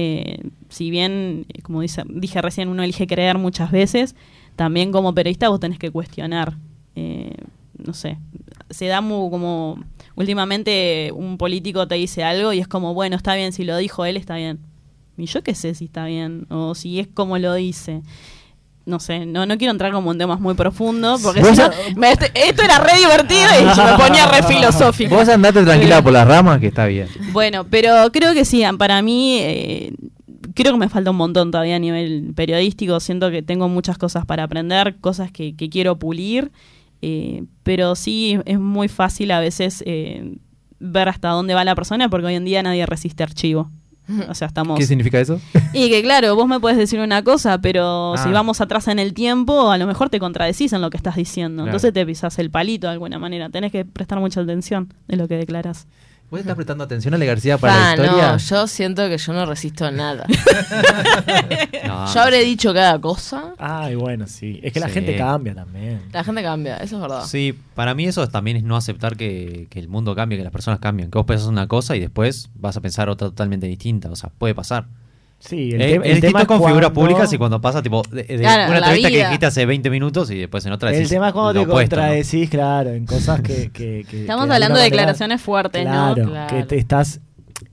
Eh, 0.00 0.38
si 0.68 0.90
bien, 0.90 1.44
eh, 1.52 1.62
como 1.62 1.80
dice, 1.80 2.02
dije 2.08 2.40
recién, 2.40 2.68
uno 2.68 2.82
elige 2.84 3.06
creer 3.08 3.36
muchas 3.36 3.70
veces, 3.72 4.14
también 4.54 4.92
como 4.92 5.12
periodista 5.12 5.48
vos 5.48 5.58
tenés 5.58 5.78
que 5.78 5.90
cuestionar. 5.90 6.56
Eh, 6.94 7.32
no 7.84 7.94
sé, 7.94 8.18
se 8.70 8.86
da 8.86 9.00
mu- 9.00 9.28
como 9.30 9.82
últimamente 10.14 11.10
un 11.14 11.36
político 11.36 11.86
te 11.88 11.96
dice 11.96 12.22
algo 12.22 12.52
y 12.52 12.58
es 12.60 12.68
como, 12.68 12.94
bueno, 12.94 13.16
está 13.16 13.34
bien, 13.34 13.52
si 13.52 13.64
lo 13.64 13.76
dijo 13.76 14.04
él, 14.04 14.16
está 14.16 14.36
bien. 14.36 14.58
Y 15.16 15.26
yo 15.26 15.42
qué 15.42 15.54
sé 15.54 15.74
si 15.74 15.86
está 15.86 16.04
bien 16.06 16.46
o 16.48 16.74
si 16.76 17.00
es 17.00 17.08
como 17.08 17.38
lo 17.38 17.54
dice. 17.54 18.02
No 18.88 19.00
sé, 19.00 19.26
no, 19.26 19.44
no 19.44 19.58
quiero 19.58 19.70
entrar 19.72 19.92
como 19.92 20.12
en 20.12 20.18
temas 20.18 20.40
muy 20.40 20.54
profundos 20.54 21.20
porque 21.22 21.44
si 21.44 21.56
no, 21.60 21.68
me- 21.96 22.10
esto 22.12 22.62
era 22.64 22.78
re 22.78 22.96
divertido 22.98 23.48
y 23.60 23.76
yo 23.76 23.84
me 23.84 23.98
ponía 23.98 24.26
re 24.26 24.42
filosófico. 24.42 25.14
Vos 25.14 25.28
andate 25.28 25.62
tranquila 25.62 26.00
por 26.02 26.12
las 26.12 26.26
ramas 26.26 26.58
que 26.58 26.68
está 26.68 26.86
bien. 26.86 27.06
Bueno, 27.32 27.64
pero 27.68 28.10
creo 28.12 28.32
que 28.32 28.46
sí, 28.46 28.62
para 28.78 29.02
mí 29.02 29.38
eh, 29.42 29.92
creo 30.54 30.72
que 30.72 30.78
me 30.78 30.88
falta 30.88 31.10
un 31.10 31.18
montón 31.18 31.50
todavía 31.50 31.76
a 31.76 31.78
nivel 31.78 32.32
periodístico, 32.34 32.98
siento 33.00 33.30
que 33.30 33.42
tengo 33.42 33.68
muchas 33.68 33.98
cosas 33.98 34.24
para 34.24 34.44
aprender, 34.44 34.96
cosas 35.00 35.30
que, 35.30 35.54
que 35.54 35.68
quiero 35.68 35.98
pulir, 35.98 36.50
eh, 37.02 37.44
pero 37.64 37.94
sí 37.94 38.38
es 38.46 38.58
muy 38.58 38.88
fácil 38.88 39.32
a 39.32 39.40
veces 39.40 39.82
eh, 39.86 40.36
ver 40.80 41.10
hasta 41.10 41.28
dónde 41.28 41.52
va 41.52 41.62
la 41.64 41.74
persona 41.74 42.08
porque 42.08 42.28
hoy 42.28 42.34
en 42.36 42.46
día 42.46 42.62
nadie 42.62 42.86
resiste 42.86 43.22
archivo. 43.22 43.70
O 44.28 44.34
sea, 44.34 44.48
estamos... 44.48 44.78
¿Qué 44.78 44.86
significa 44.86 45.20
eso? 45.20 45.40
Y 45.72 45.88
que 45.90 46.02
claro, 46.02 46.34
vos 46.34 46.48
me 46.48 46.58
puedes 46.60 46.78
decir 46.78 46.98
una 47.00 47.22
cosa, 47.22 47.60
pero 47.60 48.14
Ah. 48.14 48.18
si 48.24 48.30
vamos 48.30 48.60
atrás 48.60 48.88
en 48.88 48.98
el 48.98 49.12
tiempo, 49.14 49.70
a 49.70 49.78
lo 49.78 49.86
mejor 49.86 50.08
te 50.10 50.18
contradecís 50.18 50.72
en 50.72 50.80
lo 50.80 50.90
que 50.90 50.96
estás 50.96 51.16
diciendo. 51.16 51.62
Claro. 51.64 51.70
Entonces 51.76 51.92
te 51.92 52.04
pisás 52.06 52.38
el 52.38 52.50
palito 52.50 52.86
de 52.86 52.94
alguna 52.94 53.18
manera. 53.18 53.48
Tenés 53.50 53.70
que 53.72 53.84
prestar 53.84 54.18
mucha 54.20 54.40
atención 54.40 54.92
de 55.08 55.16
lo 55.16 55.28
que 55.28 55.36
declarás. 55.36 55.86
¿Vos 56.30 56.40
estás 56.40 56.56
prestando 56.56 56.84
atención 56.84 57.14
a 57.14 57.18
la 57.18 57.24
García 57.24 57.56
para 57.56 57.72
Pa, 57.72 57.78
la 57.78 58.04
historia? 58.04 58.32
no, 58.32 58.36
yo 58.38 58.66
siento 58.66 59.08
que 59.08 59.16
yo 59.16 59.32
no 59.32 59.46
resisto 59.46 59.90
nada. 59.90 60.26
No, 61.86 62.12
yo 62.12 62.20
habré 62.20 62.44
dicho 62.44 62.74
cada 62.74 63.00
cosa. 63.00 63.54
Ay, 63.56 63.94
bueno, 63.94 64.26
sí. 64.26 64.60
Es 64.62 64.74
que 64.74 64.80
la 64.80 64.90
gente 64.90 65.16
cambia 65.16 65.54
también. 65.54 66.02
La 66.12 66.22
gente 66.22 66.42
cambia, 66.42 66.76
eso 66.76 66.96
es 66.96 67.02
verdad. 67.02 67.24
Sí, 67.24 67.58
para 67.74 67.94
mí 67.94 68.04
eso 68.04 68.26
también 68.28 68.58
es 68.58 68.62
no 68.62 68.76
aceptar 68.76 69.16
que, 69.16 69.68
que 69.70 69.78
el 69.78 69.88
mundo 69.88 70.14
cambie, 70.14 70.36
que 70.36 70.44
las 70.44 70.52
personas 70.52 70.80
cambien. 70.80 71.10
Que 71.10 71.16
vos 71.18 71.26
pensás 71.26 71.48
una 71.48 71.66
cosa 71.66 71.96
y 71.96 72.00
después 72.00 72.50
vas 72.54 72.76
a 72.76 72.82
pensar 72.82 73.08
otra 73.08 73.28
totalmente 73.28 73.66
distinta. 73.66 74.10
O 74.10 74.16
sea, 74.16 74.30
puede 74.36 74.54
pasar. 74.54 74.86
Sí, 75.40 75.70
el, 75.72 75.80
Eh, 75.80 75.92
tema- 75.92 76.04
es 76.04 76.08
el 76.10 76.14
distinto 76.16 76.26
tema 76.26 76.40
es 76.40 76.46
con 76.48 76.68
figuras 76.68 76.90
públicas 76.90 77.32
y 77.32 77.38
cuando 77.38 77.60
pasa 77.60 77.80
tipo 77.82 78.02
de, 78.10 78.24
de 78.24 78.38
Claro, 78.38 78.70
una 78.70 78.78
entrevista 78.78 79.08
que 79.10 79.24
dijiste 79.24 79.46
hace 79.46 79.66
20 79.66 79.88
minutos 79.90 80.30
y 80.32 80.38
después 80.38 80.66
en 80.66 80.72
otra 80.72 80.90
El 80.90 80.96
decís 80.96 81.10
tema 81.10 81.28
es 81.28 81.32
cuando 81.32 81.52
te 81.52 81.58
opuesto, 81.60 81.96
¿no? 81.96 82.02
contradecís, 82.02 82.50
claro, 82.50 82.90
en 82.90 83.06
cosas 83.06 83.40
que... 83.40 83.70
que- 83.70 84.04
que- 84.10 84.22
Estamos 84.22 84.46
que 84.46 84.52
hablando 84.54 84.74
de 84.78 84.80
manera- 84.80 84.84
declaraciones 84.84 85.40
fuertes, 85.40 85.84
¿no? 85.84 85.90
Claro, 86.14 86.28
Claro. 86.30 86.56
que 86.56 86.62
te 86.64 86.76
estás 86.76 87.20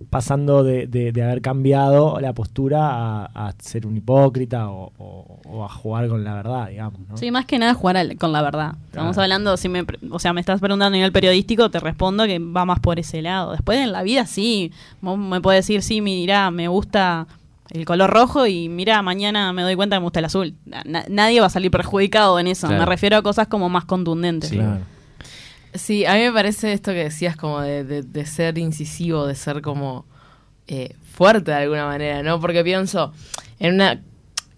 pasando 0.09 0.63
de, 0.63 0.87
de- 0.87 1.11
de 1.11 1.23
haber 1.23 1.41
cambiado 1.41 2.19
la 2.19 2.33
postura 2.33 3.23
a, 3.23 3.25
a 3.47 3.53
ser 3.59 3.85
un 3.87 3.97
hipócrita 3.97 4.69
o, 4.69 4.91
o- 4.97 5.39
o 5.45 5.63
a 5.65 5.69
jugar 5.69 6.07
con 6.07 6.23
la 6.23 6.35
verdad, 6.35 6.69
digamos, 6.69 6.99
¿no? 7.09 7.17
Sí, 7.17 7.31
más 7.31 7.45
que 7.45 7.57
nada 7.59 7.73
jugar 7.73 7.97
al- 7.97 8.15
con 8.17 8.31
la 8.31 8.41
verdad. 8.41 8.75
Estamos 8.85 9.15
Claro. 9.15 9.21
hablando, 9.23 9.57
si 9.57 9.69
me, 9.69 9.83
pre- 9.83 9.99
o 10.11 10.19
sea, 10.19 10.33
me 10.33 10.39
estás 10.39 10.59
preguntando 10.59 10.85
a 10.93 10.97
nivel 10.97 11.11
periodístico, 11.11 11.69
te 11.71 11.79
respondo 11.79 12.25
que 12.25 12.37
va 12.39 12.65
más 12.65 12.79
por 12.79 12.99
ese 12.99 13.21
lado. 13.23 13.51
Después 13.53 13.79
en 13.79 13.91
la 13.91 14.03
vida 14.03 14.25
sí, 14.27 14.71
vos 15.01 15.17
me 15.17 15.41
puedes 15.41 15.65
decir, 15.65 15.81
sí, 15.81 16.01
mira, 16.01 16.51
me 16.51 16.67
gusta 16.67 17.27
el 17.71 17.85
color 17.85 18.09
rojo 18.11 18.45
y 18.47 18.69
mira, 18.69 19.01
mañana 19.01 19.51
me 19.53 19.63
doy 19.63 19.75
cuenta 19.75 19.95
que 19.95 19.99
me 19.99 20.03
gusta 20.05 20.19
el 20.19 20.25
azul. 20.25 20.55
Na- 20.65 20.83
na- 20.85 21.05
nadie 21.09 21.39
va 21.41 21.47
a 21.47 21.49
salir 21.49 21.71
perjudicado 21.71 22.39
en 22.39 22.47
eso. 22.47 22.67
Claro. 22.67 22.81
Me 22.81 22.85
refiero 22.85 23.17
a 23.17 23.21
cosas 23.23 23.47
como 23.47 23.69
más 23.69 23.85
contundentes. 23.85 24.51
Sí, 25.73 26.05
a 26.05 26.13
mí 26.13 26.21
me 26.21 26.31
parece 26.31 26.71
esto 26.73 26.91
que 26.91 27.03
decías 27.05 27.35
como 27.35 27.59
de, 27.61 27.83
de- 27.83 28.03
de 28.03 28.25
ser 28.25 28.57
incisivo, 28.57 29.25
de 29.27 29.35
ser 29.35 29.61
como 29.61 30.05
eh, 30.67 30.95
fuerte 31.13 31.51
de 31.51 31.57
alguna 31.57 31.85
manera, 31.85 32.23
¿no? 32.23 32.39
Porque 32.39 32.63
pienso, 32.63 33.11
en 33.59 33.73
una... 33.75 34.01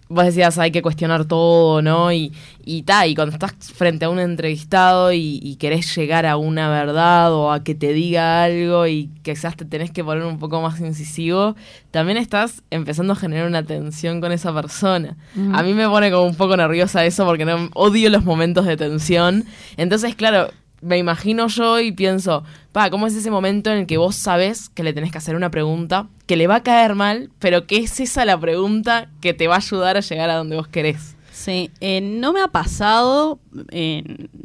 Vos 0.08 0.24
decías, 0.24 0.58
hay 0.58 0.70
que 0.70 0.80
cuestionar 0.80 1.26
todo, 1.26 1.82
¿no? 1.82 2.12
Y, 2.12 2.32
y 2.64 2.82
ta, 2.82 3.06
y 3.06 3.14
cuando 3.14 3.34
estás 3.34 3.52
frente 3.74 4.06
a 4.06 4.10
un 4.10 4.18
entrevistado 4.18 5.12
y, 5.12 5.38
y 5.42 5.56
querés 5.56 5.94
llegar 5.94 6.24
a 6.24 6.36
una 6.36 6.70
verdad 6.70 7.32
o 7.32 7.52
a 7.52 7.62
que 7.62 7.74
te 7.74 7.92
diga 7.92 8.42
algo 8.44 8.86
y 8.86 9.10
quizás 9.22 9.56
te 9.56 9.64
tenés 9.64 9.90
que 9.90 10.02
poner 10.02 10.24
un 10.24 10.38
poco 10.38 10.62
más 10.62 10.80
incisivo, 10.80 11.56
también 11.90 12.16
estás 12.18 12.62
empezando 12.70 13.12
a 13.12 13.16
generar 13.16 13.46
una 13.46 13.62
tensión 13.62 14.20
con 14.20 14.32
esa 14.32 14.54
persona. 14.54 15.16
Mm. 15.34 15.54
A 15.54 15.62
mí 15.62 15.74
me 15.74 15.88
pone 15.88 16.10
como 16.10 16.24
un 16.24 16.36
poco 16.36 16.56
nerviosa 16.56 17.04
eso 17.04 17.26
porque 17.26 17.44
no, 17.44 17.68
odio 17.74 18.10
los 18.10 18.24
momentos 18.24 18.64
de 18.64 18.76
tensión. 18.76 19.44
Entonces, 19.76 20.14
claro, 20.14 20.50
me 20.80 20.98
imagino 20.98 21.48
yo 21.48 21.80
y 21.80 21.92
pienso, 21.92 22.44
pa, 22.72 22.90
¿cómo 22.90 23.06
es 23.06 23.14
ese 23.14 23.30
momento 23.30 23.70
en 23.70 23.78
el 23.78 23.86
que 23.86 23.96
vos 23.96 24.16
sabés 24.16 24.68
que 24.68 24.82
le 24.82 24.92
tenés 24.92 25.12
que 25.12 25.18
hacer 25.18 25.36
una 25.36 25.50
pregunta 25.50 26.08
que 26.26 26.36
le 26.36 26.46
va 26.46 26.56
a 26.56 26.62
caer 26.62 26.94
mal, 26.94 27.30
pero 27.38 27.66
que 27.66 27.78
es 27.78 27.98
esa 28.00 28.24
la 28.24 28.38
pregunta 28.38 29.08
que 29.20 29.34
te 29.34 29.48
va 29.48 29.54
a 29.54 29.58
ayudar 29.58 29.96
a 29.96 30.00
llegar 30.00 30.30
a 30.30 30.36
donde 30.36 30.56
vos 30.56 30.68
querés? 30.68 31.16
Sí, 31.32 31.70
eh, 31.80 32.00
no 32.00 32.32
me 32.32 32.40
ha 32.40 32.48
pasado, 32.48 33.38
eh, 33.70 34.02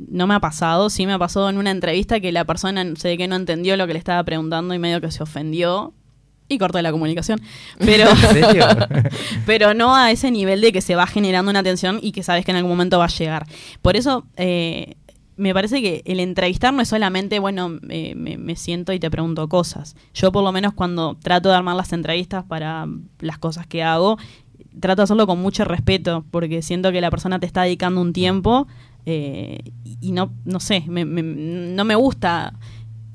no 0.09 0.27
me 0.27 0.35
ha 0.35 0.39
pasado, 0.39 0.91
sí 0.91 1.07
me 1.07 1.13
ha 1.13 1.19
pasado 1.19 1.49
en 1.49 1.57
una 1.57 1.71
entrevista 1.71 2.19
que 2.19 2.31
la 2.31 2.45
persona 2.45 2.85
se 2.97 3.07
ve 3.09 3.17
que 3.17 3.27
no 3.27 3.35
entendió 3.35 3.75
lo 3.77 3.87
que 3.87 3.93
le 3.93 3.99
estaba 3.99 4.23
preguntando 4.23 4.75
y 4.75 4.79
medio 4.79 5.01
que 5.01 5.09
se 5.09 5.23
ofendió 5.23 5.93
y 6.47 6.57
cortó 6.57 6.81
la 6.81 6.91
comunicación. 6.91 7.41
Pero, 7.79 8.09
pero 9.45 9.73
no 9.73 9.95
a 9.95 10.11
ese 10.11 10.31
nivel 10.31 10.61
de 10.61 10.71
que 10.71 10.81
se 10.81 10.95
va 10.95 11.07
generando 11.07 11.49
una 11.49 11.63
tensión 11.63 11.99
y 12.01 12.11
que 12.11 12.23
sabes 12.23 12.45
que 12.45 12.51
en 12.51 12.57
algún 12.57 12.71
momento 12.71 12.99
va 12.99 13.05
a 13.05 13.09
llegar. 13.09 13.47
Por 13.81 13.95
eso 13.95 14.25
eh, 14.37 14.95
me 15.37 15.53
parece 15.53 15.81
que 15.81 16.01
el 16.05 16.19
entrevistar 16.19 16.73
no 16.73 16.81
es 16.81 16.89
solamente, 16.89 17.39
bueno, 17.39 17.69
me, 17.81 18.15
me 18.15 18.55
siento 18.55 18.93
y 18.93 18.99
te 18.99 19.09
pregunto 19.11 19.47
cosas. 19.49 19.95
Yo 20.13 20.31
por 20.31 20.43
lo 20.43 20.51
menos 20.51 20.73
cuando 20.73 21.15
trato 21.21 21.49
de 21.49 21.55
armar 21.55 21.75
las 21.75 21.93
entrevistas 21.93 22.43
para 22.43 22.87
las 23.19 23.37
cosas 23.39 23.65
que 23.67 23.83
hago, 23.83 24.17
trato 24.79 25.01
de 25.01 25.03
hacerlo 25.03 25.27
con 25.27 25.39
mucho 25.41 25.65
respeto, 25.65 26.25
porque 26.31 26.61
siento 26.61 26.91
que 26.91 27.01
la 27.01 27.09
persona 27.11 27.39
te 27.39 27.45
está 27.45 27.63
dedicando 27.63 28.01
un 28.01 28.13
tiempo 28.13 28.67
eh, 29.05 29.59
y 29.83 29.97
y 30.01 30.11
no, 30.11 30.33
no 30.45 30.59
sé, 30.59 30.83
me- 30.87 31.05
me- 31.05 31.23
no 31.23 31.85
me 31.85 31.95
gusta. 31.95 32.53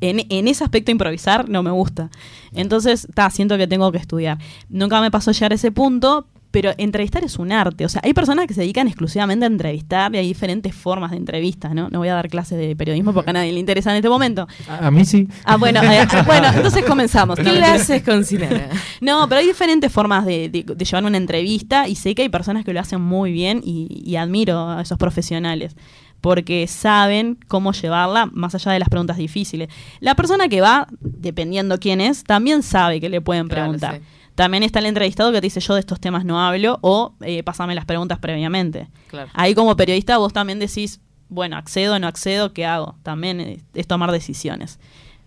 En, 0.01 0.21
en 0.31 0.47
ese 0.49 0.63
aspecto 0.65 0.91
improvisar 0.93 1.49
no 1.49 1.63
me 1.63 1.71
gusta. 1.73 2.09
Entonces, 2.55 3.09
ta, 3.15 3.29
siento 3.31 3.57
que 3.59 3.67
tengo 3.67 3.91
que 3.93 3.99
estudiar. 3.99 4.39
Nunca 4.69 5.01
me 5.01 5.11
pasó 5.11 5.33
llegar 5.33 5.53
a 5.53 5.57
ese 5.57 5.73
punto, 5.73 6.27
pero 6.51 6.73
entrevistar 6.79 7.23
es 7.25 7.39
un 7.39 7.53
arte. 7.53 7.85
O 7.85 7.89
sea, 7.89 8.01
hay 8.05 8.15
personas 8.15 8.47
que 8.47 8.55
se 8.55 8.63
dedican 8.63 8.87
exclusivamente 8.89 9.45
a 9.45 9.49
entrevistar 9.49 10.15
y 10.15 10.19
hay 10.19 10.27
diferentes 10.27 10.75
formas 10.75 11.11
de 11.11 11.19
entrevistas, 11.19 11.75
¿no? 11.75 11.89
No 11.91 11.99
voy 11.99 12.09
a 12.09 12.15
dar 12.15 12.29
clases 12.29 12.59
de 12.59 12.75
periodismo 12.75 13.13
porque 13.13 13.31
a 13.31 13.33
nadie 13.35 13.53
le 13.53 13.61
interesa 13.61 13.91
en 13.91 13.97
este 13.97 14.09
momento. 14.09 14.49
A, 14.69 14.87
a 14.87 14.91
mí 14.91 15.05
sí. 15.05 15.29
Ah, 15.45 15.57
bueno, 15.57 15.83
eh, 15.83 16.07
bueno, 16.27 16.49
entonces 16.55 16.85
comenzamos. 16.85 17.37
¿Qué 17.37 17.45
clases 17.45 18.03
con 18.03 18.25
Sinara? 18.25 18.71
No, 19.01 19.29
pero 19.29 19.41
hay 19.41 19.47
diferentes 19.47 19.93
formas 19.93 20.25
de, 20.25 20.49
de- 20.49 20.63
de 20.63 20.85
llevar 20.85 21.05
una 21.05 21.17
entrevista 21.19 21.87
y 21.87 21.95
sé 21.97 22.15
que 22.15 22.23
hay 22.23 22.29
personas 22.29 22.65
que 22.65 22.73
lo 22.73 22.81
hacen 22.81 23.01
muy 23.01 23.31
bien 23.33 23.61
y, 23.65 24.03
y 24.05 24.17
admiro 24.17 24.71
a 24.71 24.81
esos 24.83 24.97
profesionales 24.99 25.77
porque 26.21 26.67
saben 26.67 27.39
cómo 27.47 27.73
llevarla 27.73 28.27
más 28.33 28.53
allá 28.55 28.73
de 28.73 28.81
las 28.81 28.89
preguntas 28.89 29.19
difíciles. 29.19 29.69
La 30.01 30.17
persona 30.17 30.49
que 30.49 30.61
va, 30.61 30.89
dependiendo 31.01 31.79
quién 31.79 32.01
es, 32.01 32.25
también 32.25 32.63
sabe 32.63 33.01
que 33.01 33.09
le 33.09 33.21
pueden 33.21 33.47
Claro, 33.49 33.63
preguntar. 33.65 33.97
sí. 33.99 34.03
También 34.39 34.63
está 34.63 34.79
el 34.79 34.87
entrevistado 34.87 35.33
que 35.33 35.41
te 35.41 35.47
dice 35.49 35.59
yo 35.59 35.75
de 35.75 35.81
estos 35.81 35.99
temas 35.99 36.25
no 36.25 36.41
hablo 36.41 36.79
o 36.81 37.13
eh, 37.23 37.43
pásame 37.43 37.75
las 37.75 37.87
preguntas 37.87 38.21
previamente. 38.21 38.89
Claro. 39.09 39.29
Ahí 39.35 39.53
como 39.53 39.75
periodista 39.75 40.17
vos 40.17 40.33
también 40.33 40.61
decís, 40.61 41.01
bueno, 41.29 41.57
accedo, 41.57 41.99
no 41.99 42.07
accedo, 42.07 42.53
¿qué 42.53 42.65
hago? 42.65 42.95
También 43.03 43.41
es, 43.41 43.65
es 43.75 43.89
tomar 43.89 44.13
decisiones. 44.13 44.79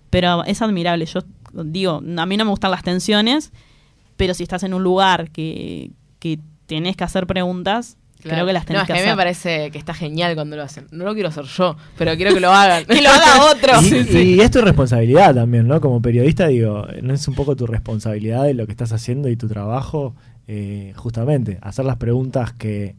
Pero 0.10 0.46
es 0.46 0.62
admirable, 0.62 1.06
yo 1.08 1.24
digo, 1.52 2.02
a 2.18 2.26
mí 2.26 2.38
no 2.38 2.46
me 2.46 2.52
gustan 2.52 2.72
las 2.72 2.84
tensiones, 2.84 3.52
pero 4.16 4.34
si 4.34 4.44
estás 4.44 4.64
en 4.64 4.74
un 4.74 4.82
lugar 4.82 5.30
que, 5.32 5.92
que 6.20 6.40
tenés 6.66 6.96
que 6.96 7.04
hacer 7.04 7.28
preguntas, 7.28 7.98
creo 8.30 8.46
que 8.46 8.54
las 8.54 8.66
tenés 8.66 8.80
no, 8.80 8.82
es 8.84 8.88
que 8.88 8.94
que 8.94 9.00
a 9.00 9.04
mí 9.04 9.10
me 9.10 9.16
parece 9.16 9.72
que 9.72 9.78
está 9.78 9.94
genial 9.94 10.36
cuando 10.36 10.56
lo 10.56 10.64
hacen. 10.64 10.88
No 10.92 11.06
lo 11.06 11.14
quiero 11.14 11.30
hacer 11.30 11.46
yo, 11.46 11.76
pero 11.98 12.16
quiero 12.16 12.34
que 12.34 12.40
lo 12.40 12.52
hagan. 12.52 12.86
Que 12.88 13.02
lo 13.02 13.10
haga 13.10 13.52
otro. 13.52 13.82
Y, 13.82 13.86
Sí, 13.90 14.04
sí. 14.04 14.36
y 14.36 14.40
es 14.42 14.52
tu 14.52 14.62
responsabilidad 14.62 15.34
también, 15.36 15.68
¿no? 15.68 15.80
Como 15.82 16.02
periodista, 16.02 16.48
digo, 16.48 16.86
¿no 17.02 17.14
es 17.14 17.28
un 17.28 17.36
poco 17.36 17.56
tu 17.56 17.68
responsabilidad 17.68 18.44
de 18.46 18.54
lo 18.54 18.66
que 18.66 18.72
estás 18.72 18.92
haciendo 18.92 19.30
y 19.30 19.36
tu 19.36 19.48
trabajo? 19.48 20.16
Eh, 20.48 20.94
justamente, 20.96 21.60
hacer 21.62 21.86
las 21.86 21.96
preguntas 21.98 22.52
que, 22.54 22.96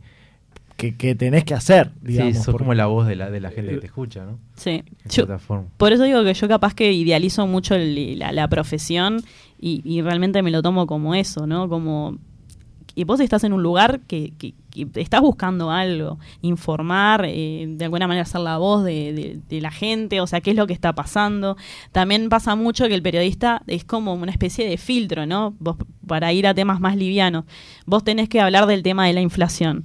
que, 0.77 0.97
que 0.97 1.15
tenés 1.15 1.45
que 1.45 1.53
hacer, 1.55 1.91
digamos. 2.01 2.37
sí, 2.37 2.43
sos 2.43 2.57
como 2.57 2.73
la 2.73 2.87
voz 2.87 3.07
de 3.07 3.15
la, 3.17 3.31
de 3.31 3.41
la 3.41 3.51
gente 3.51 3.73
que 3.73 3.79
te 3.79 3.87
escucha, 3.87 4.25
¿no? 4.25 4.39
Sí. 4.57 4.71
En 4.71 4.85
Yo- 5.05 5.11
cierta 5.11 5.39
forma. 5.39 5.67
Por 5.77 5.93
eso 5.93 6.05
digo 6.05 6.25
que 6.25 6.33
yo 6.35 6.49
capaz 6.49 6.73
que 6.75 6.93
idealizo 6.93 7.47
mucho 7.47 7.75
el- 7.75 8.19
la, 8.19 8.33
la 8.33 8.49
profesión 8.49 9.23
y, 9.61 9.83
y 9.85 10.01
realmente 10.03 10.41
me 10.43 10.51
lo 10.51 10.63
tomo 10.63 10.87
como 10.87 11.15
eso, 11.15 11.47
¿no? 11.47 11.69
Como... 11.69 12.17
Y 12.95 13.05
vos 13.05 13.21
estás 13.21 13.45
en 13.45 13.53
un 13.53 13.63
lugar 13.63 14.01
que 14.07 14.33
estás 14.95 15.21
buscando 15.21 15.71
algo, 15.71 16.19
informar, 16.41 17.25
eh, 17.27 17.67
de 17.69 17.85
alguna 17.85 18.07
manera 18.07 18.25
ser 18.25 18.41
la 18.41 18.59
voz 18.59 18.85
de, 18.85 19.41
la 19.51 19.71
gente, 19.71 20.21
o 20.21 20.27
sea, 20.27 20.41
qué 20.41 20.51
es 20.51 20.57
lo 20.57 20.67
que 20.67 20.73
está 20.73 20.95
pasando. 20.95 21.57
También 21.93 22.29
pasa 22.29 22.55
mucho 22.55 22.89
que 22.89 22.95
el 22.95 23.03
periodista 23.03 23.63
es 23.67 23.85
como 23.85 24.15
una 24.15 24.31
especie 24.31 24.69
de 24.69 24.77
filtro, 24.79 25.27
¿no? 25.27 25.55
Vos, 25.59 25.77
para 26.07 26.33
ir 26.33 26.47
a 26.47 26.55
temas 26.55 26.81
más 26.81 26.97
livianos. 26.97 27.45
Vos 27.87 28.05
tenés 28.05 28.29
que 28.29 28.41
hablar 28.41 28.67
del 28.67 28.83
tema 28.83 29.07
de 29.07 29.13
la 29.13 29.21
inflación. 29.21 29.85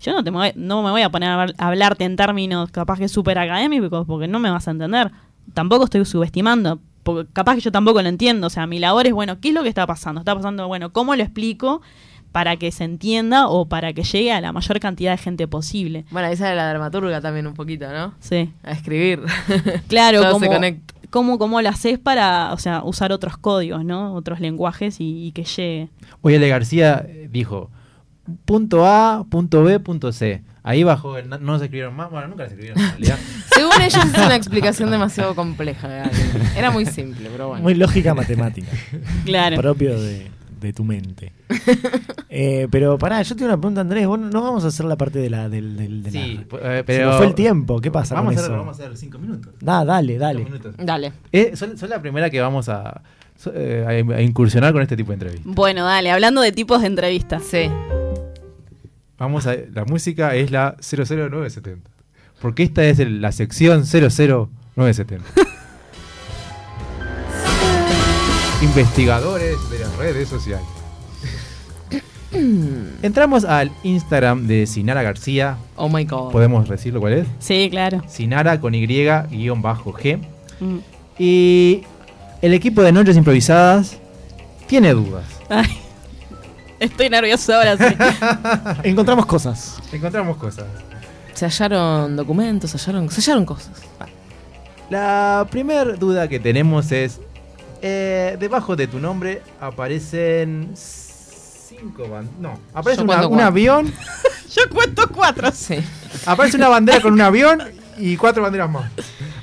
Yo 0.00 0.12
no, 0.12 0.24
te 0.24 0.30
me 0.30 0.38
voy, 0.38 0.52
no 0.54 0.82
me 0.82 0.90
voy 0.90 1.02
a 1.02 1.10
poner 1.10 1.28
a, 1.28 1.42
a 1.42 1.68
hablarte 1.68 2.04
en 2.04 2.16
términos 2.16 2.70
capaz 2.70 2.98
que 2.98 3.08
súper 3.08 3.38
académicos 3.38 4.06
porque 4.06 4.28
no 4.28 4.38
me 4.38 4.50
vas 4.50 4.68
a 4.68 4.70
entender. 4.70 5.10
Tampoco 5.52 5.84
estoy 5.84 6.04
subestimando, 6.04 6.80
porque 7.02 7.30
capaz 7.32 7.56
que 7.56 7.60
yo 7.60 7.72
tampoco 7.72 8.00
lo 8.00 8.08
entiendo. 8.08 8.46
O 8.46 8.50
sea, 8.50 8.66
mi 8.66 8.78
labor 8.78 9.06
es, 9.06 9.12
bueno, 9.12 9.40
¿qué 9.40 9.48
es 9.48 9.54
lo 9.54 9.62
que 9.62 9.68
está 9.68 9.86
pasando? 9.86 10.20
Está 10.20 10.34
pasando, 10.34 10.68
bueno, 10.68 10.92
¿cómo 10.92 11.16
lo 11.16 11.22
explico 11.22 11.82
para 12.32 12.56
que 12.56 12.70
se 12.72 12.84
entienda 12.84 13.48
o 13.48 13.66
para 13.66 13.92
que 13.92 14.02
llegue 14.04 14.32
a 14.32 14.40
la 14.40 14.52
mayor 14.52 14.78
cantidad 14.80 15.10
de 15.12 15.18
gente 15.18 15.48
posible? 15.48 16.04
Bueno, 16.10 16.28
esa 16.28 16.46
era 16.46 16.54
la 16.56 16.68
dramaturga 16.70 17.20
también 17.20 17.46
un 17.46 17.54
poquito, 17.54 17.90
¿no? 17.92 18.14
Sí. 18.20 18.52
A 18.62 18.72
escribir. 18.72 19.20
Claro, 19.88 20.20
Todo 20.22 20.32
como, 20.34 20.44
se 20.46 20.50
conecta. 20.52 20.94
cómo, 21.10 21.38
cómo 21.38 21.60
lo 21.62 21.68
haces 21.68 21.98
para, 21.98 22.52
o 22.52 22.58
sea, 22.58 22.82
usar 22.84 23.10
otros 23.12 23.36
códigos, 23.36 23.84
¿no? 23.84 24.14
Otros 24.14 24.38
lenguajes 24.40 25.00
y, 25.00 25.26
y 25.26 25.32
que 25.32 25.44
llegue. 25.44 25.88
Oye, 26.22 26.36
Ale 26.36 26.48
García 26.48 27.04
eh, 27.08 27.28
dijo, 27.32 27.70
punto 28.44 28.86
A, 28.86 29.24
punto 29.28 29.64
B, 29.64 29.80
punto 29.80 30.12
C. 30.12 30.42
Ahí 30.62 30.84
bajó, 30.84 31.16
el- 31.16 31.28
no, 31.28 31.38
no 31.38 31.58
se 31.58 31.64
escribieron 31.64 31.96
más, 31.96 32.10
bueno, 32.10 32.28
nunca 32.28 32.44
se 32.46 32.50
escribieron 32.50 32.80
en 32.82 32.90
realidad. 32.90 33.18
Según 33.54 33.80
ellos 33.80 34.04
es 34.04 34.14
una 34.26 34.36
explicación 34.36 34.90
demasiado 34.90 35.34
compleja. 35.34 35.88
de 35.88 36.00
algo. 36.00 36.14
Era 36.56 36.70
muy 36.70 36.84
simple, 36.86 37.28
pero 37.32 37.48
bueno. 37.48 37.62
Muy 37.62 37.74
lógica 37.74 38.14
matemática. 38.14 38.68
Claro. 39.24 39.56
Propio 39.56 39.98
de, 40.00 40.30
de 40.60 40.72
tu 40.72 40.84
mente. 40.84 41.32
Eh, 42.32 42.68
pero 42.70 42.96
pará, 42.96 43.20
yo 43.22 43.34
tengo 43.34 43.48
una 43.48 43.56
pregunta, 43.60 43.80
Andrés. 43.80 44.06
Vos 44.06 44.16
no- 44.20 44.40
vamos 44.40 44.64
a 44.64 44.68
hacer 44.68 44.86
la 44.86 44.94
parte 44.96 45.18
de 45.18 45.28
la. 45.28 45.48
Del, 45.48 45.76
del- 45.76 46.02
de 46.04 46.10
Sí, 46.12 46.40
la- 46.52 46.74
eh, 46.74 46.76
Se 46.78 46.84
pero- 46.84 47.06
nos 47.08 47.16
fue 47.16 47.26
el 47.26 47.34
tiempo. 47.34 47.80
¿Qué 47.80 47.90
pasa 47.90 48.14
vamos 48.14 48.34
con 48.34 48.38
a 48.38 48.40
hacer, 48.40 48.52
eso? 48.52 48.58
Vamos 48.60 48.78
a 48.80 48.84
hacer 48.84 48.96
cinco 48.96 49.18
minutos. 49.18 49.52
Da, 49.60 49.84
dale, 49.84 50.16
dale. 50.16 50.46
Dale. 50.78 51.12
Eh, 51.32 51.56
son, 51.56 51.76
son 51.76 51.90
la 51.90 52.00
primera 52.00 52.30
que 52.30 52.40
vamos 52.40 52.68
a, 52.68 53.02
eh, 53.52 53.84
a- 53.84 54.14
a 54.14 54.22
incursionar 54.22 54.72
con 54.72 54.80
este 54.80 54.96
tipo 54.96 55.08
de 55.10 55.14
entrevistas. 55.14 55.52
Bueno, 55.52 55.84
dale, 55.84 56.12
hablando 56.12 56.40
de 56.40 56.52
tipos 56.52 56.80
de 56.82 56.86
entrevistas. 56.86 57.42
Sí. 57.42 57.68
Vamos 59.18 59.48
a, 59.48 59.56
la 59.72 59.84
música 59.84 60.34
es 60.36 60.52
la 60.52 60.76
00970. 60.80 61.90
Porque 62.40 62.62
esta 62.62 62.84
es 62.84 63.00
el- 63.00 63.20
la 63.20 63.32
sección 63.32 63.84
00970. 63.86 65.24
Investigadores 68.62 69.56
de 69.70 69.78
las 69.78 69.96
redes 69.96 70.28
sociales. 70.28 70.66
Entramos 73.02 73.44
al 73.44 73.72
Instagram 73.82 74.46
de 74.46 74.66
Sinara 74.66 75.02
García. 75.02 75.56
Oh 75.76 75.88
my 75.88 76.04
god. 76.04 76.30
¿Podemos 76.30 76.68
decirlo 76.68 77.00
cuál 77.00 77.14
es? 77.14 77.26
Sí, 77.38 77.68
claro. 77.70 78.02
Sinara 78.06 78.60
con 78.60 78.74
Y 78.74 78.86
guion 78.86 79.62
bajo 79.62 79.92
G. 79.94 80.18
Mm. 80.60 80.78
Y 81.18 81.82
el 82.42 82.52
equipo 82.52 82.82
de 82.82 82.92
Noches 82.92 83.16
Improvisadas 83.16 83.96
tiene 84.66 84.92
dudas. 84.92 85.24
Ay. 85.48 85.80
Estoy 86.78 87.10
nervioso 87.10 87.54
ahora, 87.54 87.76
sí. 87.78 87.94
Encontramos 88.88 89.26
cosas. 89.26 89.78
Encontramos 89.92 90.36
cosas. 90.36 90.66
Se 91.32 91.46
hallaron 91.46 92.16
documentos, 92.16 92.70
se 92.70 92.76
hallaron, 92.78 93.08
se 93.10 93.20
hallaron 93.20 93.46
cosas. 93.46 93.72
La 94.90 95.46
primera 95.50 95.94
duda 95.94 96.28
que 96.28 96.40
tenemos 96.40 96.90
es, 96.92 97.20
eh, 97.82 98.36
debajo 98.38 98.76
de 98.76 98.86
tu 98.86 98.98
nombre 98.98 99.42
aparecen 99.60 100.70
cinco 100.74 102.08
banderas. 102.08 102.38
No, 102.40 102.58
aparece 102.74 103.02
una- 103.02 103.26
un 103.26 103.40
avión. 103.40 103.92
Yo 104.54 104.62
cuento 104.70 105.08
cuatro. 105.14 105.50
Sí. 105.52 105.76
Aparece 106.26 106.56
una 106.56 106.68
bandera 106.68 107.00
con 107.00 107.12
un 107.12 107.20
avión 107.20 107.62
y 107.98 108.16
cuatro 108.16 108.42
banderas 108.42 108.68
más. 108.70 108.90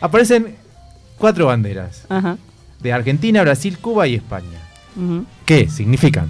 Aparecen 0.01 0.55
cuatro 1.18 1.45
banderas. 1.47 2.03
Ajá. 2.09 2.38
De 2.81 2.93
Argentina, 2.93 3.41
Brasil, 3.41 3.77
Cuba 3.80 4.05
y 4.07 4.15
España. 4.15 4.59
¿Qué 5.45 5.69
significan? 5.69 6.27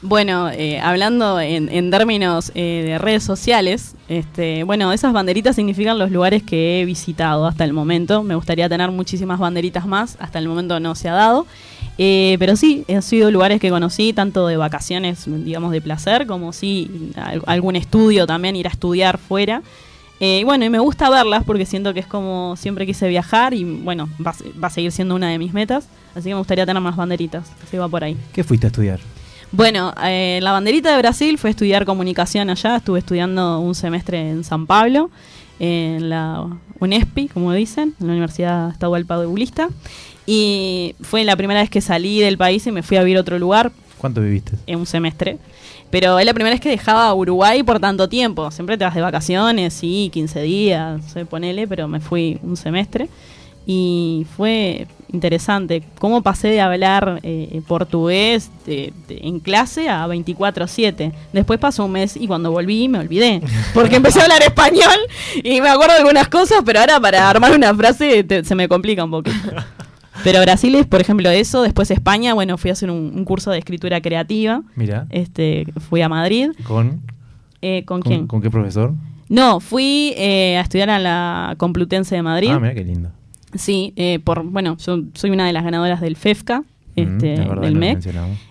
Bueno, 0.00 0.48
eh, 0.50 0.78
hablando 0.78 1.40
en, 1.40 1.90
términos 1.90 2.52
eh, 2.54 2.84
de 2.86 2.98
redes 2.98 3.24
sociales, 3.24 3.96
este, 4.08 4.62
bueno, 4.62 4.92
esas 4.92 5.12
banderitas 5.12 5.56
significan 5.56 5.98
los 5.98 6.12
lugares 6.12 6.44
que 6.44 6.80
he 6.80 6.84
visitado 6.84 7.46
hasta 7.46 7.64
el 7.64 7.72
momento. 7.72 8.22
Me 8.22 8.36
gustaría 8.36 8.68
tener 8.68 8.92
muchísimas 8.92 9.40
banderitas 9.40 9.86
más, 9.86 10.16
hasta 10.20 10.38
el 10.38 10.46
momento 10.46 10.78
no 10.78 10.94
se 10.94 11.08
ha 11.08 11.14
dado. 11.14 11.46
Eh, 12.00 12.36
pero 12.38 12.54
sí, 12.54 12.84
han 12.88 13.02
sido 13.02 13.28
lugares 13.32 13.60
que 13.60 13.70
conocí, 13.70 14.12
tanto 14.12 14.46
de 14.46 14.56
vacaciones, 14.56 15.24
digamos, 15.26 15.72
de 15.72 15.80
placer, 15.80 16.28
como 16.28 16.52
sí, 16.52 17.10
al- 17.16 17.42
algún 17.46 17.74
estudio 17.74 18.24
también, 18.24 18.54
ir 18.54 18.68
a 18.68 18.70
estudiar 18.70 19.18
fuera. 19.18 19.62
Eh, 20.20 20.42
bueno, 20.44 20.64
y 20.64 20.70
me 20.70 20.78
gusta 20.78 21.10
verlas 21.10 21.42
porque 21.44 21.66
siento 21.66 21.92
que 21.92 22.00
es 22.00 22.06
como 22.06 22.54
siempre 22.56 22.86
quise 22.86 23.08
viajar 23.08 23.52
y 23.52 23.64
bueno, 23.64 24.08
va 24.24 24.32
a 24.68 24.70
seguir 24.70 24.92
siendo 24.92 25.16
una 25.16 25.28
de 25.30 25.38
mis 25.38 25.52
metas. 25.52 25.88
Así 26.14 26.28
que 26.28 26.34
me 26.34 26.38
gustaría 26.38 26.64
tener 26.64 26.80
más 26.80 26.94
banderitas. 26.94 27.50
Así 27.64 27.76
va 27.76 27.88
por 27.88 28.04
ahí. 28.04 28.16
¿Qué 28.32 28.44
fuiste 28.44 28.66
a 28.66 28.68
estudiar? 28.68 29.00
Bueno, 29.50 29.94
eh, 30.04 30.40
la 30.42 30.52
banderita 30.52 30.92
de 30.92 30.98
Brasil 30.98 31.38
fue 31.38 31.50
estudiar 31.50 31.84
comunicación 31.86 32.50
allá. 32.50 32.76
Estuve 32.76 32.98
estudiando 32.98 33.60
un 33.60 33.74
semestre 33.74 34.30
en 34.30 34.44
San 34.44 34.66
Pablo, 34.66 35.10
en 35.58 36.10
la 36.10 36.46
UNESPI, 36.80 37.28
como 37.28 37.52
dicen, 37.52 37.94
en 38.00 38.06
la 38.06 38.12
Universidad 38.12 38.70
Estadual 38.70 39.06
Paulista. 39.06 39.68
Y 40.26 40.94
fue 41.00 41.24
la 41.24 41.34
primera 41.36 41.60
vez 41.60 41.70
que 41.70 41.80
salí 41.80 42.20
del 42.20 42.36
país 42.36 42.66
y 42.66 42.72
me 42.72 42.82
fui 42.82 42.98
a 42.98 43.02
vivir 43.02 43.16
a 43.16 43.20
otro 43.22 43.38
lugar, 43.38 43.72
¿Cuánto 43.96 44.20
viviste? 44.20 44.52
en 44.66 44.78
un 44.80 44.86
semestre. 44.86 45.38
Pero 45.90 46.18
es 46.18 46.26
la 46.26 46.34
primera 46.34 46.52
vez 46.54 46.60
que 46.60 46.68
dejaba 46.68 47.12
Uruguay 47.14 47.62
por 47.62 47.80
tanto 47.80 48.06
tiempo. 48.10 48.50
Siempre 48.50 48.76
te 48.76 48.84
vas 48.84 48.94
de 48.94 49.00
vacaciones, 49.00 49.72
sí, 49.72 50.10
15 50.12 50.42
días, 50.42 51.00
no 51.02 51.08
sé, 51.08 51.24
ponele, 51.24 51.66
pero 51.66 51.88
me 51.88 52.00
fui 52.00 52.38
un 52.42 52.58
semestre. 52.58 53.08
Y 53.66 54.26
fue 54.36 54.86
interesante 55.12 55.82
cómo 55.98 56.22
pasé 56.22 56.48
de 56.48 56.60
hablar 56.60 57.20
eh, 57.22 57.60
portugués 57.66 58.50
de- 58.66 58.92
de- 59.08 59.18
en 59.22 59.40
clase 59.40 59.88
a 59.88 60.06
24-7. 60.06 61.12
Después 61.32 61.58
pasó 61.58 61.84
un 61.86 61.92
mes 61.92 62.16
y 62.16 62.26
cuando 62.26 62.50
volví 62.50 62.88
me 62.88 62.98
olvidé. 62.98 63.40
Porque 63.74 63.96
empecé 64.02 64.20
a 64.20 64.24
hablar 64.24 64.42
español 64.42 64.98
y 65.42 65.60
me 65.60 65.68
acuerdo 65.68 65.94
de 65.94 66.00
algunas 66.00 66.28
cosas, 66.28 66.58
pero 66.64 66.80
ahora 66.80 67.00
para 67.00 67.28
armar 67.28 67.52
una 67.54 67.74
frase 67.74 68.22
te- 68.24 68.44
se 68.44 68.54
me 68.54 68.68
complica 68.68 69.04
un 69.04 69.10
poquito. 69.10 69.36
Pero 70.24 70.40
Brasil 70.42 70.74
es, 70.74 70.84
por 70.84 71.00
ejemplo, 71.00 71.30
eso. 71.30 71.62
Después 71.62 71.92
España, 71.92 72.34
bueno, 72.34 72.58
fui 72.58 72.70
a 72.70 72.72
hacer 72.72 72.90
un, 72.90 73.12
un 73.14 73.24
curso 73.24 73.52
de 73.52 73.58
escritura 73.58 74.00
creativa. 74.00 74.62
Mira. 74.74 75.06
Este, 75.10 75.64
fui 75.88 76.02
a 76.02 76.08
Madrid. 76.08 76.50
¿Con, 76.64 77.02
Eh, 77.62 77.84
¿Con 77.84 78.00
con, 78.02 78.10
quién? 78.10 78.26
con 78.26 78.42
qué 78.42 78.50
profesor? 78.50 78.94
No, 79.28 79.60
fui 79.60 80.14
eh, 80.16 80.56
a 80.58 80.62
estudiar 80.62 80.90
a 80.90 80.98
la 80.98 81.54
Complutense 81.56 82.16
de 82.16 82.22
Madrid. 82.22 82.50
Ah, 82.52 82.58
mira 82.58 82.74
qué 82.74 82.82
lindo. 82.82 83.10
Sí, 83.54 83.92
eh, 83.96 84.18
por 84.22 84.42
bueno, 84.44 84.76
yo 84.78 85.00
soy 85.14 85.30
una 85.30 85.46
de 85.46 85.52
las 85.52 85.64
ganadoras 85.64 86.00
del 86.00 86.16
FEFCA, 86.16 86.64
este, 86.96 87.36
Mm, 87.36 87.40
es 87.40 87.48
verdad, 87.48 87.62
del 87.62 87.74
MEC. 87.76 87.98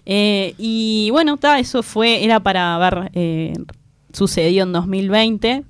Eh, 0.06 0.56
y 0.58 1.10
bueno, 1.12 1.38
ta, 1.38 1.60
eso 1.60 1.84
fue, 1.84 2.24
era 2.24 2.40
para 2.40 2.78
ver, 2.78 3.12
eh, 3.14 3.54
sucedió 4.14 4.64
en 4.64 4.72
2020. 4.72 5.64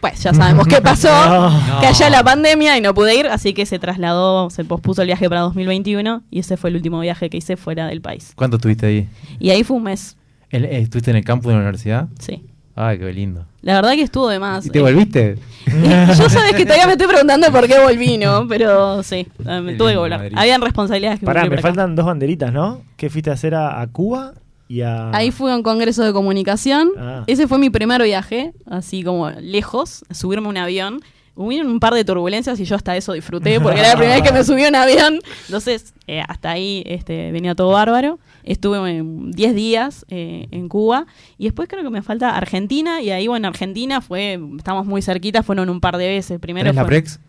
Pues 0.00 0.22
ya 0.22 0.34
sabemos 0.34 0.66
qué 0.66 0.82
pasó, 0.82 1.08
No. 1.68 1.80
que 1.80 1.86
haya 1.86 2.10
la 2.10 2.22
pandemia 2.22 2.76
y 2.76 2.82
no 2.82 2.92
pude 2.92 3.18
ir, 3.18 3.26
así 3.28 3.54
que 3.54 3.64
se 3.64 3.78
trasladó, 3.78 4.50
se 4.50 4.62
pospuso 4.62 5.00
el 5.00 5.06
viaje 5.06 5.30
para 5.30 5.40
2021 5.40 6.22
y 6.30 6.40
ese 6.40 6.58
fue 6.58 6.68
el 6.68 6.76
último 6.76 7.00
viaje 7.00 7.30
que 7.30 7.38
hice 7.38 7.56
fuera 7.56 7.86
del 7.86 8.02
país. 8.02 8.32
¿Cuánto 8.36 8.56
estuviste 8.56 8.84
ahí? 8.84 9.08
Y 9.38 9.48
ahí 9.48 9.64
fue 9.64 9.78
un 9.78 9.84
mes, 9.84 10.18
¿El- 10.50 10.66
eh, 10.66 10.80
¿Estuviste 10.80 11.10
en 11.10 11.16
el 11.16 11.24
campus 11.24 11.46
de 11.48 11.52
la 11.54 11.60
universidad? 11.60 12.08
sí. 12.18 12.42
Ay, 12.76 12.98
qué 12.98 13.12
lindo. 13.12 13.46
La 13.62 13.74
verdad 13.76 13.92
que 13.92 14.02
estuvo 14.02 14.28
de 14.28 14.38
más. 14.38 14.66
¿Y 14.66 14.70
te 14.70 14.80
Eh, 14.80 14.82
volviste? 14.82 15.36
Yo 15.66 16.28
sabes 16.28 16.54
que 16.56 16.64
todavía 16.64 16.86
me 16.86 16.92
estoy 16.92 17.06
preguntando 17.06 17.50
por 17.52 17.66
qué 17.66 17.78
volví, 17.80 18.18
¿no? 18.18 18.46
Pero 18.48 19.02
sí, 19.02 19.26
eh, 19.46 19.60
me 19.60 19.74
tuve 19.74 19.92
que 19.92 19.96
volver. 19.98 20.18
Madrid. 20.18 20.36
Habían 20.36 20.60
responsabilidades 20.60 21.20
que 21.20 21.26
Pará, 21.26 21.42
me 21.44 21.54
acá. 21.54 21.62
faltan 21.62 21.94
dos 21.94 22.04
banderitas, 22.06 22.52
¿no? 22.52 22.82
¿Qué 22.96 23.08
fuiste 23.10 23.30
a 23.30 23.34
hacer 23.34 23.54
a, 23.54 23.80
a 23.80 23.86
Cuba 23.86 24.32
y 24.68 24.80
a. 24.80 25.10
Ahí 25.16 25.30
fui 25.30 25.50
a 25.52 25.56
un 25.56 25.62
congreso 25.62 26.02
de 26.04 26.12
comunicación. 26.12 26.88
Ah. 26.98 27.22
Ese 27.26 27.46
fue 27.46 27.58
mi 27.58 27.70
primer 27.70 28.02
viaje, 28.02 28.52
así 28.68 29.02
como 29.04 29.30
lejos, 29.30 30.04
subirme 30.10 30.46
a 30.48 30.50
un 30.50 30.56
avión. 30.56 31.00
Hubo 31.36 31.48
un 31.48 31.80
par 31.80 31.94
de 31.94 32.04
turbulencias 32.04 32.60
y 32.60 32.64
yo 32.64 32.76
hasta 32.76 32.96
eso 32.96 33.12
disfruté 33.12 33.58
porque 33.60 33.80
era 33.80 33.90
la 33.90 33.96
primera 33.96 34.20
vez 34.20 34.22
que 34.22 34.32
me 34.32 34.44
subí 34.44 34.64
a 34.64 34.68
un 34.68 34.76
avión. 34.76 35.18
Entonces, 35.46 35.92
eh, 36.06 36.22
hasta 36.26 36.52
ahí 36.52 36.84
este, 36.86 37.32
venía 37.32 37.54
todo 37.54 37.70
bárbaro. 37.70 38.20
Estuve 38.44 38.98
en 38.98 39.32
10 39.32 39.54
días 39.54 40.06
eh, 40.10 40.46
en 40.52 40.68
Cuba 40.68 41.06
y 41.36 41.44
después 41.44 41.68
creo 41.68 41.82
que 41.82 41.90
me 41.90 42.02
falta 42.02 42.36
Argentina 42.36 43.02
y 43.02 43.10
ahí, 43.10 43.26
bueno, 43.26 43.48
Argentina 43.48 44.00
fue, 44.00 44.38
estamos 44.56 44.86
muy 44.86 45.02
cerquita, 45.02 45.42
fueron 45.42 45.70
un 45.70 45.80
par 45.80 45.96
de 45.96 46.06
veces. 46.06 46.38
Primero 46.38 46.66
¿Tenés 46.66 46.76
la 46.76 46.86
Prex? 46.86 47.20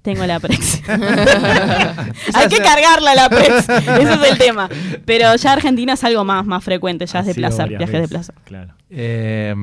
Tengo 0.00 0.26
la 0.26 0.40
Prex. 0.40 0.82
Hay 0.88 2.48
que 2.48 2.58
cargarla 2.58 3.14
la 3.14 3.28
Prex. 3.28 3.68
Ese 3.68 4.12
es 4.14 4.30
el 4.32 4.38
tema. 4.38 4.68
Pero 5.04 5.36
ya 5.36 5.52
Argentina 5.52 5.92
es 5.92 6.04
algo 6.04 6.24
más, 6.24 6.46
más 6.46 6.64
frecuente, 6.64 7.06
ya 7.06 7.20
es 7.20 7.26
de 7.26 7.34
varias 7.34 7.68
viajes 7.68 8.00
de 8.00 8.08
placer. 8.08 8.34
Claro. 8.44 8.74
Eh, 8.88 9.54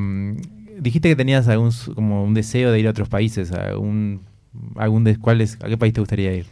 dijiste 0.79 1.09
que 1.09 1.15
tenías 1.15 1.47
algún 1.47 1.71
como 1.95 2.23
un 2.23 2.33
deseo 2.33 2.71
de 2.71 2.79
ir 2.79 2.87
a 2.87 2.91
otros 2.91 3.09
países. 3.09 3.51
¿Algún, 3.51 4.21
algún 4.75 5.03
de, 5.03 5.17
cuál 5.17 5.41
es- 5.41 5.57
¿A 5.63 5.67
qué 5.67 5.77
país 5.77 5.93
te 5.93 6.01
gustaría 6.01 6.33
ir? 6.35 6.45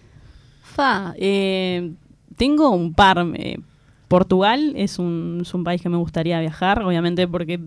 Fa, 0.61 1.13
eh, 1.17 1.91
tengo 2.35 2.69
un 2.71 2.93
par. 2.93 3.25
eh, 3.35 3.57
Portugal 4.07 4.73
es 4.77 4.99
un, 4.99 5.39
es 5.41 5.53
un 5.53 5.63
país 5.65 5.81
que 5.81 5.89
me 5.89 5.97
gustaría 5.97 6.39
viajar, 6.39 6.81
obviamente 6.81 7.27
porque 7.27 7.59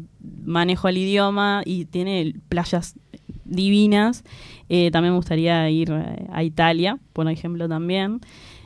manejo 0.45 0.89
el 0.89 0.97
idioma 0.97 1.61
y 1.67 1.85
tiene 1.85 2.35
playas 2.49 2.95
divinas. 3.45 4.25
Eh, 4.69 4.91
también 4.91 5.13
me 5.13 5.19
gustaría 5.19 5.69
ir 5.69 5.91
eh, 5.91 6.27
a 6.33 6.43
Italia, 6.43 6.99
por 7.13 7.29
ejemplo, 7.29 7.69
también. 7.69 8.21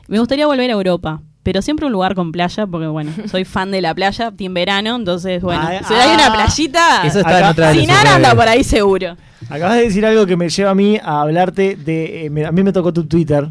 Me 0.07 0.19
gustaría 0.19 0.47
volver 0.47 0.69
a 0.69 0.73
Europa, 0.73 1.21
pero 1.45 1.61
siempre 1.61 1.85
un 1.85 1.91
lugar 1.91 2.15
con 2.15 2.31
playa, 2.31 2.65
porque 2.65 2.87
bueno, 2.87 3.11
soy 3.29 3.45
fan 3.45 3.69
de 3.69 3.79
la 3.81 3.93
playa, 3.93 4.31
team 4.31 4.53
verano, 4.55 4.95
entonces 4.95 5.41
bueno, 5.43 5.61
Ah, 5.63 5.79
si 5.87 5.93
hay 5.93 6.15
una 6.15 6.27
ah. 6.27 6.33
playita, 6.33 7.05
Eso 7.07 7.19
está 7.19 7.39
en 7.39 7.45
otra 7.45 7.67
de 7.69 7.73
sin 7.75 7.85
sus 7.85 7.93
nada 7.93 8.15
anda 8.15 8.33
por 8.35 8.47
ahí 8.47 8.63
seguro. 8.63 9.15
Acabas 9.47 9.75
de 9.75 9.83
decir 9.83 10.03
algo 10.05 10.25
que 10.25 10.35
me 10.35 10.49
lleva 10.49 10.71
a 10.71 10.75
mí 10.75 10.97
a 11.01 11.21
hablarte 11.21 11.75
de. 11.75 12.25
eh, 12.25 12.29
me- 12.31 12.45
a 12.45 12.51
mí 12.51 12.63
me 12.63 12.73
tocó 12.73 12.91
tu 12.91 13.05
Twitter. 13.05 13.47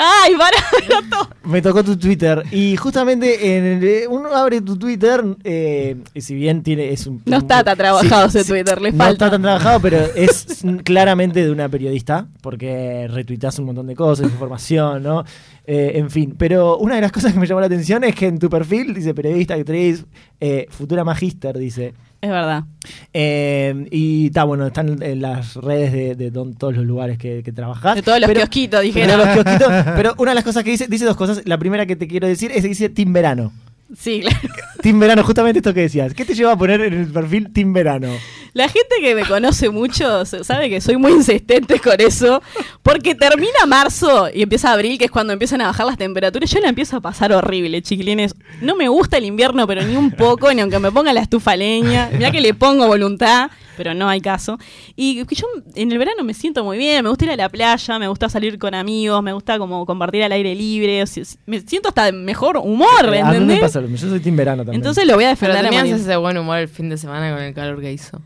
¡Ay, 0.00 0.34
para! 0.36 1.28
Me 1.42 1.60
tocó 1.62 1.82
tu 1.82 1.96
Twitter. 1.96 2.44
Y 2.52 2.76
justamente 2.76 3.56
en 3.56 3.64
el- 3.64 3.84
eh, 3.84 4.06
uno 4.08 4.28
abre 4.32 4.60
tu 4.60 4.78
Twitter. 4.78 5.24
eh, 5.42 5.96
y 6.14 6.20
si 6.20 6.34
bien 6.36 6.62
tiene. 6.62 6.92
Es 6.92 7.06
un, 7.08 7.22
No 7.24 7.38
está 7.38 7.64
tan 7.64 7.76
trabajado 7.76 8.26
ese 8.26 8.44
Twitter, 8.44 8.80
le 8.80 8.92
no 8.92 8.98
falta. 8.98 9.12
está 9.12 9.30
tan 9.30 9.42
trabajado, 9.42 9.80
pero 9.80 9.96
es 10.14 10.46
claramente 10.84 11.42
de 11.44 11.50
una 11.50 11.68
periodista. 11.68 12.26
Porque 12.42 13.08
retuitas 13.10 13.58
un 13.58 13.64
montón 13.64 13.86
de 13.88 13.96
cosas, 13.96 14.26
información, 14.26 15.02
¿no? 15.02 15.24
Eh, 15.70 15.98
en 15.98 16.08
fin. 16.10 16.34
Pero 16.38 16.78
una 16.78 16.94
de 16.94 17.02
las 17.02 17.12
cosas 17.12 17.34
que 17.34 17.38
me 17.38 17.46
llamó 17.46 17.60
la 17.60 17.66
atención 17.66 18.02
es 18.02 18.14
que 18.14 18.26
en 18.26 18.38
tu 18.38 18.48
perfil 18.48 18.94
dice 18.94 19.12
periodista, 19.12 19.52
actriz, 19.52 20.06
eh, 20.40 20.66
futura 20.70 21.04
magíster, 21.04 21.58
dice. 21.58 21.92
Es 22.22 22.30
verdad. 22.30 22.64
Eh, 23.12 23.86
y 23.90 24.28
está 24.28 24.44
bueno, 24.44 24.66
están 24.66 25.02
en 25.02 25.20
las 25.20 25.56
redes 25.56 25.92
de, 25.92 26.14
de 26.14 26.30
don- 26.30 26.54
todos 26.54 26.74
los 26.74 26.86
lugares 26.86 27.18
que, 27.18 27.42
que 27.42 27.52
trabajás. 27.52 27.96
De 27.96 28.02
todos 28.02 28.18
los 28.18 28.26
Pero- 28.28 28.40
kiosquitos, 28.40 28.80
de 28.80 28.86
dijeron. 28.86 29.10
todos 29.20 29.26
los 29.26 29.34
kiosquitos, 29.44 29.72
pero 29.96 30.14
una 30.18 30.30
de 30.30 30.34
las 30.36 30.44
cosas 30.44 30.64
que 30.64 30.70
dice, 30.70 30.86
dice 30.88 31.04
dos 31.04 31.16
cosas. 31.16 31.42
La 31.44 31.58
primera 31.58 31.84
que 31.84 31.96
te 31.96 32.08
quiero 32.08 32.26
decir 32.26 32.50
es 32.50 32.62
que 32.62 32.68
dice 32.68 32.88
Team 32.88 33.12
Verano. 33.12 33.52
Sí, 33.96 34.20
claro. 34.22 34.38
Team 34.82 34.98
Verano, 35.00 35.24
justamente 35.24 35.58
esto 35.60 35.72
que 35.74 35.80
decías. 35.82 36.12
¿Qué 36.14 36.24
te 36.24 36.34
lleva 36.34 36.52
a 36.52 36.58
poner 36.58 36.80
en 36.82 36.92
el 36.94 37.06
perfil 37.10 37.52
Team 37.52 37.72
Verano? 37.72 38.08
La 38.52 38.68
gente 38.68 38.96
que 39.00 39.14
me 39.14 39.24
conoce 39.24 39.70
mucho 39.70 40.24
se- 40.24 40.42
sabe 40.44 40.68
que 40.68 40.80
soy 40.80 40.96
muy 40.96 41.12
insistente 41.12 41.78
con 41.80 42.00
eso, 42.00 42.42
porque 42.82 43.14
termina 43.14 43.66
marzo 43.66 44.28
y 44.32 44.42
empieza 44.42 44.72
abril, 44.72 44.98
que 44.98 45.06
es 45.06 45.10
cuando 45.10 45.32
empiezan 45.32 45.60
a 45.60 45.66
bajar 45.66 45.86
las 45.86 45.96
temperaturas. 45.98 46.50
Yo 46.50 46.60
la 46.60 46.68
empiezo 46.68 46.96
a 46.96 47.00
pasar 47.00 47.32
horrible, 47.32 47.80
chiquilines. 47.82 48.34
No 48.60 48.74
me 48.76 48.88
gusta 48.88 49.16
el 49.18 49.24
invierno, 49.24 49.66
pero 49.66 49.82
ni 49.82 49.96
un 49.96 50.10
poco, 50.10 50.52
ni 50.52 50.60
aunque 50.60 50.78
me 50.78 50.90
ponga 50.92 51.12
la 51.12 51.20
estufa 51.20 51.56
leña. 51.56 52.10
Mira 52.12 52.30
que 52.30 52.40
le 52.40 52.54
pongo 52.54 52.86
voluntad, 52.86 53.50
pero 53.78 53.94
no 53.94 54.06
hay 54.10 54.20
caso. 54.20 54.58
Y 54.96 55.24
que 55.24 55.34
yo 55.34 55.46
en 55.74 55.90
el 55.90 55.96
verano 55.96 56.22
me 56.24 56.34
siento 56.34 56.62
muy 56.64 56.76
bien, 56.76 57.02
me 57.02 57.08
gusta 57.08 57.24
ir 57.24 57.30
a 57.30 57.36
la 57.36 57.48
playa, 57.48 57.98
me 57.98 58.08
gusta 58.08 58.28
salir 58.28 58.58
con 58.58 58.74
amigos, 58.74 59.22
me 59.22 59.32
gusta 59.32 59.58
como 59.58 59.86
compartir 59.86 60.22
al 60.24 60.32
aire 60.32 60.54
libre. 60.54 61.02
o 61.02 61.06
sea, 61.06 61.24
me 61.46 61.60
siento 61.60 61.88
hasta 61.88 62.04
de 62.04 62.12
mejor 62.12 62.58
humor, 62.58 62.88
a 63.00 63.02
mí 63.04 63.10
me 63.10 63.18
¿entendés? 63.20 63.60
pasa 63.60 63.80
lo 63.80 63.88
mismo. 63.88 64.06
Yo 64.08 64.10
soy 64.12 64.20
Team 64.20 64.36
Verano 64.36 64.64
también. 64.64 64.80
Entonces 64.80 65.06
lo 65.06 65.14
voy 65.14 65.24
a 65.24 65.34
Pero 65.34 65.52
defender 65.54 65.70
tenías 65.70 65.84
morir. 65.88 66.04
ese 66.06 66.16
buen 66.16 66.36
humor 66.36 66.58
el 66.58 66.68
fin 66.68 66.90
de 66.90 66.98
semana 66.98 67.32
con 67.32 67.42
el 67.42 67.54
calor 67.54 67.80
que 67.80 67.90
hizo. 67.92 68.20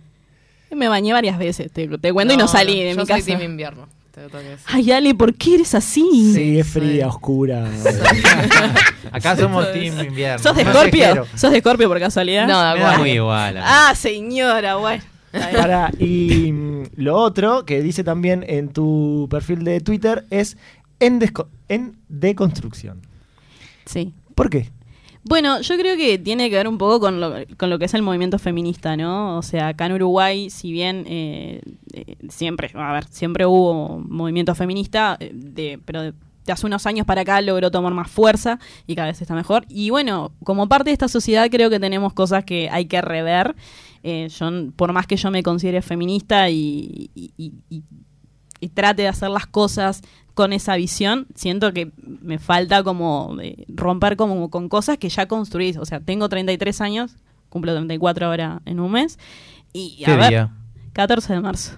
Me 0.75 0.89
bañé 0.89 1.13
varias 1.13 1.39
veces, 1.39 1.71
te, 1.71 1.87
te 1.87 2.13
cuento, 2.15 2.33
y 2.33 2.37
no 2.39 2.49
salí 2.49 2.83
de 2.83 2.95
yo 2.95 3.01
mi 3.01 3.07
soy 3.07 3.15
casa. 3.17 3.27
team 3.27 3.43
invierno. 3.43 3.87
Te 4.11 4.21
tengo 4.23 4.39
que 4.41 4.49
decir. 4.51 4.67
Ay, 4.69 4.91
Ale, 4.93 5.15
¿por 5.15 5.35
qué 5.35 5.55
eres 5.57 5.75
así? 5.75 6.33
Sí, 6.35 6.59
es 6.59 6.67
fría, 6.67 7.09
oscura. 7.09 7.67
Acá 9.13 9.37
somos 9.37 9.71
team 9.73 10.01
invierno. 10.01 10.39
¿Sos 10.43 10.57
de 10.57 10.65
Scorpio? 10.65 11.27
¿Sos 11.35 11.51
de 11.51 11.61
Scorpio 11.61 11.89
por 11.89 11.99
casualidad? 11.99 12.47
No, 12.47 12.59
da 12.59 12.73
acuerdo. 12.73 12.99
muy 13.01 13.11
igual. 13.13 13.59
Ah, 13.63 13.93
señora, 13.97 14.77
bueno. 14.77 15.03
Pará, 15.33 15.91
y 15.99 16.53
mm, 16.53 16.83
lo 16.97 17.17
otro 17.17 17.65
que 17.65 17.83
dice 17.83 18.05
también 18.05 18.45
en 18.47 18.69
tu 18.69 19.27
perfil 19.31 19.65
de 19.65 19.81
Twitter 19.81 20.27
es 20.31 20.57
en, 21.01 21.21
en 21.69 21.97
deconstrucción. 22.09 23.01
Sí. 23.87 24.13
¿Por 24.35 24.51
qué? 24.51 24.71
Bueno, 25.25 25.61
yo 25.61 25.77
creo 25.77 25.97
que 25.97 26.19
tiene 26.19 26.51
que 26.51 26.57
ver 26.57 26.67
un 26.67 26.79
poco 26.79 26.99
con 26.99 27.21
lo, 27.21 27.35
con 27.57 27.71
lo 27.71 27.79
que 27.79 27.85
es 27.85 27.95
el 27.95 28.03
movimiento 28.03 28.39
feminista, 28.39 28.97
¿no? 28.97 29.39
O 29.39 29.43
sea, 29.43 29.69
acá 29.69 29.87
en 29.87 29.93
Uruguay, 29.93 30.51
si 30.51 30.73
bien 30.73 31.05
eh, 31.07 31.61
eh, 31.93 32.17
siempre, 32.29 32.73
a 32.75 32.93
ver, 32.93 33.05
siempre 33.05 33.47
hubo 33.47 34.01
movimiento 34.01 34.55
feminista, 34.57 35.17
eh, 35.21 35.31
de, 35.33 35.79
pero 35.85 36.03
de, 36.03 36.13
de 36.45 36.53
hace 36.53 36.67
unos 36.67 36.87
años 36.87 37.07
para 37.07 37.21
acá 37.21 37.41
logró 37.41 37.71
tomar 37.71 37.95
más 37.95 38.11
fuerza 38.11 38.59
y 38.87 38.97
cada 38.97 39.09
vez 39.09 39.23
está 39.23 39.35
mejor. 39.35 39.65
Y 39.69 39.91
bueno, 39.91 40.33
como 40.43 40.69
parte 40.69 40.91
de 40.91 40.95
esta 40.95 41.07
sociedad 41.07 41.49
creo 41.51 41.71
que 41.71 41.79
tenemos 41.79 42.13
cosas 42.15 42.45
que 42.45 42.69
hay 42.71 42.87
que 42.87 43.01
rever. 43.01 43.55
Eh, 44.05 44.29
yo, 44.29 44.51
por 44.77 44.93
más 44.93 45.07
que 45.07 45.17
yo 45.17 45.31
me 45.31 45.43
considere 45.43 45.81
feminista 45.83 46.49
y, 46.51 47.11
y- 47.15 47.33
y- 47.37 47.53
y- 47.71 47.83
y 48.61 48.69
trate 48.69 49.03
de 49.03 49.09
hacer 49.09 49.31
las 49.31 49.47
cosas 49.47 50.03
con 50.35 50.53
esa 50.53 50.77
visión, 50.77 51.27
siento 51.35 51.73
que 51.73 51.93
me 51.97 52.39
falta 52.39 52.83
como 52.83 53.37
eh, 53.43 53.65
romper 53.69 54.17
como 54.17 54.49
con 54.51 54.69
cosas 54.69 54.99
que 54.99 55.09
ya 55.09 55.27
construís. 55.27 55.77
O 55.77 55.85
sea, 55.85 56.01
tengo 56.01 56.29
33 56.29 56.81
años, 56.81 57.17
cumplo 57.49 57.73
34 57.75 58.27
ahora 58.27 58.63
en 58.65 58.81
un 58.81 58.93
mes. 58.93 59.19
Y 59.73 60.03
¿Qué 60.05 60.11
a 60.13 60.17
ver, 60.17 60.29
día? 60.31 60.51
14 60.95 61.33
de 61.35 61.41
marzo. 61.41 61.73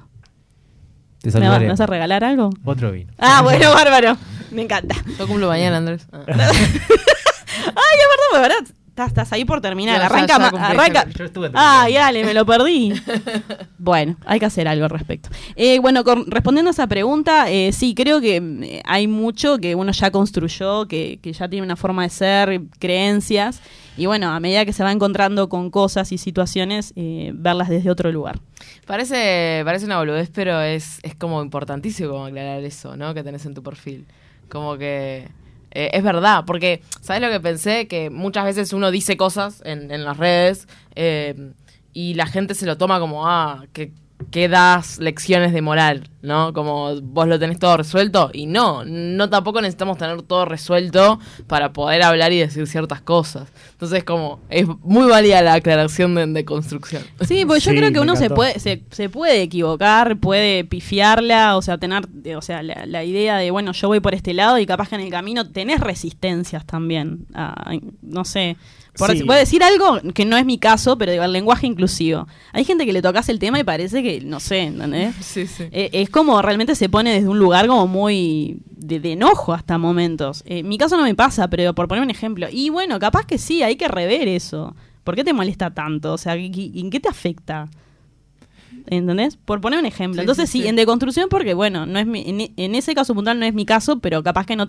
Te 1.20 1.28
¿Me, 1.28 1.32
va- 1.32 1.40
saludaré. 1.40 1.64
me 1.66 1.70
vas 1.72 1.80
a 1.80 1.86
regalar 1.86 2.22
algo? 2.24 2.50
Otro 2.64 2.92
vino. 2.92 3.12
Ah, 3.18 3.40
bueno, 3.42 3.70
bárbaro. 3.72 4.16
Me 4.50 4.62
encanta. 4.62 4.94
Yo 5.18 5.26
cumplo 5.26 5.48
mañana, 5.48 5.78
Andrés. 5.78 6.06
Ah. 6.12 6.22
Ay, 6.28 7.96
qué 7.98 8.36
verdad, 8.36 8.48
verdad. 8.48 8.74
Estás, 8.94 9.08
estás 9.08 9.32
ahí 9.32 9.44
por 9.44 9.60
terminar. 9.60 9.96
Ya, 9.96 10.02
ya, 10.02 10.06
arranca, 10.06 10.38
ya 10.38 10.50
cumplí. 10.52 10.70
arranca. 10.70 11.08
Yo 11.18 11.24
estuve 11.24 11.46
en 11.48 11.52
Ay, 11.56 11.94
dale, 11.94 12.22
me 12.24 12.32
lo 12.32 12.46
perdí. 12.46 12.92
bueno, 13.78 14.16
hay 14.24 14.38
que 14.38 14.46
hacer 14.46 14.68
algo 14.68 14.84
al 14.84 14.90
respecto. 14.90 15.30
Eh, 15.56 15.80
bueno, 15.80 16.04
con- 16.04 16.30
respondiendo 16.30 16.70
a 16.70 16.72
esa 16.72 16.86
pregunta, 16.86 17.50
eh, 17.50 17.72
sí, 17.72 17.96
creo 17.96 18.20
que 18.20 18.36
eh, 18.36 18.82
hay 18.84 19.08
mucho 19.08 19.58
que 19.58 19.74
uno 19.74 19.90
ya 19.90 20.12
construyó, 20.12 20.86
que, 20.86 21.18
que 21.20 21.32
ya 21.32 21.48
tiene 21.48 21.64
una 21.66 21.74
forma 21.74 22.04
de 22.04 22.10
ser, 22.10 22.60
creencias. 22.78 23.60
Y 23.96 24.06
bueno, 24.06 24.30
a 24.30 24.38
medida 24.38 24.64
que 24.64 24.72
se 24.72 24.84
va 24.84 24.92
encontrando 24.92 25.48
con 25.48 25.70
cosas 25.70 26.12
y 26.12 26.18
situaciones, 26.18 26.92
eh, 26.94 27.32
verlas 27.34 27.68
desde 27.70 27.90
otro 27.90 28.12
lugar. 28.12 28.38
Parece, 28.86 29.62
parece 29.64 29.86
una 29.86 29.98
boludez, 29.98 30.30
pero 30.32 30.60
es, 30.60 31.00
es 31.02 31.16
como 31.16 31.42
importantísimo 31.42 32.10
como 32.10 32.26
aclarar 32.26 32.62
eso, 32.62 32.96
¿no? 32.96 33.12
Que 33.12 33.24
tenés 33.24 33.44
en 33.44 33.54
tu 33.54 33.62
perfil. 33.64 34.06
Como 34.48 34.78
que 34.78 35.26
eh, 35.74 35.90
es 35.92 36.02
verdad, 36.02 36.44
porque, 36.46 36.82
¿sabes 37.00 37.20
lo 37.20 37.28
que 37.28 37.40
pensé? 37.40 37.88
Que 37.88 38.08
muchas 38.08 38.44
veces 38.44 38.72
uno 38.72 38.90
dice 38.90 39.16
cosas 39.16 39.60
en, 39.64 39.90
en 39.90 40.04
las 40.04 40.16
redes 40.16 40.68
eh, 40.94 41.52
y 41.92 42.14
la 42.14 42.26
gente 42.26 42.54
se 42.54 42.66
lo 42.66 42.78
toma 42.78 43.00
como, 43.00 43.26
ah, 43.26 43.66
que, 43.72 43.92
que 44.30 44.48
das 44.48 44.98
lecciones 44.98 45.52
de 45.52 45.60
moral, 45.60 46.08
¿no? 46.22 46.52
Como 46.52 47.00
vos 47.02 47.28
lo 47.28 47.38
tenés 47.38 47.58
todo 47.58 47.76
resuelto. 47.76 48.30
Y 48.32 48.46
no, 48.46 48.84
no 48.84 49.28
tampoco 49.28 49.60
necesitamos 49.60 49.98
tener 49.98 50.22
todo 50.22 50.44
resuelto 50.44 51.18
para 51.46 51.72
poder 51.72 52.02
hablar 52.02 52.32
y 52.32 52.38
decir 52.38 52.66
ciertas 52.66 53.00
cosas. 53.00 53.52
Entonces, 53.72 54.02
como, 54.04 54.40
es 54.48 54.66
muy 54.82 55.08
válida 55.08 55.42
la 55.42 55.54
aclaración 55.54 56.14
de, 56.14 56.26
de 56.26 56.44
construcción. 56.44 57.02
Sí, 57.20 57.44
porque 57.44 57.60
yo 57.60 57.70
Sí, 57.72 57.76
creo 57.76 57.92
que 57.92 58.00
uno 58.00 58.16
se 58.16 58.30
puede, 58.30 58.58
se, 58.60 58.84
se 58.90 59.08
puede 59.08 59.42
equivocar, 59.42 60.16
puede 60.18 60.64
pifiarla, 60.64 61.56
o 61.56 61.62
sea, 61.62 61.78
tener, 61.78 62.08
o 62.36 62.42
sea, 62.42 62.62
la, 62.62 62.86
la 62.86 63.04
idea 63.04 63.36
de, 63.36 63.50
bueno, 63.50 63.72
yo 63.72 63.88
voy 63.88 64.00
por 64.00 64.14
este 64.14 64.32
lado 64.34 64.58
y 64.58 64.66
capaz 64.66 64.88
que 64.88 64.94
en 64.94 65.02
el 65.02 65.10
camino 65.10 65.48
tenés 65.50 65.80
resistencias 65.80 66.64
también. 66.66 67.26
a- 67.34 67.72
no 68.02 68.24
sé. 68.24 68.56
Por 68.96 69.10
Sí. 69.10 69.22
Voy 69.24 69.34
a 69.34 69.38
decir 69.40 69.62
algo 69.64 69.98
que 70.14 70.24
no 70.24 70.36
es 70.36 70.44
mi 70.46 70.56
caso, 70.58 70.96
pero 70.96 71.10
digo, 71.10 71.24
el 71.24 71.32
lenguaje 71.32 71.66
inclusivo. 71.66 72.28
Hay 72.52 72.64
gente 72.64 72.86
que 72.86 72.92
le 72.92 73.02
tocas 73.02 73.28
el 73.28 73.38
tema 73.40 73.58
y 73.58 73.64
parece 73.64 74.02
que, 74.02 74.20
no 74.20 74.38
sé, 74.40 74.60
¿entendés? 74.60 75.14
Sí, 75.20 75.46
sí. 75.48 75.64
Eh, 75.72 75.90
es 75.92 76.10
como 76.10 76.40
realmente 76.42 76.74
se 76.76 76.88
pone 76.88 77.12
desde 77.12 77.28
un 77.28 77.38
lugar 77.40 77.66
como 77.66 77.86
muy 77.88 78.58
de, 78.70 79.00
de 79.00 79.12
enojo 79.12 79.52
hasta 79.52 79.78
momentos. 79.78 80.44
Eh, 80.46 80.62
mi 80.62 80.78
caso 80.78 80.96
no 80.96 81.02
me 81.02 81.14
pasa, 81.14 81.48
pero 81.48 81.74
por 81.74 81.88
poner 81.88 82.04
un 82.04 82.10
ejemplo. 82.10 82.46
Y 82.52 82.70
bueno, 82.70 82.98
capaz 83.00 83.26
que 83.26 83.38
sí, 83.38 83.62
hay 83.64 83.74
que 83.76 83.88
rever 83.88 84.28
eso. 84.28 84.76
¿Por 85.02 85.16
qué 85.16 85.24
te 85.24 85.32
molesta 85.32 85.74
tanto? 85.74 86.12
O 86.14 86.18
sea, 86.18 86.34
¿qué- 86.36 86.50
qué- 86.52 86.70
¿en 86.76 86.90
qué 86.90 87.00
te 87.00 87.08
afecta? 87.08 87.68
¿Entendés? 88.86 89.36
Por 89.36 89.60
poner 89.60 89.78
un 89.78 89.86
ejemplo. 89.86 90.16
Sí, 90.16 90.20
Entonces 90.20 90.50
sí, 90.50 90.66
en 90.66 90.76
deconstrucción 90.76 91.28
porque, 91.30 91.54
bueno, 91.54 91.86
no 91.86 91.98
es 91.98 92.06
mi- 92.06 92.24
en, 92.26 92.52
en 92.56 92.74
ese 92.74 92.94
caso 92.94 93.14
puntual 93.14 93.38
no 93.38 93.46
es 93.46 93.54
mi 93.54 93.64
caso, 93.64 93.98
pero 94.00 94.22
capaz 94.22 94.46
que 94.46 94.52
en 94.52 94.60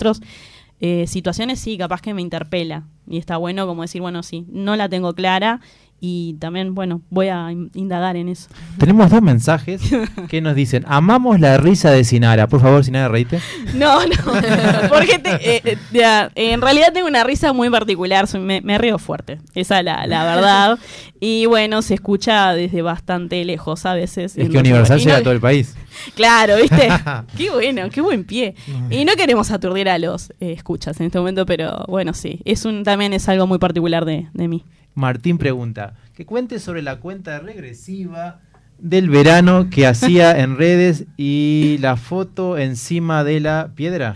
otras 0.79 1.09
situaciones 1.09 1.59
sí, 1.59 1.77
capaz 1.77 2.01
que 2.01 2.13
me 2.13 2.21
interpela. 2.21 2.83
Y 3.09 3.17
está 3.17 3.37
bueno 3.37 3.67
como 3.67 3.83
decir, 3.83 4.01
bueno, 4.01 4.23
sí, 4.23 4.45
no 4.49 4.75
la 4.75 4.89
tengo 4.89 5.13
clara 5.13 5.61
y 6.01 6.35
también, 6.39 6.75
bueno, 6.75 7.01
voy 7.09 7.29
a 7.29 7.51
in- 7.51 7.71
indagar 7.73 8.15
en 8.17 8.27
eso. 8.29 8.49
Tenemos 8.79 9.09
dos 9.09 9.21
mensajes 9.21 9.81
que 10.27 10.41
nos 10.41 10.53
dicen: 10.55 10.83
Amamos 10.87 11.39
la 11.39 11.57
risa 11.57 11.89
de 11.91 12.03
Sinara. 12.03 12.47
Por 12.47 12.59
favor, 12.61 12.83
Sinara, 12.83 13.07
reíte. 13.07 13.39
No, 13.75 13.99
no. 14.05 14.15
Porque 14.89 15.19
te- 15.19 15.55
eh, 15.57 15.61
eh, 15.63 15.77
ya, 15.93 16.31
en 16.35 16.61
realidad 16.61 16.91
tengo 16.93 17.07
una 17.07 17.23
risa 17.23 17.53
muy 17.53 17.69
particular. 17.69 18.27
soy- 18.27 18.41
me, 18.41 18.61
me 18.61 18.77
río 18.77 18.97
fuerte. 18.99 19.39
Esa 19.53 19.79
es 19.79 19.85
la, 19.85 20.05
la 20.07 20.25
verdad. 20.25 20.79
Y 21.19 21.45
bueno, 21.45 21.81
se 21.81 21.93
escucha 21.93 22.53
desde 22.53 22.81
bastante 22.81 23.43
lejos 23.45 23.85
a 23.85 23.93
veces. 23.93 24.37
Es 24.37 24.49
que 24.49 24.57
Universal 24.57 24.99
llega 24.99 25.13
no- 25.13 25.19
a 25.19 25.23
todo 25.23 25.33
el 25.33 25.39
país. 25.41 25.75
Claro, 26.15 26.57
¿viste? 26.57 26.89
qué 27.37 27.49
bueno, 27.49 27.89
qué 27.89 28.01
buen 28.01 28.23
pie. 28.23 28.55
Y 28.89 29.05
no 29.05 29.13
queremos 29.15 29.51
aturdir 29.51 29.89
a 29.89 29.97
los 29.97 30.31
eh, 30.39 30.51
escuchas 30.51 30.99
en 30.99 31.07
este 31.07 31.19
momento, 31.19 31.45
pero 31.45 31.85
bueno, 31.87 32.13
sí. 32.13 32.41
Es 32.45 32.65
un, 32.65 32.83
también 32.83 33.13
es 33.13 33.27
algo 33.29 33.47
muy 33.47 33.57
particular 33.57 34.05
de, 34.05 34.27
de 34.33 34.47
mí. 34.47 34.63
Martín 34.93 35.37
pregunta: 35.37 35.95
Que 36.13 36.25
cuente 36.25 36.59
sobre 36.59 36.81
la 36.81 36.99
cuenta 36.99 37.39
regresiva 37.39 38.39
del 38.77 39.09
verano 39.09 39.69
que 39.69 39.87
hacía 39.87 40.37
en 40.39 40.57
redes 40.57 41.05
y 41.17 41.77
la 41.79 41.95
foto 41.95 42.57
encima 42.57 43.23
de 43.23 43.39
la 43.39 43.71
piedra. 43.75 44.15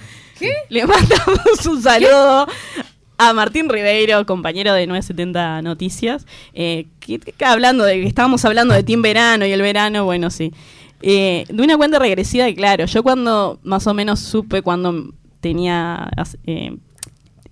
Le 0.70 0.86
mandamos 0.86 1.66
un 1.66 1.82
saludo 1.82 2.48
a 3.18 3.34
Martín 3.34 3.68
Ribeiro, 3.68 4.26
compañero 4.26 4.74
de 4.74 4.88
970 4.88 5.62
Noticias, 5.62 6.26
eh, 6.54 6.88
que, 7.02 7.20
que 7.20 7.46
hablando 7.46 7.84
de 7.84 8.02
que 8.02 8.08
estábamos 8.08 8.46
hablando 8.46 8.74
de 8.74 8.84
Team 8.84 9.02
Verano 9.02 9.46
y 9.46 9.52
el 9.52 9.62
verano, 9.62 10.06
bueno, 10.06 10.30
sí. 10.30 10.54
Eh, 11.02 11.46
de 11.48 11.64
una 11.64 11.78
cuenta 11.78 12.00
regresiva, 12.00 12.50
y 12.50 12.56
claro, 12.56 12.86
yo 12.86 13.04
cuando 13.04 13.60
más 13.64 13.88
o 13.88 13.94
menos 13.94 14.20
supe 14.20 14.62
cuando 14.62 15.14
tenía 15.40 16.10
eh, 16.46 16.78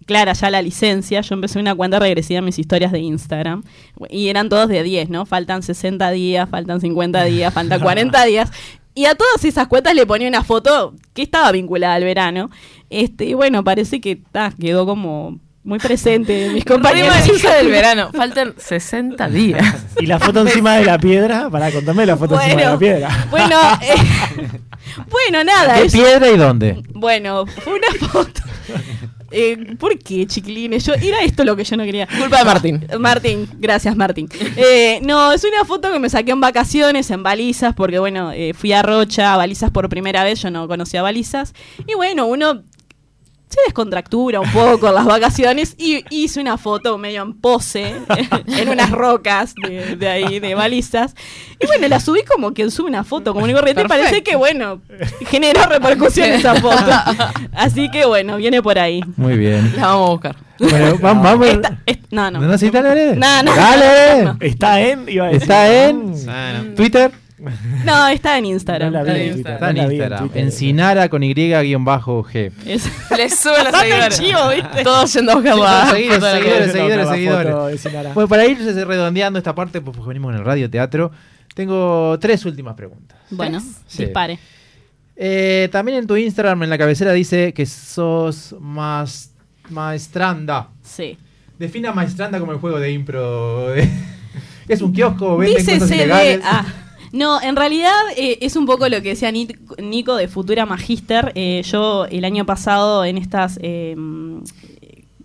clara 0.05 0.33
ya 0.33 0.49
la 0.49 0.61
licencia, 0.61 1.21
yo 1.21 1.35
empecé 1.35 1.59
una 1.59 1.75
cuenta 1.75 1.99
regresiva 1.99 2.39
en 2.39 2.45
mis 2.45 2.57
historias 2.57 2.91
de 2.91 2.99
Instagram. 2.99 3.63
Y 4.09 4.29
eran 4.29 4.49
todos 4.49 4.67
de 4.69 4.83
10, 4.83 5.09
¿no? 5.09 5.25
Faltan 5.25 5.63
60 5.63 6.09
días, 6.11 6.49
faltan 6.49 6.81
50 6.81 7.23
días, 7.25 7.53
faltan 7.53 7.79
40 7.79 8.23
días. 8.25 8.51
Y 8.95 9.05
a 9.05 9.13
todas 9.13 9.45
esas 9.45 9.67
cuentas 9.67 9.93
le 9.93 10.07
ponía 10.07 10.27
una 10.27 10.43
foto 10.43 10.95
que 11.13 11.21
estaba 11.21 11.51
vinculada 11.51 11.93
al 11.95 12.03
verano. 12.03 12.49
Este, 12.89 13.25
y 13.25 13.33
bueno, 13.35 13.63
parece 13.63 14.01
que 14.01 14.15
ta, 14.15 14.51
quedó 14.59 14.87
como 14.87 15.39
muy 15.67 15.79
presente 15.79 16.45
en 16.45 16.53
mis 16.53 16.63
compañeros. 16.63 17.13
Del 17.43 17.67
verano. 17.67 18.09
Faltan 18.15 18.53
60 18.57 19.27
días. 19.27 19.75
Y 19.99 20.05
la 20.05 20.17
foto 20.17 20.39
encima 20.41 20.77
de 20.77 20.85
la 20.85 20.97
piedra, 20.97 21.49
para 21.49 21.69
contarme 21.71 22.05
la 22.05 22.15
foto 22.15 22.39
encima 22.39 22.61
de 22.61 22.67
la 22.67 22.79
piedra. 22.79 23.27
bueno, 23.29 23.59
eh, 23.81 23.95
bueno, 25.11 25.43
nada. 25.43 25.75
¿Qué 25.75 25.87
es- 25.87 25.91
piedra 25.93 26.29
y 26.31 26.37
dónde? 26.37 26.81
Bueno, 26.93 27.45
fue 27.45 27.73
una 27.73 28.07
foto. 28.07 28.41
Eh, 29.29 29.75
¿Por 29.77 29.99
qué, 29.99 30.25
chiquilines? 30.25 30.85
Yo, 30.85 30.93
era 30.93 31.19
esto 31.19 31.43
lo 31.43 31.57
que 31.57 31.65
yo 31.65 31.75
no 31.75 31.83
quería. 31.83 32.07
Culpa 32.17 32.37
de 32.37 32.45
Martín. 32.45 32.87
Martín, 32.97 33.49
gracias 33.59 33.93
Martín. 33.97 34.29
Eh, 34.55 34.99
no, 35.03 35.33
es 35.33 35.43
una 35.43 35.65
foto 35.65 35.91
que 35.91 35.99
me 35.99 36.09
saqué 36.09 36.31
en 36.31 36.39
vacaciones, 36.39 37.11
en 37.11 37.23
balizas, 37.23 37.75
porque 37.75 37.99
bueno, 37.99 38.31
eh, 38.31 38.53
fui 38.53 38.71
a 38.71 38.83
Rocha, 38.83 39.33
a 39.33 39.37
balizas 39.37 39.69
por 39.71 39.89
primera 39.89 40.23
vez, 40.23 40.41
yo 40.41 40.49
no 40.49 40.65
conocía 40.69 41.01
balizas. 41.01 41.53
Y 41.85 41.93
bueno, 41.95 42.25
uno 42.25 42.63
se 43.49 43.59
descontractura 43.65 44.41
un 44.41 44.51
poco 44.51 44.89
en 44.89 44.95
las 44.95 45.05
vacaciones 45.05 45.75
y 45.77 46.03
hice 46.09 46.41
una 46.41 46.57
foto 46.57 46.97
medio 46.97 47.21
en 47.23 47.33
pose 47.39 47.95
en 48.47 48.69
unas 48.69 48.91
rocas 48.91 49.55
de, 49.55 49.95
de 49.95 50.07
ahí, 50.09 50.39
de 50.39 50.53
balizas. 50.53 51.15
Y 51.59 51.65
bueno, 51.65 51.87
la 51.87 51.99
subí 51.99 52.23
como 52.23 52.53
quien 52.53 52.71
sube 52.71 52.87
una 52.89 53.03
foto 53.05 53.33
como 53.33 53.45
un 53.45 53.53
corriente 53.53 53.83
y 53.83 53.87
parece 53.87 54.21
que 54.23 54.35
bueno, 54.35 54.81
generó 55.27 55.65
repercusión 55.65 56.29
esa 56.29 56.55
foto. 56.55 56.91
Así 57.53 57.89
que 57.89 58.05
bueno, 58.05 58.35
viene 58.37 58.61
por 58.61 58.77
ahí. 58.79 59.01
Muy 59.15 59.37
bien. 59.37 59.73
La 59.77 59.87
vamos 59.87 60.07
a 60.07 60.11
buscar. 60.11 60.35
Bueno, 60.59 60.97
vamos, 61.01 61.23
vamos. 61.23 61.47
Esta- 61.47 61.77
no, 62.11 62.31
no. 62.31 62.39
No, 62.41 62.47
no, 62.47 62.57
sí, 62.57 62.69
dale, 62.69 62.89
dale. 62.89 63.15
No, 63.15 63.43
no. 63.43 63.55
Dale. 63.55 64.23
No. 64.23 64.37
Está 64.41 64.81
en, 64.81 65.07
iba 65.07 65.25
a 65.25 65.27
decir. 65.27 65.41
Está 65.43 65.87
en. 65.87 66.75
Twitter. 66.75 67.11
No, 67.85 68.07
está 68.07 68.37
en 68.37 68.45
Instagram. 68.45 68.91
No 68.93 69.03
la 69.03 69.13
vi 69.13 69.19
Está 69.19 69.23
en 69.27 69.33
Twitter, 69.35 69.53
Está 69.53 69.69
en 69.69 69.75
no 69.75 69.81
la 69.83 69.87
vi 69.87 69.95
en 69.95 70.01
Instagram. 70.01 70.29
Twitter. 70.29 70.43
Encinara 70.43 71.09
con 71.09 71.23
Y-G. 71.23 72.51
Es- 72.65 73.11
Le 73.17 73.29
suben 73.29 73.63
los 73.63 73.71
Bastante 73.71 74.11
seguidores. 74.11 74.19
chivo, 74.19 74.49
¿viste? 74.55 74.83
Todos 74.83 75.13
yendo 75.13 75.31
a 75.31 75.35
buscar 75.35 75.55
la 75.57 75.85
Seguidores, 75.91 76.21
la 76.21 76.31
seguidores, 76.31 76.71
seguidores, 76.71 77.07
seguidores. 77.81 78.13
Bueno, 78.13 78.27
para 78.27 78.45
ir 78.45 78.57
redondeando 78.87 79.37
esta 79.39 79.53
parte, 79.53 79.81
pues, 79.81 79.95
pues 79.95 80.07
venimos 80.07 80.33
en 80.33 80.39
el 80.39 80.45
radio 80.45 80.69
teatro, 80.69 81.11
tengo 81.53 82.17
tres 82.19 82.43
últimas 82.45 82.75
preguntas. 82.75 83.17
bueno, 83.29 83.59
Sí. 83.87 84.05
dispare. 84.05 84.39
Eh, 85.15 85.67
también 85.71 85.97
en 85.99 86.07
tu 86.07 86.15
Instagram, 86.15 86.61
en 86.63 86.69
la 86.69 86.77
cabecera, 86.77 87.11
dice 87.13 87.53
que 87.53 87.65
sos 87.65 88.55
más 88.59 89.31
maestranda. 89.69 90.69
Sí. 90.83 91.17
Defina 91.57 91.91
maestranda 91.91 92.39
como 92.39 92.51
el 92.51 92.59
juego 92.59 92.79
de 92.79 92.91
impro. 92.91 93.73
es 94.67 94.81
un 94.81 94.93
kiosco, 94.93 95.37
venden 95.37 95.57
cosas 95.65 95.73
Dícese 95.73 95.95
de. 95.95 96.03
ilegales. 96.03 96.39
ah, 96.43 96.65
no, 97.17 97.41
en 97.41 97.55
realidad 97.55 97.91
eh, 98.15 98.37
es 98.41 98.55
un 98.55 98.65
poco 98.65 98.87
lo 98.89 99.01
que 99.01 99.09
decía 99.09 99.31
Ni- 99.31 99.47
Nico 99.81 100.15
de 100.15 100.27
Futura 100.27 100.65
Magister. 100.65 101.31
Eh, 101.35 101.61
yo 101.65 102.05
el 102.05 102.23
año 102.25 102.45
pasado 102.45 103.03
en 103.05 103.17
estas 103.17 103.59
mm, 103.63 104.37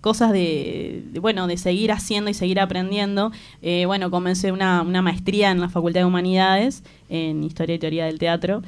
cosas 0.00 0.32
de, 0.32 1.04
de, 1.12 1.20
bueno, 1.20 1.46
de 1.46 1.56
seguir 1.56 1.92
haciendo 1.92 2.28
y 2.30 2.34
seguir 2.34 2.58
aprendiendo, 2.58 3.30
eh, 3.62 3.84
bueno, 3.86 4.10
comencé 4.10 4.50
una, 4.50 4.82
una 4.82 5.00
maestría 5.00 5.52
en 5.52 5.60
la 5.60 5.68
Facultad 5.68 6.00
de 6.00 6.06
Humanidades 6.06 6.82
en 7.08 7.44
Historia 7.44 7.76
y 7.76 7.78
Teoría 7.78 8.06
del 8.06 8.18
Teatro. 8.18 8.62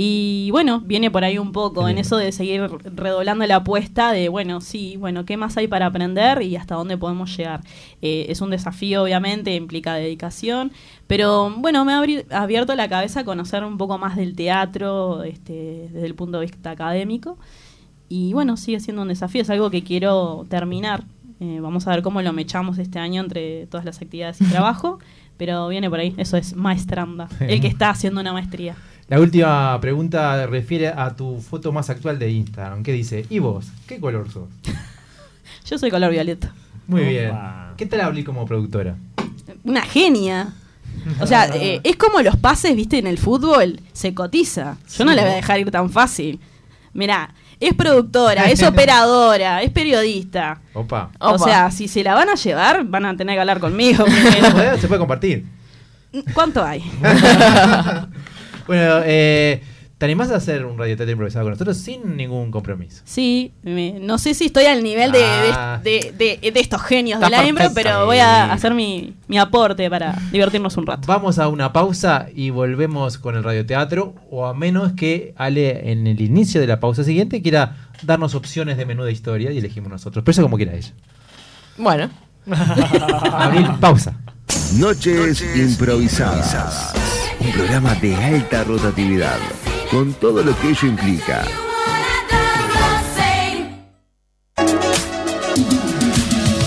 Y 0.00 0.52
bueno, 0.52 0.80
viene 0.80 1.10
por 1.10 1.24
ahí 1.24 1.38
un 1.38 1.50
poco 1.50 1.88
en 1.88 1.98
eso 1.98 2.16
de 2.16 2.30
seguir 2.30 2.70
redoblando 2.84 3.44
la 3.48 3.56
apuesta 3.56 4.12
de, 4.12 4.28
bueno, 4.28 4.60
sí, 4.60 4.96
bueno, 4.96 5.24
¿qué 5.24 5.36
más 5.36 5.56
hay 5.56 5.66
para 5.66 5.86
aprender 5.86 6.40
y 6.42 6.54
hasta 6.54 6.76
dónde 6.76 6.96
podemos 6.96 7.36
llegar? 7.36 7.62
Eh, 8.00 8.26
es 8.28 8.40
un 8.40 8.50
desafío, 8.50 9.02
obviamente, 9.02 9.56
implica 9.56 9.94
dedicación, 9.94 10.70
pero 11.08 11.50
bueno, 11.50 11.84
me 11.84 11.94
ha 11.94 12.40
abierto 12.40 12.76
la 12.76 12.88
cabeza 12.88 13.20
a 13.20 13.24
conocer 13.24 13.64
un 13.64 13.76
poco 13.76 13.98
más 13.98 14.14
del 14.14 14.36
teatro 14.36 15.24
este, 15.24 15.88
desde 15.92 16.06
el 16.06 16.14
punto 16.14 16.38
de 16.38 16.46
vista 16.46 16.70
académico. 16.70 17.36
Y 18.08 18.34
bueno, 18.34 18.56
sigue 18.56 18.78
siendo 18.78 19.02
un 19.02 19.08
desafío, 19.08 19.42
es 19.42 19.50
algo 19.50 19.68
que 19.68 19.82
quiero 19.82 20.46
terminar. 20.48 21.06
Eh, 21.40 21.58
vamos 21.60 21.88
a 21.88 21.90
ver 21.90 22.02
cómo 22.02 22.22
lo 22.22 22.32
mechamos 22.32 22.78
este 22.78 23.00
año 23.00 23.20
entre 23.20 23.66
todas 23.66 23.84
las 23.84 24.00
actividades 24.00 24.40
y 24.42 24.44
trabajo, 24.44 25.00
pero 25.36 25.66
viene 25.66 25.90
por 25.90 25.98
ahí, 25.98 26.14
eso 26.18 26.36
es 26.36 26.54
maestranda, 26.54 27.28
el 27.40 27.60
que 27.60 27.66
está 27.66 27.90
haciendo 27.90 28.20
una 28.20 28.32
maestría. 28.32 28.76
La 29.08 29.18
última 29.20 29.80
pregunta 29.80 30.46
refiere 30.46 30.88
a 30.88 31.16
tu 31.16 31.40
foto 31.40 31.72
más 31.72 31.88
actual 31.88 32.18
de 32.18 32.30
Instagram, 32.30 32.82
que 32.82 32.92
dice, 32.92 33.24
¿y 33.30 33.38
vos? 33.38 33.68
¿Qué 33.86 33.98
color 33.98 34.30
sos? 34.30 34.50
Yo 35.64 35.78
soy 35.78 35.90
color 35.90 36.10
violeta. 36.10 36.52
Muy 36.86 37.04
bien. 37.04 37.32
¿Qué 37.78 37.86
tal 37.86 38.02
hablé 38.02 38.22
como 38.22 38.44
productora? 38.44 38.96
Una 39.64 39.80
genia. 39.80 40.52
O 41.20 41.26
sea, 41.26 41.46
eh, 41.54 41.80
es 41.84 41.96
como 41.96 42.20
los 42.20 42.36
pases, 42.36 42.76
viste, 42.76 42.98
en 42.98 43.06
el 43.06 43.16
fútbol, 43.16 43.80
se 43.94 44.12
cotiza. 44.12 44.76
Yo 44.94 45.06
no 45.06 45.14
le 45.14 45.22
voy 45.22 45.30
a 45.30 45.36
dejar 45.36 45.58
ir 45.58 45.70
tan 45.70 45.88
fácil. 45.88 46.38
Mirá, 46.92 47.32
es 47.60 47.72
productora, 47.72 48.50
es 48.50 48.62
operadora, 48.66 49.62
es 49.62 49.70
periodista. 49.70 50.60
Opa. 50.74 51.12
O 51.18 51.38
sea, 51.38 51.70
si 51.70 51.88
se 51.88 52.04
la 52.04 52.12
van 52.12 52.28
a 52.28 52.34
llevar, 52.34 52.84
van 52.84 53.06
a 53.06 53.16
tener 53.16 53.36
que 53.36 53.40
hablar 53.40 53.58
conmigo. 53.58 54.04
¿Se 54.06 54.50
puede, 54.50 54.78
se 54.78 54.86
puede 54.86 54.98
compartir. 54.98 55.46
¿Cuánto 56.34 56.62
hay? 56.62 56.82
Bueno, 58.68 59.00
eh, 59.04 59.60
¿te 59.98 60.04
animás 60.04 60.30
a 60.30 60.36
hacer 60.36 60.64
un 60.64 60.78
radioteatro 60.78 61.10
improvisado 61.10 61.44
con 61.46 61.52
nosotros 61.52 61.76
sin 61.78 62.16
ningún 62.16 62.50
compromiso? 62.52 63.02
Sí, 63.04 63.52
me- 63.62 63.98
no 63.98 64.18
sé 64.18 64.34
si 64.34 64.44
estoy 64.46 64.66
al 64.66 64.82
nivel 64.84 65.10
de, 65.10 65.18
de- 65.18 65.24
Ah. 65.52 65.80
de, 65.82 66.14
de- 66.16 66.50
de 66.52 66.60
estos 66.60 66.80
genios 66.82 67.16
Está 67.20 67.30
de 67.34 67.42
la 67.42 67.48
impro, 67.48 67.64
perfecto. 67.64 67.82
pero 67.90 68.06
voy 68.06 68.18
a 68.18 68.52
hacer 68.52 68.74
mi, 68.74 69.14
mi 69.26 69.38
aporte 69.38 69.88
para 69.90 70.16
divertirnos 70.30 70.76
un 70.76 70.86
rato. 70.86 71.08
Vamos 71.08 71.38
a 71.40 71.48
una 71.48 71.72
pausa 71.72 72.28
y 72.32 72.50
volvemos 72.50 73.18
con 73.18 73.34
el 73.36 73.42
radioteatro, 73.42 74.14
o 74.30 74.46
a 74.46 74.54
menos 74.54 74.92
que 74.92 75.34
Ale 75.36 75.90
en 75.90 76.06
el 76.06 76.20
inicio 76.20 76.60
de 76.60 76.66
la 76.68 76.78
pausa 76.78 77.02
siguiente 77.02 77.42
quiera 77.42 77.88
darnos 78.02 78.34
opciones 78.36 78.76
de 78.76 78.86
menú 78.86 79.02
de 79.02 79.10
historia 79.12 79.50
y 79.50 79.58
elegimos 79.58 79.90
nosotros. 79.90 80.22
Pero 80.24 80.32
eso 80.32 80.42
como 80.42 80.56
quiera 80.56 80.74
ella. 80.74 80.92
Bueno. 81.78 82.10
Abril, 83.32 83.66
pausa. 83.80 84.14
Noches 84.78 85.42
improvisadas. 85.56 86.92
Un 87.40 87.52
programa 87.52 87.94
de 87.96 88.14
alta 88.14 88.64
rotatividad, 88.64 89.38
con 89.90 90.12
todo 90.14 90.42
lo 90.42 90.58
que 90.58 90.70
ello 90.70 90.88
implica. 90.88 91.44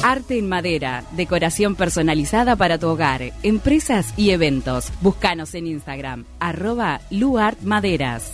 Arte 0.04 0.38
en 0.38 0.50
madera, 0.50 1.04
decoración 1.12 1.76
personalizada 1.76 2.56
para 2.56 2.78
tu 2.78 2.88
hogar, 2.88 3.32
empresas 3.44 4.14
y 4.18 4.32
eventos. 4.32 4.92
Búscanos 5.02 5.56
en 5.56 5.68
Instagram, 5.68 6.26
arroba 6.40 7.02
luartmaderas. 7.12 8.34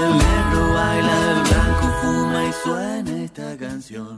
Canción. 3.91 4.17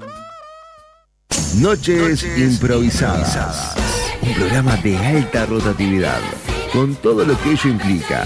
Noches 1.60 2.24
improvisadas. 2.38 3.76
Un 4.22 4.34
programa 4.34 4.76
de 4.78 4.98
alta 4.98 5.46
rotatividad, 5.46 6.20
con 6.72 6.96
todo 6.96 7.26
lo 7.26 7.38
que 7.42 7.52
ello 7.52 7.70
implica. 7.70 8.26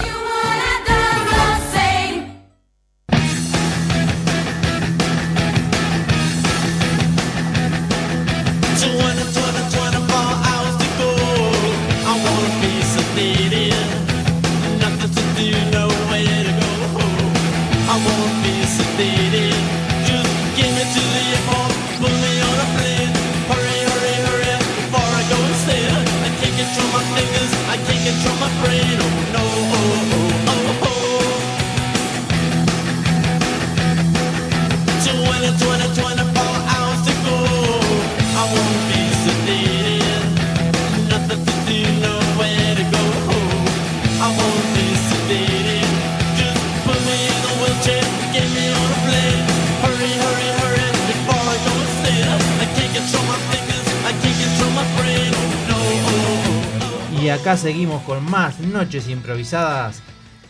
Acá 57.48 57.56
seguimos 57.56 58.02
con 58.02 58.30
más 58.30 58.60
noches 58.60 59.08
improvisadas. 59.08 60.02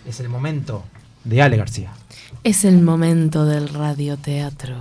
Es 0.05 0.19
el 0.19 0.29
momento 0.29 0.83
de 1.23 1.41
Ale 1.43 1.57
García. 1.57 1.93
Es 2.43 2.65
el 2.65 2.83
momento 2.83 3.45
del 3.45 3.69
radioteatro. 3.69 4.75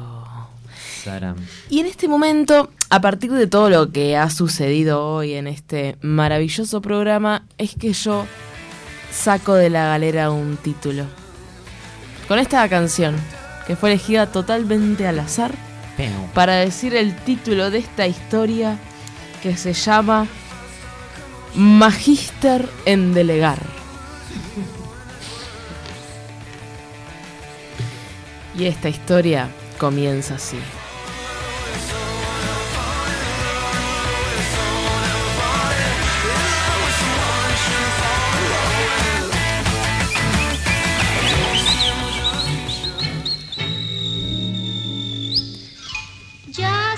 Saram. 1.03 1.35
Y 1.69 1.79
en 1.79 1.85
este 1.85 2.07
momento, 2.07 2.71
a 2.89 3.01
partir 3.01 3.31
de 3.33 3.45
todo 3.45 3.69
lo 3.69 3.91
que 3.91 4.17
ha 4.17 4.31
sucedido 4.31 5.05
hoy 5.05 5.35
en 5.35 5.45
este 5.45 5.97
maravilloso 6.01 6.81
programa, 6.81 7.43
es 7.59 7.75
que 7.75 7.93
yo 7.93 8.25
saco 9.11 9.53
de 9.53 9.69
la 9.69 9.85
galera 9.85 10.31
un 10.31 10.57
título. 10.57 11.05
Con 12.27 12.39
esta 12.39 12.67
canción, 12.67 13.15
que 13.67 13.75
fue 13.75 13.91
elegida 13.91 14.31
totalmente 14.31 15.05
al 15.05 15.19
azar, 15.19 15.53
para 16.33 16.55
decir 16.55 16.95
el 16.95 17.15
título 17.15 17.69
de 17.69 17.77
esta 17.77 18.07
historia 18.07 18.79
que 19.43 19.55
se 19.55 19.73
llama 19.73 20.25
Magíster 21.57 22.69
en 22.85 23.15
Delegar. 23.15 23.57
Y 28.55 28.65
esta 28.65 28.89
historia 28.89 29.49
comienza 29.79 30.35
así. 30.35 30.59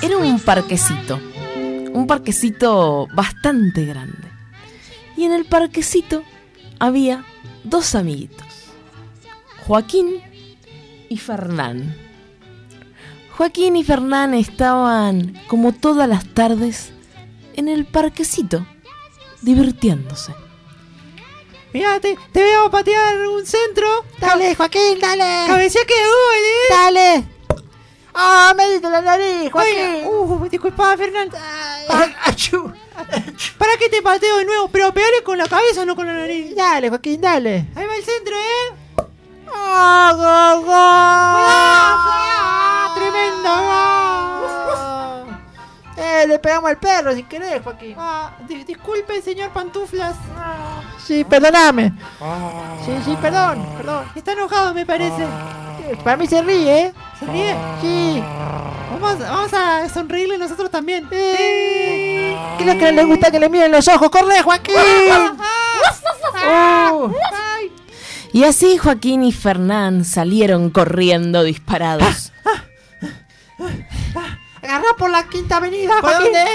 Era 0.02 0.18
un 0.18 0.38
parquecito, 0.42 1.18
un 1.94 2.06
parquecito 2.06 3.08
bastante 3.14 3.86
grande. 3.86 4.29
Y 5.20 5.26
en 5.26 5.34
el 5.34 5.44
parquecito 5.44 6.24
había 6.80 7.26
dos 7.66 7.94
amiguitos, 7.94 8.48
Joaquín 9.68 10.22
y 11.10 11.18
Fernán. 11.18 11.94
Joaquín 13.36 13.76
y 13.76 13.84
Fernán 13.84 14.34
estaban, 14.34 15.38
como 15.50 15.74
todas 15.74 16.08
las 16.08 16.26
tardes, 16.34 16.94
en 17.58 17.68
el 17.68 17.86
parquecito, 17.86 18.66
divirtiéndose. 19.42 20.34
Mirá, 21.74 22.00
te, 22.00 22.18
te 22.32 22.42
veo 22.42 22.72
patear 22.72 23.18
un 23.28 23.46
centro. 23.46 23.88
Dale, 24.22 24.56
Joaquín, 24.56 25.00
dale. 25.02 25.48
Cabecea 25.48 25.82
que 25.86 25.94
gol, 25.96 26.44
eh. 26.46 26.70
Dale. 26.70 27.28
Ah, 28.14 28.54
me 28.56 28.70
diste 28.70 28.90
la 28.90 29.02
nariz, 29.02 29.52
Joaquín. 29.52 30.06
uh, 30.06 30.48
disculpa, 30.48 30.96
Fernando. 30.96 31.38
¿Para 33.58 33.78
qué 33.78 33.90
te 33.90 34.02
pateo 34.02 34.38
de 34.38 34.46
nuevo? 34.46 34.70
Pero 34.70 34.94
pegale 34.94 35.24
con 35.24 35.38
la 35.38 35.48
cabeza, 35.48 35.86
no 35.86 35.96
con 35.96 36.08
la 36.08 36.14
nariz. 36.14 36.56
Dale, 36.56 36.90
Joaquín, 36.90 37.22
dale. 37.22 37.66
Ahí 37.76 37.86
va 37.86 37.96
el 37.96 38.04
centro, 38.04 38.36
¿eh? 38.36 38.74
¡Ah, 39.54 40.12
gol, 40.16 40.66
gol! 40.66 40.74
¡Ah, 41.52 42.94
tremendo 42.96 43.50
gol! 43.50 43.99
Eh, 46.24 46.28
le 46.28 46.40
pegamos 46.40 46.70
al 46.70 46.78
perro 46.78 47.14
sin 47.14 47.26
querer, 47.28 47.62
Joaquín. 47.64 47.96
Ah, 47.98 48.32
di- 48.48 48.64
disculpe, 48.64 49.22
señor 49.22 49.50
Pantuflas. 49.52 50.16
Sí, 51.06 51.24
perdóname. 51.24 51.94
Sí, 52.86 52.92
sí, 53.06 53.18
perdón, 53.22 53.66
perdón. 53.78 54.06
Está 54.16 54.34
enojado, 54.34 54.74
me 54.74 54.86
parece. 54.86 55.26
Para 56.04 56.18
mí 56.18 56.28
se 56.28 56.42
ríe, 56.42 56.80
¿eh? 56.86 56.94
¿Se 57.20 57.26
ríe? 57.26 57.56
Sí. 57.82 58.24
Vamos, 58.92 59.20
vamos 59.20 59.54
a 59.54 59.88
sonreírle 59.90 60.38
nosotros 60.38 60.70
también. 60.70 61.08
¿Qué 61.10 62.36
es 62.60 62.66
lo 62.66 62.74
que 62.74 62.86
no 62.86 62.92
le 62.92 63.04
gusta 63.06 63.32
que 63.32 63.40
le 63.40 63.50
miren 63.50 63.72
los 63.72 63.88
ojos? 63.88 64.10
¡Corre, 64.10 64.42
Joaquín! 64.42 64.76
Uh. 66.92 67.12
Y 68.34 68.44
así 68.44 68.78
Joaquín 68.78 69.24
y 69.24 69.32
Fernán 69.32 70.06
salieron 70.06 70.70
corriendo 70.70 71.44
disparados. 71.44 72.32
Agarrá 74.70 74.94
por 75.00 75.10
la 75.10 75.24
quinta 75.28 75.58
avenida, 75.58 75.94
¿Por 76.00 76.14
dónde? 76.14 76.46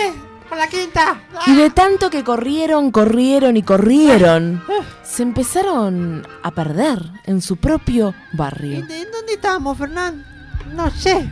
Por 0.48 0.56
la 0.56 0.68
quinta. 0.68 1.20
Y 1.48 1.56
de 1.56 1.70
tanto 1.70 2.10
que 2.10 2.22
corrieron, 2.22 2.92
corrieron 2.92 3.56
y 3.56 3.64
corrieron, 3.64 4.62
se 5.02 5.24
empezaron 5.24 6.24
a 6.44 6.52
perder 6.52 7.02
en 7.24 7.42
su 7.42 7.56
propio 7.56 8.14
barrio. 8.32 8.76
¿En 8.78 9.10
dónde 9.10 9.32
estamos, 9.32 9.76
Fernán? 9.76 10.24
No 10.72 10.90
sé. 10.92 11.28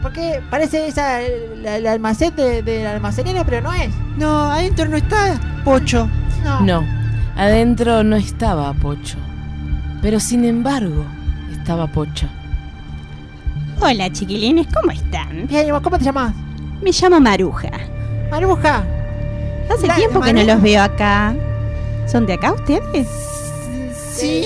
Porque 0.00 0.40
parece 0.48 0.86
esa 0.86 1.22
el, 1.22 1.66
el 1.66 1.86
almacén 1.88 2.36
de, 2.36 2.62
de 2.62 2.84
la 2.84 2.92
almacenera, 2.92 3.44
pero 3.44 3.62
no 3.62 3.72
es. 3.74 3.92
No, 4.16 4.44
adentro 4.52 4.88
no 4.88 4.96
está 4.96 5.40
Pocho. 5.64 6.08
No. 6.44 6.60
No, 6.60 6.84
adentro 7.36 8.04
no 8.04 8.14
estaba 8.14 8.72
Pocho. 8.74 9.16
Pero 10.02 10.20
sin 10.20 10.44
embargo, 10.44 11.04
estaba 11.50 11.88
Pocha. 11.88 12.28
Hola 13.80 14.10
chiquilines, 14.12 14.66
¿cómo 14.72 14.92
están? 14.92 15.46
Bien, 15.46 15.66
¿y 15.68 15.70
vos 15.70 15.80
¿cómo 15.82 15.98
te 15.98 16.04
llamas? 16.04 16.34
Me 16.82 16.90
llamo 16.92 17.20
Maruja. 17.20 17.70
Maruja. 18.30 18.82
Hace 19.72 19.86
La- 19.86 19.96
tiempo 19.96 20.20
que 20.20 20.32
no 20.32 20.38
Maruja. 20.40 20.54
los 20.54 20.62
veo 20.62 20.82
acá. 20.82 21.34
¿Son 22.06 22.26
de 22.26 22.34
acá 22.34 22.52
ustedes? 22.52 23.06
Sí, 24.12 24.42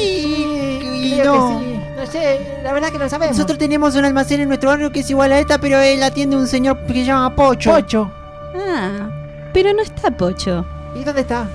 y 1.04 1.18
creo 1.20 1.34
no. 1.34 1.58
que 1.60 1.64
sí. 1.64 1.80
No 1.96 2.06
sé, 2.06 2.60
la 2.64 2.72
verdad 2.72 2.90
que 2.90 2.98
no 2.98 3.08
sabemos. 3.08 3.36
Nosotros 3.36 3.58
tenemos 3.58 3.94
un 3.94 4.04
almacén 4.04 4.40
en 4.40 4.48
nuestro 4.48 4.70
barrio 4.70 4.90
que 4.90 5.00
es 5.00 5.10
igual 5.10 5.32
a 5.32 5.38
esta, 5.38 5.58
pero 5.58 5.78
él 5.78 6.02
atiende 6.02 6.36
un 6.36 6.46
señor 6.46 6.78
que 6.86 6.92
se 6.94 7.04
llama 7.04 7.34
Pocho. 7.36 7.70
Pocho. 7.72 8.10
Ah, 8.56 9.08
pero 9.52 9.72
no 9.72 9.82
está 9.82 10.10
Pocho. 10.10 10.66
¿Y 10.98 11.04
dónde 11.04 11.20
está? 11.20 11.46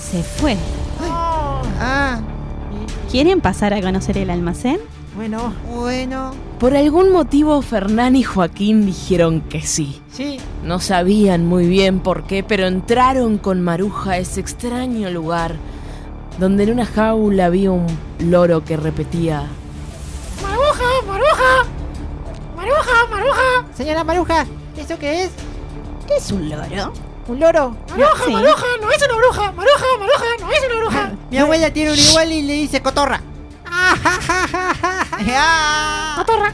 Se 0.00 0.22
fue. 0.22 0.56
Ah, 1.80 2.20
¿Quieren 3.10 3.40
pasar 3.40 3.72
a 3.74 3.80
conocer 3.80 4.16
el 4.18 4.30
almacén? 4.30 4.78
Bueno, 5.16 5.52
bueno. 5.70 6.32
Por 6.58 6.76
algún 6.76 7.12
motivo 7.12 7.62
Fernán 7.62 8.16
y 8.16 8.22
Joaquín 8.24 8.84
dijeron 8.86 9.42
que 9.42 9.62
sí. 9.62 10.00
Sí. 10.12 10.38
No 10.64 10.80
sabían 10.80 11.46
muy 11.46 11.66
bien 11.66 12.00
por 12.00 12.24
qué, 12.24 12.42
pero 12.42 12.66
entraron 12.66 13.38
con 13.38 13.60
Maruja 13.60 14.12
a 14.12 14.18
ese 14.18 14.40
extraño 14.40 15.10
lugar 15.10 15.54
donde 16.38 16.64
en 16.64 16.72
una 16.72 16.86
jaula 16.86 17.46
había 17.46 17.70
un 17.70 17.86
loro 18.18 18.64
que 18.64 18.76
repetía 18.76 19.44
¡Maruja! 20.42 21.06
¡Maruja! 21.06 21.64
¡Maruja! 22.56 23.06
¡Maruja! 23.08 23.66
Señora 23.76 24.02
Maruja, 24.02 24.46
¿eso 24.76 24.98
qué 24.98 25.24
es? 25.24 25.30
¿Qué 26.08 26.16
es 26.16 26.32
un 26.32 26.48
loro? 26.48 26.92
¿Un 27.28 27.38
loro? 27.40 27.76
Maruja, 27.90 28.24
Sí. 28.26 28.32
Maruja, 28.32 28.66
no 28.82 28.90
es 28.90 29.02
una 29.06 29.16
bruja. 29.16 29.52
Maruja, 29.52 29.86
Maruja, 29.98 30.24
no 30.40 30.50
es 30.52 30.60
una 30.66 30.80
bruja. 30.80 31.12
Mi 31.30 31.38
abuela 31.38 31.72
tiene 31.72 31.92
un 31.92 31.98
igual 31.98 32.32
y 32.32 32.42
le 32.42 32.52
dice 32.54 32.82
cotorra. 32.82 33.20
¡Cotorra! 36.16 36.52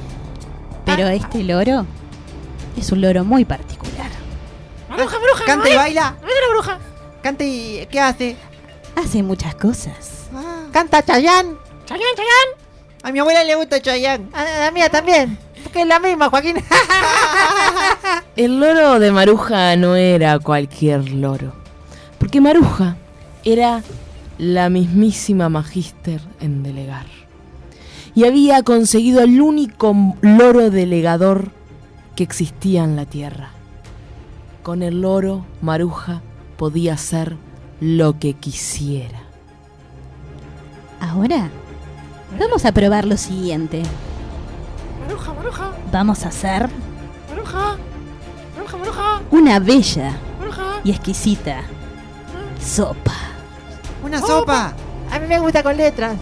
Pero 0.85 1.09
este 1.09 1.43
loro 1.45 1.87
es 2.77 2.93
un 2.93 3.01
loro 3.01 3.24
muy 3.24 3.45
particular. 3.45 4.11
Maruja, 4.89 5.19
Maruja. 5.19 5.45
Canta 5.47 5.69
no 5.69 5.74
y 5.74 5.77
baila. 5.77 6.16
Es 6.19 6.24
una 6.24 6.53
bruja. 6.53 6.78
Canta 7.23 7.45
y... 7.45 7.87
¿Qué 7.91 8.01
hace? 8.01 8.37
Hace 8.97 9.23
muchas 9.23 9.55
cosas. 9.55 10.28
Canta 10.73 11.05
Chayán. 11.05 11.59
Chayán, 11.87 12.15
Chayán. 12.16 12.61
A 13.03 13.12
mi 13.12 13.19
abuela 13.19 13.45
le 13.45 13.55
gusta 13.55 13.81
Chayán. 13.81 14.28
A 14.32 14.45
la 14.45 14.70
mía 14.70 14.89
también. 14.91 15.39
Porque 15.62 15.82
es 15.82 15.87
la 15.87 16.01
misma, 16.01 16.28
Joaquín. 16.28 16.57
El 18.37 18.61
loro 18.61 18.99
de 18.99 19.12
Maruja 19.12 19.77
no 19.77 19.95
era 19.95 20.39
cualquier 20.39 21.11
loro, 21.11 21.53
porque 22.19 22.41
Maruja 22.41 22.97
era 23.45 23.82
la 24.39 24.70
mismísima 24.70 25.49
magíster 25.49 26.20
en 26.41 26.62
delegar. 26.62 27.07
Y 28.20 28.26
había 28.26 28.62
conseguido 28.62 29.22
el 29.22 29.40
único 29.40 29.97
loro 30.20 30.68
delegador 30.70 31.52
que 32.14 32.22
existía 32.22 32.84
en 32.84 32.94
la 32.94 33.06
tierra. 33.06 33.48
Con 34.62 34.82
el 34.82 35.01
loro, 35.01 35.47
Maruja 35.62 36.20
podía 36.59 36.92
hacer 36.92 37.38
lo 37.80 38.18
que 38.18 38.34
quisiera. 38.34 39.20
Ahora 41.01 41.48
vamos 42.38 42.66
a 42.66 42.72
probar 42.72 43.06
lo 43.06 43.16
siguiente. 43.16 43.84
Maruja, 45.06 45.32
Maruja, 45.32 45.70
Vamos 45.90 46.22
a 46.26 46.28
hacer 46.28 46.68
Maruja. 47.30 47.78
Maruja, 48.55 48.76
Maruja. 48.76 49.20
una 49.30 49.59
bella 49.60 50.12
Maruja. 50.38 50.80
y 50.84 50.90
exquisita 50.90 51.62
sopa. 52.60 53.14
Una 54.05 54.20
sopa. 54.20 54.74
A 55.10 55.18
mí 55.20 55.26
me 55.26 55.38
gusta 55.38 55.62
con 55.62 55.74
letras. 55.74 56.18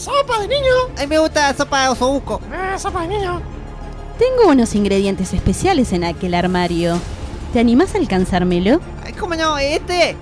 Sopa 0.00 0.40
de 0.40 0.48
niño. 0.48 0.72
A 0.96 1.00
mí 1.02 1.06
me 1.08 1.18
gusta 1.18 1.52
sopa 1.54 1.82
de 1.82 1.88
osobuco. 1.90 2.40
Ah, 2.50 2.78
sopa 2.78 3.02
de 3.02 3.08
niño. 3.08 3.42
Tengo 4.18 4.50
unos 4.50 4.74
ingredientes 4.74 5.34
especiales 5.34 5.92
en 5.92 6.04
aquel 6.04 6.34
armario. 6.34 6.98
¿Te 7.52 7.60
animás 7.60 7.94
a 7.94 7.98
alcanzármelo? 7.98 8.80
Ay, 9.04 9.12
¿Cómo 9.12 9.34
no? 9.34 9.58
¿Este? 9.58 10.16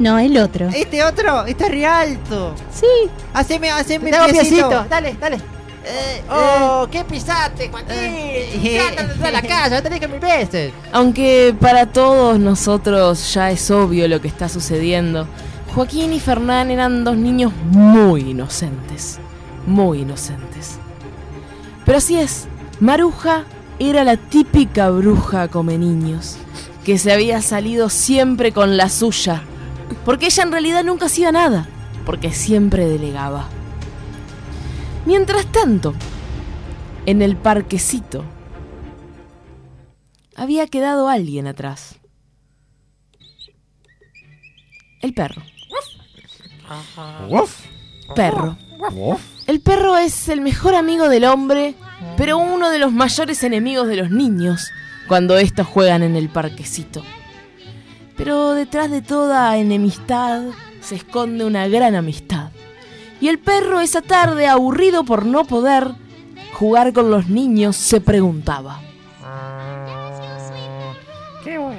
No, 0.00 0.18
el 0.18 0.36
otro. 0.38 0.68
¿Este 0.74 1.04
otro? 1.04 1.44
Está 1.46 1.68
re 1.68 1.86
alto. 1.86 2.54
Sí. 2.72 2.86
Haceme, 3.32 3.70
haceme 3.70 4.10
Te 4.10 4.16
hago 4.16 4.32
piecito. 4.32 4.68
piecito. 4.68 4.86
Dale, 4.90 5.16
dale. 5.20 5.38
¡Oh, 6.28 6.88
qué 6.90 7.04
pisaste, 7.04 7.68
Joaquín! 7.68 8.72
¡Trata 8.74 9.06
de 9.06 9.14
toda 9.14 9.30
la 9.30 9.42
casa! 9.42 9.80
¡Tenés 9.82 10.00
que 10.00 10.08
mil 10.08 10.18
veces! 10.18 10.72
Aunque 10.92 11.54
para 11.60 11.86
todos 11.86 12.40
nosotros 12.40 13.32
ya 13.32 13.52
es 13.52 13.70
obvio 13.70 14.08
lo 14.08 14.20
que 14.20 14.26
está 14.26 14.48
sucediendo, 14.48 15.28
Joaquín 15.76 16.14
y 16.14 16.20
Fernán 16.20 16.70
eran 16.70 17.04
dos 17.04 17.18
niños 17.18 17.52
muy 17.70 18.30
inocentes. 18.30 19.20
Muy 19.66 20.00
inocentes. 20.00 20.78
Pero 21.84 21.98
así 21.98 22.16
es, 22.16 22.48
Maruja 22.80 23.44
era 23.78 24.02
la 24.02 24.16
típica 24.16 24.88
bruja 24.88 25.48
come 25.48 25.76
niños, 25.76 26.38
que 26.82 26.96
se 26.96 27.12
había 27.12 27.42
salido 27.42 27.90
siempre 27.90 28.52
con 28.52 28.78
la 28.78 28.88
suya, 28.88 29.42
porque 30.06 30.28
ella 30.28 30.44
en 30.44 30.52
realidad 30.52 30.82
nunca 30.82 31.06
hacía 31.06 31.30
nada, 31.30 31.68
porque 32.06 32.32
siempre 32.32 32.88
delegaba. 32.88 33.46
Mientras 35.04 35.44
tanto, 35.44 35.92
en 37.04 37.20
el 37.20 37.36
parquecito, 37.36 38.24
había 40.34 40.68
quedado 40.68 41.10
alguien 41.10 41.46
atrás. 41.46 41.98
El 45.02 45.12
perro. 45.12 45.42
Perro. 48.14 48.56
El 49.46 49.60
perro 49.60 49.96
es 49.96 50.28
el 50.28 50.40
mejor 50.40 50.74
amigo 50.74 51.08
del 51.08 51.24
hombre, 51.24 51.74
pero 52.16 52.38
uno 52.38 52.70
de 52.70 52.78
los 52.78 52.92
mayores 52.92 53.42
enemigos 53.42 53.88
de 53.88 53.96
los 53.96 54.10
niños 54.10 54.70
cuando 55.08 55.38
estos 55.38 55.66
juegan 55.66 56.02
en 56.02 56.16
el 56.16 56.28
parquecito. 56.28 57.02
Pero 58.16 58.54
detrás 58.54 58.90
de 58.90 59.02
toda 59.02 59.56
enemistad 59.56 60.42
se 60.80 60.96
esconde 60.96 61.44
una 61.44 61.68
gran 61.68 61.94
amistad. 61.94 62.50
Y 63.20 63.28
el 63.28 63.38
perro 63.38 63.80
esa 63.80 64.02
tarde, 64.02 64.46
aburrido 64.46 65.04
por 65.04 65.24
no 65.24 65.44
poder 65.44 65.92
jugar 66.52 66.92
con 66.92 67.10
los 67.10 67.28
niños, 67.28 67.76
se 67.76 68.00
preguntaba. 68.00 68.80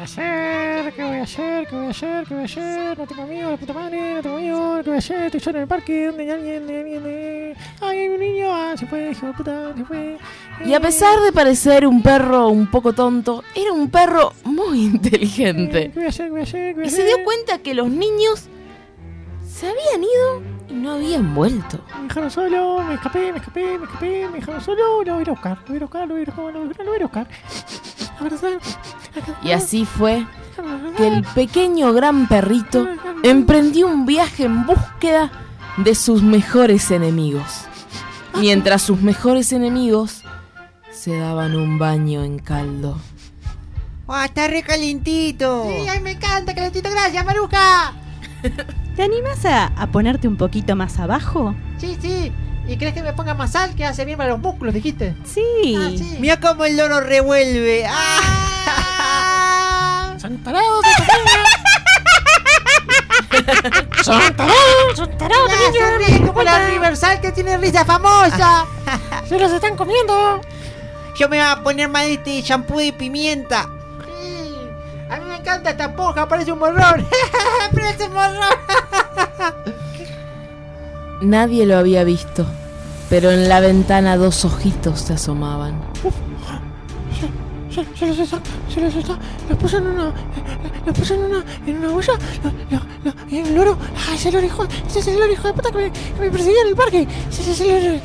Hacer? 0.07 0.93
¿Qué 0.93 1.03
voy 1.03 1.17
a 1.17 1.23
hacer? 1.23 1.67
¿Qué 1.67 1.75
voy 1.75 1.85
a 1.87 1.89
hacer? 1.89 2.25
¿Qué 2.27 2.33
voy 2.33 2.43
a 2.43 2.45
hacer? 2.45 2.97
No 2.97 3.07
tengo 3.07 3.21
amigos, 3.23 3.51
la 3.51 3.57
puta 3.57 3.73
madre, 3.73 4.13
no 4.15 4.21
tengo 4.21 4.37
amigos, 4.37 4.77
¿qué 4.83 4.89
voy 4.89 4.95
a 4.95 4.99
hacer? 4.99 5.21
Estoy 5.25 5.39
solo 5.39 5.57
en 5.57 5.61
el 5.63 5.67
parque, 5.67 6.05
donde 6.07 6.23
hay 6.23 6.29
alguien, 6.31 6.57
donde 6.67 6.73
hay 6.75 6.95
alguien. 6.95 7.55
Ay, 7.81 7.97
hay 7.99 8.07
un 8.09 8.19
niño, 8.19 8.47
ah, 8.53 8.73
se 8.77 8.85
fue, 8.87 9.11
hijo 9.11 9.27
de 9.27 9.33
puta, 9.33 9.73
se 9.75 9.85
fue. 9.85 10.17
Y 10.65 10.73
a 10.73 10.79
pesar 10.79 11.19
de 11.21 11.31
parecer 11.31 11.85
un 11.85 12.01
perro 12.01 12.47
un 12.49 12.67
poco 12.71 12.93
tonto, 12.93 13.43
era 13.55 13.71
un 13.73 13.89
perro 13.89 14.33
muy 14.43 14.85
inteligente. 14.85 15.91
¿Qué 15.91 15.99
voy 15.99 16.05
a 16.05 16.09
hacer? 16.09 16.25
¿Qué 16.25 16.31
voy 16.31 16.39
a 16.39 16.43
hacer? 16.43 16.61
¿Qué 16.69 16.73
voy 16.73 16.83
a 16.83 16.85
Y 16.85 16.87
hacer? 16.87 17.01
se 17.01 17.07
dio 17.15 17.23
cuenta 17.23 17.57
que 17.59 17.73
los 17.73 17.89
niños 17.89 18.47
se 19.47 19.67
habían 19.67 20.03
ido 20.03 20.56
y 20.56 20.56
no 20.69 20.93
habían 20.93 21.33
vuelto. 21.33 21.79
Me 21.95 22.07
dejaron 22.07 22.31
solo, 22.31 22.83
me 22.83 22.95
escapé, 22.95 23.31
me 23.31 23.39
escapé, 23.39 23.77
me 23.77 23.85
escapé, 23.85 24.27
me 24.27 24.39
dejaron 24.39 24.61
solo, 24.61 25.03
lo 25.03 25.13
voy 25.15 25.23
a 25.25 25.31
buscar, 25.31 25.57
lo 25.59 25.67
voy 25.67 25.77
a 25.77 25.79
buscar, 25.81 26.07
lo 26.07 26.13
voy 26.13 26.23
a 26.23 26.25
buscar, 26.25 26.53
lo 26.53 26.59
voy 26.59 26.61
a 26.61 26.65
ir 26.65 26.69
a 26.69 26.73
buscar, 26.73 26.85
lo 26.85 26.91
voy 26.91 26.93
a 26.93 26.97
ir 26.97 27.01
a 27.01 27.05
buscar. 27.05 27.27
Abrazar. 28.19 28.59
Y 29.43 29.51
así 29.51 29.85
fue 29.85 30.25
que 30.95 31.07
el 31.07 31.23
pequeño 31.23 31.93
gran 31.93 32.27
perrito 32.27 32.87
emprendió 33.23 33.87
un 33.87 34.05
viaje 34.05 34.43
en 34.43 34.65
búsqueda 34.65 35.31
de 35.77 35.95
sus 35.95 36.23
mejores 36.23 36.91
enemigos. 36.91 37.65
Mientras 38.39 38.81
sus 38.81 39.01
mejores 39.01 39.51
enemigos 39.51 40.23
se 40.91 41.17
daban 41.17 41.55
un 41.55 41.79
baño 41.79 42.23
en 42.23 42.39
caldo. 42.39 42.99
¡Ah, 44.07 44.25
está 44.25 44.47
re 44.47 44.63
calentito! 44.63 45.65
¡Sí, 45.67 45.87
ay, 45.89 45.99
me 45.99 46.11
encanta, 46.11 46.55
calentito! 46.55 46.89
¡Gracias, 46.89 47.25
Maruja! 47.25 47.93
¿Te 48.97 49.03
animas 49.03 49.45
a, 49.45 49.67
a 49.67 49.87
ponerte 49.87 50.27
un 50.27 50.35
poquito 50.37 50.75
más 50.75 50.97
abajo? 50.99 51.53
Sí, 51.77 51.95
sí. 52.01 52.33
¿Y 52.67 52.77
crees 52.77 52.95
que 52.95 53.03
me 53.03 53.13
ponga 53.13 53.35
más 53.35 53.51
sal 53.51 53.75
que 53.75 53.85
hace 53.85 54.05
bien 54.05 54.17
para 54.17 54.31
los 54.31 54.39
músculos, 54.39 54.73
dijiste? 54.73 55.15
Sí. 55.23 56.17
Mira 56.19 56.39
cómo 56.39 56.65
el 56.65 56.75
loro 56.75 56.99
revuelve. 56.99 57.85
¡Ah! 57.87 59.35
Son 60.19 60.35
tarados, 60.43 60.83
Son 64.03 64.19
tarados, 64.35 64.95
son 64.95 65.15
tarados, 65.15 65.51
ríe 65.99 66.25
como 66.25 66.41
la 66.41 66.65
Universal 66.67 67.21
que 67.21 67.31
tiene 67.31 67.55
risa 67.59 67.85
famosa. 67.85 68.65
Se 69.29 69.37
los 69.37 69.51
están 69.51 69.77
comiendo. 69.77 70.41
Yo 71.19 71.29
me 71.29 71.37
voy 71.37 71.45
a 71.45 71.61
poner 71.61 71.87
más 71.87 72.05
este 72.05 72.41
shampoo 72.41 72.79
de 72.79 72.93
pimienta. 72.93 73.69
A 75.09 75.17
mí 75.19 75.25
me 75.25 75.35
encanta 75.37 75.69
esta 75.71 75.95
poja, 75.95 76.27
parece 76.27 76.51
un 76.51 76.59
morrón. 76.59 77.05
parece 77.73 78.05
un 78.05 78.13
morrón. 78.13 78.57
Nadie 81.21 81.65
lo 81.65 81.77
había 81.77 82.03
visto, 82.03 82.45
pero 83.09 83.31
en 83.31 83.49
la 83.49 83.59
ventana 83.59 84.17
dos 84.17 84.45
ojitos 84.45 84.99
se 85.01 85.13
asomaban. 85.13 85.79
Se, 87.73 87.85
se 87.95 88.07
los 88.07 88.17
está, 88.19 88.39
se 88.73 88.81
los 88.81 88.95
está. 88.95 89.17
Los 89.49 89.57
puso 89.57 89.77
en 89.77 89.87
una, 89.87 90.11
los 90.85 90.97
puso 90.97 91.13
en 91.13 91.23
una, 91.25 91.43
en 91.65 91.77
una 91.77 91.89
olla. 91.93 92.13
Lo, 92.43 92.77
lo, 92.77 92.83
lo- 93.03 93.13
y 93.29 93.37
el 93.39 93.55
loro, 93.55 93.77
ah, 94.09 94.13
ese 94.15 94.31
loro 94.31 94.45
hijo, 94.45 94.65
ese 94.87 94.99
es 94.99 95.07
el 95.07 95.19
loro 95.19 95.31
hijo 95.31 95.47
de 95.47 95.53
puta 95.53 95.71
que 95.71 95.77
me, 95.77 95.91
que 95.91 96.19
me 96.19 96.29
perseguía 96.31 96.61
en 96.63 96.67
el 96.69 96.75
parque. 96.75 97.07
Ese 97.29 97.41
ese 97.41 97.51
es 97.51 97.61
el 97.61 97.93
loro. 97.93 98.01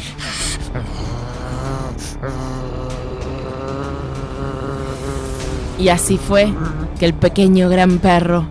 Y 5.78 5.88
así 5.88 6.16
fue 6.18 6.52
que 7.02 7.06
el 7.06 7.14
pequeño 7.14 7.68
gran 7.68 7.98
perro 7.98 8.46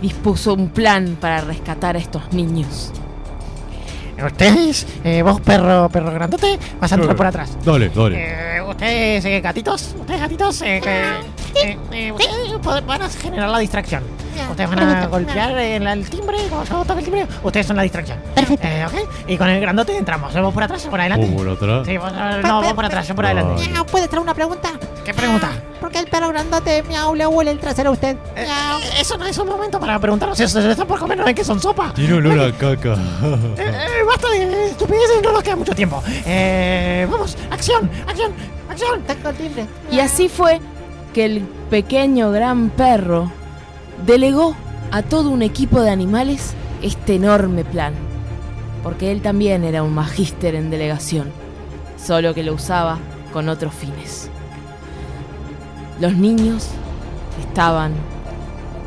dispuso 0.00 0.54
un 0.54 0.70
plan 0.70 1.18
para 1.20 1.42
rescatar 1.42 1.96
a 1.96 1.98
estos 1.98 2.32
niños. 2.32 2.92
Ustedes, 4.24 4.86
eh, 5.04 5.20
vos 5.20 5.38
perro, 5.42 5.90
perro 5.90 6.10
grandote, 6.10 6.58
vas 6.80 6.90
a 6.92 6.94
entrar 6.94 7.14
por 7.14 7.26
atrás. 7.26 7.58
Dale, 7.62 7.90
dale. 7.90 8.56
Eh, 8.56 8.62
ustedes, 8.62 9.26
eh, 9.26 9.42
gatitos, 9.42 9.94
ustedes 10.00 10.18
gatitos, 10.18 10.62
eh, 10.62 10.80
que, 10.82 11.12
eh, 11.54 11.78
eh, 11.92 12.12
ustedes 12.12 12.86
van 12.86 13.02
a 13.02 13.08
generar 13.08 13.48
la 13.48 13.58
distracción. 13.58 14.02
Ustedes 14.50 14.70
van 14.70 14.78
a 14.80 15.06
golpear 15.06 15.50
el, 15.58 15.86
el 15.86 16.08
timbre, 16.08 16.38
cuando 16.48 16.64
yo 16.64 16.84
toque 16.84 17.00
el 17.00 17.04
timbre, 17.04 17.26
ustedes 17.42 17.66
son 17.66 17.76
la 17.76 17.82
distracción. 17.82 18.18
Perfecto. 18.34 18.66
¿ok? 18.86 19.08
Y 19.28 19.36
con 19.36 19.48
el 19.48 19.60
grandote 19.60 19.96
entramos. 19.96 20.34
¿Vos 20.34 20.54
por 20.54 20.62
atrás 20.62 20.86
o 20.86 20.90
por 20.90 21.00
adelante? 21.00 21.26
¿Vos 21.26 21.42
por 21.42 21.50
atrás? 21.50 21.86
Sí, 21.86 21.98
vos, 21.98 22.12
eh, 22.12 22.40
no, 22.42 22.62
vos 22.62 22.72
por 22.72 22.84
atrás, 22.84 23.06
yo 23.06 23.14
por 23.14 23.26
adelante. 23.26 23.68
Miau, 23.68 23.84
¿Puede 23.86 24.08
traer 24.08 24.22
una 24.22 24.34
pregunta? 24.34 24.70
¿Qué 25.04 25.12
pregunta? 25.12 25.50
¿Por 25.80 25.90
qué 25.90 25.98
el 25.98 26.06
perro 26.06 26.28
grandote 26.28 26.82
miau 26.84 27.14
le 27.14 27.26
huele 27.26 27.50
el 27.50 27.58
trasero 27.58 27.90
a 27.90 27.92
usted? 27.92 28.16
Eh, 28.36 28.46
eso 28.98 29.16
no 29.16 29.26
es 29.26 29.36
un 29.38 29.48
momento 29.48 29.80
para 29.80 29.98
preguntarnos 29.98 30.36
si 30.36 30.46
se 30.46 30.60
lo 30.62 30.70
están 30.70 30.86
por 30.86 30.98
comer, 30.98 31.18
no 31.18 31.24
ven 31.24 31.34
que 31.34 31.44
son 31.44 31.60
sopa. 31.60 31.92
Tiene 31.94 32.14
olor 32.14 32.38
a 32.40 32.52
caca. 32.52 32.96
Eh, 33.56 33.64
eh, 33.66 34.04
basta 34.06 34.28
de 34.30 34.66
estupideces, 34.66 35.22
no 35.22 35.32
nos 35.32 35.42
queda 35.42 35.56
mucho 35.56 35.74
tiempo. 35.74 36.02
Eh, 36.24 37.06
vamos, 37.10 37.36
acción, 37.50 37.90
acción, 38.06 38.32
acción. 38.68 39.02
El 39.08 39.34
timbre. 39.34 39.66
Y 39.90 40.00
así 40.00 40.28
fue 40.28 40.60
que 41.12 41.24
el 41.24 41.40
pequeño 41.70 42.30
gran 42.30 42.70
perro 42.70 43.30
delegó 44.06 44.54
a 44.90 45.02
todo 45.02 45.30
un 45.30 45.42
equipo 45.42 45.80
de 45.80 45.90
animales 45.90 46.54
este 46.82 47.14
enorme 47.14 47.64
plan. 47.64 47.94
Porque 48.82 49.12
él 49.12 49.20
también 49.20 49.64
era 49.64 49.82
un 49.82 49.94
magíster 49.94 50.54
en 50.54 50.70
delegación, 50.70 51.30
solo 52.02 52.34
que 52.34 52.42
lo 52.42 52.54
usaba 52.54 52.98
con 53.32 53.48
otros 53.48 53.74
fines. 53.74 54.30
Los 56.00 56.14
niños 56.14 56.68
estaban 57.40 57.92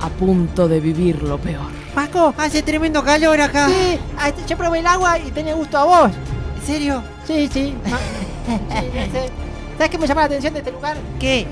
a 0.02 0.10
punto 0.10 0.68
de 0.68 0.80
vivir 0.80 1.22
lo 1.22 1.38
peor. 1.38 1.68
Paco, 1.94 2.34
hace 2.38 2.64
tremendo 2.64 3.04
calor 3.04 3.40
acá. 3.40 3.68
Sí, 3.68 4.00
ah, 4.18 4.32
yo 4.48 4.58
probé 4.58 4.80
el 4.80 4.88
agua 4.88 5.20
y 5.20 5.30
tenía 5.32 5.54
gusto 5.54 5.78
a 5.78 5.84
vos. 5.84 6.12
¿En 6.60 6.66
serio? 6.66 7.04
Sí, 7.26 7.48
sí. 7.54 7.76
¿Sabes 9.78 9.90
qué 9.92 9.98
me 9.98 10.08
llama 10.08 10.22
la 10.22 10.26
atención 10.26 10.54
de 10.54 10.60
este 10.60 10.72
lugar? 10.72 10.98
¿Qué? 11.20 11.48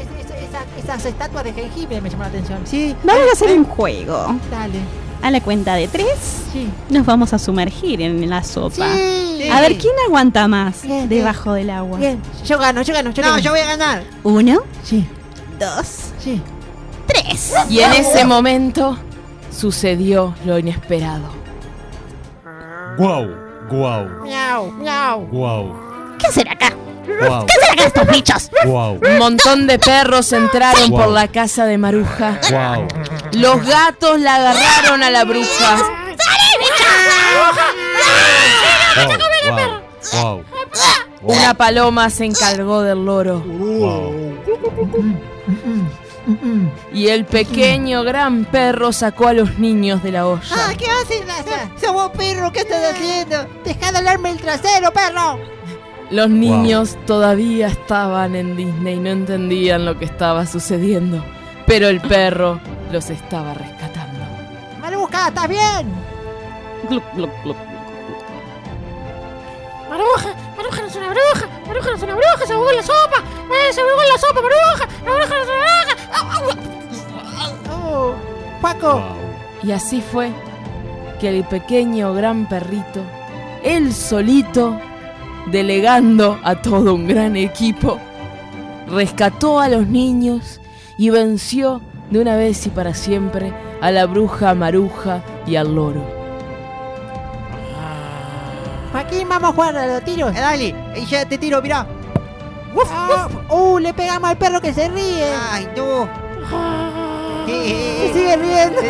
Esas 0.78 1.06
estatuas 1.06 1.44
de 1.44 1.54
jengibre 1.54 2.02
me 2.02 2.10
llaman 2.10 2.32
la 2.32 2.40
atención. 2.40 2.60
Sí. 2.66 2.96
Vamos 3.04 3.24
a 3.30 3.32
hacer 3.34 3.58
un 3.58 3.66
juego. 3.66 4.36
Dale. 4.50 4.80
A 5.22 5.30
la 5.30 5.40
cuenta 5.40 5.76
de 5.76 5.88
tres, 5.88 6.42
nos 6.90 7.06
vamos 7.06 7.32
a 7.34 7.38
sumergir 7.38 8.02
en 8.02 8.28
la 8.28 8.44
sopa. 8.44 8.88
Sí. 8.96 9.48
A 9.52 9.62
ver 9.62 9.78
quién 9.78 9.94
aguanta 10.08 10.48
más 10.48 10.82
Bien, 10.82 11.08
debajo 11.08 11.54
del 11.54 11.70
agua. 11.70 12.00
Bien, 12.00 12.20
yo 12.44 12.58
gano, 12.58 12.82
yo 12.82 12.92
gano, 12.94 13.12
yo 13.12 13.22
No, 13.22 13.30
gano. 13.30 13.42
yo 13.44 13.52
voy 13.52 13.60
a 13.60 13.66
ganar. 13.68 14.04
Uno, 14.24 14.62
Sí. 14.84 15.06
dos, 15.60 16.12
Sí. 16.18 16.42
tres. 17.06 17.54
Y 17.70 17.82
en 17.82 17.92
ese 17.92 18.26
momento 18.26 18.98
sucedió 19.52 20.34
lo 20.46 20.58
inesperado. 20.58 21.30
Guau, 22.98 23.28
guau, 23.70 24.06
Miau, 24.24 24.72
miau. 24.72 25.28
guau, 25.32 25.76
¿Qué 26.18 26.28
hacer 26.28 26.50
acá? 26.50 26.74
¿Qué 27.20 27.54
hacer 27.60 27.72
acá 27.72 27.86
estos 27.88 28.08
bichos? 28.08 28.52
Un 28.66 29.18
montón 29.18 29.68
de 29.68 29.80
perros 29.80 30.32
entraron 30.34 30.90
Wow. 30.90 31.00
por 31.00 31.10
la 31.10 31.28
casa 31.28 31.66
de 31.66 31.78
Maruja. 31.78 32.40
Los 33.34 33.66
gatos 33.66 34.20
la 34.20 34.36
agarraron 34.36 35.04
a 35.04 35.10
la 35.12 35.24
bruja. 35.24 35.78
Guau, 40.12 40.44
guau, 40.44 40.44
guau, 40.44 40.44
Una 41.24 41.54
paloma 41.54 42.10
se 42.10 42.26
encargó 42.26 42.82
del 42.82 43.06
loro. 43.06 43.44
Y 46.94 47.08
el 47.10 47.26
pequeño 47.26 48.04
gran 48.04 48.46
perro 48.46 48.92
sacó 48.94 49.28
a 49.28 49.34
los 49.34 49.58
niños 49.60 50.02
de 50.04 50.12
la 50.12 50.22
Ah, 50.22 50.26
olla. 50.28 50.76
¿qué 50.78 50.86
haces? 50.86 51.22
Somos 51.84 52.12
perro, 52.12 52.52
¿qué 52.52 52.60
estás 52.62 52.94
haciendo? 52.94 53.48
Deja 53.64 53.92
de 53.92 53.98
alarme 54.00 54.30
el 54.32 54.38
trasero, 54.40 54.92
perro. 54.92 55.40
Los 56.12 56.30
niños 56.30 56.98
todavía 57.06 57.68
estaban 57.68 58.36
en 58.36 58.58
Disney 58.58 58.96
y 58.96 59.00
no 59.00 59.10
entendían 59.12 59.86
lo 59.86 59.98
que 59.98 60.04
estaba 60.04 60.46
sucediendo, 60.46 61.24
pero 61.66 61.88
el 61.88 62.02
perro 62.02 62.60
los 62.92 63.10
estaba 63.10 63.54
rescatando. 63.54 64.20
Maruja, 64.82 65.30
¿estás 65.30 65.48
bien? 65.48 65.88
Maruja, 69.90 70.36
Maruja 70.58 70.82
no 70.82 70.88
es 70.88 70.96
una 70.98 71.10
bruja, 71.10 71.48
Maruja 71.66 71.90
no 71.92 71.96
es 71.96 72.04
una 72.04 72.16
bruja, 72.16 72.46
se 72.46 72.54
ahogó 72.54 72.70
en 72.70 72.76
la 72.76 72.84
sopa, 72.84 73.24
eh, 73.50 73.74
se 73.74 73.80
ahogó 73.80 74.02
en 74.02 74.10
la 74.10 74.18
sopa, 74.18 74.42
Maruja, 74.42 74.88
Maruja 75.06 75.36
no 75.36 75.42
es 75.42 75.48
una 75.48 75.60
bruja. 75.64 75.96
Oh, 77.72 78.14
Paco. 78.62 79.02
Y 79.64 79.72
así 79.72 80.02
fue 80.02 80.32
que 81.22 81.30
el 81.30 81.46
pequeño 81.46 82.14
gran 82.14 82.50
perrito, 82.50 83.02
él 83.64 83.94
solito, 83.94 84.78
delegando 85.48 86.40
a 86.44 86.56
todo 86.56 86.94
un 86.94 87.08
gran 87.08 87.36
equipo, 87.36 88.00
rescató 88.88 89.60
a 89.60 89.70
los 89.70 89.88
niños 89.88 90.62
y 90.98 91.10
venció 91.10 91.82
de 92.10 92.20
una 92.20 92.36
vez 92.36 92.66
y 92.68 92.70
para 92.70 92.94
siempre 92.94 93.54
a 93.82 93.92
la 93.92 94.06
bruja 94.06 94.54
Maruja 94.54 95.24
y 95.48 95.56
al 95.56 95.74
loro. 95.74 96.04
Joaquín, 98.92 99.30
vamos 99.30 99.52
a 99.52 99.54
jugar 99.54 99.78
a 99.78 99.88
los 99.88 100.04
tiros. 100.04 100.34
dale, 100.34 100.76
y 100.96 101.06
ya 101.06 101.26
te 101.26 101.38
tiro, 101.38 101.62
mirá. 101.62 101.88
¡Uh! 103.50 103.80
Le 103.80 103.94
pegamos 103.94 104.30
al 104.30 104.38
perro 104.38 104.62
que 104.62 104.74
se 104.74 104.90
ríe. 104.90 105.34
¡Ay, 105.52 105.68
no! 105.76 106.08
Se 107.46 108.14
sigue 108.14 108.38
riendo. 108.38 108.82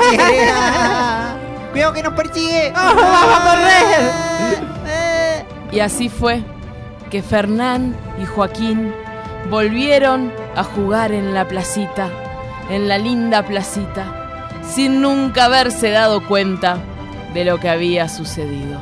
Cuidado 1.72 1.94
que 1.94 2.03
nos 2.03 2.14
persigue. 2.14 2.72
¡Vamos 2.76 3.03
a 3.03 3.44
correr! 3.49 4.61
Y 5.72 5.80
así 5.80 6.10
fue 6.10 6.43
que 7.10 7.22
Fernán 7.23 7.95
y 8.22 8.26
Joaquín 8.26 8.93
volvieron 9.49 10.31
a 10.56 10.64
jugar 10.64 11.11
en 11.11 11.34
la 11.34 11.48
placita, 11.48 12.10
en 12.69 12.88
la 12.88 12.98
linda 12.98 13.45
placita, 13.45 14.60
sin 14.64 15.02
nunca 15.02 15.45
haberse 15.45 15.91
dado 15.91 16.27
cuenta 16.27 16.77
de 17.34 17.45
lo 17.45 17.60
que 17.60 17.69
había 17.69 18.10
sucedido. 18.10 18.81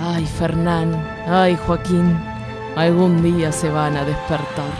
Ay, 0.00 0.26
Fernán, 0.26 0.94
ay, 1.28 1.58
Joaquín, 1.66 2.18
algún 2.76 3.22
día 3.22 3.52
se 3.52 3.68
van 3.68 3.96
a 3.96 4.04
despertar. 4.04 4.70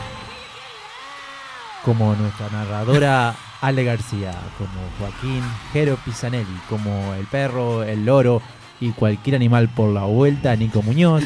Como 1.84 2.14
nuestra 2.14 2.48
narradora 2.50 3.34
Ale 3.60 3.84
García, 3.84 4.32
como 4.58 4.80
Joaquín 4.98 5.42
Jero 5.72 5.96
Pisanelli, 6.04 6.60
como 6.68 7.14
el 7.14 7.26
perro, 7.26 7.82
el 7.82 8.04
loro 8.04 8.42
y 8.84 8.90
cualquier 8.92 9.36
animal 9.36 9.68
por 9.68 9.92
la 9.92 10.04
vuelta, 10.04 10.54
Nico 10.56 10.82
Muñoz, 10.82 11.24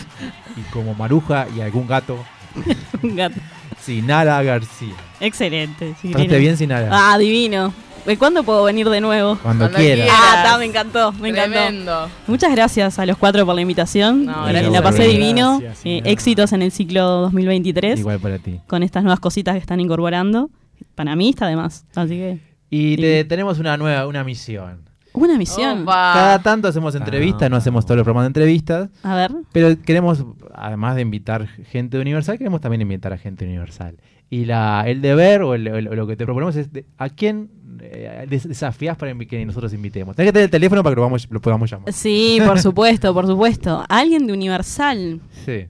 y 0.56 0.60
como 0.72 0.94
Maruja 0.94 1.46
y 1.56 1.60
algún 1.60 1.86
gato, 1.86 2.18
Un 3.02 3.16
gato. 3.16 3.36
Sinara 3.80 4.42
García. 4.42 4.94
Excelente. 5.20 5.94
sí, 6.00 6.08
¿Pasaste 6.08 6.22
divino. 6.22 6.38
bien, 6.40 6.56
Sinara? 6.56 6.88
Ah, 6.90 7.18
divino. 7.18 7.72
¿De 8.06 8.16
¿Cuándo 8.16 8.42
puedo 8.42 8.64
venir 8.64 8.88
de 8.88 9.00
nuevo? 9.00 9.36
Cuando 9.42 9.64
Cuando 9.64 9.78
quieras. 9.78 10.06
quieras. 10.06 10.20
Ah, 10.24 10.42
está, 10.44 10.58
me 10.58 10.64
encantó, 10.64 11.12
me 11.12 11.32
Tremendo. 11.32 11.92
encantó. 12.04 12.10
Muchas 12.26 12.50
gracias 12.52 12.98
a 12.98 13.04
los 13.06 13.18
cuatro 13.18 13.44
por 13.44 13.54
la 13.54 13.60
invitación. 13.60 14.24
No, 14.24 14.48
Eh, 14.48 14.52
gracias 14.52 14.72
la 14.72 14.82
pasé 14.82 15.04
divino. 15.08 15.58
Gracias, 15.60 15.84
Eh, 15.84 16.02
éxitos 16.04 16.52
en 16.52 16.62
el 16.62 16.70
ciclo 16.72 17.02
2023. 17.22 18.00
Igual 18.00 18.18
para 18.18 18.38
ti. 18.38 18.60
Con 18.66 18.82
estas 18.82 19.02
nuevas 19.02 19.20
cositas 19.20 19.54
que 19.54 19.60
están 19.60 19.80
incorporando. 19.80 20.48
Para 20.94 21.16
mí 21.16 21.28
está 21.28 21.46
de 21.48 21.56
más. 21.56 21.84
Así 21.94 22.10
que. 22.16 22.38
Y 22.70 22.96
te- 22.96 23.24
tenemos 23.24 23.58
una 23.58 23.76
nueva, 23.76 24.06
una 24.06 24.24
misión. 24.24 24.87
Una 25.14 25.36
misión. 25.38 25.84
Cada 25.86 26.38
tanto 26.40 26.68
hacemos 26.68 26.94
entrevistas, 26.94 27.50
no 27.50 27.56
hacemos 27.56 27.84
todos 27.84 27.96
los 27.96 28.04
programas 28.04 28.24
de 28.24 28.28
entrevistas. 28.28 28.90
A 29.02 29.14
ver. 29.16 29.32
Pero 29.52 29.80
queremos, 29.82 30.24
además 30.54 30.94
de 30.96 31.02
invitar 31.02 31.46
gente 31.46 31.96
de 31.96 32.02
Universal, 32.02 32.38
queremos 32.38 32.60
también 32.60 32.82
invitar 32.82 33.12
a 33.12 33.18
gente 33.18 33.44
de 33.44 33.50
Universal. 33.50 33.96
Y 34.30 34.44
la, 34.44 34.84
el 34.86 35.00
deber 35.00 35.42
o, 35.42 35.54
el- 35.54 35.66
el- 35.66 35.84
lo 35.86 36.06
que 36.06 36.14
te 36.16 36.24
proponemos 36.24 36.54
es 36.56 36.72
de- 36.72 36.84
a 36.98 37.08
quién 37.08 37.50
eh, 37.80 38.26
des- 38.28 38.46
desafías 38.48 38.96
para 38.96 39.14
que 39.14 39.44
nosotros 39.46 39.72
invitemos. 39.72 40.14
Tenés 40.14 40.28
que 40.28 40.32
tener 40.34 40.44
el 40.44 40.50
teléfono 40.50 40.82
para 40.82 40.92
que 40.94 40.96
lo, 40.96 41.02
vamos- 41.02 41.26
lo 41.30 41.40
podamos 41.40 41.70
llamar. 41.70 41.92
Sí, 41.92 42.38
por 42.44 42.60
supuesto, 42.60 43.14
por 43.14 43.26
supuesto. 43.26 43.84
Alguien 43.88 44.26
de 44.26 44.32
Universal. 44.34 45.20
Sí. 45.46 45.66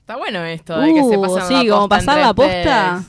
Está 0.00 0.16
bueno 0.18 0.44
esto 0.44 0.78
de 0.78 0.92
que 0.92 1.02
se 1.02 1.16
Uh, 1.16 1.22
pasan 1.22 1.48
sí, 1.48 1.66
la 1.66 1.74
como 1.74 1.88
pasar 1.88 2.20
la 2.20 2.34
posta. 2.34 3.02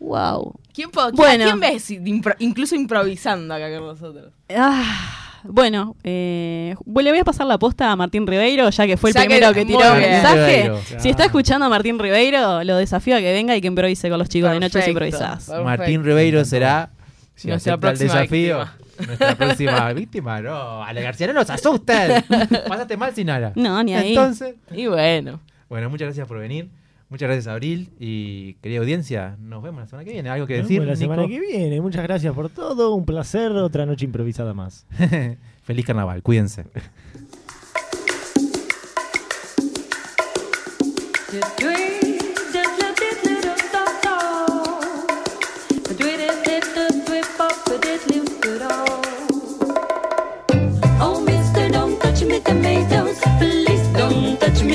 Wow. 0.00 0.54
¿Quién, 0.74 0.90
Bueno. 1.14 1.44
¿quién 1.44 1.60
ves 1.60 1.90
impro- 1.90 2.36
incluso 2.38 2.74
improvisando 2.74 3.52
acá 3.54 3.68
con 3.76 3.86
nosotros? 3.88 4.32
Ah, 4.54 5.40
bueno, 5.44 5.96
eh, 6.04 6.74
le 6.86 7.10
voy 7.10 7.18
a 7.18 7.24
pasar 7.24 7.46
la 7.46 7.58
posta 7.58 7.90
a 7.92 7.96
Martín 7.96 8.26
Ribeiro, 8.26 8.70
ya 8.70 8.86
que 8.86 8.96
fue 8.96 9.10
el 9.10 9.14
Ya 9.14 9.22
que- 9.22 9.26
primero 9.28 9.52
que, 9.52 9.64
tiró 9.66 9.94
el 9.94 10.00
mensaje. 10.00 10.34
Ribeiro. 10.62 10.80
Si 10.98 11.08
está 11.10 11.24
escuchando 11.24 11.66
a 11.66 11.68
Martín 11.68 11.98
Ribeiro, 11.98 12.64
lo 12.64 12.76
desafío 12.76 13.16
a 13.16 13.20
que 13.20 13.32
venga 13.32 13.54
y 13.56 13.60
que 13.60 13.66
improvise 13.66 14.08
con 14.08 14.18
los 14.18 14.28
chicos 14.28 14.50
de 14.52 14.60
Noches. 14.60 14.86
Improvisadas. 14.88 15.44
Perfecto. 15.46 15.64
Martín 15.64 16.04
Ribeiro 16.04 16.44
será 16.44 16.90
si 17.34 17.48
Nuestra 17.48 17.74
acepta 17.74 17.90
el 17.90 17.96
próxima 17.98 18.20
desafío. 18.20 18.58
víctima. 18.58 19.06
Nuestra 19.06 19.34
próxima 19.36 19.92
víctima, 19.92 20.40
no. 20.40 20.84
Ale 20.84 21.02
García, 21.02 21.26
no 21.26 21.32
nos 21.34 21.50
asusten. 21.50 22.24
Pasaste 22.68 22.96
mal 22.96 23.14
sin 23.14 23.26
nada. 23.26 23.52
No, 23.56 23.82
ni 23.82 23.94
ahí. 23.94 24.10
Entonces. 24.10 24.54
Y 24.70 24.86
bueno. 24.86 25.40
Bueno, 25.68 25.90
muchas 25.90 26.06
gracias 26.06 26.28
por 26.28 26.38
venir. 26.38 26.68
Muchas 27.12 27.26
gracias, 27.26 27.46
Abril. 27.46 27.90
Y 28.00 28.54
querida 28.62 28.80
audiencia, 28.80 29.36
nos 29.38 29.62
vemos 29.62 29.80
la 29.82 29.86
semana 29.86 30.02
que 30.06 30.12
viene. 30.12 30.30
¿Algo 30.30 30.46
que 30.46 30.56
Nos 30.56 30.62
decir? 30.66 30.80
vemos 30.80 30.92
la 30.94 30.96
semana 30.96 31.22
Nico? 31.26 31.34
que 31.34 31.40
viene. 31.40 31.78
Muchas 31.82 32.02
gracias 32.04 32.34
por 32.34 32.48
todo. 32.48 32.94
Un 32.94 33.04
placer. 33.04 33.52
Otra 33.52 33.84
noche 33.84 34.06
improvisada 34.06 34.54
más. 34.54 34.86
Feliz 35.62 35.84
carnaval, 35.84 36.22
cuídense. 36.22 36.64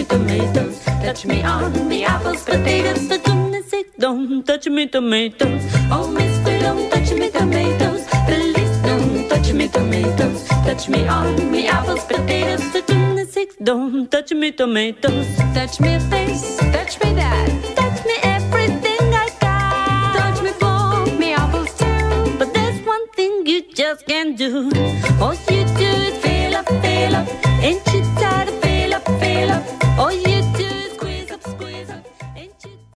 tomatoes. 0.07 0.83
Touch 1.03 1.25
me 1.25 1.43
on 1.43 1.71
the 1.89 2.03
apples, 2.03 2.43
potatoes. 2.43 3.07
For 3.07 3.17
goodness 3.17 3.73
don't 3.99 4.45
touch 4.45 4.67
me 4.67 4.87
tomatoes. 4.87 5.63
Oh, 5.91 6.07
mister, 6.09 6.59
don't 6.59 6.89
touch 6.91 7.11
me 7.11 7.29
tomatoes. 7.29 8.05
Please 8.27 8.77
don't 8.81 9.29
touch 9.29 9.53
me 9.53 9.67
tomatoes. 9.67 10.47
Touch 10.65 10.89
me 10.89 11.07
on 11.07 11.35
the 11.51 11.67
apples, 11.67 12.03
potatoes. 12.05 12.63
For 12.71 12.81
goodness 12.81 13.35
don't 13.63 14.09
touch 14.11 14.31
me 14.33 14.51
tomatoes. 14.51 15.27
Touch 15.53 15.79
me 15.79 15.97
this, 16.09 16.57
touch 16.57 16.93
me 17.03 17.13
that. 17.13 17.49
Touch 17.75 18.05
me 18.05 18.15
everything 18.23 19.13
I 19.13 19.29
got. 19.39 20.15
Touch 20.19 20.41
me 20.43 20.51
for 20.61 21.17
me 21.19 21.33
apples 21.33 21.73
too. 21.77 22.37
But 22.37 22.53
there's 22.53 22.79
one 22.85 23.07
thing 23.15 23.45
you 23.45 23.61
just 23.73 24.05
can't 24.05 24.37
do. 24.37 24.69
Oh, 25.19 25.35
you 27.93 28.06